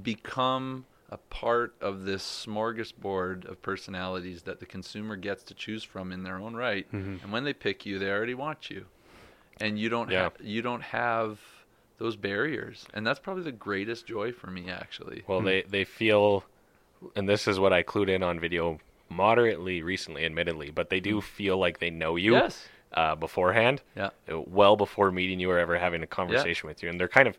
become 0.00 0.84
a 1.10 1.16
part 1.16 1.74
of 1.80 2.04
this 2.04 2.46
smorgasbord 2.46 3.44
of 3.48 3.60
personalities 3.60 4.42
that 4.42 4.60
the 4.60 4.66
consumer 4.66 5.16
gets 5.16 5.42
to 5.42 5.52
choose 5.52 5.82
from 5.82 6.12
in 6.12 6.22
their 6.22 6.36
own 6.36 6.54
right. 6.54 6.86
Mm-hmm. 6.92 7.24
And 7.24 7.32
when 7.32 7.42
they 7.42 7.52
pick 7.52 7.84
you, 7.84 7.98
they 7.98 8.08
already 8.08 8.34
want 8.34 8.70
you, 8.70 8.86
and 9.60 9.76
you 9.80 9.88
don't 9.88 10.12
Yeah. 10.12 10.30
ha- 10.30 10.40
you 10.40 10.62
don't 10.62 10.82
have 10.82 11.40
those 11.98 12.14
barriers, 12.14 12.86
and 12.94 13.04
that's 13.04 13.18
probably 13.18 13.42
the 13.42 13.50
greatest 13.50 14.06
joy 14.06 14.30
for 14.30 14.48
me 14.48 14.70
actually. 14.70 15.24
Well, 15.26 15.40
they 15.40 15.62
they 15.62 15.82
feel, 15.82 16.44
and 17.16 17.28
this 17.28 17.48
is 17.48 17.58
what 17.58 17.72
I 17.72 17.82
clued 17.82 18.08
in 18.08 18.22
on 18.22 18.38
video 18.38 18.78
moderately 19.08 19.82
recently, 19.82 20.24
admittedly, 20.24 20.70
but 20.70 20.88
they 20.88 21.00
do 21.00 21.14
hmm. 21.14 21.26
feel 21.26 21.58
like 21.58 21.80
they 21.80 21.90
know 21.90 22.14
you 22.14 22.34
Yes. 22.34 22.68
Uh, 22.92 23.14
beforehand, 23.14 23.82
Yeah. 23.96 24.10
well 24.28 24.76
before 24.76 25.10
meeting 25.10 25.40
you 25.40 25.50
or 25.50 25.58
ever 25.58 25.78
having 25.78 26.02
a 26.02 26.06
conversation 26.06 26.68
with 26.68 26.82
you, 26.82 26.88
and 26.88 26.98
they're 27.00 27.08
kind 27.08 27.28
of 27.28 27.36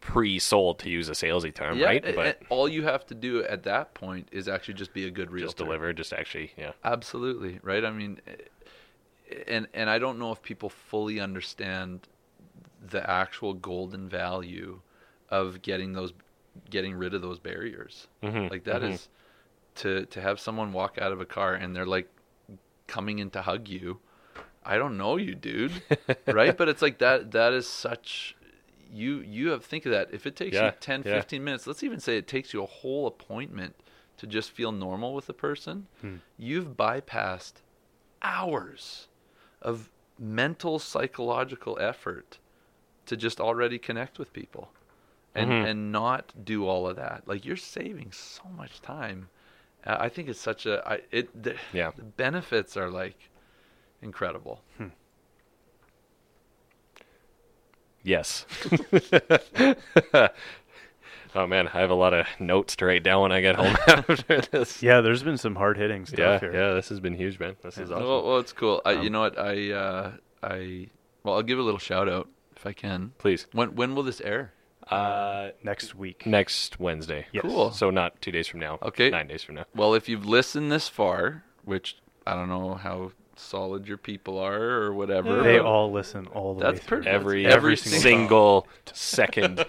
pre-sold 0.00 0.78
to 0.78 0.88
use 0.88 1.08
a 1.08 1.12
salesy 1.12 1.54
term, 1.54 1.78
Yeah, 1.78 1.86
right? 1.86 2.14
But 2.14 2.42
all 2.48 2.68
you 2.68 2.82
have 2.84 3.06
to 3.06 3.14
do 3.14 3.44
at 3.44 3.62
that 3.64 3.92
point 3.94 4.28
is 4.32 4.48
actually 4.48 4.74
just 4.74 4.94
be 4.94 5.06
a 5.06 5.10
good 5.10 5.30
realtor. 5.30 5.48
just 5.48 5.56
deliver, 5.58 5.92
just 5.92 6.12
actually, 6.12 6.52
yeah. 6.56 6.72
Absolutely, 6.84 7.60
right? 7.62 7.84
I 7.84 7.90
mean, 7.90 8.18
and 9.46 9.68
and 9.74 9.88
I 9.90 9.98
don't 9.98 10.18
know 10.18 10.32
if 10.32 10.42
people 10.42 10.68
fully 10.68 11.20
understand 11.20 12.08
the 12.90 13.08
actual 13.08 13.54
golden 13.54 14.08
value 14.08 14.80
of 15.28 15.62
getting 15.62 15.92
those, 15.92 16.12
getting 16.70 16.94
rid 16.94 17.14
of 17.14 17.22
those 17.22 17.38
barriers. 17.38 18.08
Mhm, 18.22 18.50
Like 18.50 18.64
that 18.64 18.82
mhm. 18.82 18.94
is 18.94 19.08
to 19.76 20.06
to 20.06 20.20
have 20.20 20.40
someone 20.40 20.72
walk 20.72 20.98
out 20.98 21.12
of 21.12 21.20
a 21.20 21.26
car 21.26 21.54
and 21.54 21.76
they're 21.76 21.86
like 21.86 22.08
coming 22.86 23.18
in 23.18 23.30
to 23.30 23.42
hug 23.42 23.68
you. 23.68 24.00
I 24.64 24.76
don't 24.78 24.96
know 24.98 25.16
you, 25.16 25.34
dude, 25.34 25.82
right? 26.26 26.56
But 26.56 26.68
it's 26.68 26.82
like 26.82 26.98
that. 26.98 27.30
That 27.32 27.52
is 27.52 27.68
such. 27.68 28.36
You 28.92 29.20
you 29.20 29.50
have 29.50 29.64
think 29.64 29.86
of 29.86 29.92
that. 29.92 30.08
If 30.12 30.26
it 30.26 30.36
takes 30.36 30.54
Yeah, 30.56 30.66
you 30.66 30.72
10, 30.80 31.02
yeah. 31.06 31.12
15 31.14 31.44
minutes, 31.44 31.66
let's 31.66 31.82
even 31.82 32.00
say 32.00 32.16
it 32.18 32.26
takes 32.26 32.52
you 32.52 32.62
a 32.62 32.66
whole 32.66 33.06
appointment 33.06 33.74
to 34.18 34.26
just 34.26 34.50
feel 34.50 34.72
normal 34.72 35.14
with 35.14 35.28
a 35.28 35.32
person, 35.32 35.86
you've 36.36 36.76
bypassed 36.76 37.62
hours 38.22 39.08
of 39.62 39.90
mental 40.18 40.78
psychological 40.78 41.78
effort 41.80 42.38
to 43.06 43.16
just 43.16 43.40
already 43.40 43.78
connect 43.78 44.18
with 44.18 44.32
people 44.32 44.72
and 45.34 45.50
Mhm. 45.50 45.64
and 45.70 45.92
not 45.92 46.32
do 46.44 46.66
all 46.66 46.86
of 46.88 46.96
that 46.96 47.22
like 47.26 47.44
you're 47.46 47.56
saving 47.56 48.10
so 48.12 48.42
much 48.56 48.82
time 48.82 49.28
uh, 49.86 49.96
i 50.00 50.08
think 50.08 50.28
it's 50.28 50.40
such 50.40 50.66
a 50.66 50.86
I, 50.86 51.00
it 51.10 51.42
the, 51.42 51.54
Yeah. 51.72 51.92
the 51.96 52.02
benefits 52.02 52.76
are 52.76 52.90
like 52.90 53.29
incredible 54.02 54.62
Yes. 58.02 58.46
oh 61.34 61.46
man, 61.46 61.68
I 61.68 61.80
have 61.80 61.90
a 61.90 61.94
lot 61.94 62.14
of 62.14 62.26
notes 62.38 62.74
to 62.76 62.86
write 62.86 63.02
down 63.02 63.22
when 63.22 63.32
I 63.32 63.40
get 63.42 63.56
home 63.56 63.76
after 63.86 64.40
this. 64.40 64.82
Yeah, 64.82 65.02
there's 65.02 65.22
been 65.22 65.36
some 65.36 65.54
hard 65.56 65.76
hitting 65.76 66.06
stuff 66.06 66.18
Yeah, 66.18 66.38
here. 66.40 66.52
yeah, 66.52 66.72
this 66.74 66.88
has 66.88 66.98
been 67.00 67.14
huge, 67.14 67.38
man. 67.38 67.56
This 67.62 67.76
is 67.76 67.90
awesome. 67.90 68.04
well, 68.06 68.26
well 68.26 68.38
it's 68.38 68.52
cool 68.54 68.80
I, 68.86 68.92
you 68.92 68.98
Um, 69.08 69.12
know 69.12 69.20
what 69.20 69.38
i 69.38 69.70
uh 69.70 70.12
i 70.42 70.88
well 71.22 71.34
i'll 71.34 71.42
give 71.42 71.58
a 71.58 71.62
little 71.62 71.78
shout 71.78 72.08
out 72.08 72.28
if 72.56 72.64
i 72.66 72.72
can 72.72 73.12
Please. 73.18 73.46
when 73.52 73.74
when 73.74 73.94
will 73.94 74.02
this 74.02 74.20
air 74.22 74.52
Uh, 74.90 75.50
Next 75.62 75.94
week. 75.94 76.24
next 76.26 76.80
Wednesday. 76.80 77.26
Yes. 77.32 77.42
Cool. 77.42 77.70
So 77.70 77.90
not 77.90 78.20
two 78.22 78.32
days 78.32 78.48
from 78.48 78.58
now. 78.60 78.78
Okay. 78.82 79.08
Nine 79.10 79.28
days 79.28 79.42
from 79.44 79.54
now. 79.56 79.64
Well, 79.74 79.94
if 79.94 80.08
you've 80.08 80.24
listened 80.26 80.72
this 80.72 80.88
far, 80.88 81.44
which 81.64 81.98
I 82.26 82.34
don't 82.34 82.48
know 82.48 82.74
how 82.74 83.12
solid 83.40 83.86
your 83.88 83.96
people 83.96 84.38
are 84.38 84.62
or 84.82 84.92
whatever, 84.94 85.42
They 85.42 85.58
but 85.58 85.66
all 85.66 85.90
listen 85.90 86.26
all 86.28 86.54
the 86.54 86.60
That's 86.64 86.80
way 86.80 86.86
through. 86.86 86.98
perfect. 86.98 87.14
Every 87.14 87.46
Every 87.46 87.54
every 87.54 87.76
single- 87.76 88.00
single 88.00 88.68
second. 88.92 89.64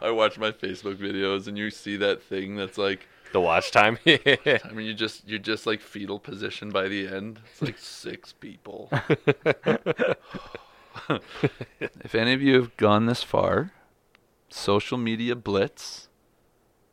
I 0.00 0.10
watch 0.10 0.38
my 0.38 0.50
Facebook 0.52 0.96
videos 0.96 1.46
and 1.46 1.56
you 1.58 1.70
see 1.70 1.96
that 1.98 2.22
thing 2.22 2.56
that's 2.56 2.78
like, 2.78 3.06
The 3.32 3.40
watch 3.40 3.70
time. 3.70 3.98
I 4.06 4.58
mean, 4.72 4.86
you 4.86 4.94
just 4.94 5.28
you're 5.28 5.38
just 5.38 5.66
like 5.66 5.80
fetal 5.80 6.18
position 6.18 6.70
by 6.70 6.88
the 6.88 7.06
end. 7.08 7.40
It's 7.52 7.62
like 7.62 7.78
six 7.78 8.32
people. 8.32 8.90
if 12.00 12.14
any 12.14 12.32
of 12.32 12.42
you 12.42 12.54
have 12.54 12.76
gone 12.76 13.06
this 13.06 13.22
far, 13.22 13.72
social 14.48 14.98
media 14.98 15.34
blitz, 15.36 16.08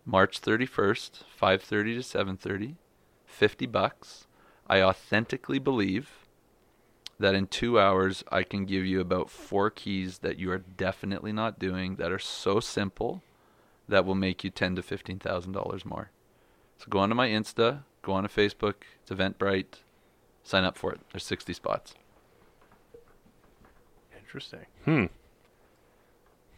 March 0.05 0.39
31st, 0.41 1.23
5:30 1.41 1.59
to 1.95 2.17
7:30, 2.17 2.75
50 3.25 3.65
bucks. 3.65 4.26
I 4.67 4.81
authentically 4.81 5.59
believe 5.59 6.09
that 7.19 7.33
in 7.33 7.47
2 7.47 7.79
hours 7.79 8.23
I 8.31 8.43
can 8.43 8.65
give 8.65 8.85
you 8.85 8.99
about 9.01 9.29
four 9.29 9.69
keys 9.69 10.19
that 10.19 10.37
you 10.37 10.51
are 10.51 10.59
definitely 10.59 11.31
not 11.31 11.57
doing 11.57 11.95
that 11.95 12.11
are 12.11 12.19
so 12.19 12.59
simple 12.59 13.23
that 13.89 14.05
will 14.05 14.15
make 14.15 14.43
you 14.43 14.49
10 14.49 14.75
to 14.75 14.83
15,000 14.83 15.51
dollars 15.53 15.85
more. 15.85 16.11
So 16.77 16.85
go 16.89 16.99
onto 16.99 17.15
my 17.15 17.29
Insta, 17.29 17.83
go 18.03 18.13
onto 18.13 18.29
Facebook, 18.29 18.75
it's 19.01 19.09
Eventbrite, 19.11 19.79
sign 20.43 20.63
up 20.63 20.77
for 20.77 20.91
it. 20.93 20.99
There's 21.11 21.23
60 21.25 21.53
spots. 21.53 21.95
Interesting. 24.19 24.65
hmm. 24.85 25.05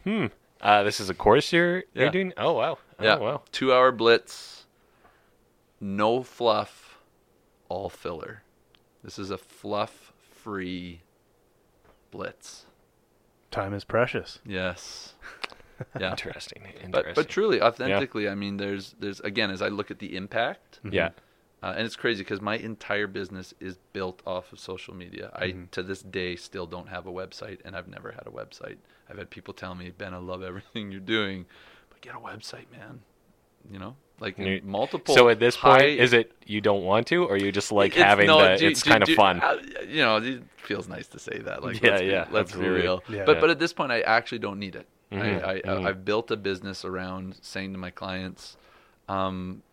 Hmm. 0.03 0.25
Uh, 0.59 0.83
this 0.83 0.99
is 0.99 1.09
a 1.09 1.13
course 1.13 1.53
you're, 1.53 1.77
Yeah. 1.93 2.03
you're 2.03 2.11
doing? 2.11 2.33
Oh, 2.35 2.53
wow. 2.53 2.79
Oh, 2.99 3.03
yeah. 3.03 3.17
wow. 3.17 3.43
Two 3.51 3.71
hour 3.71 3.91
blitz, 3.91 4.65
no 5.79 6.23
fluff, 6.23 6.88
all 7.69 7.89
filler. 7.89 8.43
This 9.03 9.17
is 9.17 9.31
a 9.31 9.37
fluff 9.37 10.11
free 10.19 11.01
blitz. 12.11 12.65
Time 13.51 13.73
is 13.73 13.83
precious. 13.83 14.39
Yes. 14.45 15.13
Yeah. 15.97 16.11
Interesting. 16.11 16.63
Interesting. 16.65 16.91
But 16.91 17.15
but 17.15 17.29
truly, 17.29 17.61
authentically, 17.61 18.27
I 18.27 18.35
mean, 18.35 18.57
there's 18.57 18.95
there's 18.99 19.21
again, 19.21 19.49
as 19.49 19.61
I 19.61 19.69
look 19.69 19.89
at 19.91 19.99
the 19.99 20.17
impact, 20.17 20.81
yeah. 20.83 21.11
uh, 21.63 21.73
and 21.77 21.85
it's 21.85 21.95
crazy 21.95 22.21
because 22.21 22.41
my 22.41 22.57
entire 22.57 23.07
business 23.07 23.53
is 23.61 23.77
built 23.93 24.21
off 24.27 24.51
of 24.51 24.59
social 24.59 24.93
media. 24.93 25.31
I 25.33 25.55
to 25.71 25.81
this 25.81 26.01
day 26.01 26.35
still 26.35 26.65
don't 26.65 26.89
have 26.89 27.07
a 27.07 27.11
website, 27.11 27.59
and 27.63 27.77
I've 27.77 27.87
never 27.87 28.11
had 28.11 28.27
a 28.27 28.29
website. 28.29 28.75
I've 29.09 29.17
had 29.17 29.29
people 29.29 29.53
tell 29.53 29.73
me, 29.73 29.89
Ben, 29.91 30.13
I 30.13 30.17
love 30.17 30.43
everything 30.43 30.91
you're 30.91 30.99
doing, 30.99 31.45
but 31.89 32.01
get 32.01 32.13
a 32.13 32.19
website, 32.19 32.69
man. 32.71 32.99
You 33.71 33.79
know, 33.79 33.95
like 34.19 34.37
You- 34.37 34.61
multiple. 34.63 35.13
So 35.15 35.29
at 35.29 35.39
this 35.39 35.55
point, 35.57 35.83
is 35.85 36.13
it 36.13 36.31
you 36.45 36.61
don't 36.61 36.83
want 36.83 37.07
to, 37.07 37.25
or 37.25 37.37
you 37.37 37.51
just 37.51 37.71
like 37.71 37.93
having 37.93 38.27
no, 38.27 38.39
the? 38.41 38.57
do- 38.57 38.67
it's 38.67 38.81
do- 38.81 38.89
kind 38.89 39.03
of 39.03 39.09
fun. 39.09 39.39
uh, 39.41 39.57
you 39.87 40.01
know, 40.01 40.17
it 40.17 40.43
feels 40.57 40.87
nice 40.87 41.07
to 41.07 41.19
say 41.19 41.39
that. 41.39 41.63
Like, 41.63 41.81
Yeah, 41.83 41.89
let's 41.91 42.01
be- 42.01 42.07
yeah, 42.07 42.27
let's 42.31 42.51
be 42.53 42.67
real. 42.67 43.03
Yeah. 43.09 43.23
But 43.25 43.35
Yeah. 43.35 43.41
but 43.41 43.49
at 43.49 43.59
this 43.59 43.73
point, 43.73 43.91
I 43.91 44.01
actually 44.01 44.39
don't 44.39 44.59
need 44.59 44.75
it. 44.75 44.87
Mhm, 45.11 45.43
I, 45.43 45.51
I, 45.53 45.59
mhm. 45.61 45.87
I've 45.87 46.05
built 46.05 46.29
a 46.31 46.37
business 46.37 46.85
around 46.85 47.37
saying 47.41 47.71
to 47.73 47.79
my 47.79 47.89
clients, 47.89 48.57
um, 49.07 49.63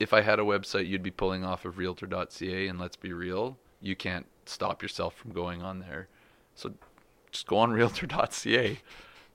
if 0.00 0.12
I 0.14 0.22
had 0.22 0.38
a 0.38 0.42
website, 0.42 0.86
you'd 0.86 1.02
be 1.02 1.10
pulling 1.10 1.44
off 1.44 1.64
of 1.64 1.76
Realtor.ca, 1.78 2.66
and 2.68 2.78
let's 2.78 2.96
be 2.96 3.12
real, 3.12 3.58
you 3.82 3.94
can't 3.96 4.26
stop 4.46 4.80
yourself 4.82 5.14
from 5.16 5.32
going 5.32 5.62
on 5.62 5.80
there. 5.80 6.08
So 6.54 6.72
just 7.30 7.46
go 7.46 7.58
on 7.58 7.70
Realtor.ca. 7.78 8.78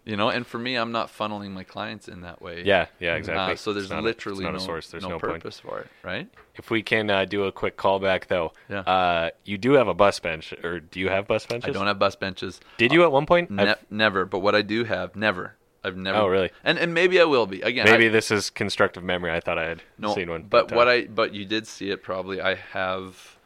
You 0.04 0.18
know, 0.18 0.30
and 0.30 0.48
for 0.48 0.58
me, 0.58 0.76
I'm 0.76 0.92
not 0.92 1.16
funneling 1.16 1.52
my 1.52 1.64
clients 1.64 2.08
in 2.08 2.22
that 2.22 2.42
way. 2.42 2.64
Yeah, 2.66 2.88
yeah, 3.00 3.16
exactly. 3.16 3.54
Uh, 3.54 3.56
so 3.56 3.72
there's 3.72 3.92
not 3.92 4.04
literally 4.04 4.46
no, 4.46 4.58
source. 4.58 4.90
There's 4.90 5.04
no, 5.04 5.10
no 5.10 5.20
purpose 5.20 5.60
for 5.60 5.80
it, 5.80 5.88
right? 6.04 6.28
If 6.56 6.72
we 6.72 6.82
can 6.82 7.12
uh, 7.12 7.26
do 7.26 7.44
a 7.44 7.52
quick 7.52 7.78
callback 7.78 8.26
though, 8.26 8.54
Yeah. 8.68 8.80
uh, 8.80 9.30
you 9.46 9.60
do 9.60 9.74
have 9.74 9.88
a 9.88 9.94
bus 9.94 10.20
bench, 10.20 10.54
or 10.64 10.80
do 10.80 11.00
you 11.00 11.10
have 11.10 11.28
bus 11.28 11.46
benches? 11.46 11.70
I 11.70 11.72
don't 11.72 11.86
have 11.86 12.00
bus 12.00 12.16
benches. 12.16 12.60
Did 12.78 12.92
you 12.92 13.04
at 13.04 13.12
one 13.12 13.28
point? 13.28 13.52
Ne- 13.52 13.76
never. 13.92 14.26
But 14.26 14.40
what 14.40 14.56
I 14.56 14.64
do 14.64 14.86
have, 14.86 15.16
never. 15.16 15.56
I've 15.84 15.98
never. 15.98 16.18
Oh, 16.18 16.28
really? 16.28 16.52
And 16.64 16.80
and 16.80 16.94
maybe 16.94 17.20
I 17.20 17.26
will 17.26 17.46
be 17.46 17.62
again. 17.62 17.86
maybe 17.86 18.08
I, 18.08 18.10
this 18.10 18.32
is 18.32 18.50
constructive 18.50 19.04
memory. 19.04 19.32
I 19.32 19.40
thought 19.40 19.60
I 19.60 19.68
had 19.68 19.84
no, 20.00 20.16
seen 20.16 20.30
one. 20.30 20.44
But, 20.44 20.72
uh, 20.72 20.76
what 20.76 20.88
I 20.88 21.06
but 21.06 21.34
you 21.34 21.46
did 21.46 21.68
see 21.68 21.92
it 21.92 22.02
probably. 22.04 22.42
I 22.42 22.56
have, 22.56 23.38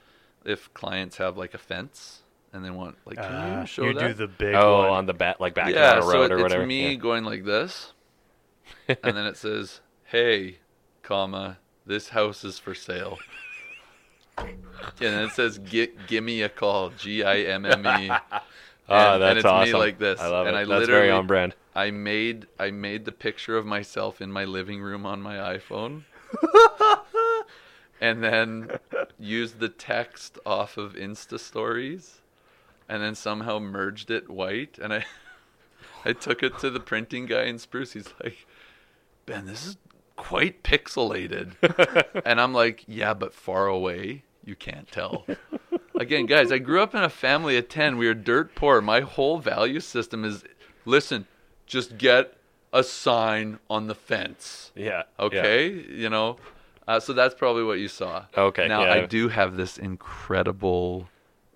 if 0.46 0.74
clients 0.74 1.18
have 1.18 1.38
like 1.38 1.54
a 1.54 1.58
fence 1.58 2.24
and 2.56 2.64
they 2.66 2.70
want 2.72 2.96
like, 3.06 3.18
can 3.18 3.26
Uh, 3.26 3.60
you 3.62 3.68
show 3.68 3.84
you 3.86 3.94
that? 3.94 4.08
do 4.08 4.14
the 4.14 4.28
big 4.28 4.56
oh, 4.56 4.78
one. 4.84 4.90
on 4.92 5.06
the 5.06 5.14
back, 5.14 5.40
like 5.40 5.54
back 5.54 5.70
yeah, 5.74 5.92
on 5.92 5.98
a 6.00 6.02
so 6.02 6.08
road 6.14 6.24
it- 6.24 6.32
or 6.32 6.36
it's 6.38 6.44
whatever. 6.44 6.66
me 6.66 6.90
Yeah. 6.90 6.96
going 6.96 7.24
like 7.26 7.44
this, 7.46 7.94
and 8.88 8.98
then 9.18 9.26
it 9.26 9.38
says, 9.38 9.82
"Hey, 10.06 10.60
comma, 11.04 11.58
this 11.86 12.10
house 12.10 12.44
is 12.44 12.58
for 12.58 12.74
sale." 12.74 13.20
and 14.38 14.56
then 15.00 15.24
it 15.26 15.32
says, 15.32 15.58
"Get, 15.60 16.08
give 16.08 16.24
me 16.24 16.42
a 16.42 16.50
call." 16.50 16.90
G 16.92 17.24
I 17.24 17.38
M 17.40 17.66
M 17.66 17.86
E. 18.02 18.10
Ah, 18.88 19.14
And- 19.16 19.22
that's 19.24 19.30
and 19.32 19.38
it's 19.40 19.46
awesome. 19.48 19.74
me 19.74 19.80
like 19.80 19.98
this. 19.98 20.20
I 20.20 20.28
love 20.28 20.46
and 20.46 20.56
it. 20.56 20.60
I 20.60 20.64
that's 20.66 20.70
literally, 20.70 20.92
very 21.08 21.10
on 21.10 21.26
brand. 21.26 21.56
I 21.74 21.90
made 21.90 22.46
I 22.60 22.70
made 22.70 23.06
the 23.06 23.12
picture 23.12 23.58
of 23.58 23.66
myself 23.66 24.22
in 24.22 24.32
my 24.32 24.46
living 24.46 24.80
room 24.80 25.08
on 25.08 25.24
my 25.24 25.38
iPhone. 25.58 26.04
and 28.02 28.24
then 28.24 28.70
used 29.18 29.60
the 29.60 29.70
text 29.70 30.38
off 30.46 30.78
of 30.78 30.94
Insta 30.94 31.40
stories 31.40 32.22
and 32.88 33.02
then 33.02 33.16
somehow 33.16 33.60
merged 33.60 34.12
it 34.12 34.30
white 34.30 34.78
and 34.82 34.94
I 34.94 35.06
I 36.06 36.14
took 36.14 36.44
it 36.44 36.60
to 36.60 36.70
the 36.70 36.80
printing 36.80 37.26
guy 37.26 37.44
in 37.44 37.58
Spruce. 37.58 37.94
He's 37.94 38.14
like, 38.24 38.46
"Ben, 39.26 39.48
this 39.48 39.66
is 39.66 39.78
quite 40.16 40.64
pixelated." 40.64 41.56
and 42.26 42.40
I'm 42.40 42.54
like, 42.54 42.84
"Yeah, 42.88 43.16
but 43.16 43.34
far 43.34 43.68
away, 43.68 44.24
you 44.44 44.56
can't 44.56 44.92
tell." 44.92 45.26
Again, 46.00 46.26
guys, 46.28 46.52
I 46.52 46.60
grew 46.60 46.82
up 46.82 46.94
in 46.94 47.02
a 47.02 47.10
family 47.10 47.58
of 47.58 47.70
10. 47.70 47.98
We 47.98 48.08
were 48.08 48.14
dirt 48.14 48.54
poor. 48.54 48.82
My 48.82 49.00
whole 49.00 49.40
value 49.40 49.80
system 49.80 50.26
is 50.26 50.44
listen, 50.86 51.26
just 51.66 51.98
get 51.98 52.38
a 52.72 52.84
sign 52.84 53.60
on 53.70 53.88
the 53.88 53.96
fence. 53.96 54.72
Yeah. 54.76 55.04
yeah. 55.20 55.26
Okay? 55.26 55.70
You 55.72 56.10
know, 56.10 56.38
uh, 56.88 57.00
so 57.00 57.14
that's 57.14 57.34
probably 57.34 57.64
what 57.64 57.80
you 57.80 57.88
saw. 57.88 58.26
Okay, 58.38 58.68
Now, 58.68 58.84
yeah. 58.84 58.94
I 58.94 59.06
do 59.06 59.30
have 59.30 59.56
this 59.56 59.78
incredible. 59.78 61.10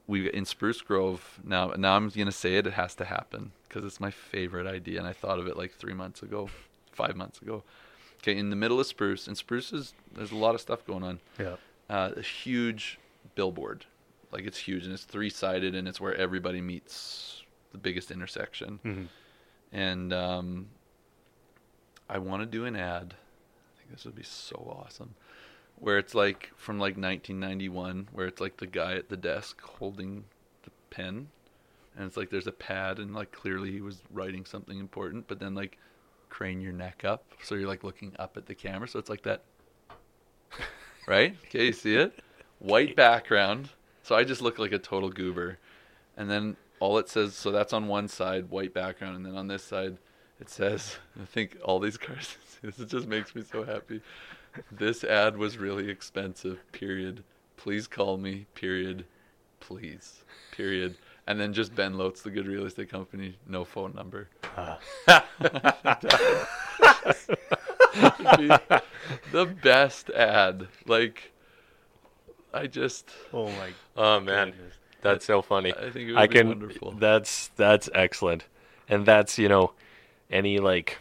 We 0.10 0.28
in 0.34 0.46
Spruce 0.46 0.82
Grove 0.82 1.40
now. 1.44 1.68
Now 1.78 1.96
I'm 1.96 2.10
gonna 2.10 2.32
say 2.32 2.56
it. 2.56 2.66
It 2.66 2.74
has 2.74 2.96
to 2.96 3.06
happen 3.06 3.52
because 3.68 3.86
it's 3.86 4.00
my 4.00 4.10
favorite 4.10 4.66
idea, 4.66 4.98
and 4.98 5.08
I 5.08 5.14
thought 5.14 5.38
of 5.38 5.46
it 5.46 5.56
like 5.56 5.72
three 5.72 5.94
months 5.94 6.24
ago, 6.24 6.50
five 6.92 7.16
months 7.16 7.40
ago. 7.44 7.62
Okay, 8.18 8.36
in 8.36 8.50
the 8.50 8.56
middle 8.56 8.80
of 8.80 8.88
Spruce, 8.88 9.28
and 9.28 9.38
Spruce 9.38 9.72
is 9.72 9.94
there's 10.16 10.32
a 10.32 10.36
lot 10.36 10.56
of 10.56 10.62
stuff 10.62 10.84
going 10.84 11.04
on 11.04 11.20
yeah. 11.38 11.58
uh, 11.92 12.12
a 12.18 12.22
huge 12.24 12.98
billboard. 13.36 13.86
Like 14.32 14.46
it's 14.46 14.58
huge 14.58 14.84
and 14.84 14.94
it's 14.94 15.04
three 15.04 15.30
sided 15.30 15.76
and 15.76 15.88
it's 15.88 16.02
where 16.02 16.16
everybody 16.16 16.60
meets 16.60 17.44
the 17.72 17.78
biggest 17.78 18.10
intersection. 18.10 18.80
Mhm. 18.84 19.08
And 19.72 20.12
um, 20.12 20.70
I 22.10 22.18
want 22.18 22.42
to 22.42 22.48
do 22.48 22.66
an 22.66 22.76
ad. 22.76 23.14
I 23.14 23.78
think 23.78 23.92
this 23.92 24.06
would 24.06 24.16
be 24.16 24.24
so 24.24 24.56
awesome. 24.84 25.14
Where 25.80 25.98
it's 25.98 26.14
like 26.14 26.52
from 26.58 26.78
like 26.78 26.98
1991, 26.98 28.10
where 28.12 28.28
it's 28.28 28.42
like 28.42 28.58
the 28.58 28.68
guy 28.68 28.96
at 28.96 29.10
the 29.10 29.18
desk 29.18 29.62
holding 29.62 30.26
the 30.64 30.72
pen, 30.90 31.28
and 31.96 32.06
it's 32.06 32.18
like 32.18 32.30
there's 32.30 32.48
a 32.48 32.52
pad 32.52 33.00
and 33.00 33.14
like 33.14 33.32
clearly 33.32 33.72
he 33.72 33.82
was 33.82 34.02
writing 34.12 34.46
something 34.46 34.80
important, 34.80 35.28
but 35.28 35.40
then 35.40 35.56
like 35.56 35.78
crane 36.30 36.62
your 36.62 36.72
neck 36.72 37.04
up 37.04 37.24
so 37.42 37.56
you're 37.56 37.68
like 37.68 37.84
looking 37.84 38.14
up 38.20 38.38
at 38.38 38.46
the 38.46 38.56
camera, 38.56 38.88
so 38.88 39.00
it's 39.00 39.10
like 39.10 39.24
that 39.24 39.42
right? 41.08 41.36
Okay, 41.46 41.68
you 41.68 41.74
see 41.74 41.96
it? 41.96 42.20
White 42.60 42.96
background. 42.96 43.70
So 44.04 44.16
I 44.16 44.24
just 44.24 44.42
look 44.42 44.60
like 44.60 44.72
a 44.72 44.80
total 44.80 45.10
goober. 45.10 45.60
And 46.18 46.30
then 46.30 46.58
all 46.80 46.98
it 46.98 47.10
says, 47.10 47.36
so 47.36 47.52
that's 47.52 47.74
on 47.74 47.88
one 47.88 48.08
side, 48.08 48.50
white 48.50 48.74
background, 48.74 49.16
and 49.16 49.26
then 49.26 49.36
on 49.36 49.48
this 49.48 49.64
side, 49.64 49.98
it 50.40 50.50
says, 50.50 50.98
I 51.22 51.26
think 51.26 51.58
all 51.64 51.80
these 51.80 51.98
cars, 51.98 52.38
this 52.62 52.78
just 52.78 53.08
makes 53.08 53.36
me 53.36 53.44
so 53.50 53.64
happy. 53.64 54.02
This 54.72 55.04
ad 55.04 55.38
was 55.38 55.58
really 55.58 55.90
expensive, 55.90 56.60
period. 56.72 57.24
Please 57.58 57.88
call 57.88 58.18
me, 58.18 58.46
period. 58.56 59.06
Please, 59.60 60.24
period. 60.52 60.96
And 61.28 61.40
then 61.40 61.54
just 61.54 61.76
Ben 61.76 61.94
Lotes, 61.96 62.22
the 62.22 62.32
good 62.32 62.48
real 62.48 62.66
estate 62.66 62.90
company, 62.90 63.38
no 63.48 63.64
phone 63.64 63.94
number. 63.94 64.30
Ah. 64.58 64.80
It'd 67.96 68.60
the 69.32 69.46
best 69.46 70.10
ad. 70.12 70.68
Like, 70.86 71.32
I 72.54 72.68
just, 72.68 73.10
Oh 73.34 73.48
my. 73.48 73.70
Oh 73.96 74.20
man, 74.20 74.54
that's 75.02 75.26
so 75.26 75.42
funny. 75.42 75.74
I 75.74 75.90
think 75.90 76.10
it 76.10 76.14
would 76.14 76.18
I 76.18 76.28
be 76.28 76.36
can. 76.36 76.48
wonderful. 76.48 76.92
That's 76.92 77.50
that's 77.56 77.90
excellent, 77.94 78.46
and 78.88 79.06
that's 79.06 79.38
you 79.38 79.50
know, 79.50 79.74
any 80.32 80.60
like 80.60 80.98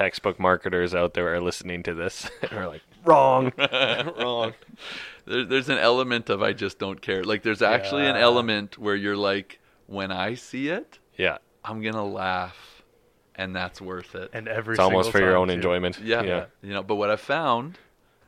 textbook 0.00 0.40
marketers 0.40 0.94
out 0.94 1.12
there 1.14 1.34
are 1.34 1.40
listening 1.40 1.82
to 1.82 1.92
this 1.94 2.30
and 2.42 2.52
are 2.52 2.66
like 2.68 2.82
wrong, 3.04 3.52
wrong. 3.58 4.54
there, 5.26 5.44
there's 5.44 5.68
an 5.68 5.78
element 5.78 6.30
of 6.30 6.42
I 6.42 6.52
just 6.52 6.78
don't 6.78 7.00
care. 7.00 7.22
Like, 7.24 7.42
there's 7.42 7.62
actually 7.62 8.06
an 8.06 8.16
element 8.16 8.78
where 8.78 8.94
you're 8.96 9.16
like, 9.16 9.58
when 9.86 10.10
I 10.12 10.34
see 10.34 10.68
it, 10.68 10.98
Yeah, 11.16 11.38
I'm 11.64 11.82
gonna 11.82 12.04
laugh, 12.06 12.82
and 13.34 13.54
that's 13.54 13.80
worth 13.80 14.14
it. 14.14 14.30
And 14.32 14.48
every 14.48 14.74
it's 14.74 14.80
almost 14.80 15.06
single 15.06 15.20
for 15.20 15.26
your 15.26 15.36
own 15.36 15.48
too. 15.48 15.54
enjoyment. 15.54 15.98
yeah, 16.00 16.22
yeah. 16.22 16.44
you 16.62 16.72
know. 16.72 16.82
But 16.82 16.94
what 16.96 17.10
I 17.10 17.16
found 17.16 17.78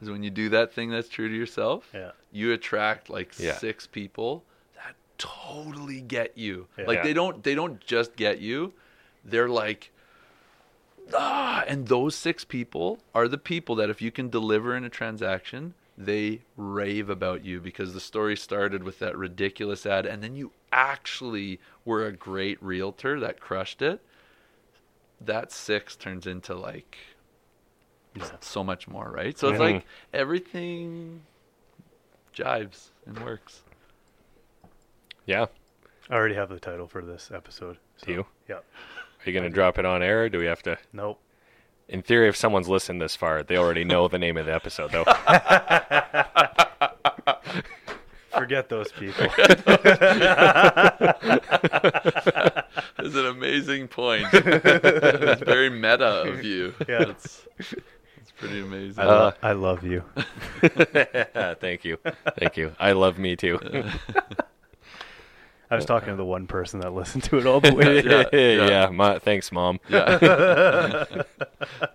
is 0.03 0.11
when 0.11 0.23
you 0.23 0.31
do 0.31 0.49
that 0.51 0.73
thing 0.73 0.91
that's 0.91 1.09
true 1.09 1.29
to 1.29 1.35
yourself, 1.35 1.89
Yeah. 1.95 2.11
you 2.33 2.53
attract 2.53 3.09
like 3.09 3.39
Yeah. 3.39 3.57
six 3.57 3.87
people 3.87 4.45
that 4.75 4.95
totally 5.19 6.01
get 6.01 6.37
you. 6.37 6.67
Yeah. 6.77 6.87
Like 6.87 6.97
Yeah. 6.99 7.03
they 7.05 7.13
don't 7.15 7.43
they 7.45 7.55
don't 7.55 7.81
just 7.81 8.17
get 8.17 8.41
you. 8.41 8.73
They're 9.25 9.49
like 9.49 9.92
ah 11.17 11.65
and 11.67 11.89
those 11.89 12.15
six 12.15 12.45
people 12.45 12.99
are 13.15 13.29
the 13.29 13.39
people 13.39 13.75
that 13.77 13.91
if 13.91 14.01
you 14.03 14.11
can 14.11 14.29
deliver 14.29 14.77
in 14.77 14.85
a 14.85 14.89
transaction, 14.89 15.75
they 15.97 16.41
rave 16.57 17.11
about 17.11 17.45
you 17.45 17.61
because 17.61 17.93
the 17.95 18.01
story 18.01 18.37
started 18.37 18.83
with 18.83 18.99
that 18.99 19.17
ridiculous 19.17 19.85
ad 19.87 20.07
and 20.07 20.23
then 20.23 20.35
you 20.37 20.53
actually 20.73 21.61
were 21.85 22.07
a 22.07 22.13
great 22.13 22.63
realtor 22.63 23.21
that 23.21 23.41
crushed 23.41 23.83
it. 23.83 24.01
That 25.21 25.53
six 25.53 25.95
turns 25.97 26.27
into 26.27 26.55
like 26.55 26.99
so 28.41 28.63
much 28.63 28.89
more, 28.89 29.11
right? 29.11 29.39
So 29.39 29.49
it's 29.49 29.59
Mhm. 29.59 29.75
like 29.75 29.87
everything 30.13 31.23
jives 32.35 32.89
and 33.07 33.19
works. 33.25 33.63
Yeah. 35.27 35.47
I 36.11 36.15
already 36.15 36.35
have 36.35 36.49
the 36.49 36.59
title 36.61 36.89
for 36.89 37.03
this 37.03 37.31
episode. 37.31 37.79
So, 37.97 38.07
Do 38.07 38.13
you? 38.13 38.27
Yeah. 38.49 38.59
Are 39.25 39.31
you 39.31 39.39
gonna 39.39 39.51
drop 39.51 39.79
it 39.79 39.85
on 39.85 40.03
air? 40.03 40.25
Or 40.25 40.29
do 40.29 40.39
we 40.39 40.47
have 40.47 40.63
to? 40.65 40.77
Nope. 40.93 41.21
In 41.89 42.03
theory, 42.03 42.29
if 42.29 42.37
someone's 42.37 42.69
listened 42.69 43.01
this 43.03 43.17
far, 43.17 43.43
they 43.43 43.57
already 43.57 43.85
know 43.85 44.07
the 44.09 44.19
name 44.19 44.37
of 44.37 44.47
the 44.47 44.55
episode, 44.55 44.93
though. 44.93 45.05
Forget 48.31 48.69
those 48.71 48.91
people. 48.93 49.27
That's 49.37 49.63
an 53.15 53.27
amazing 53.27 53.89
point. 53.89 54.27
it's 54.33 55.43
very 55.43 55.69
meta 55.71 56.23
of 56.29 56.43
you. 56.45 56.73
Yeah. 56.89 57.05
That's, 57.05 57.47
that's 57.59 58.31
pretty 58.39 58.61
amazing. 58.63 59.03
I, 59.03 59.07
Uh, 59.07 59.09
lo- 59.09 59.33
I 59.43 59.53
love 59.53 59.85
you. 59.85 60.03
Thank 61.61 61.85
you, 61.85 61.99
thank 62.39 62.57
you. 62.57 62.73
I 62.81 62.93
love 62.93 63.19
me 63.19 63.37
too. 63.37 63.59
I 65.73 65.77
was 65.77 65.85
talking 65.85 66.09
to 66.11 66.17
the 66.17 66.25
one 66.25 66.47
person 66.47 66.81
that 66.81 66.93
listened 66.93 67.25
to 67.25 67.39
it 67.39 67.47
all 67.47 67.61
the 67.61 67.75
way. 67.75 68.03
Yeah, 68.03 68.25
yeah, 68.33 68.69
yeah. 68.69 68.89
Ma- 68.91 69.19
thanks, 69.19 69.51
mom. 69.53 69.81
yeah. 69.89 71.05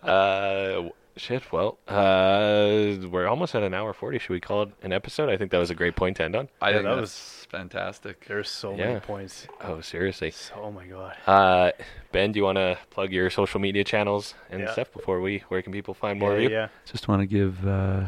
Uh, 0.03 0.89
shit. 1.17 1.43
Well, 1.51 1.77
uh, 1.87 2.95
we're 3.09 3.27
almost 3.27 3.55
at 3.55 3.63
an 3.63 3.73
hour 3.73 3.93
forty. 3.93 4.19
Should 4.19 4.29
we 4.31 4.39
call 4.39 4.63
it 4.63 4.69
an 4.83 4.93
episode? 4.93 5.29
I 5.29 5.37
think 5.37 5.51
that 5.51 5.57
was 5.57 5.69
a 5.69 5.75
great 5.75 5.95
point 5.95 6.17
to 6.17 6.23
end 6.23 6.35
on. 6.35 6.47
I 6.61 6.69
Yeah, 6.69 6.75
think 6.77 6.85
that 6.85 6.95
was- 6.97 7.47
fantastic. 7.49 8.25
There's 8.25 8.49
so 8.49 8.71
Yeah. 8.75 8.87
many 8.87 8.99
points. 8.99 9.47
Oh, 9.61 9.81
seriously. 9.81 10.31
So, 10.31 10.55
oh 10.63 10.71
my 10.71 10.85
god. 10.85 11.15
Uh, 11.27 11.71
Ben, 12.11 12.31
do 12.31 12.39
you 12.39 12.43
want 12.43 12.57
to 12.57 12.77
plug 12.89 13.11
your 13.11 13.29
social 13.29 13.59
media 13.59 13.83
channels 13.83 14.33
and 14.49 14.61
Yeah. 14.61 14.71
stuff 14.71 14.91
before 14.91 15.21
we? 15.21 15.43
Where 15.49 15.61
can 15.61 15.71
people 15.71 15.93
find 15.93 16.19
more 16.19 16.31
yeah, 16.31 16.37
of 16.37 16.43
you? 16.43 16.49
yeah. 16.49 16.67
Just 16.85 17.07
want 17.07 17.21
to 17.21 17.25
give 17.27 17.67
uh, 17.67 18.07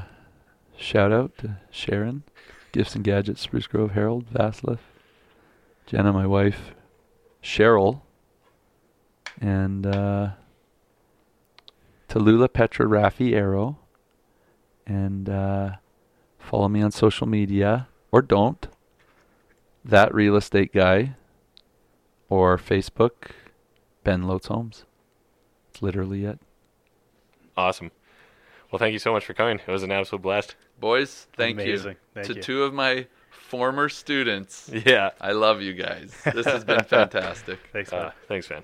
shout 0.77 1.11
out 1.11 1.37
to 1.39 1.57
Sharon, 1.69 2.23
Gifts 2.71 2.95
and 2.95 3.03
Gadgets, 3.03 3.41
Spruce 3.41 3.67
Grove 3.67 3.91
Herald, 3.91 4.25
Vaslif, 4.33 4.79
Jenna, 5.89 6.13
my 6.13 6.27
wife, 6.27 6.75
Cheryl, 7.41 8.01
and 9.41 9.87
uh, 9.87 10.29
Tallulah 12.07 12.53
Petra 12.53 12.85
Raffi 12.85 13.33
Arrow. 13.33 13.79
And 14.85 15.27
uh, 15.27 15.71
follow 16.37 16.67
me 16.67 16.83
on 16.83 16.91
social 16.91 17.25
media, 17.25 17.87
or 18.11 18.21
don't. 18.21 18.67
That 19.83 20.13
real 20.13 20.35
estate 20.35 20.71
guy, 20.71 21.15
or 22.29 22.59
Facebook, 22.59 23.31
Ben 24.03 24.27
Lotes 24.27 24.45
Homes. 24.45 24.85
It's 25.71 25.81
literally 25.81 26.23
it. 26.23 26.37
Awesome. 27.57 27.89
Well, 28.71 28.77
thank 28.77 28.93
you 28.93 28.99
so 28.99 29.11
much 29.11 29.25
for 29.25 29.33
coming. 29.33 29.59
It 29.65 29.71
was 29.71 29.81
an 29.81 29.91
absolute 29.91 30.21
blast. 30.21 30.55
Boys, 30.79 31.25
thank 31.35 31.59
Amazing. 31.59 31.93
you 31.93 31.97
Thank 32.13 32.27
to 32.27 32.35
you. 32.35 32.41
two 32.43 32.63
of 32.63 32.75
my 32.75 33.07
former 33.49 33.89
students. 33.89 34.69
Yeah. 34.85 35.09
I 35.19 35.31
love 35.31 35.61
you 35.61 35.73
guys. 35.73 36.13
This 36.33 36.45
has 36.45 36.63
been 36.63 36.83
fantastic. 36.97 37.59
Thanks, 37.73 37.91
man. 37.91 38.05
Uh, 38.05 38.11
thanks, 38.27 38.49
man. 38.49 38.63